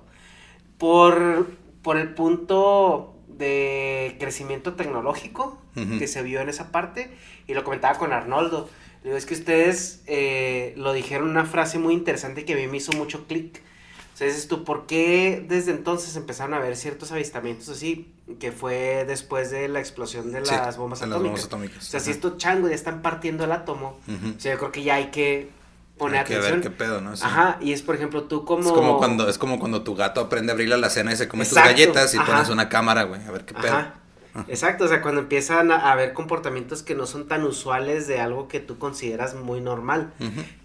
Por, 0.78 1.47
por 1.82 1.97
el 1.97 2.14
punto 2.14 3.16
de 3.28 4.16
crecimiento 4.18 4.76
tecnológico 4.76 5.58
que 5.98 6.08
se 6.08 6.22
vio 6.24 6.42
en 6.42 6.50
esa 6.50 6.72
parte 6.72 7.12
y 7.48 7.54
lo 7.54 7.64
comentaba 7.64 7.98
con 7.98 8.14
Arnoldo. 8.14 8.70
Digo, 9.04 9.16
es 9.16 9.26
que 9.26 9.34
ustedes 9.34 10.02
eh, 10.08 10.74
lo 10.78 10.94
dijeron 10.94 11.30
una 11.30 11.46
frase 11.46 11.80
muy 11.80 11.94
interesante 11.94 12.46
que 12.46 12.54
a 12.54 12.56
mí 12.58 12.68
me 12.68 12.78
hizo 12.78 12.92
mucho 12.94 13.26
clic. 13.28 13.62
O 14.14 14.18
sea, 14.20 14.28
dices 14.28 14.50
tú, 14.50 14.66
¿por 14.66 14.86
qué 14.86 15.46
desde 15.48 15.72
entonces 15.72 16.16
empezaron 16.18 16.54
a 16.54 16.58
haber 16.58 16.76
ciertos 16.76 17.12
avistamientos 17.14 17.70
así? 17.70 18.12
Que 18.40 18.52
fue 18.52 19.06
después 19.08 19.50
de 19.50 19.70
la 19.70 19.80
explosión 19.80 20.34
de 20.34 20.42
las, 20.42 20.78
bombas, 20.78 21.02
atómicas. 21.02 21.50
O 21.78 21.82
sea, 21.82 22.02
si 22.02 22.12
estos 22.12 22.38
changos 22.38 22.70
ya 22.70 22.76
están 22.76 23.02
partiendo 23.02 23.46
el 23.46 23.54
átomo, 23.54 23.98
o 24.08 24.40
sea, 24.40 24.54
yo 24.54 24.60
creo 24.60 24.72
que 24.74 24.84
ya 24.84 24.96
hay 24.96 25.06
que 25.12 25.50
poner 25.98 26.18
hay 26.18 26.24
atención. 26.24 26.62
Que 26.62 26.68
ver 26.68 26.78
qué 26.78 26.84
pedo, 26.84 27.00
¿no? 27.02 27.12
Ajá, 27.14 27.58
y 27.62 27.72
es 27.72 27.82
por 27.82 27.96
ejemplo 27.96 28.24
tú 28.24 28.44
como... 28.44 28.68
Es 28.68 28.72
como 28.74 28.98
cuando, 28.98 29.30
es 29.30 29.38
como 29.38 29.58
cuando 29.58 29.84
tu 29.84 29.96
gato 29.96 30.20
aprende 30.20 30.52
a 30.52 30.54
abrir 30.54 30.68
la 30.70 30.90
cena 30.90 31.14
y 31.14 31.16
se 31.16 31.30
come 31.30 31.46
tus 31.46 31.56
galletas 31.56 32.14
y 32.14 32.20
pones 32.20 32.50
una 32.50 32.68
cámara, 32.68 33.04
güey, 33.04 33.24
a 33.24 33.32
ver 33.32 33.46
qué 33.46 33.54
pedo. 33.54 33.74
Ajá. 33.74 33.94
Exacto, 34.48 34.86
o 34.86 34.88
sea, 34.88 35.02
cuando 35.02 35.22
empiezan 35.22 35.72
a 35.72 35.92
haber 35.92 36.14
comportamientos 36.14 36.84
que 36.84 36.96
no 36.96 37.06
son 37.06 37.28
tan 37.28 37.44
usuales 37.44 38.08
de 38.08 38.20
algo 38.20 38.48
que 38.48 38.60
tú 38.60 38.78
consideras 38.78 39.36
muy 39.36 39.62
normal, 39.62 40.14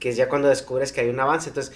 que 0.01 0.11
es 0.11 0.17
ya 0.17 0.29
cuando 0.29 0.49
descubres 0.49 0.93
que 0.93 1.01
hay 1.01 1.09
un 1.09 1.21
avance. 1.21 1.49
Entonces, 1.49 1.75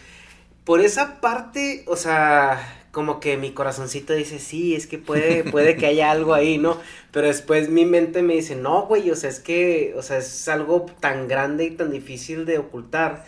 por 0.65 0.81
esa 0.81 1.21
parte, 1.21 1.85
o 1.87 1.97
sea, 1.97 2.87
como 2.91 3.21
que 3.21 3.37
mi 3.37 3.53
corazoncito 3.53 4.13
dice, 4.13 4.39
sí, 4.39 4.75
es 4.75 4.87
que 4.87 4.99
puede, 4.99 5.45
puede 5.51 5.77
que 5.77 5.87
haya 5.87 6.11
algo 6.11 6.35
ahí, 6.35 6.59
¿no? 6.59 6.79
Pero 7.11 7.27
después 7.27 7.69
mi 7.69 7.85
mente 7.85 8.23
me 8.23 8.35
dice, 8.35 8.55
no, 8.55 8.83
güey, 8.83 9.11
o 9.11 9.17
sea, 9.17 9.31
es 9.31 9.41
que, 9.41 9.95
o 9.97 10.03
sea, 10.03 10.19
es 10.19 10.49
algo 10.49 10.87
tan 11.01 11.29
grande 11.29 11.65
y 11.65 11.71
tan 11.71 11.91
difícil 11.91 12.45
de 12.45 12.59
ocultar. 12.59 13.25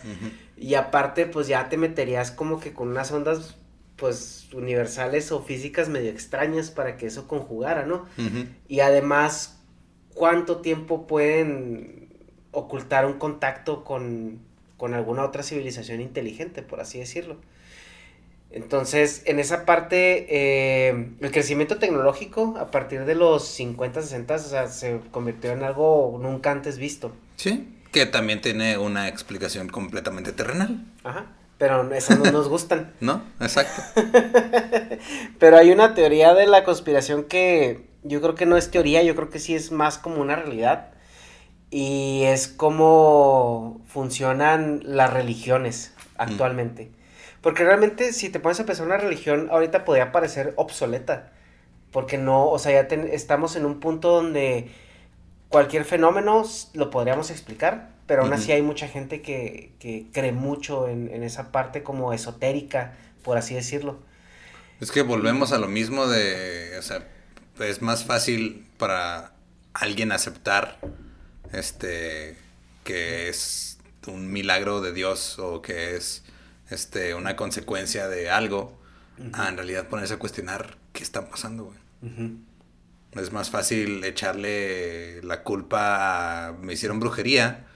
Y 0.55 0.75
aparte, 0.75 1.25
pues 1.25 1.47
ya 1.47 1.69
te 1.69 1.77
meterías 1.77 2.31
como 2.31 2.59
que 2.59 2.73
con 2.73 2.89
unas 2.89 3.11
ondas 3.11 3.55
pues 4.01 4.40
universales 4.53 5.31
o 5.31 5.41
físicas 5.41 5.89
medio 5.89 6.09
extrañas 6.09 6.71
para 6.71 6.97
que 6.97 7.07
eso 7.07 7.27
conjugara, 7.27 7.85
¿no? 7.85 8.05
Y 8.67 8.79
además, 8.81 9.59
¿cuánto 10.13 10.57
tiempo 10.57 11.07
pueden 11.07 12.09
ocultar 12.51 13.05
un 13.05 13.13
contacto 13.13 13.83
con, 13.83 14.39
con 14.77 14.93
alguna 14.93 15.23
otra 15.23 15.43
civilización 15.43 16.01
inteligente, 16.01 16.61
por 16.61 16.79
así 16.79 16.99
decirlo? 16.99 17.37
Entonces, 18.49 19.23
en 19.25 19.39
esa 19.39 19.65
parte, 19.65 20.27
eh, 20.29 21.07
el 21.21 21.31
crecimiento 21.31 21.77
tecnológico 21.77 22.55
a 22.59 22.69
partir 22.69 23.05
de 23.05 23.15
los 23.15 23.47
50, 23.47 24.01
60, 24.01 24.35
o 24.35 24.39
sea, 24.39 24.67
se 24.67 24.99
convirtió 25.11 25.51
en 25.51 25.63
algo 25.63 26.19
nunca 26.21 26.51
antes 26.51 26.77
visto. 26.77 27.13
Sí, 27.37 27.77
que 27.93 28.05
también 28.05 28.41
tiene 28.41 28.77
una 28.77 29.07
explicación 29.07 29.69
completamente 29.69 30.33
terrenal. 30.33 30.85
Ajá 31.03 31.27
pero 31.61 31.93
esas 31.93 32.17
no 32.17 32.31
nos 32.31 32.49
gustan. 32.49 32.91
no, 33.01 33.21
exacto. 33.39 33.83
pero 35.39 35.57
hay 35.57 35.69
una 35.69 35.93
teoría 35.93 36.33
de 36.33 36.47
la 36.47 36.63
conspiración 36.63 37.25
que 37.25 37.85
yo 38.01 38.19
creo 38.19 38.33
que 38.33 38.47
no 38.47 38.57
es 38.57 38.71
teoría, 38.71 39.03
yo 39.03 39.15
creo 39.15 39.29
que 39.29 39.37
sí 39.37 39.53
es 39.53 39.71
más 39.71 39.99
como 39.99 40.21
una 40.21 40.35
realidad. 40.35 40.87
Y 41.69 42.23
es 42.23 42.47
cómo 42.47 43.79
funcionan 43.85 44.81
las 44.83 45.13
religiones 45.13 45.93
actualmente. 46.17 46.89
Porque 47.41 47.63
realmente 47.63 48.11
si 48.11 48.29
te 48.29 48.39
pones 48.39 48.59
a 48.59 48.65
pensar 48.65 48.87
una 48.87 48.97
religión, 48.97 49.47
ahorita 49.51 49.85
podría 49.85 50.11
parecer 50.11 50.55
obsoleta. 50.55 51.31
Porque 51.91 52.17
no, 52.17 52.47
o 52.47 52.57
sea, 52.57 52.71
ya 52.71 52.95
estamos 52.95 53.55
en 53.55 53.65
un 53.65 53.79
punto 53.79 54.09
donde 54.09 54.71
cualquier 55.49 55.85
fenómeno 55.85 56.41
lo 56.73 56.89
podríamos 56.89 57.29
explicar 57.29 57.89
pero 58.11 58.23
aún 58.23 58.33
así 58.33 58.51
hay 58.51 58.61
mucha 58.61 58.89
gente 58.89 59.21
que, 59.21 59.71
cree 60.11 60.33
mucho 60.33 60.89
en, 60.89 61.23
esa 61.23 61.53
parte 61.53 61.81
como 61.81 62.11
esotérica, 62.11 62.97
por 63.23 63.37
así 63.37 63.55
decirlo. 63.55 64.01
Es 64.81 64.91
que 64.91 65.01
volvemos 65.01 65.53
a 65.53 65.57
lo 65.59 65.69
mismo 65.69 66.07
de, 66.07 66.75
o 66.77 66.81
sea, 66.81 67.07
es 67.61 67.81
más 67.81 68.03
fácil 68.03 68.67
para 68.77 69.31
alguien 69.71 70.11
aceptar 70.11 70.77
este 71.53 72.35
que 72.83 73.29
es 73.29 73.79
un 74.05 74.29
milagro 74.29 74.81
de 74.81 74.91
Dios 74.91 75.39
o 75.39 75.61
que 75.61 75.95
es 75.95 76.25
este 76.69 77.15
una 77.15 77.37
consecuencia 77.37 78.09
de 78.09 78.29
algo 78.29 78.77
a 79.31 79.47
en 79.47 79.55
realidad 79.55 79.87
ponerse 79.87 80.15
a 80.15 80.19
cuestionar 80.19 80.75
qué 80.91 81.01
está 81.01 81.29
pasando, 81.29 81.71
güey. 82.01 82.33
Es 83.13 83.31
más 83.31 83.49
fácil 83.49 84.03
echarle 84.03 85.23
la 85.23 85.43
culpa 85.43 86.49
a 86.49 86.51
me 86.51 86.73
hicieron 86.73 86.99
brujería 86.99 87.67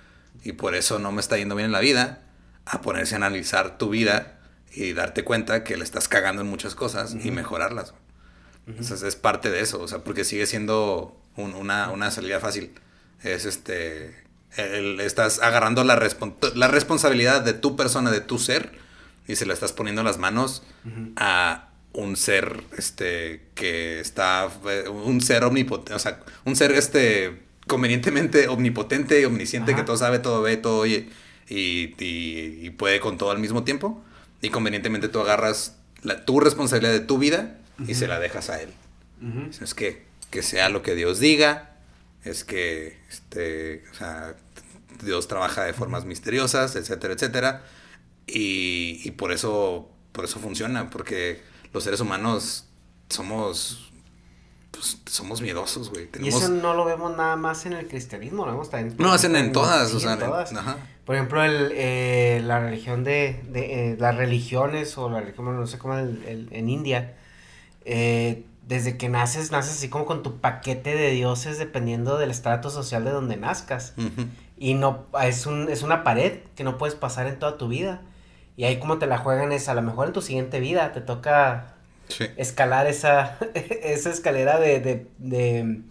y 0.43 0.53
por 0.53 0.75
eso 0.75 0.99
no 0.99 1.11
me 1.11 1.21
está 1.21 1.37
yendo 1.37 1.55
bien 1.55 1.67
en 1.67 1.71
la 1.71 1.79
vida, 1.79 2.23
a 2.65 2.81
ponerse 2.81 3.15
a 3.15 3.17
analizar 3.17 3.77
tu 3.77 3.89
vida 3.89 4.39
y 4.73 4.93
darte 4.93 5.23
cuenta 5.23 5.63
que 5.63 5.77
le 5.77 5.83
estás 5.83 6.07
cagando 6.07 6.41
en 6.41 6.47
muchas 6.47 6.75
cosas 6.75 7.15
y 7.23 7.31
mejorarlas. 7.31 7.93
Entonces 8.67 9.03
es 9.03 9.15
parte 9.15 9.51
de 9.51 9.61
eso, 9.61 9.81
o 9.81 9.87
sea, 9.87 9.99
porque 9.99 10.23
sigue 10.23 10.45
siendo 10.47 11.21
una, 11.35 12.11
salida 12.11 12.39
fácil. 12.39 12.73
Es 13.23 13.45
este 13.45 14.23
estás 14.57 15.41
agarrando 15.41 15.83
la, 15.83 15.99
la 16.55 16.67
responsabilidad 16.69 17.41
de 17.41 17.53
tu 17.53 17.75
persona, 17.75 18.09
de 18.09 18.21
tu 18.21 18.39
ser, 18.39 18.71
y 19.27 19.35
se 19.35 19.45
la 19.45 19.53
estás 19.53 19.73
poniendo 19.73 20.01
en 20.01 20.07
las 20.07 20.17
manos 20.17 20.63
a 21.17 21.69
un 21.93 22.15
ser 22.15 22.61
este 22.77 23.49
que 23.55 23.99
está 23.99 24.49
eh, 24.69 24.87
un 24.89 25.21
ser 25.21 25.43
omnipotente, 25.43 25.93
o 25.93 25.99
sea, 25.99 26.19
un 26.43 26.55
ser 26.55 26.71
este 26.71 27.44
convenientemente 27.67 28.47
omnipotente 28.47 29.21
y 29.21 29.25
omnisciente 29.25 29.75
que 29.75 29.83
todo 29.83 29.97
sabe, 29.97 30.19
todo 30.19 30.41
ve, 30.41 30.57
todo 30.57 30.79
oye 30.79 31.09
y, 31.47 31.93
y, 31.99 32.69
puede 32.71 32.99
con 32.99 33.17
todo 33.17 33.31
al 33.31 33.39
mismo 33.39 33.63
tiempo. 33.63 34.03
Y 34.41 34.49
convenientemente 34.49 35.07
tú 35.07 35.19
agarras 35.19 35.77
la, 36.01 36.25
tu 36.25 36.39
responsabilidad 36.39 36.93
de 36.93 36.99
tu 36.99 37.17
vida 37.17 37.59
y 37.87 37.95
se 37.95 38.07
la 38.07 38.19
dejas 38.19 38.49
a 38.49 38.61
él. 38.61 38.69
Es 39.61 39.73
que, 39.73 40.05
que 40.29 40.43
sea 40.43 40.69
lo 40.69 40.81
que 40.81 40.93
Dios 40.93 41.19
diga, 41.19 41.77
es 42.23 42.43
que 42.43 42.99
este, 43.09 43.83
o 43.91 43.95
sea, 43.95 44.35
Dios 45.03 45.27
trabaja 45.27 45.63
de 45.63 45.73
formas 45.73 46.05
misteriosas, 46.05 46.75
etcétera, 46.75 47.13
etcétera. 47.13 47.63
Y, 48.27 49.01
y 49.03 49.11
por 49.11 49.31
eso 49.31 49.89
por 50.15 50.25
eso 50.25 50.39
funciona, 50.39 50.89
porque 50.89 51.41
los 51.73 51.83
seres 51.83 51.99
humanos 51.99 52.65
somos 53.09 53.91
pues, 54.75 54.99
somos 55.05 55.41
miedosos, 55.41 55.89
güey. 55.89 56.09
Y 56.19 56.27
eso 56.27 56.49
no 56.49 56.73
lo 56.73 56.85
vemos 56.85 57.15
nada 57.15 57.35
más 57.35 57.65
en 57.65 57.73
el 57.73 57.87
cristianismo, 57.87 58.45
lo 58.45 58.51
vemos 58.51 58.69
también. 58.69 58.95
No, 58.97 59.11
hacen 59.11 59.35
en, 59.35 59.51
todas, 59.51 59.93
o 59.93 59.99
sea, 59.99 60.17
Por 61.05 61.15
ejemplo, 61.15 61.43
el, 61.43 61.71
eh, 61.73 62.41
la 62.43 62.59
religión 62.59 63.03
de, 63.03 63.41
de 63.49 63.91
eh, 63.91 63.97
las 63.99 64.15
religiones 64.15 64.97
o 64.97 65.09
la 65.09 65.21
religión, 65.21 65.55
no 65.55 65.67
sé 65.67 65.77
cómo 65.77 65.97
el, 65.97 66.49
en 66.51 66.69
India, 66.69 67.15
eh, 67.85 68.45
desde 68.67 68.97
que 68.97 69.09
naces, 69.09 69.51
naces 69.51 69.73
así 69.73 69.89
como 69.89 70.05
con 70.05 70.23
tu 70.23 70.39
paquete 70.39 70.95
de 70.95 71.11
dioses 71.11 71.59
dependiendo 71.59 72.17
del 72.17 72.31
estrato 72.31 72.69
social 72.69 73.05
de 73.05 73.11
donde 73.11 73.37
nazcas. 73.37 73.93
Y 74.57 74.73
no, 74.73 75.05
es, 75.21 75.45
un, 75.45 75.69
es 75.69 75.83
una 75.83 76.03
pared 76.03 76.39
que 76.55 76.63
no 76.63 76.77
puedes 76.77 76.95
pasar 76.95 77.27
en 77.27 77.37
toda 77.37 77.57
tu 77.57 77.67
vida. 77.67 78.01
Y 78.57 78.63
ahí 78.63 78.79
como 78.79 78.97
te 78.97 79.05
la 79.05 79.17
juegan 79.17 79.51
es 79.51 79.69
a 79.69 79.73
lo 79.73 79.81
mejor 79.81 80.07
en 80.07 80.13
tu 80.13 80.21
siguiente 80.21 80.59
vida 80.59 80.93
te 80.93 81.01
toca 81.01 81.74
escalar 82.37 82.87
esa, 82.87 83.37
esa 83.53 84.09
escalera 84.09 84.59
de, 84.59 85.07
de, 85.17 85.81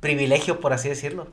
privilegio, 0.00 0.60
por 0.60 0.72
así 0.72 0.88
decirlo. 0.88 1.28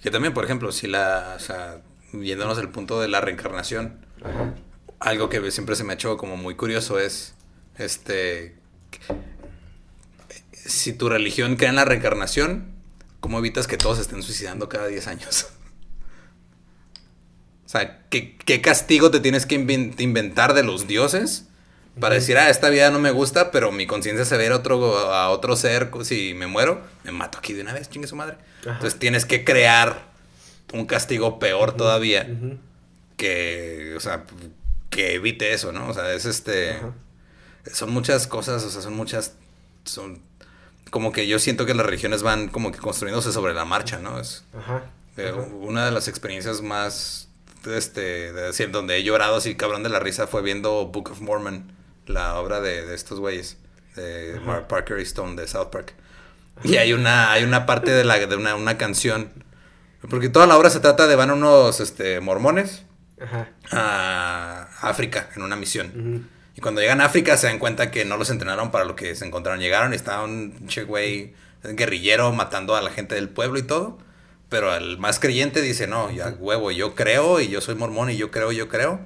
Que 0.00 0.10
también, 0.10 0.34
por 0.34 0.44
ejemplo, 0.44 0.72
si 0.72 0.86
la, 0.86 1.34
o 1.36 1.40
sea, 1.40 1.80
viéndonos 2.12 2.58
el 2.58 2.68
punto 2.68 3.00
de 3.00 3.08
la 3.08 3.20
reencarnación, 3.20 4.04
algo 5.00 5.28
que 5.28 5.50
siempre 5.50 5.76
se 5.76 5.84
me 5.84 5.92
ha 5.92 5.94
hecho 5.94 6.16
como 6.16 6.36
muy 6.36 6.54
curioso 6.54 6.98
es, 6.98 7.34
este, 7.76 8.54
si 10.52 10.92
tu 10.92 11.08
religión 11.08 11.56
cree 11.56 11.70
en 11.70 11.76
la 11.76 11.84
reencarnación, 11.84 12.72
¿cómo 13.20 13.38
evitas 13.38 13.66
que 13.66 13.76
todos 13.76 13.98
estén 13.98 14.22
suicidando 14.22 14.68
cada 14.68 14.86
10 14.86 15.06
años? 15.08 15.48
O 17.64 17.70
sea, 17.70 18.00
¿qué, 18.08 18.62
castigo 18.62 19.10
te 19.10 19.20
tienes 19.20 19.44
que 19.44 19.56
inventar 19.56 20.54
de 20.54 20.62
los 20.62 20.86
dioses 20.86 21.47
para 22.00 22.14
decir, 22.14 22.38
ah, 22.38 22.48
esta 22.48 22.70
vida 22.70 22.90
no 22.90 22.98
me 22.98 23.10
gusta, 23.10 23.50
pero 23.50 23.72
mi 23.72 23.86
conciencia 23.86 24.24
se 24.24 24.36
ve 24.36 24.48
a 24.48 24.56
otro, 24.56 24.98
a 25.12 25.30
otro 25.30 25.56
ser, 25.56 25.90
si 26.02 26.34
me 26.34 26.46
muero, 26.46 26.80
me 27.04 27.12
mato 27.12 27.38
aquí 27.38 27.52
de 27.52 27.62
una 27.62 27.72
vez, 27.72 27.90
chingue 27.90 28.08
su 28.08 28.16
madre. 28.16 28.36
Entonces 28.64 28.98
tienes 28.98 29.24
que 29.24 29.44
crear 29.44 30.08
un 30.72 30.86
castigo 30.86 31.38
peor 31.38 31.72
todavía 31.76 32.28
que, 33.16 33.94
o 33.96 34.00
sea, 34.00 34.24
que 34.90 35.14
evite 35.14 35.52
eso, 35.52 35.72
¿no? 35.72 35.88
O 35.88 35.94
sea, 35.94 36.12
es 36.12 36.24
este... 36.24 36.78
Son 37.72 37.90
muchas 37.90 38.26
cosas, 38.26 38.64
o 38.64 38.70
sea, 38.70 38.80
son 38.80 38.94
muchas... 38.94 39.34
Son 39.84 40.22
como 40.90 41.12
que 41.12 41.26
yo 41.26 41.38
siento 41.38 41.66
que 41.66 41.74
las 41.74 41.84
religiones 41.84 42.22
van 42.22 42.48
como 42.48 42.72
que 42.72 42.78
construyéndose 42.78 43.32
sobre 43.32 43.52
la 43.52 43.64
marcha, 43.64 43.98
¿no? 43.98 44.18
Es 44.18 44.44
eh, 45.18 45.32
una 45.32 45.84
de 45.84 45.90
las 45.90 46.08
experiencias 46.08 46.62
más 46.62 47.28
este, 47.66 48.32
de 48.32 48.42
decir, 48.42 48.70
donde 48.70 48.96
he 48.96 49.02
llorado 49.02 49.36
así 49.36 49.54
cabrón 49.54 49.82
de 49.82 49.88
la 49.88 50.00
risa 50.00 50.26
fue 50.26 50.42
viendo 50.42 50.86
Book 50.86 51.10
of 51.10 51.20
Mormon, 51.20 51.72
la 52.08 52.38
obra 52.38 52.60
de, 52.60 52.94
estos 52.94 53.20
güeyes, 53.20 53.58
de 53.96 54.40
Mark 54.44 54.68
Parker 54.68 54.98
y 54.98 55.02
Stone 55.02 55.40
de 55.40 55.46
South 55.46 55.68
Park. 55.70 55.94
Y 56.64 56.76
hay 56.76 56.92
una, 56.92 57.32
hay 57.32 57.44
una 57.44 57.66
parte 57.66 57.92
de, 57.92 58.04
la, 58.04 58.18
de 58.18 58.36
una, 58.36 58.54
una 58.54 58.76
canción, 58.78 59.30
porque 60.10 60.28
toda 60.28 60.46
la 60.46 60.56
obra 60.56 60.70
se 60.70 60.80
trata 60.80 61.06
de 61.06 61.16
van 61.16 61.30
unos 61.30 61.80
este, 61.80 62.20
mormones 62.20 62.84
a 63.70 64.68
África 64.80 65.28
en 65.36 65.42
una 65.42 65.56
misión. 65.56 66.28
Y 66.54 66.60
cuando 66.60 66.80
llegan 66.80 67.00
a 67.00 67.04
África 67.04 67.36
se 67.36 67.46
dan 67.46 67.60
cuenta 67.60 67.90
que 67.90 68.04
no 68.04 68.16
los 68.16 68.30
entrenaron 68.30 68.72
para 68.72 68.84
lo 68.84 68.96
que 68.96 69.14
se 69.14 69.24
encontraron. 69.24 69.60
Llegaron 69.60 69.92
y 69.92 69.96
estaba 69.96 70.24
un 70.24 70.66
che 70.66 70.82
güey 70.82 71.34
guerrillero 71.62 72.32
matando 72.32 72.74
a 72.74 72.82
la 72.82 72.90
gente 72.90 73.14
del 73.14 73.28
pueblo 73.28 73.58
y 73.58 73.62
todo. 73.62 73.98
Pero 74.48 74.74
el 74.74 74.98
más 74.98 75.20
creyente 75.20 75.60
dice, 75.60 75.86
no, 75.86 76.10
ya 76.10 76.30
huevo, 76.30 76.70
yo 76.70 76.94
creo 76.94 77.38
y 77.40 77.48
yo 77.48 77.60
soy 77.60 77.74
mormón 77.74 78.10
y 78.10 78.16
yo 78.16 78.30
creo, 78.30 78.50
yo 78.50 78.68
creo. 78.68 79.00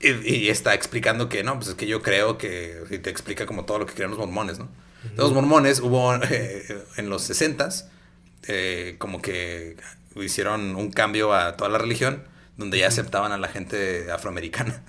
Y, 0.00 0.48
está 0.48 0.74
explicando 0.74 1.28
que 1.28 1.44
no, 1.44 1.56
pues 1.56 1.68
es 1.68 1.74
que 1.74 1.86
yo 1.86 2.02
creo 2.02 2.38
que, 2.38 2.82
y 2.90 2.98
te 2.98 3.10
explica 3.10 3.44
como 3.44 3.66
todo 3.66 3.80
lo 3.80 3.86
que 3.86 3.92
creen 3.92 4.10
los 4.10 4.18
mormones, 4.18 4.58
¿no? 4.58 4.68
Los 5.16 5.32
mormones 5.32 5.80
hubo 5.80 6.14
eh, 6.14 6.84
en 6.96 7.10
los 7.10 7.22
60 7.22 7.68
eh, 8.46 8.96
como 8.98 9.20
que 9.20 9.76
hicieron 10.16 10.76
un 10.76 10.90
cambio 10.90 11.34
a 11.34 11.56
toda 11.56 11.70
la 11.70 11.78
religión 11.78 12.22
donde 12.56 12.78
ya 12.78 12.88
aceptaban 12.88 13.32
a 13.32 13.38
la 13.38 13.48
gente 13.48 14.10
afroamericana. 14.10 14.82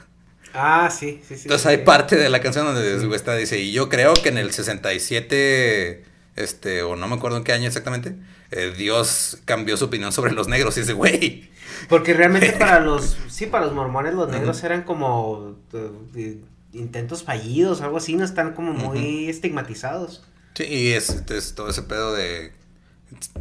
Ah, 0.54 0.90
sí, 0.92 1.22
sí, 1.28 1.36
sí. 1.36 1.44
Entonces 1.44 1.66
hay 1.68 1.78
parte 1.78 2.18
de 2.18 2.30
la 2.30 2.42
canción 2.42 2.66
donde 2.66 3.16
está, 3.16 3.36
dice, 3.36 3.60
y 3.60 3.72
yo 3.72 3.88
creo 3.88 4.14
que 4.14 4.30
en 4.30 4.38
el 4.38 4.52
67, 4.52 6.04
este, 6.36 6.84
o 6.84 6.96
no 6.96 7.08
me 7.08 7.16
acuerdo 7.16 7.38
en 7.38 7.44
qué 7.44 7.54
año 7.54 7.68
exactamente, 7.68 8.16
eh, 8.52 8.74
Dios 8.78 9.38
cambió 9.46 9.78
su 9.78 9.86
opinión 9.86 10.12
sobre 10.12 10.34
los 10.34 10.48
negros 10.50 10.78
y 10.78 10.82
ese 10.82 10.94
güey. 10.94 11.51
Porque 11.90 12.14
realmente 12.14 12.52
para 12.60 12.80
los, 12.80 13.18
sí, 13.30 13.45
para 13.45 13.66
los 13.66 13.74
mormones 13.74 14.14
los 14.14 14.30
negros 14.30 14.64
eran 14.64 14.84
como 14.84 15.56
eh, 15.74 16.41
intentos 16.74 17.24
fallidos, 17.24 17.82
algo 17.82 17.98
así, 17.98 18.16
no 18.16 18.24
están 18.24 18.53
como 18.53 18.74
muy 18.74 19.30
estigmatizados. 19.30 20.24
Sí, 20.53 20.64
y 20.66 20.91
es, 20.94 21.24
todo 21.56 21.70
ese 21.70 21.84
pedo 21.84 22.14
de 22.14 22.53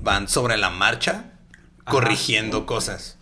van 0.00 0.28
sobre 0.28 0.56
la 0.56 0.70
marcha 0.70 1.32
corrigiendo 1.84 2.66
cosas. 2.66 3.16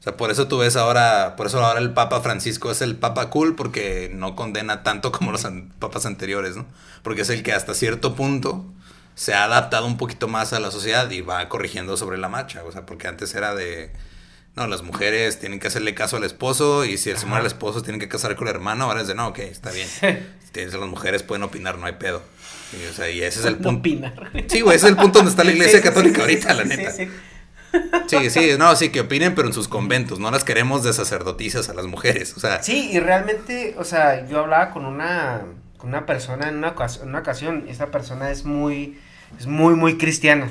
O 0.00 0.02
sea, 0.02 0.16
por 0.16 0.30
eso 0.30 0.46
tú 0.46 0.58
ves 0.58 0.76
ahora, 0.76 1.34
por 1.36 1.46
eso 1.46 1.64
ahora 1.64 1.80
el 1.80 1.92
Papa 1.92 2.20
Francisco 2.20 2.70
es 2.70 2.80
el 2.80 2.96
Papa 2.96 3.30
cool 3.30 3.56
porque 3.56 4.10
no 4.14 4.36
condena 4.36 4.82
tanto 4.82 5.10
como 5.12 5.32
los 5.32 5.46
papas 5.78 6.06
anteriores, 6.06 6.56
¿no? 6.56 6.66
Porque 7.02 7.22
es 7.22 7.30
el 7.30 7.42
que 7.42 7.52
hasta 7.52 7.74
cierto 7.74 8.14
punto 8.14 8.64
se 9.14 9.34
ha 9.34 9.44
adaptado 9.44 9.86
un 9.86 9.96
poquito 9.96 10.28
más 10.28 10.52
a 10.52 10.60
la 10.60 10.70
sociedad 10.70 11.10
y 11.10 11.22
va 11.22 11.48
corrigiendo 11.48 11.96
sobre 11.96 12.18
la 12.18 12.28
marcha. 12.28 12.62
O 12.64 12.72
sea, 12.72 12.86
porque 12.86 13.08
antes 13.08 13.34
era 13.34 13.54
de. 13.54 13.92
No, 14.56 14.66
las 14.66 14.82
mujeres 14.82 15.38
tienen 15.38 15.60
que 15.60 15.66
hacerle 15.66 15.94
caso 15.94 16.16
al 16.16 16.24
esposo 16.24 16.84
y 16.84 16.96
si 16.96 17.14
se 17.14 17.26
muere 17.26 17.42
el 17.42 17.46
esposo 17.46 17.82
tienen 17.82 18.00
que 18.00 18.08
casar 18.08 18.34
con 18.36 18.48
el 18.48 18.54
hermano. 18.54 18.84
Ahora 18.84 19.02
es 19.02 19.08
de 19.08 19.14
no, 19.14 19.28
ok, 19.28 19.38
está 19.40 19.70
bien. 19.70 19.88
las 20.54 20.88
mujeres 20.88 21.22
pueden 21.22 21.42
opinar, 21.42 21.78
no 21.78 21.86
hay 21.86 21.92
pedo. 21.92 22.22
Y, 22.72 22.86
o 22.90 22.92
sea, 22.92 23.10
y 23.10 23.22
ese 23.22 23.40
es 23.40 23.46
el 23.46 23.56
punto. 23.56 23.80
Opinar. 23.80 24.32
Sí, 24.48 24.62
güey, 24.62 24.76
ese 24.76 24.86
es 24.86 24.92
el 24.92 24.96
punto 24.96 25.18
donde 25.18 25.30
está 25.30 25.44
la 25.44 25.52
iglesia 25.52 25.82
católica 25.82 26.22
ahorita, 26.22 26.54
la 26.54 26.64
neta. 26.64 26.92
Sí, 28.06 28.30
sí, 28.30 28.50
no, 28.58 28.74
sí, 28.74 28.88
que 28.88 29.00
opinen, 29.00 29.34
pero 29.34 29.48
en 29.48 29.54
sus 29.54 29.68
conventos. 29.68 30.18
No 30.18 30.30
las 30.30 30.44
queremos 30.44 30.82
de 30.82 30.94
sacerdotisas 30.94 31.68
a 31.68 31.74
las 31.74 31.84
mujeres, 31.84 32.34
o 32.36 32.40
sea. 32.40 32.62
Sí, 32.62 32.90
y 32.90 32.98
realmente, 32.98 33.74
o 33.78 33.84
sea, 33.84 34.26
yo 34.26 34.40
hablaba 34.40 34.70
con 34.70 34.86
una, 34.86 35.42
con 35.76 35.90
una 35.90 36.06
persona 36.06 36.48
en 36.48 36.56
una, 36.56 36.74
en 37.02 37.08
una 37.08 37.18
ocasión, 37.18 37.64
y 37.68 37.70
esta 37.70 37.90
persona 37.90 38.30
es 38.30 38.44
muy 38.44 38.98
es 39.38 39.46
muy, 39.46 39.74
muy 39.74 39.98
cristiana. 39.98 40.48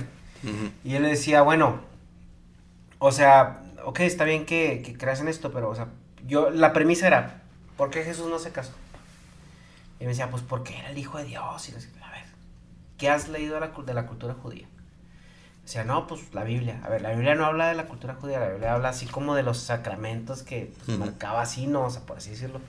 Y 0.84 0.94
él 0.94 1.02
le 1.02 1.10
decía, 1.10 1.41
bueno, 1.41 1.80
o 2.99 3.11
sea, 3.11 3.61
ok, 3.85 4.01
está 4.01 4.25
bien 4.25 4.45
que, 4.45 4.81
que 4.83 4.97
creas 4.97 5.21
en 5.21 5.27
esto, 5.27 5.51
pero, 5.51 5.69
o 5.69 5.75
sea, 5.75 5.87
yo, 6.27 6.49
la 6.49 6.73
premisa 6.73 7.07
era, 7.07 7.43
¿por 7.77 7.89
qué 7.89 8.03
Jesús 8.03 8.27
no 8.29 8.39
se 8.39 8.51
casó? 8.51 8.73
Y 9.99 10.03
me 10.03 10.09
decía, 10.09 10.29
pues 10.29 10.43
porque 10.43 10.77
era 10.77 10.89
el 10.89 10.97
hijo 10.97 11.17
de 11.17 11.25
Dios. 11.25 11.69
Y 11.69 11.71
a 11.71 11.75
ver, 12.11 12.23
¿qué 12.97 13.09
has 13.09 13.29
leído 13.29 13.55
de 13.55 13.61
la, 13.61 13.67
de 13.67 13.93
la 13.93 14.05
cultura 14.07 14.33
judía? 14.33 14.67
Decía, 15.63 15.83
no, 15.83 16.05
pues 16.05 16.33
la 16.33 16.43
Biblia. 16.43 16.81
A 16.83 16.89
ver, 16.89 17.01
la 17.01 17.11
Biblia 17.11 17.33
no 17.35 17.45
habla 17.45 17.67
de 17.67 17.75
la 17.75 17.85
cultura 17.85 18.15
judía, 18.15 18.39
la 18.39 18.49
Biblia 18.49 18.73
habla 18.73 18.89
así 18.89 19.05
como 19.05 19.35
de 19.35 19.43
los 19.43 19.57
sacramentos 19.57 20.43
que 20.43 20.71
pues, 20.85 20.97
marcaba 20.97 21.41
así, 21.41 21.65
¿no? 21.65 21.85
O 21.85 21.89
sea, 21.89 22.01
por 22.01 22.17
así 22.17 22.31
decirlo. 22.31 22.59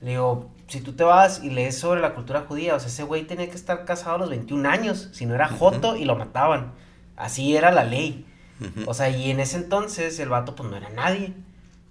Le 0.00 0.10
digo, 0.10 0.50
si 0.68 0.80
tú 0.80 0.92
te 0.92 1.02
vas 1.02 1.42
y 1.42 1.50
lees 1.50 1.78
sobre 1.78 2.00
la 2.00 2.14
cultura 2.14 2.42
judía, 2.42 2.74
o 2.74 2.80
sea, 2.80 2.88
ese 2.88 3.02
güey 3.02 3.24
tenía 3.24 3.48
que 3.48 3.56
estar 3.56 3.84
casado 3.84 4.16
a 4.16 4.18
los 4.18 4.30
21 4.30 4.68
años, 4.68 5.10
si 5.12 5.26
no 5.26 5.34
era 5.34 5.48
joto 5.48 5.96
y 5.96 6.04
lo 6.04 6.16
mataban. 6.16 6.72
Así 7.16 7.56
era 7.56 7.70
la 7.70 7.84
ley. 7.84 8.26
O 8.86 8.94
sea, 8.94 9.10
y 9.10 9.30
en 9.30 9.40
ese 9.40 9.56
entonces 9.56 10.18
el 10.18 10.28
vato 10.28 10.54
pues 10.54 10.70
no 10.70 10.76
era 10.76 10.90
nadie. 10.90 11.34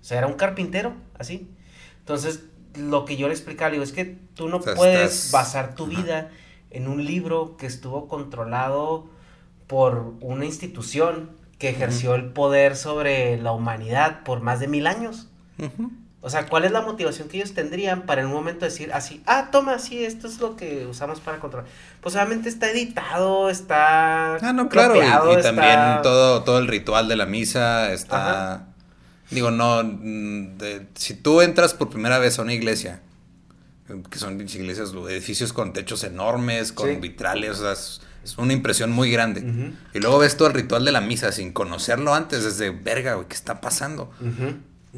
O 0.02 0.04
sea, 0.04 0.18
era 0.18 0.28
un 0.28 0.36
carpintero, 0.36 0.94
así. 1.18 1.50
Entonces, 2.00 2.44
lo 2.76 3.06
que 3.06 3.18
yo 3.18 3.28
le 3.28 3.34
explicaba, 3.34 3.70
le 3.70 3.76
digo, 3.76 3.84
es 3.84 3.92
que 3.92 4.18
tú 4.36 4.50
no 4.50 4.62
puedes 4.62 5.32
basar 5.32 5.76
tu 5.76 5.88
vida 5.88 6.32
en 6.70 6.88
un 6.88 7.06
libro 7.06 7.58
que 7.58 7.66
estuvo 7.66 8.08
controlado 8.08 9.10
por 9.68 10.14
una 10.22 10.46
institución 10.46 11.32
que 11.58 11.70
ejerció 11.70 12.16
el 12.16 12.26
poder 12.32 12.76
sobre 12.76 13.38
la 13.38 13.52
humanidad 13.52 14.24
por 14.24 14.42
más 14.42 14.60
de 14.60 14.68
mil 14.68 14.88
años. 14.88 15.30
O 16.22 16.30
sea, 16.30 16.48
¿cuál 16.48 16.66
es 16.66 16.72
la 16.72 16.82
motivación 16.82 17.30
que 17.30 17.38
ellos 17.38 17.54
tendrían 17.54 18.02
para 18.02 18.22
en 18.22 18.28
un 18.28 18.34
momento 18.34 18.66
decir 18.66 18.92
así, 18.92 19.24
ah, 19.26 19.50
toma, 19.52 19.80
sí, 19.80 20.04
esto 20.04 20.28
es 20.28 20.40
lo 20.42 20.58
que 20.58 20.86
usamos 20.86 21.22
para 21.22 21.40
controlar? 21.40 21.70
Pues 22.02 22.14
obviamente 22.16 22.50
está 22.50 22.70
editado, 22.70 23.50
está... 23.50 24.36
Ah, 24.36 24.54
no, 24.54 24.68
claro, 24.68 24.98
y, 24.98 25.42
también 25.42 26.02
todo, 26.04 26.44
todo 26.44 26.60
el 26.60 26.68
ritual 26.68 27.08
de 27.08 27.16
la 27.16 27.26
misa 27.26 27.94
está... 27.94 28.66
Digo, 29.32 29.52
no, 29.52 29.82
mm, 29.84 30.58
si 30.96 31.14
tú 31.14 31.42
entras 31.42 31.74
por 31.74 31.90
primera 31.90 32.20
vez 32.20 32.38
a 32.38 32.42
una 32.42 32.54
iglesia, 32.54 33.02
que 34.10 34.20
son 34.20 34.42
iglesias, 34.42 34.92
edificios 35.10 35.54
con 35.54 35.72
techos 35.72 36.04
enormes, 36.04 36.74
con 36.74 37.00
vitrales, 37.00 37.60
o 37.60 37.62
sea, 37.62 37.72
es, 37.72 38.02
una 38.38 38.52
impresión 38.54 38.92
muy 38.92 39.10
grande. 39.10 39.74
Y 39.94 40.00
luego 40.00 40.20
ves 40.20 40.36
todo 40.36 40.50
el 40.50 40.54
ritual 40.54 40.84
de 40.84 40.92
la 40.92 41.00
misa 41.00 41.32
sin 41.32 41.54
conocerlo 41.54 42.14
antes, 42.14 42.44
desde 42.44 42.72
verga, 42.72 43.14
güey, 43.14 43.28
¿qué 43.28 43.36
está 43.36 43.62
pasando? 43.62 44.12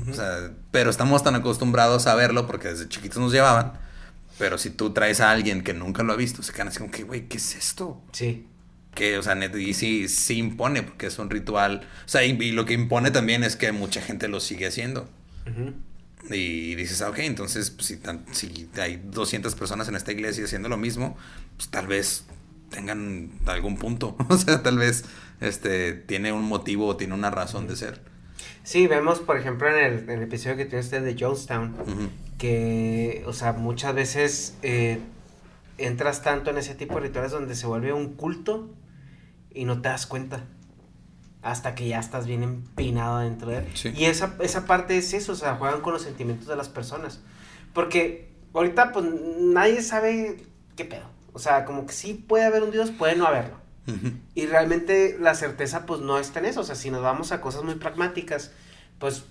O 0.10 0.14
sea, 0.14 0.52
pero 0.72 0.89
estamos 0.89 1.23
tan 1.23 1.35
acostumbrados 1.35 2.07
a 2.07 2.15
verlo 2.15 2.48
porque 2.48 2.69
desde 2.69 2.88
chiquitos 2.88 3.18
nos 3.18 3.31
llevaban. 3.31 3.73
Pero 4.38 4.57
si 4.57 4.69
tú 4.72 4.91
traes 4.91 5.19
a 5.19 5.30
alguien 5.30 5.61
que 5.64 5.73
nunca 5.73 6.03
lo 6.03 6.14
ha 6.14 6.15
visto, 6.15 6.41
se 6.41 6.53
quedan 6.53 6.69
así 6.69 6.80
como 6.80 6.91
que, 6.91 7.03
güey, 7.03 7.27
¿qué 7.27 7.38
es 7.38 7.56
esto? 7.56 8.02
Sí. 8.11 8.48
Que, 8.95 9.18
o 9.18 9.23
sea, 9.23 9.38
y 9.56 9.73
sí, 9.73 10.07
sí 10.07 10.38
impone 10.38 10.84
porque 10.84 11.07
es 11.07 11.19
un 11.19 11.30
ritual. 11.30 11.88
O 12.06 12.10
sea, 12.10 12.23
y, 12.23 12.52
lo 12.52 12.65
que 12.65 12.73
impone 12.73 13.11
también 13.11 13.43
es 13.43 13.56
que 13.56 13.72
mucha 13.72 14.02
gente 14.02 14.27
lo 14.27 14.39
sigue 14.39 14.68
haciendo. 14.68 15.07
Y 16.30 16.76
dices, 16.76 17.02
ah, 17.02 17.10
ok, 17.10 17.19
entonces, 17.19 17.69
pues, 17.69 17.88
si, 17.88 17.99
si 18.31 18.69
hay 18.80 19.02
200 19.06 19.53
personas 19.56 19.88
en 19.89 19.95
esta 19.95 20.11
iglesia 20.11 20.45
haciendo 20.45 20.69
lo 20.69 20.77
mismo, 20.77 21.18
pues 21.57 21.69
tal 21.69 21.88
vez 21.88 22.26
tengan 22.69 23.31
algún 23.45 23.77
punto. 23.77 24.15
o 24.30 24.38
sea, 24.38 24.64
tal 24.64 24.77
vez 24.77 25.06
este, 25.39 25.93
tiene 25.93 26.31
un 26.31 26.43
motivo 26.43 26.88
o 26.88 26.98
tiene 26.98 27.14
una 27.14 27.30
razón 27.30 27.68
de 27.68 27.76
ser. 27.76 28.02
Sí, 28.63 28.88
vemos, 28.88 29.19
por 29.19 29.38
ejemplo, 29.38 29.67
en 29.69 30.09
el, 30.09 30.21
episodio 30.21 30.55
que 30.55 30.65
tiene 30.65 30.81
usted 30.81 31.03
de 31.03 31.15
Jonestown, 31.19 31.75
que, 32.38 33.23
o 33.25 33.33
sea, 33.33 33.53
muchas 33.53 33.95
veces 33.95 34.57
eh, 34.61 34.99
entras 35.77 36.21
tanto 36.21 36.51
en 36.51 36.57
ese 36.57 36.75
tipo 36.75 36.95
de 36.95 37.01
rituales 37.01 37.31
donde 37.31 37.55
se 37.55 37.65
vuelve 37.67 37.91
un 37.93 38.13
culto 38.13 38.69
y 39.53 39.65
no 39.65 39.81
te 39.81 39.89
das 39.89 40.05
cuenta. 40.05 40.43
Hasta 41.41 41.73
que 41.73 41.88
ya 41.88 41.99
estás 41.99 42.27
bien 42.27 42.43
empinado 42.43 43.19
dentro 43.19 43.49
de 43.49 43.59
él. 43.59 43.65
Y 43.95 44.05
esa, 44.05 44.35
esa 44.41 44.67
parte 44.67 44.95
es 44.97 45.13
eso, 45.13 45.31
o 45.31 45.35
sea, 45.35 45.55
juegan 45.55 45.81
con 45.81 45.93
los 45.93 46.03
sentimientos 46.03 46.47
de 46.47 46.55
las 46.55 46.69
personas. 46.69 47.19
Porque 47.73 48.31
ahorita, 48.53 48.91
pues, 48.91 49.05
nadie 49.39 49.81
sabe 49.81 50.38
qué 50.75 50.85
pedo. 50.85 51.05
O 51.33 51.39
sea, 51.39 51.65
como 51.65 51.88
que 51.88 51.93
sí 51.93 52.13
puede 52.13 52.45
haber 52.45 52.61
un 52.61 52.71
Dios, 52.71 52.91
puede 52.91 53.15
no 53.15 53.25
haberlo. 53.25 53.60
Y 54.36 54.45
realmente 54.45 55.18
la 55.20 55.36
certeza 55.36 55.86
pues 55.86 56.02
no 56.02 56.20
está 56.20 56.40
en 56.40 56.45
eso, 56.45 56.62
o 56.62 56.64
sea, 56.64 56.76
si 56.76 56.91
nos 56.91 57.02
vamos 57.02 57.32
a 57.32 57.41
cosas 57.41 57.64
muy 57.64 57.76
pragmáticas, 57.76 58.52
pues 58.99 59.24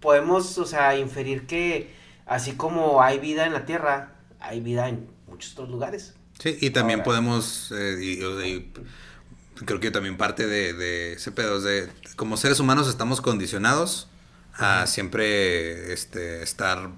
podemos, 0.00 0.58
o 0.58 0.66
sea, 0.66 0.98
inferir 0.98 1.46
que 1.46 1.94
así 2.26 2.52
como 2.52 3.02
hay 3.02 3.18
vida 3.18 3.46
en 3.46 3.52
la 3.52 3.64
Tierra, 3.64 4.14
hay 4.40 4.60
vida 4.60 4.88
en 4.88 5.08
muchos 5.26 5.52
otros 5.52 5.70
lugares. 5.70 6.14
Sí, 6.38 6.58
y 6.60 6.70
también 6.70 7.02
podemos, 7.02 7.72
eh, 7.76 8.66
creo 9.64 9.80
que 9.80 9.90
también 9.90 10.16
parte 10.16 10.46
de, 10.46 11.12
ese 11.14 11.30
pedo, 11.30 11.60
de 11.60 11.88
como 12.16 12.36
seres 12.36 12.58
humanos 12.58 12.88
estamos 12.88 13.20
condicionados 13.20 14.08
a 14.54 14.86
siempre 14.86 15.92
este, 15.92 16.42
estar 16.42 16.90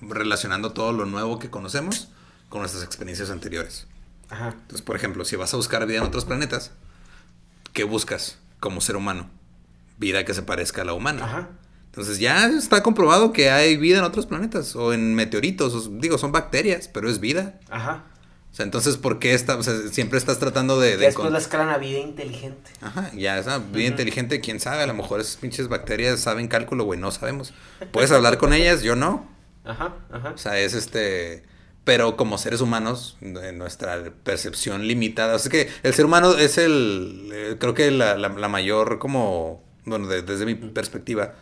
relacionando 0.00 0.72
todo 0.72 0.92
lo 0.92 1.06
nuevo 1.06 1.38
que 1.38 1.50
conocemos 1.50 2.08
con 2.48 2.60
nuestras 2.60 2.84
experiencias 2.84 3.30
anteriores. 3.30 3.86
Entonces, 4.30 4.82
por 4.82 4.96
ejemplo, 4.96 5.24
si 5.24 5.36
vas 5.36 5.52
a 5.54 5.56
buscar 5.56 5.86
vida 5.86 5.98
en 5.98 6.04
otros 6.04 6.24
planetas, 6.24 6.72
¿qué 7.72 7.84
buscas 7.84 8.38
como 8.60 8.80
ser 8.80 8.96
humano? 8.96 9.28
Vida 9.98 10.24
que 10.24 10.34
se 10.34 10.42
parezca 10.42 10.82
a 10.82 10.84
la 10.84 10.92
humana. 10.92 11.48
Entonces 11.86 12.18
ya 12.20 12.46
está 12.46 12.82
comprobado 12.82 13.32
que 13.32 13.50
hay 13.50 13.76
vida 13.76 13.98
en 13.98 14.04
otros 14.04 14.26
planetas 14.26 14.76
o 14.76 14.92
en 14.92 15.14
meteoritos. 15.14 16.00
digo, 16.00 16.18
son 16.18 16.30
bacterias, 16.30 16.88
pero 16.88 17.10
es 17.10 17.18
vida. 17.18 17.58
Ajá. 17.68 18.04
O 18.52 18.54
sea, 18.54 18.64
entonces, 18.64 18.96
¿por 18.96 19.20
qué 19.20 19.34
está, 19.34 19.56
o 19.56 19.62
sea, 19.62 19.74
siempre 19.92 20.18
estás 20.18 20.40
tratando 20.40 20.80
de... 20.80 20.96
de 20.96 21.06
Después 21.06 21.30
la 21.30 21.38
escalan 21.38 21.68
a 21.68 21.78
vida 21.78 22.00
inteligente. 22.00 22.70
Ajá, 22.80 23.10
ya, 23.14 23.38
esa 23.38 23.58
vida 23.58 23.86
inteligente, 23.86 24.40
quién 24.40 24.58
sabe, 24.58 24.82
a 24.82 24.86
lo 24.88 24.94
mejor 24.94 25.20
esas 25.20 25.36
pinches 25.36 25.68
bacterias 25.68 26.18
saben 26.18 26.48
cálculo, 26.48 26.82
güey, 26.82 26.98
no 26.98 27.12
sabemos. 27.12 27.54
Puedes 27.92 28.10
hablar 28.10 28.38
con 28.38 28.52
ellas, 28.52 28.82
yo 28.82 28.96
no. 28.96 29.28
Ajá, 29.64 29.94
ajá. 30.10 30.30
O 30.30 30.38
sea, 30.38 30.58
es 30.58 30.74
este 30.74 31.44
pero 31.84 32.16
como 32.16 32.38
seres 32.38 32.60
humanos, 32.60 33.16
nuestra 33.20 34.02
percepción 34.22 34.86
limitada, 34.86 35.36
es 35.36 35.48
que 35.48 35.68
el 35.82 35.94
ser 35.94 36.04
humano 36.04 36.36
es 36.36 36.58
el, 36.58 37.30
eh, 37.32 37.56
creo 37.58 37.74
que 37.74 37.90
la, 37.90 38.16
mayor, 38.48 38.98
como, 38.98 39.62
bueno, 39.84 40.06
desde 40.06 40.44
mi 40.44 40.54
perspectiva, 40.54 41.34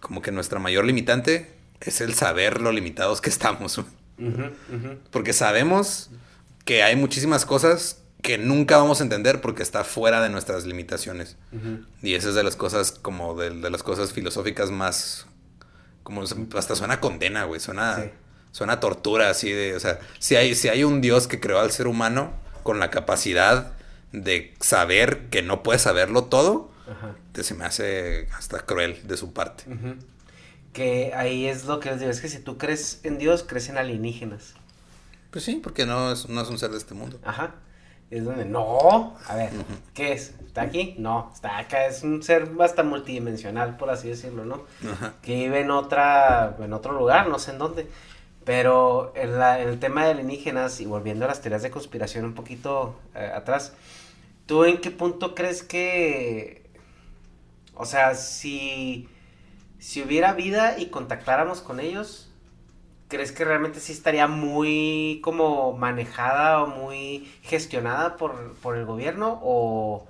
como 0.00 0.20
que 0.20 0.32
nuestra 0.32 0.58
mayor 0.58 0.84
limitante 0.84 1.52
es 1.80 2.00
el 2.00 2.14
saber 2.14 2.60
lo 2.60 2.72
limitados 2.72 3.20
que 3.20 3.30
estamos. 3.30 3.80
Porque 5.10 5.32
sabemos 5.32 6.10
que 6.64 6.82
hay 6.82 6.96
muchísimas 6.96 7.46
cosas 7.46 8.02
que 8.22 8.38
nunca 8.38 8.78
vamos 8.78 9.00
a 9.00 9.04
entender 9.04 9.40
porque 9.40 9.62
está 9.62 9.84
fuera 9.84 10.22
de 10.22 10.30
nuestras 10.30 10.66
limitaciones. 10.66 11.36
Y 12.02 12.14
esa 12.14 12.30
es 12.30 12.34
de 12.34 12.42
las 12.42 12.56
cosas, 12.56 12.92
como 12.92 13.34
de, 13.34 13.70
las 13.70 13.82
cosas 13.82 14.12
filosóficas 14.12 14.70
más, 14.70 15.26
como 16.02 16.22
hasta 16.22 16.74
suena 16.74 17.00
condena, 17.00 17.44
güey, 17.44 17.60
suena 17.60 18.10
suena 18.54 18.78
tortura 18.78 19.30
así 19.30 19.50
de, 19.50 19.74
o 19.74 19.80
sea, 19.80 19.98
si 20.20 20.36
hay, 20.36 20.54
si 20.54 20.68
hay 20.68 20.84
un 20.84 21.00
Dios 21.00 21.26
que 21.26 21.40
creó 21.40 21.58
al 21.58 21.72
ser 21.72 21.88
humano 21.88 22.30
con 22.62 22.78
la 22.78 22.88
capacidad 22.88 23.72
de 24.12 24.54
saber 24.60 25.28
que 25.28 25.42
no 25.42 25.64
puede 25.64 25.80
saberlo 25.80 26.26
todo, 26.26 26.70
se 27.34 27.54
me 27.54 27.64
hace 27.64 28.28
hasta 28.32 28.60
cruel 28.60 29.08
de 29.08 29.16
su 29.16 29.32
parte. 29.32 29.64
Que 30.72 31.12
ahí 31.16 31.46
es 31.46 31.64
lo 31.64 31.80
que 31.80 31.90
les 31.90 31.98
digo, 31.98 32.12
es 32.12 32.20
que 32.20 32.28
si 32.28 32.38
tú 32.38 32.56
crees 32.56 33.00
en 33.02 33.18
Dios, 33.18 33.44
crees 33.46 33.68
en 33.70 33.76
alienígenas. 33.76 34.54
Pues 35.32 35.42
sí, 35.42 35.60
porque 35.60 35.84
no 35.84 36.12
es, 36.12 36.28
no 36.28 36.40
es 36.40 36.48
un 36.48 36.56
ser 36.56 36.70
de 36.70 36.78
este 36.78 36.94
mundo. 36.94 37.18
Ajá. 37.24 37.56
Es 38.08 38.22
donde, 38.22 38.44
no, 38.44 39.16
a 39.26 39.34
ver, 39.34 39.50
¿qué 39.94 40.12
es? 40.12 40.32
¿Está 40.46 40.62
aquí? 40.62 40.94
No, 40.96 41.32
está 41.34 41.58
acá, 41.58 41.86
es 41.86 42.04
un 42.04 42.22
ser 42.22 42.46
bastante 42.46 42.88
multidimensional, 42.88 43.76
por 43.76 43.90
así 43.90 44.10
decirlo, 44.10 44.44
¿no? 44.44 44.62
Ajá. 44.92 45.14
Que 45.22 45.34
vive 45.34 45.62
en 45.62 45.72
otra, 45.72 46.54
en 46.60 46.72
otro 46.72 46.92
lugar, 46.92 47.28
no 47.28 47.40
sé 47.40 47.50
en 47.50 47.58
dónde. 47.58 47.88
Pero 48.44 49.12
en, 49.16 49.40
el 49.40 49.80
tema 49.80 50.04
de 50.04 50.12
alienígenas, 50.12 50.80
y 50.80 50.86
volviendo 50.86 51.24
a 51.24 51.28
las 51.28 51.40
teorías 51.40 51.62
de 51.62 51.70
conspiración 51.70 52.24
un 52.24 52.34
poquito 52.34 52.98
eh, 53.14 53.30
atrás, 53.34 53.74
¿tú 54.46 54.64
en 54.64 54.80
qué 54.80 54.90
punto 54.90 55.34
crees 55.34 55.62
que, 55.62 56.68
o 57.74 57.86
sea, 57.86 58.14
si, 58.14 59.08
si 59.78 60.02
hubiera 60.02 60.34
vida 60.34 60.78
y 60.78 60.86
contactáramos 60.86 61.62
con 61.62 61.80
ellos, 61.80 62.30
¿crees 63.08 63.32
que 63.32 63.44
realmente 63.44 63.80
sí 63.80 63.92
estaría 63.92 64.26
muy 64.26 65.20
como 65.22 65.72
manejada 65.72 66.62
o 66.62 66.66
muy 66.66 67.30
gestionada 67.42 68.16
por, 68.16 68.54
por 68.56 68.76
el 68.76 68.84
gobierno? 68.84 69.40
¿O 69.42 70.06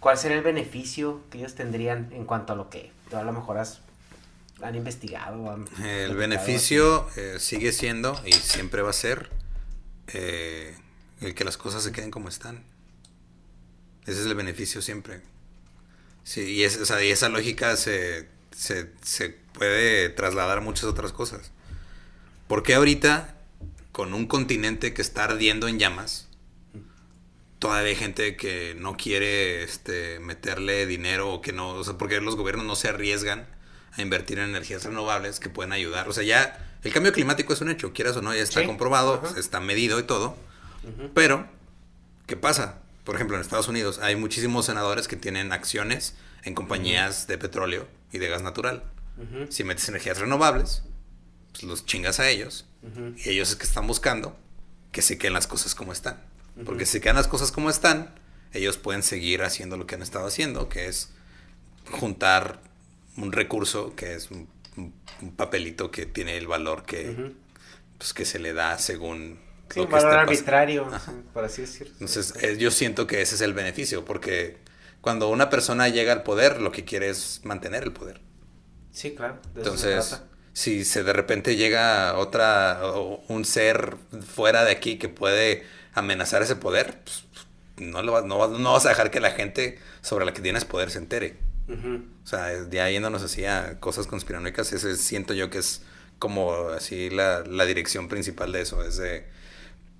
cuál 0.00 0.16
sería 0.16 0.38
el 0.38 0.44
beneficio 0.44 1.20
que 1.30 1.38
ellos 1.38 1.54
tendrían 1.54 2.10
en 2.12 2.24
cuanto 2.24 2.52
a 2.52 2.56
lo 2.56 2.70
que 2.70 2.92
tú 3.10 3.16
a 3.16 3.22
lo 3.22 3.32
mejor 3.32 3.58
has 3.58 3.80
han 4.62 4.74
investigado. 4.74 5.64
el 5.84 6.16
beneficio 6.16 7.08
eh, 7.16 7.36
sigue 7.38 7.72
siendo 7.72 8.20
y 8.24 8.32
siempre 8.32 8.82
va 8.82 8.90
a 8.90 8.94
ser 8.94 9.30
eh, 10.08 10.76
el 11.20 11.34
que 11.34 11.44
las 11.44 11.56
cosas 11.56 11.82
se 11.82 11.92
queden 11.92 12.10
como 12.10 12.28
están. 12.28 12.64
Ese 14.06 14.20
es 14.20 14.26
el 14.26 14.34
beneficio 14.34 14.82
siempre. 14.82 15.20
Sí, 16.22 16.42
y, 16.42 16.62
esa 16.64 17.28
lógica 17.28 17.76
se, 17.76 18.28
puede 19.52 20.08
trasladar 20.10 20.58
a 20.58 20.60
muchas 20.60 20.84
otras 20.84 21.12
cosas. 21.12 21.50
Porque 22.48 22.74
ahorita, 22.74 23.36
con 23.92 24.14
un 24.14 24.26
continente 24.26 24.94
que 24.94 25.02
está 25.02 25.24
ardiendo 25.24 25.68
en 25.68 25.78
llamas, 25.78 26.28
todavía 27.58 27.90
hay 27.90 27.96
gente 27.96 28.36
que 28.36 28.74
no 28.78 28.96
quiere 28.96 29.64
este, 29.64 30.20
meterle 30.20 30.86
dinero 30.86 31.32
o 31.32 31.40
que 31.40 31.52
no, 31.52 31.70
o 31.70 31.84
sea, 31.84 31.98
porque 31.98 32.20
los 32.20 32.36
gobiernos 32.36 32.66
no 32.66 32.76
se 32.76 32.88
arriesgan 32.88 33.46
a 33.96 34.02
invertir 34.02 34.38
en 34.38 34.50
energías 34.50 34.84
renovables 34.84 35.40
que 35.40 35.48
pueden 35.48 35.72
ayudar. 35.72 36.08
O 36.08 36.12
sea, 36.12 36.22
ya 36.22 36.58
el 36.82 36.92
cambio 36.92 37.12
climático 37.12 37.52
es 37.52 37.60
un 37.60 37.70
hecho, 37.70 37.92
quieras 37.92 38.16
o 38.16 38.22
no, 38.22 38.34
ya 38.34 38.42
está 38.42 38.64
comprobado, 38.64 39.22
está 39.36 39.60
medido 39.60 39.98
y 39.98 40.04
todo. 40.04 40.36
Pero, 41.14 41.48
¿qué 42.26 42.36
pasa? 42.36 42.78
Por 43.04 43.14
ejemplo, 43.14 43.36
en 43.36 43.42
Estados 43.42 43.68
Unidos 43.68 43.98
hay 44.00 44.16
muchísimos 44.16 44.66
senadores 44.66 45.08
que 45.08 45.16
tienen 45.16 45.52
acciones 45.52 46.14
en 46.44 46.54
compañías 46.54 47.26
de 47.26 47.38
petróleo 47.38 47.88
y 48.12 48.18
de 48.18 48.28
gas 48.28 48.42
natural. 48.42 48.84
Si 49.48 49.64
metes 49.64 49.88
energías 49.88 50.18
renovables, 50.18 50.82
pues 51.52 51.64
los 51.64 51.86
chingas 51.86 52.20
a 52.20 52.28
ellos. 52.28 52.66
Y 53.16 53.30
ellos 53.30 53.50
es 53.50 53.56
que 53.56 53.64
están 53.64 53.86
buscando 53.86 54.36
que 54.92 55.02
se 55.02 55.18
queden 55.18 55.34
las 55.34 55.46
cosas 55.46 55.74
como 55.74 55.92
están. 55.92 56.22
Porque 56.64 56.86
si 56.86 56.92
se 56.92 57.00
quedan 57.00 57.16
las 57.16 57.28
cosas 57.28 57.52
como 57.52 57.68
están, 57.68 58.14
ellos 58.52 58.78
pueden 58.78 59.02
seguir 59.02 59.42
haciendo 59.42 59.76
lo 59.76 59.86
que 59.86 59.94
han 59.94 60.02
estado 60.02 60.26
haciendo, 60.26 60.68
que 60.68 60.86
es 60.86 61.10
juntar 61.90 62.60
un 63.16 63.32
recurso 63.32 63.94
que 63.94 64.14
es 64.14 64.30
un, 64.30 64.48
papelito 65.36 65.90
que 65.90 66.04
tiene 66.04 66.36
el 66.36 66.46
valor 66.46 66.84
que, 66.84 67.32
pues, 67.96 68.12
que 68.12 68.24
se 68.24 68.38
le 68.38 68.52
da 68.52 68.78
según... 68.78 69.40
Sí, 69.70 69.80
un 69.80 69.90
valor 69.90 70.14
arbitrario, 70.14 70.88
por 71.32 71.44
así 71.44 71.62
decirlo. 71.62 71.94
Entonces, 71.94 72.34
eh, 72.42 72.56
yo 72.58 72.70
siento 72.70 73.06
que 73.06 73.22
ese 73.22 73.34
es 73.34 73.40
el 73.40 73.54
beneficio, 73.54 74.04
porque 74.04 74.58
cuando 75.00 75.28
una 75.28 75.50
persona 75.50 75.88
llega 75.88 76.12
al 76.12 76.22
poder, 76.22 76.60
lo 76.60 76.70
que 76.72 76.84
quiere 76.84 77.08
es 77.08 77.40
mantener 77.42 77.82
el 77.82 77.92
poder. 77.92 78.20
Sí, 78.92 79.14
claro. 79.14 79.40
Entonces, 79.56 80.20
si 80.52 80.84
se 80.84 81.02
de 81.02 81.12
repente 81.12 81.56
llega 81.56 82.16
otra, 82.16 82.80
o 82.82 83.22
un 83.28 83.44
ser 83.44 83.96
fuera 84.26 84.64
de 84.64 84.72
aquí 84.72 84.98
que 84.98 85.08
puede 85.08 85.64
amenazar 85.94 86.42
ese 86.42 86.56
poder, 86.56 87.00
pues, 87.02 87.24
no, 87.78 88.02
lo, 88.02 88.22
no, 88.22 88.48
no 88.48 88.72
vas 88.72 88.86
a 88.86 88.90
dejar 88.90 89.10
que 89.10 89.20
la 89.20 89.32
gente 89.32 89.78
sobre 90.00 90.24
la 90.24 90.32
que 90.32 90.42
tienes 90.42 90.64
poder 90.64 90.90
se 90.90 90.98
entere. 90.98 91.36
O 91.68 92.26
sea, 92.26 92.68
ya 92.70 92.88
yéndonos 92.88 93.22
así 93.22 93.44
a 93.44 93.80
cosas 93.80 94.06
conspiranoicas, 94.06 94.72
ese 94.72 94.96
siento 94.96 95.34
yo 95.34 95.50
que 95.50 95.58
es 95.58 95.82
como 96.18 96.68
así 96.68 97.10
la, 97.10 97.40
la 97.40 97.66
dirección 97.66 98.08
principal 98.08 98.52
de 98.52 98.62
eso, 98.62 98.84
es 98.84 98.96
de 98.96 99.26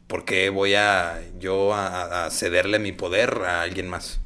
por 0.07 0.25
qué 0.25 0.51
voy 0.51 0.75
a 0.75 1.21
yo 1.39 1.75
a, 1.75 2.31
cederle 2.31 2.79
mi 2.79 2.93
poder 2.93 3.43
a 3.45 3.63
alguien 3.63 3.89
más. 3.89 4.21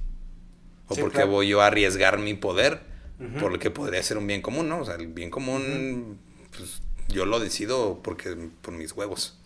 O 0.89 0.97
por 0.97 1.12
qué 1.12 1.25
voy 1.25 1.49
yo 1.49 1.62
a 1.62 1.67
arriesgar 1.67 2.19
mi 2.19 2.35
poder 2.35 2.91
por 3.39 3.53
lo 3.53 3.59
que 3.59 3.71
podría 3.71 4.03
ser 4.03 4.17
un 4.17 4.27
bien 4.27 4.41
común, 4.41 4.69
¿no? 4.69 4.81
O 4.81 4.85
sea, 4.85 4.95
el 4.95 5.09
bien 5.09 5.31
común, 5.31 6.19
pues 6.57 6.81
yo 7.09 7.27
lo 7.27 7.39
decido 7.39 8.01
porque 8.03 8.35
por 8.62 8.73
mis 8.73 8.93
huevos. 8.93 9.39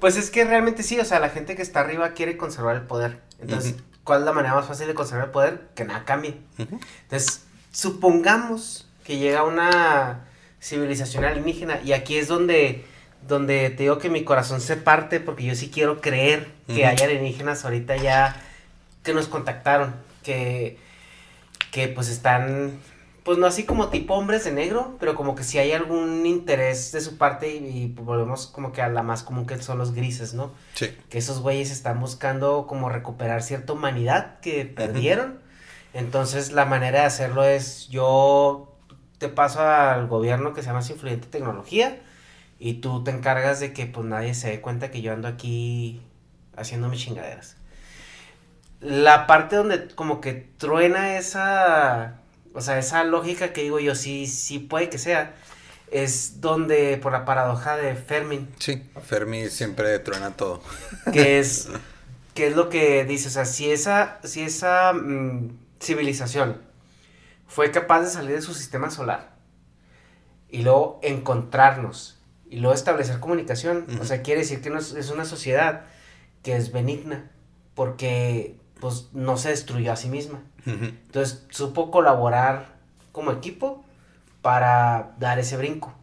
Pues 0.00 0.16
es 0.16 0.30
que 0.30 0.44
realmente 0.44 0.82
sí, 0.82 0.98
o 0.98 1.04
sea, 1.04 1.20
la 1.20 1.28
gente 1.28 1.54
que 1.54 1.62
está 1.62 1.80
arriba 1.80 2.12
quiere 2.12 2.36
conservar 2.36 2.76
el 2.76 2.82
poder. 2.82 3.20
Entonces, 3.38 3.76
¿cuál 4.04 4.20
es 4.20 4.26
la 4.26 4.32
manera 4.32 4.54
más 4.54 4.66
fácil 4.66 4.86
de 4.86 4.94
conservar 4.94 5.26
el 5.26 5.30
poder? 5.30 5.68
Que 5.74 5.84
nada 5.84 6.04
cambie. 6.04 6.36
Entonces, 6.58 7.44
supongamos 7.72 8.88
que 9.04 9.18
llega 9.18 9.44
una 9.44 10.26
civilización 10.60 11.24
alienígena 11.24 11.80
y 11.82 11.92
aquí 11.92 12.16
es 12.16 12.28
donde 12.28 12.84
donde 13.26 13.70
te 13.70 13.82
digo 13.82 13.98
que 13.98 14.08
mi 14.08 14.24
corazón 14.24 14.60
se 14.60 14.76
parte 14.76 15.20
porque 15.20 15.44
yo 15.44 15.54
sí 15.54 15.70
quiero 15.70 16.00
creer 16.00 16.48
que 16.66 16.86
hay 16.86 16.96
alienígenas 16.98 17.64
ahorita 17.64 17.96
ya 17.96 18.40
que 19.02 19.12
nos 19.12 19.26
contactaron, 19.28 19.94
que 20.22 20.78
que 21.70 21.88
pues 21.88 22.08
están 22.08 22.78
pues 23.24 23.38
no 23.38 23.46
así 23.46 23.64
como 23.64 23.88
tipo 23.88 24.14
hombres 24.14 24.44
de 24.44 24.52
negro, 24.52 24.96
pero 24.98 25.14
como 25.14 25.34
que 25.34 25.44
si 25.44 25.58
hay 25.58 25.72
algún 25.72 26.24
interés 26.26 26.92
de 26.92 27.00
su 27.00 27.18
parte 27.18 27.54
y, 27.54 27.88
volvemos 27.88 28.46
como 28.46 28.72
que 28.72 28.82
a 28.82 28.88
la 28.88 29.02
más 29.02 29.22
común 29.22 29.46
que 29.46 29.60
son 29.62 29.78
los 29.78 29.92
grises, 29.92 30.34
¿no? 30.34 30.52
Sí. 30.74 30.96
Que 31.08 31.18
esos 31.18 31.40
güeyes 31.40 31.70
están 31.70 32.00
buscando 32.00 32.66
como 32.66 32.88
recuperar 32.88 33.42
cierta 33.42 33.72
humanidad 33.72 34.40
que 34.40 34.64
perdieron. 34.64 35.40
Entonces 35.92 36.52
la 36.52 36.64
manera 36.64 37.00
de 37.00 37.06
hacerlo 37.06 37.44
es 37.44 37.88
yo 37.88 38.76
te 39.18 39.28
paso 39.28 39.60
al 39.60 40.06
gobierno 40.06 40.54
que 40.54 40.62
se 40.62 40.68
llama 40.68 40.80
Influyente 40.88 41.28
Tecnología 41.28 42.00
y 42.58 42.74
tú 42.74 43.04
te 43.04 43.10
encargas 43.10 43.60
de 43.60 43.72
que 43.72 43.86
pues 43.86 44.06
nadie 44.06 44.34
se 44.34 44.50
dé 44.50 44.60
cuenta 44.60 44.90
que 44.90 45.02
yo 45.02 45.12
ando 45.12 45.28
aquí 45.28 46.00
haciendo 46.56 46.88
mis 46.88 47.00
chingaderas. 47.00 47.56
La 48.80 49.26
parte 49.26 49.56
donde 49.56 49.88
como 49.88 50.20
que 50.22 50.32
truena 50.32 51.18
esa 51.18 52.19
o 52.54 52.60
sea, 52.60 52.78
esa 52.78 53.04
lógica 53.04 53.52
que 53.52 53.62
digo 53.62 53.80
yo, 53.80 53.94
sí, 53.94 54.26
sí 54.26 54.58
puede 54.58 54.88
que 54.88 54.98
sea, 54.98 55.34
es 55.90 56.40
donde, 56.40 56.98
por 56.98 57.12
la 57.12 57.24
paradoja 57.24 57.76
de 57.76 57.94
Fermi. 57.94 58.46
Sí, 58.58 58.82
Fermi 59.04 59.48
siempre 59.48 59.98
truena 59.98 60.36
todo. 60.36 60.62
Que 61.12 61.38
es, 61.40 61.68
que 62.34 62.48
es 62.48 62.56
lo 62.56 62.68
que 62.68 63.04
dice, 63.04 63.28
o 63.28 63.30
sea, 63.30 63.44
si 63.44 63.70
esa, 63.70 64.18
si 64.24 64.42
esa 64.42 64.92
mm, 64.92 65.58
civilización 65.80 66.60
fue 67.46 67.70
capaz 67.70 68.02
de 68.02 68.10
salir 68.10 68.36
de 68.36 68.42
su 68.42 68.54
sistema 68.54 68.90
solar 68.90 69.36
y 70.48 70.62
luego 70.62 71.00
encontrarnos 71.02 72.18
y 72.48 72.56
luego 72.58 72.74
establecer 72.74 73.20
comunicación, 73.20 73.86
o 74.00 74.04
sea, 74.04 74.22
quiere 74.22 74.40
decir 74.40 74.60
que 74.60 74.68
es 74.68 75.10
una 75.10 75.24
sociedad 75.24 75.84
que 76.42 76.56
es 76.56 76.72
benigna, 76.72 77.30
porque 77.74 78.56
pues 78.80 79.08
no 79.12 79.36
se 79.36 79.50
destruyó 79.50 79.92
a 79.92 79.96
sí 79.96 80.08
misma. 80.08 80.42
Entonces 80.66 81.46
supo 81.50 81.90
colaborar 81.90 82.76
como 83.12 83.32
equipo 83.32 83.84
para 84.42 85.14
dar 85.18 85.38
ese 85.38 85.56
brinco. 85.56 85.94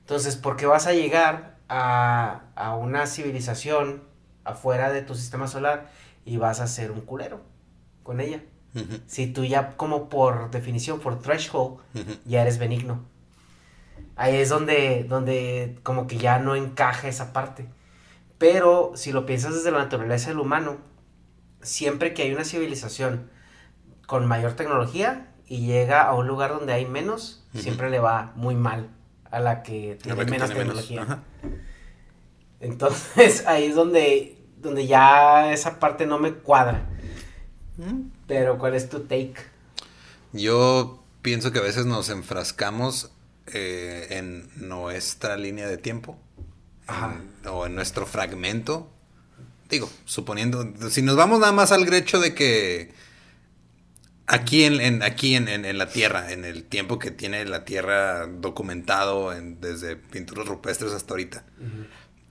Entonces, 0.00 0.36
¿por 0.36 0.56
qué 0.56 0.66
vas 0.66 0.86
a 0.86 0.92
llegar 0.92 1.56
a, 1.68 2.42
a 2.54 2.74
una 2.74 3.06
civilización 3.06 4.02
afuera 4.44 4.92
de 4.92 5.02
tu 5.02 5.14
sistema 5.14 5.48
solar 5.48 5.90
y 6.24 6.36
vas 6.36 6.60
a 6.60 6.66
ser 6.66 6.90
un 6.90 7.00
culero 7.00 7.40
con 8.02 8.20
ella? 8.20 8.42
Si 9.06 9.28
tú 9.28 9.44
ya 9.44 9.76
como 9.76 10.08
por 10.08 10.50
definición, 10.50 10.98
por 10.98 11.20
threshold, 11.20 11.78
ya 12.24 12.42
eres 12.42 12.58
benigno. 12.58 13.04
Ahí 14.16 14.36
es 14.36 14.48
donde, 14.48 15.04
donde 15.08 15.78
como 15.84 16.08
que 16.08 16.18
ya 16.18 16.40
no 16.40 16.56
encaja 16.56 17.06
esa 17.06 17.32
parte. 17.32 17.68
Pero 18.36 18.92
si 18.96 19.12
lo 19.12 19.26
piensas 19.26 19.54
desde 19.54 19.70
la 19.70 19.78
naturaleza 19.78 20.30
del 20.30 20.40
humano, 20.40 20.78
siempre 21.62 22.14
que 22.14 22.22
hay 22.22 22.32
una 22.32 22.44
civilización 22.44 23.30
con 24.06 24.26
mayor 24.26 24.54
tecnología 24.54 25.28
y 25.46 25.66
llega 25.66 26.02
a 26.02 26.14
un 26.14 26.26
lugar 26.26 26.50
donde 26.50 26.72
hay 26.72 26.86
menos, 26.86 27.44
siempre 27.54 27.90
le 27.90 27.98
va 27.98 28.32
muy 28.36 28.54
mal 28.54 28.90
a 29.30 29.40
la 29.40 29.62
que 29.62 29.98
tiene 30.02 30.24
menos 30.24 30.50
tecnología. 30.50 31.22
Entonces 32.60 33.44
ahí 33.46 33.66
es 33.66 33.74
donde, 33.74 34.38
donde 34.58 34.86
ya 34.86 35.52
esa 35.52 35.78
parte 35.78 36.06
no 36.06 36.18
me 36.18 36.32
cuadra. 36.34 36.86
Mm. 37.76 38.10
Pero 38.26 38.58
¿cuál 38.58 38.74
es 38.74 38.88
tu 38.88 39.00
take? 39.00 39.34
Yo 40.32 41.02
pienso 41.22 41.52
que 41.52 41.58
a 41.58 41.62
veces 41.62 41.86
nos 41.86 42.08
enfrascamos 42.08 43.10
eh, 43.52 44.06
en 44.10 44.48
nuestra 44.56 45.36
línea 45.36 45.68
de 45.68 45.76
tiempo 45.76 46.16
o 47.50 47.66
en 47.66 47.74
nuestro 47.74 48.06
fragmento 48.06 48.88
digo, 49.68 49.90
suponiendo, 50.04 50.72
si 50.90 51.02
nos 51.02 51.16
vamos 51.16 51.40
nada 51.40 51.52
más 51.52 51.72
al 51.72 51.92
hecho 51.92 52.20
de 52.20 52.34
que 52.34 52.92
aquí 54.26 54.64
en, 54.64 55.02
aquí 55.02 55.34
en, 55.34 55.78
la 55.78 55.88
Tierra, 55.88 56.32
en 56.32 56.44
el 56.44 56.64
tiempo 56.64 56.98
que 56.98 57.10
tiene 57.10 57.44
la 57.44 57.64
Tierra 57.64 58.26
documentado 58.26 59.30
desde 59.60 59.96
pinturas 59.96 60.46
rupestres 60.46 60.92
hasta 60.92 61.14
ahorita, 61.14 61.44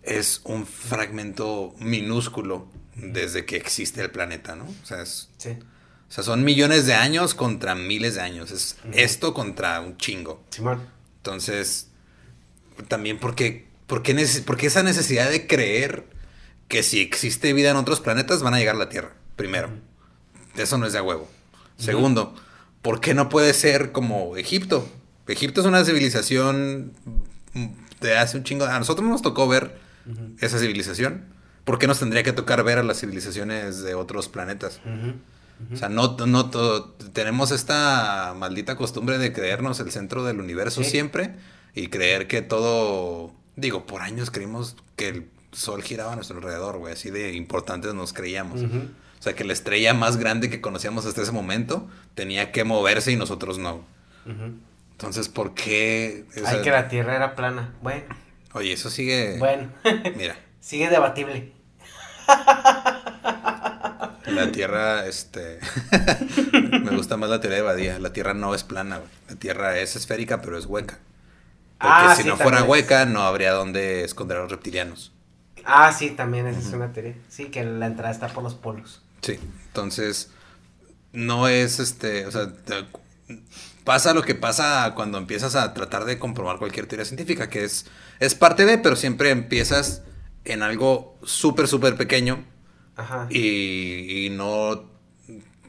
es 0.02 0.42
un 0.44 0.66
fragmento 0.66 1.74
minúsculo 1.80 2.68
desde 2.96 3.46
que 3.46 3.56
existe 3.56 4.02
el 4.02 4.12
planeta, 4.12 4.56
¿no? 4.56 4.66
O 4.66 4.86
sea, 4.86 5.04
o 5.04 6.16
sea, 6.16 6.24
son 6.24 6.44
millones 6.44 6.86
de 6.86 6.94
años 6.94 7.34
contra 7.34 7.74
miles 7.74 8.16
de 8.16 8.22
años. 8.22 8.52
Es 8.52 8.78
esto 8.94 9.34
contra 9.34 9.82
un 9.82 9.98
chingo. 9.98 10.44
Entonces, 11.18 11.90
también 12.88 13.18
porque, 13.18 13.68
porque, 13.88 14.14
porque 14.46 14.68
esa 14.68 14.84
necesidad 14.84 15.30
de 15.30 15.48
creer 15.48 16.06
que 16.68 16.84
si 16.84 17.00
existe 17.00 17.54
vida 17.54 17.72
en 17.72 17.78
otros 17.78 18.00
planetas 18.00 18.44
van 18.44 18.54
a 18.54 18.60
llegar 18.60 18.76
a 18.76 18.80
la 18.80 18.90
Tierra, 18.90 19.14
primero. 19.36 19.70
Eso 20.56 20.78
no 20.78 20.86
es 20.86 20.94
de 20.94 21.02
huevo. 21.02 21.28
Segundo, 21.78 22.34
¿por 22.82 23.02
qué 23.02 23.14
no 23.14 23.30
puede 23.30 23.54
ser 23.54 23.92
como 23.92 24.38
Egipto? 24.38 24.88
Egipto 25.28 25.62
es 25.62 25.68
una 25.68 25.84
civilización 25.86 26.94
de 28.02 28.18
hace 28.18 28.38
un 28.38 28.44
chingo. 28.44 28.66
A 28.66 28.78
nosotros 28.80 29.08
nos 29.08 29.22
tocó 29.22 29.48
ver 29.48 29.78
esa 30.40 30.60
civilización. 30.60 31.26
¿Por 31.64 31.80
qué 31.80 31.88
nos 31.88 32.00
tendría 32.00 32.24
que 32.24 32.34
tocar 32.34 32.64
ver 32.64 32.78
a 32.78 32.84
las 32.84 33.00
civilizaciones 33.00 33.82
de 33.84 33.96
otros 33.96 34.28
planetas? 34.28 34.82
O 35.72 35.78
sea, 35.78 35.88
no, 35.88 36.18
no 36.26 36.50
tenemos 37.14 37.52
esta 37.52 38.34
maldita 38.38 38.76
costumbre 38.76 39.18
de 39.18 39.32
creernos 39.32 39.80
el 39.80 39.92
centro 39.92 40.26
del 40.26 40.42
universo 40.42 40.84
siempre 40.84 41.36
y 41.74 41.88
creer 41.88 42.28
que 42.28 42.42
todo, 42.42 43.32
digo, 43.56 43.86
por 43.86 44.02
años 44.02 44.30
creímos 44.30 44.76
que 44.98 45.10
el 45.10 45.28
Sol 45.54 45.84
giraba 45.84 46.14
a 46.14 46.16
nuestro 46.16 46.38
alrededor, 46.38 46.80
güey. 46.80 46.94
Así 46.94 47.12
de 47.12 47.34
importantes 47.34 47.94
nos 47.94 48.12
creíamos. 48.12 48.62
O 49.24 49.26
sea, 49.26 49.36
que 49.38 49.46
la 49.46 49.54
estrella 49.54 49.94
más 49.94 50.18
grande 50.18 50.50
que 50.50 50.60
conocíamos 50.60 51.06
hasta 51.06 51.22
ese 51.22 51.32
momento 51.32 51.88
tenía 52.14 52.52
que 52.52 52.66
moverse 52.66 53.10
y 53.10 53.16
nosotros 53.16 53.58
no. 53.58 53.86
Entonces, 54.92 55.30
¿por 55.30 55.54
qué? 55.54 56.26
Ay, 56.46 56.62
que 56.62 56.72
la 56.72 56.90
Tierra 56.90 57.16
era 57.16 57.34
plana. 57.34 57.74
Bueno. 57.82 58.04
Oye, 58.52 58.74
eso 58.74 58.90
sigue. 58.90 59.38
Bueno. 59.40 59.70
Mira. 60.18 60.36
sigue 60.60 60.90
debatible. 60.90 61.54
La 64.26 64.52
Tierra, 64.52 65.06
este. 65.06 65.62
Me 66.84 66.94
gusta 66.94 67.16
más 67.16 67.30
la 67.30 67.40
teoría 67.40 67.60
de 67.60 67.64
Badía. 67.64 68.00
La 68.00 68.12
Tierra 68.12 68.34
no 68.34 68.54
es 68.54 68.66
plana, 68.66 68.98
güey. 68.98 69.10
La 69.30 69.36
Tierra 69.36 69.80
es 69.80 69.96
esférica, 69.96 70.42
pero 70.42 70.58
es 70.58 70.66
hueca. 70.66 71.00
Porque 71.80 71.96
ah, 71.98 72.14
si 72.18 72.26
no 72.26 72.36
fuera 72.36 72.64
hueca, 72.64 73.06
no 73.06 73.22
habría 73.22 73.54
donde 73.54 74.04
esconder 74.04 74.36
a 74.36 74.42
los 74.42 74.52
reptilianos. 74.52 75.14
Ah, 75.64 75.94
sí, 75.94 76.10
también 76.10 76.46
esa 76.46 76.60
es 76.60 76.74
una 76.74 76.92
teoría. 76.92 77.16
Sí, 77.30 77.46
que 77.46 77.64
la 77.64 77.86
entrada 77.86 78.12
está 78.12 78.28
por 78.28 78.44
los 78.44 78.56
polos. 78.56 79.02
Sí, 79.24 79.40
entonces 79.68 80.30
no 81.14 81.48
es 81.48 81.80
este, 81.80 82.28
o 82.28 82.32
sea, 82.32 82.54
pasa 83.84 84.14
lo 84.14 84.22
que 84.22 84.36
pasa 84.36 84.92
cuando 84.96 85.18
empiezas 85.18 85.56
a 85.56 85.74
tratar 85.74 86.06
de 86.06 86.20
comprobar 86.20 86.58
cualquier 86.58 86.88
teoría 86.88 87.06
científica, 87.06 87.50
que 87.50 87.64
es, 87.64 87.86
es 88.20 88.36
parte 88.36 88.66
de, 88.66 88.78
pero 88.78 88.96
siempre 88.96 89.32
empiezas 89.32 90.04
en 90.46 90.62
algo 90.62 91.18
súper, 91.24 91.68
súper 91.68 91.96
pequeño. 91.96 92.46
Ajá. 92.96 93.28
Y, 93.30 94.26
y 94.26 94.30
no, 94.30 94.70
o 94.70 94.90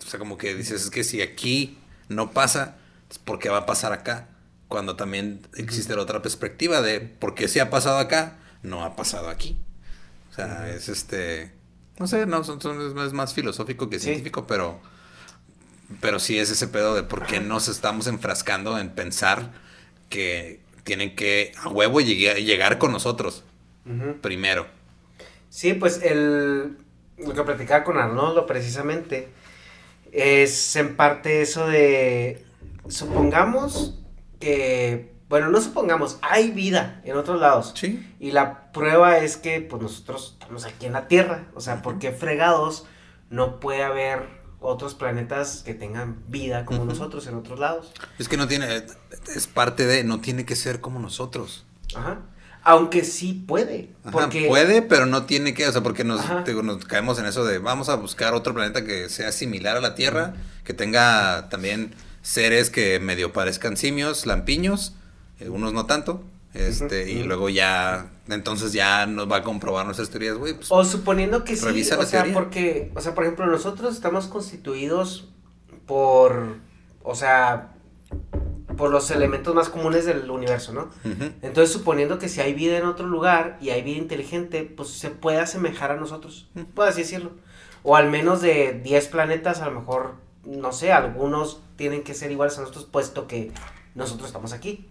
sea, 0.06 0.18
como 0.18 0.36
que 0.36 0.54
dices, 0.54 0.82
es 0.82 0.90
que 0.90 1.04
si 1.04 1.22
aquí 1.22 1.78
no 2.08 2.32
pasa, 2.32 2.76
¿por 3.24 3.38
qué 3.38 3.48
va 3.48 3.58
a 3.58 3.66
pasar 3.66 3.92
acá? 3.92 4.28
Cuando 4.68 4.96
también 4.96 5.46
existe 5.56 5.94
la 5.94 6.02
otra 6.02 6.22
perspectiva 6.22 6.82
de 6.82 7.00
por 7.00 7.34
qué 7.34 7.48
si 7.48 7.60
ha 7.60 7.70
pasado 7.70 7.98
acá, 7.98 8.38
no 8.62 8.84
ha 8.84 8.96
pasado 8.96 9.28
aquí. 9.28 9.56
O 10.30 10.34
sea, 10.34 10.68
es 10.68 10.88
este. 10.88 11.52
No 11.98 12.06
sé, 12.06 12.26
no, 12.26 12.42
son, 12.44 12.58
es 13.00 13.12
más 13.12 13.34
filosófico 13.34 13.88
que 13.88 13.98
científico, 13.98 14.46
pero. 14.46 14.80
Pero 16.00 16.18
sí 16.18 16.38
es 16.38 16.50
ese 16.50 16.66
pedo 16.66 16.94
de 16.94 17.02
por 17.02 17.26
qué 17.26 17.40
nos 17.40 17.68
estamos 17.68 18.06
enfrascando 18.06 18.78
en 18.78 18.90
pensar 18.90 19.52
que 20.08 20.60
tienen 20.82 21.14
que 21.14 21.52
a 21.62 21.68
huevo 21.68 22.00
llegar, 22.00 22.36
llegar 22.36 22.78
con 22.78 22.92
nosotros 22.92 23.44
primero. 24.22 24.66
Sí, 25.50 25.74
pues 25.74 26.02
el, 26.02 26.78
lo 27.18 27.34
que 27.34 27.42
platicaba 27.42 27.84
con 27.84 27.98
Arnoldo 27.98 28.46
precisamente 28.46 29.28
es 30.10 30.76
en 30.76 30.96
parte 30.96 31.42
eso 31.42 31.66
de, 31.66 32.44
supongamos 32.88 33.98
que, 34.40 35.12
bueno, 35.34 35.48
no 35.48 35.60
supongamos, 35.60 36.18
hay 36.22 36.52
vida 36.52 37.00
en 37.02 37.16
otros 37.16 37.40
lados. 37.40 37.72
Sí. 37.74 38.08
Y 38.20 38.30
la 38.30 38.70
prueba 38.70 39.18
es 39.18 39.36
que 39.36 39.60
pues 39.60 39.82
nosotros 39.82 40.36
estamos 40.38 40.64
aquí 40.64 40.86
en 40.86 40.92
la 40.92 41.08
Tierra. 41.08 41.48
O 41.56 41.60
sea, 41.60 41.82
¿por 41.82 41.98
qué 41.98 42.12
fregados 42.12 42.86
no 43.30 43.58
puede 43.58 43.82
haber 43.82 44.28
otros 44.60 44.94
planetas 44.94 45.64
que 45.64 45.74
tengan 45.74 46.22
vida 46.28 46.64
como 46.64 46.84
nosotros 46.84 47.26
en 47.26 47.34
otros 47.34 47.58
lados? 47.58 47.90
Es 48.16 48.28
que 48.28 48.36
no 48.36 48.46
tiene, 48.46 48.84
es 49.34 49.46
parte 49.48 49.86
de, 49.86 50.04
no 50.04 50.20
tiene 50.20 50.44
que 50.44 50.54
ser 50.54 50.80
como 50.80 51.00
nosotros. 51.00 51.64
Ajá. 51.96 52.20
Aunque 52.62 53.02
sí 53.02 53.32
puede. 53.32 53.90
Ajá, 54.04 54.12
porque 54.12 54.46
Puede, 54.46 54.82
pero 54.82 55.04
no 55.04 55.26
tiene 55.26 55.52
que, 55.52 55.66
o 55.66 55.72
sea, 55.72 55.82
porque 55.82 56.04
nos 56.04 56.22
caemos 56.84 57.18
en 57.18 57.26
eso 57.26 57.44
de 57.44 57.58
vamos 57.58 57.88
a 57.88 57.96
buscar 57.96 58.34
otro 58.34 58.54
planeta 58.54 58.84
que 58.84 59.08
sea 59.08 59.32
similar 59.32 59.76
a 59.76 59.80
la 59.80 59.96
Tierra, 59.96 60.34
que 60.62 60.74
tenga 60.74 61.48
también 61.48 61.92
seres 62.22 62.70
que 62.70 63.00
medio 63.00 63.32
parezcan 63.32 63.76
simios, 63.76 64.26
lampiños, 64.26 64.94
algunos 65.40 65.72
no 65.72 65.86
tanto, 65.86 66.22
este, 66.54 67.10
y 67.10 67.24
luego 67.24 67.48
ya, 67.48 68.10
entonces 68.28 68.72
ya 68.72 69.06
nos 69.06 69.30
va 69.30 69.38
a 69.38 69.42
comprobar 69.42 69.84
nuestras 69.86 70.10
teorías, 70.10 70.36
güey, 70.36 70.54
pues, 70.54 70.68
O 70.70 70.84
suponiendo 70.84 71.42
que 71.44 71.56
sí, 71.56 71.64
Revisa 71.64 71.98
o 71.98 72.02
sea, 72.04 72.22
teoría. 72.22 72.34
porque, 72.34 72.92
o 72.94 73.00
sea, 73.00 73.14
por 73.14 73.24
ejemplo, 73.24 73.46
nosotros 73.46 73.94
estamos 73.94 74.26
constituidos 74.28 75.28
por, 75.86 76.56
o 77.02 77.14
sea, 77.14 77.72
por 78.76 78.90
los 78.90 79.10
elementos 79.10 79.54
más 79.54 79.68
comunes 79.68 80.04
del 80.04 80.28
universo, 80.30 80.72
¿no? 80.72 80.90
Entonces, 81.42 81.72
suponiendo 81.72 82.18
que 82.18 82.28
si 82.28 82.40
hay 82.40 82.54
vida 82.54 82.76
en 82.78 82.84
otro 82.86 83.06
lugar 83.06 83.58
y 83.60 83.70
hay 83.70 83.82
vida 83.82 83.98
inteligente, 83.98 84.62
pues 84.64 84.90
se 84.90 85.10
puede 85.10 85.38
asemejar 85.40 85.90
a 85.92 85.96
nosotros, 85.96 86.48
Ujú. 86.54 86.66
puedo 86.66 86.88
así 86.88 87.02
decirlo. 87.02 87.32
O 87.82 87.96
al 87.96 88.10
menos 88.10 88.40
de 88.40 88.80
10 88.82 89.08
planetas, 89.08 89.60
a 89.60 89.66
lo 89.68 89.78
mejor, 89.80 90.14
no 90.44 90.72
sé, 90.72 90.92
algunos 90.92 91.60
tienen 91.76 92.02
que 92.02 92.14
ser 92.14 92.30
iguales 92.32 92.56
a 92.58 92.62
nosotros, 92.62 92.86
puesto 92.90 93.26
que 93.26 93.52
nosotros 93.94 94.28
estamos 94.28 94.52
aquí. 94.52 94.88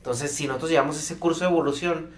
Entonces, 0.00 0.32
si 0.32 0.46
nosotros 0.46 0.70
llevamos 0.70 0.96
ese 0.98 1.16
curso 1.18 1.44
de 1.44 1.50
evolución, 1.50 2.10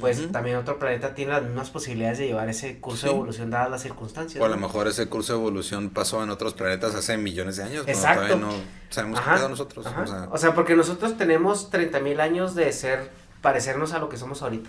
pues 0.00 0.30
también 0.30 0.56
otro 0.56 0.78
planeta 0.78 1.14
tiene 1.14 1.32
las 1.32 1.42
mismas 1.42 1.70
posibilidades 1.70 2.18
de 2.18 2.26
llevar 2.26 2.48
ese 2.50 2.80
curso 2.80 3.02
Sí. 3.02 3.06
de 3.06 3.12
evolución 3.14 3.50
dadas 3.50 3.70
las 3.70 3.82
circunstancias. 3.82 4.42
o 4.42 4.44
a 4.44 4.48
lo 4.48 4.56
mejor 4.58 4.88
ese 4.88 5.06
curso 5.08 5.32
de 5.32 5.38
evolución 5.38 5.88
pasó 5.90 6.22
en 6.22 6.28
otros 6.30 6.52
planetas 6.52 6.94
hace 6.94 7.16
millones 7.16 7.56
de 7.56 7.62
años, 7.62 7.84
cuando 7.84 7.92
Exacto. 7.92 8.22
todavía 8.24 8.46
no 8.46 8.52
sabemos 8.90 9.20
qué 9.20 9.24
Ajá, 9.26 9.36
pedo 9.36 9.48
nosotros, 9.48 9.86
o 9.86 10.06
sea, 10.06 10.28
O 10.30 10.36
sea, 10.38 10.54
porque 10.54 10.76
nosotros 10.76 11.16
tenemos 11.16 11.70
30 11.70 12.00
mil 12.00 12.20
años 12.20 12.54
de 12.54 12.70
ser, 12.72 13.10
parecernos 13.40 13.92
a 13.94 13.98
lo 13.98 14.08
que 14.10 14.16
somos 14.18 14.42
ahorita. 14.42 14.68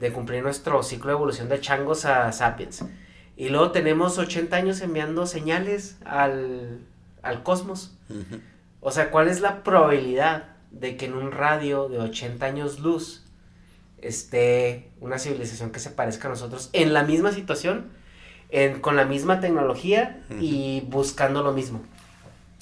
de 0.00 0.12
cumplir 0.12 0.42
nuestro 0.42 0.82
ciclo 0.82 1.08
de 1.10 1.12
evolución 1.14 1.48
de 1.48 1.60
changos 1.60 2.04
a 2.04 2.32
sapiens. 2.32 2.84
Y 3.36 3.48
luego 3.50 3.70
tenemos 3.70 4.18
80 4.18 4.56
años 4.56 4.80
enviando 4.80 5.26
señales 5.26 5.96
al, 6.04 6.80
al 7.22 7.42
cosmos. 7.44 7.92
O 8.80 8.90
sea, 8.90 9.10
¿cuál 9.12 9.28
es 9.28 9.40
la 9.40 9.62
probabilidad 9.62 10.51
de 10.72 10.96
que 10.96 11.06
en 11.06 11.14
un 11.14 11.30
radio 11.30 11.88
de 11.88 11.98
80 11.98 12.44
años 12.44 12.80
luz 12.80 13.22
esté 13.98 14.90
una 15.00 15.18
civilización 15.18 15.70
que 15.70 15.78
se 15.78 15.90
parezca 15.90 16.28
a 16.28 16.30
nosotros 16.30 16.70
en 16.72 16.92
la 16.92 17.04
misma 17.04 17.32
situación, 17.32 17.86
en, 18.50 18.80
con 18.80 18.96
la 18.96 19.04
misma 19.04 19.40
tecnología 19.40 20.22
y 20.40 20.80
buscando 20.88 21.42
lo 21.42 21.52
mismo? 21.52 21.82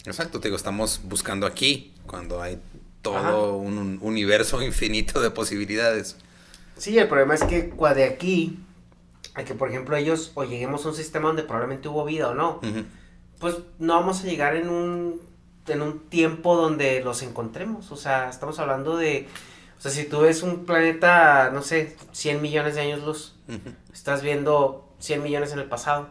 Exacto, 0.05 0.41
te 0.41 0.49
digo, 0.49 0.57
estamos 0.57 1.01
buscando 1.05 1.47
aquí, 1.47 1.93
cuando 2.07 2.43
hay 2.43 2.59
todo 3.03 3.17
Ajá. 3.17 3.37
un, 3.37 3.79
un 3.79 3.99
universo 4.01 4.63
infinito 4.63 5.21
de 5.21 5.31
posibilidades. 5.31 6.17
Sí, 6.77 6.99
el 6.99 7.09
problema 7.09 7.35
es 7.35 7.45
que 7.45 7.73
de 7.95 8.05
aquí 8.05 8.59
a 9.35 9.45
que, 9.45 9.55
por 9.55 9.69
ejemplo, 9.69 9.97
ellos 9.97 10.33
o 10.35 10.45
lleguemos 10.45 10.85
a 10.85 10.89
un 10.89 10.95
sistema 10.95 11.29
donde 11.29 11.43
probablemente 11.43 11.89
hubo 11.89 12.05
vida 12.05 12.29
o 12.29 12.35
no, 12.35 12.61
pues 13.39 13.57
no 13.79 13.95
vamos 13.95 14.23
a 14.23 14.25
llegar 14.25 14.57
en 14.57 14.69
un, 14.69 15.21
en 15.71 15.83
un 15.83 16.01
tiempo 16.09 16.57
donde 16.57 17.03
los 17.03 17.23
encontremos. 17.23 17.91
O 17.93 17.97
sea, 17.97 18.29
estamos 18.29 18.59
hablando 18.59 18.97
de, 18.97 19.27
o 19.79 19.81
sea, 19.81 19.91
si 19.91 20.05
tú 20.05 20.21
ves 20.21 20.43
un 20.43 20.65
planeta, 20.67 21.51
no 21.53 21.63
sé, 21.63 21.97
100 22.13 22.43
millones 22.43 22.75
de 22.75 22.81
años 22.83 23.03
luz, 23.05 23.35
Ujú. 23.49 23.75
estás 23.93 24.23
viendo 24.23 24.93
100 24.99 25.23
millones 25.23 25.53
en 25.53 25.59
el 25.61 25.67
pasado. 25.69 26.09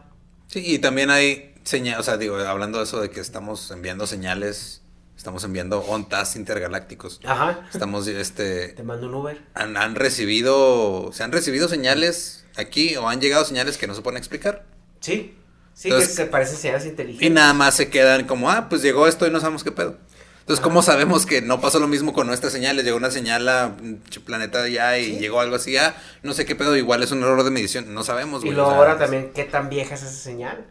Sí, 0.48 0.62
y 0.64 0.78
también 0.78 1.10
hay 1.10 1.54
señales, 1.64 2.00
o 2.00 2.02
sea, 2.02 2.16
digo, 2.16 2.36
hablando 2.36 2.78
de 2.78 2.84
eso 2.84 3.00
de 3.00 3.10
que 3.10 3.20
estamos 3.20 3.70
enviando 3.70 4.06
señales, 4.06 4.82
estamos 5.16 5.44
enviando 5.44 5.80
ondas 5.80 6.34
intergalácticos. 6.34 7.20
Ajá. 7.24 7.60
Estamos, 7.72 8.06
este, 8.08 8.68
Te 8.68 8.82
mando 8.82 9.06
un 9.06 9.14
Uber. 9.14 9.40
han, 9.54 9.76
han 9.76 9.94
recibido, 9.94 11.10
se 11.12 11.22
han 11.22 11.32
recibido 11.32 11.68
señales 11.68 12.44
aquí 12.56 12.96
o 12.96 13.08
han 13.08 13.20
llegado 13.20 13.44
señales 13.44 13.76
que 13.78 13.86
no 13.86 13.94
se 13.94 14.02
pueden 14.02 14.16
explicar. 14.18 14.64
Sí. 15.00 15.36
Sí, 15.74 15.88
Entonces- 15.88 16.10
que 16.10 16.14
se 16.16 16.26
parecen 16.26 16.56
señales 16.56 16.86
inteligentes. 16.86 17.26
Y 17.26 17.30
nada 17.32 17.52
más 17.54 17.74
se 17.74 17.88
quedan 17.88 18.26
como, 18.26 18.50
ah, 18.50 18.68
pues 18.68 18.82
llegó 18.82 19.06
esto 19.06 19.26
y 19.26 19.30
no 19.30 19.40
sabemos 19.40 19.64
qué 19.64 19.72
pedo. 19.72 19.96
Entonces, 20.40 20.62
¿cómo 20.62 20.80
Ajá. 20.80 20.92
sabemos 20.92 21.26
que 21.26 21.42
no 21.42 21.60
pasó 21.60 21.78
lo 21.78 21.86
mismo 21.86 22.12
con 22.12 22.26
nuestras 22.26 22.52
señales? 22.52 22.84
Llegó 22.84 22.96
una 22.96 23.10
señal 23.12 23.48
a 23.48 23.76
ch- 23.78 24.20
planeta 24.24 24.66
ya 24.68 24.98
y 24.98 25.04
Sí. 25.04 25.18
llegó 25.18 25.40
algo 25.40 25.54
así, 25.56 25.76
ah, 25.76 25.94
no 26.22 26.32
sé 26.32 26.44
qué 26.44 26.56
pedo, 26.56 26.76
igual 26.76 27.02
es 27.04 27.12
un 27.12 27.22
error 27.22 27.44
de 27.44 27.50
medición, 27.50 27.94
no 27.94 28.02
sabemos, 28.02 28.44
Y 28.44 28.50
luego 28.50 28.70
ahora 28.70 28.98
también, 28.98 29.30
¿qué 29.32 29.44
tan 29.44 29.68
vieja 29.68 29.94
es 29.94 30.02
esa 30.02 30.10
señal? 30.12 30.66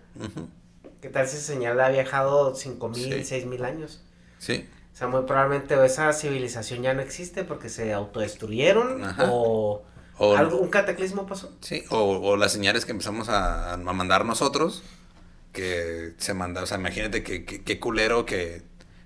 ¿Qué 1.02 1.08
tal 1.10 1.28
si 1.30 1.38
esa 1.38 1.46
señal 1.54 1.80
ha 1.80 1.90
viajado 1.90 2.56
5000, 2.56 3.14
Sí. 3.14 3.24
6000 3.24 3.64
años? 3.64 4.02
Sí, 4.38 4.68
O 4.94 4.98
sea, 5.00 5.08
muy 5.08 5.22
probablemente 5.22 5.76
esa 5.86 6.12
civilización 6.12 6.82
ya 6.82 6.94
no 6.94 7.02
existe 7.02 7.46
porque 7.46 7.70
se 7.70 7.94
autodestruyeron 7.94 9.02
Ajá. 9.06 9.28
o 9.32 9.86
o, 10.20 10.36
algo, 10.36 10.58
un 10.58 10.70
cataclismo 10.70 11.26
pasó. 11.26 11.52
sí, 11.62 11.84
o, 11.90 11.98
o 11.98 12.38
las 12.38 12.52
señales 12.52 12.86
que 12.86 12.92
empezamos 12.92 13.30
a, 13.30 13.74
a 13.74 13.78
mandar 13.78 14.26
nosotros, 14.26 14.84
que 15.54 16.14
se 16.18 16.34
manda, 16.34 16.62
o 16.62 16.66
sea, 16.66 16.78
imagínate 16.78 17.24
que, 17.24 17.46
que, 17.46 17.64
qué 17.64 17.80
culero 17.80 18.26
que 18.26 18.62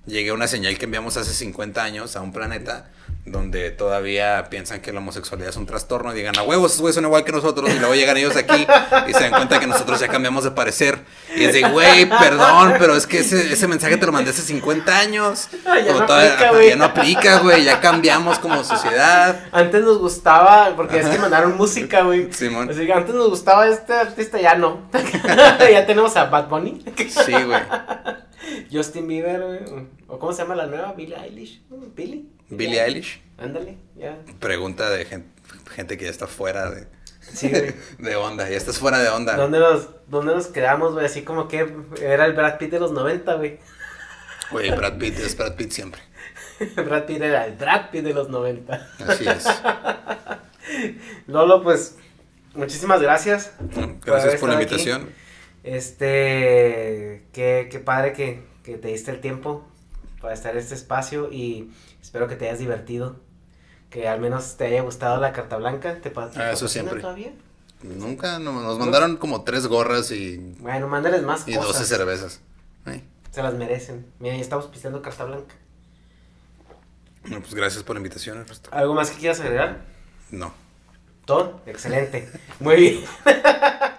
llegue 0.06 0.32
una 0.32 0.48
señal 0.48 0.78
que 0.78 0.86
enviamos 0.86 1.16
hace 1.18 1.34
50 1.34 1.82
años 1.82 2.16
a 2.16 2.22
un 2.22 2.34
planeta 2.34 2.92
donde 3.26 3.72
todavía 3.72 4.48
piensan 4.50 4.82
que 4.82 4.92
la 4.92 5.00
homosexualidad 5.00 5.50
es 5.50 5.56
un 5.56 5.66
trastorno 5.66 6.12
y 6.12 6.16
digan, 6.18 6.38
a 6.38 6.44
huevos, 6.44 6.72
esos 6.72 6.82
güeyes 6.82 6.96
son 6.96 7.06
igual 7.06 7.24
que 7.24 7.32
nosotros, 7.32 7.70
y 7.74 7.80
luego 7.80 7.96
llegan 7.96 8.18
ellos 8.18 8.36
aquí 8.36 8.68
y 9.08 9.14
se 9.14 9.20
dan 9.22 9.32
cuenta 9.32 9.60
que 9.62 9.68
nosotros 9.68 10.00
ya 10.02 10.10
cambiamos 10.10 10.44
de 10.44 10.52
parecer. 10.52 11.00
Y 11.36 11.46
es 11.46 11.54
de, 11.54 11.62
güey, 11.70 12.06
perdón, 12.10 12.74
pero 12.80 12.96
es 12.98 13.08
que 13.08 13.20
ese, 13.20 13.54
ese 13.54 13.68
mensaje 13.68 13.96
te 13.96 14.06
lo 14.06 14.12
mandé 14.12 14.32
hace 14.32 14.42
50 14.42 14.98
años. 15.00 15.48
Ah, 15.66 15.80
ya 15.80 15.94
no 15.94 16.06
todavía- 16.06 16.34
aplica, 16.34 16.44
ajá, 16.46 16.52
güey. 16.54 16.70
ya 16.70 16.76
no 16.76 16.84
aplica, 16.86 17.40
güey, 17.40 17.64
ya 17.64 17.80
cambiamos 17.80 18.40
como 18.40 18.64
sociedad. 18.64 19.40
Antes 19.54 19.84
nos 19.84 20.00
gustaba, 20.00 20.74
porque 20.76 21.00
es 21.00 21.08
que 21.08 21.18
mandaron 21.18 21.56
música, 21.56 22.02
güey. 22.04 22.32
Simón. 22.34 22.70
Así 22.70 22.86
que 22.86 22.92
antes 22.94 23.16
nos 23.16 23.30
gustaba 23.30 23.68
este 23.68 23.94
artista, 23.94 24.42
ya 24.42 24.56
no. 24.56 24.90
ya 25.72 25.86
tenemos 25.86 26.16
a 26.18 26.26
Bad 26.26 26.50
Bunny, 26.50 26.84
Sí, 26.98 27.32
güey. 27.32 27.62
Justin 28.72 29.08
Bieber, 29.08 29.42
güey. 29.42 29.88
¿O 30.08 30.20
cómo 30.20 30.34
se 30.34 30.42
llama 30.42 30.56
la 30.56 30.66
nueva? 30.68 30.92
Billie 30.94 31.16
Eilish. 31.18 31.62
Billie. 31.96 32.26
Billie 32.58 32.84
Eilish. 32.84 33.22
Ándale, 33.38 33.78
ya. 33.96 34.18
Pregunta 34.40 34.90
de 34.90 35.06
gen- 35.06 35.32
gente, 35.74 35.98
que 35.98 36.06
ya 36.06 36.12
está 36.12 36.28
fuera 36.28 36.70
de, 36.70 36.88
Sí, 37.22 37.50
de 38.00 38.16
onda, 38.16 38.50
ya 38.50 38.58
estás 38.58 38.78
fuera 38.80 39.00
de 39.00 39.10
onda. 39.10 39.36
¿Dónde 39.36 39.60
nos, 39.60 39.90
¿Dónde 40.08 40.34
nos 40.36 40.48
quedamos, 40.48 40.94
güey? 40.94 41.06
Así 41.06 41.24
como 41.24 41.48
que 41.48 41.68
era 42.02 42.26
el 42.26 42.34
Brad 42.34 42.58
Pitt 42.58 42.72
de 42.72 42.80
los 42.80 42.92
90, 42.92 43.34
güey. 43.36 43.60
Güey, 44.52 44.72
Brad 44.72 44.98
Pitt 44.98 45.18
es 45.20 45.36
Brad 45.38 45.56
Pitt 45.56 45.72
siempre. 45.72 46.02
Brad 46.76 47.06
Pitt 47.06 47.22
era 47.22 47.46
el 47.46 47.54
Brad 47.56 47.90
Pitt 47.92 48.04
de 48.04 48.14
los 48.14 48.30
90. 48.30 48.90
Así 49.08 49.26
es. 49.28 49.46
Lolo, 51.28 51.64
pues, 51.64 51.98
muchísimas 52.54 53.02
gracias. 53.02 53.54
Gracias 54.06 54.36
por 54.40 54.50
la 54.50 54.56
aquí. 54.56 54.64
invitación. 54.64 55.10
Este, 55.64 57.24
qué, 57.32 57.68
qué 57.72 57.80
padre 57.80 58.14
que, 58.14 58.44
que 58.64 58.78
te 58.78 58.90
diste 58.90 59.12
el 59.12 59.22
tiempo 59.22 59.66
para 60.22 60.34
estar 60.34 60.52
en 60.54 60.60
este 60.60 60.76
espacio 60.76 61.30
y 61.32 61.72
espero 62.04 62.28
que 62.28 62.36
te 62.36 62.46
hayas 62.48 62.60
divertido. 62.60 63.16
Que 63.90 64.08
al 64.08 64.20
menos 64.20 64.58
te 64.58 64.66
haya 64.66 64.82
gustado 64.84 65.20
la 65.20 65.34
carta 65.34 65.58
blanca. 65.58 66.00
¿Te, 66.02 66.12
Ah, 66.36 66.52
eso 66.52 66.68
siempre. 66.68 67.00
todavía? 67.02 67.32
Nunca, 67.84 68.38
no- 68.40 68.62
nos 68.62 68.78
mandaron 68.80 69.18
como 69.18 69.44
tres 69.44 69.68
gorras 69.68 70.12
y, 70.12 70.38
Bueno, 70.60 70.88
mándales 70.88 71.22
más 71.24 71.48
y 71.48 71.54
cosas. 71.56 71.74
12 71.74 71.86
cervezas. 71.86 72.42
Ay, 72.86 73.04
Se 73.32 73.42
las 73.44 73.54
merecen. 73.56 74.06
Mira, 74.20 74.36
ya 74.36 74.42
estamos 74.42 74.66
pisteando 74.68 75.02
carta 75.02 75.26
blanca. 75.26 75.56
Bueno, 77.24 77.40
pues 77.42 77.54
gracias 77.56 77.84
por 77.84 77.96
la 77.96 78.00
invitación, 78.00 78.38
Ernesto. 78.40 78.70
¿Algo 78.74 78.94
más 78.94 79.10
que 79.12 79.18
quieras 79.18 79.40
agregar? 79.40 79.82
No. 80.32 80.54
Todo. 81.26 81.62
Excelente. 81.66 82.30
Muy 82.60 82.76
bien. 82.76 83.04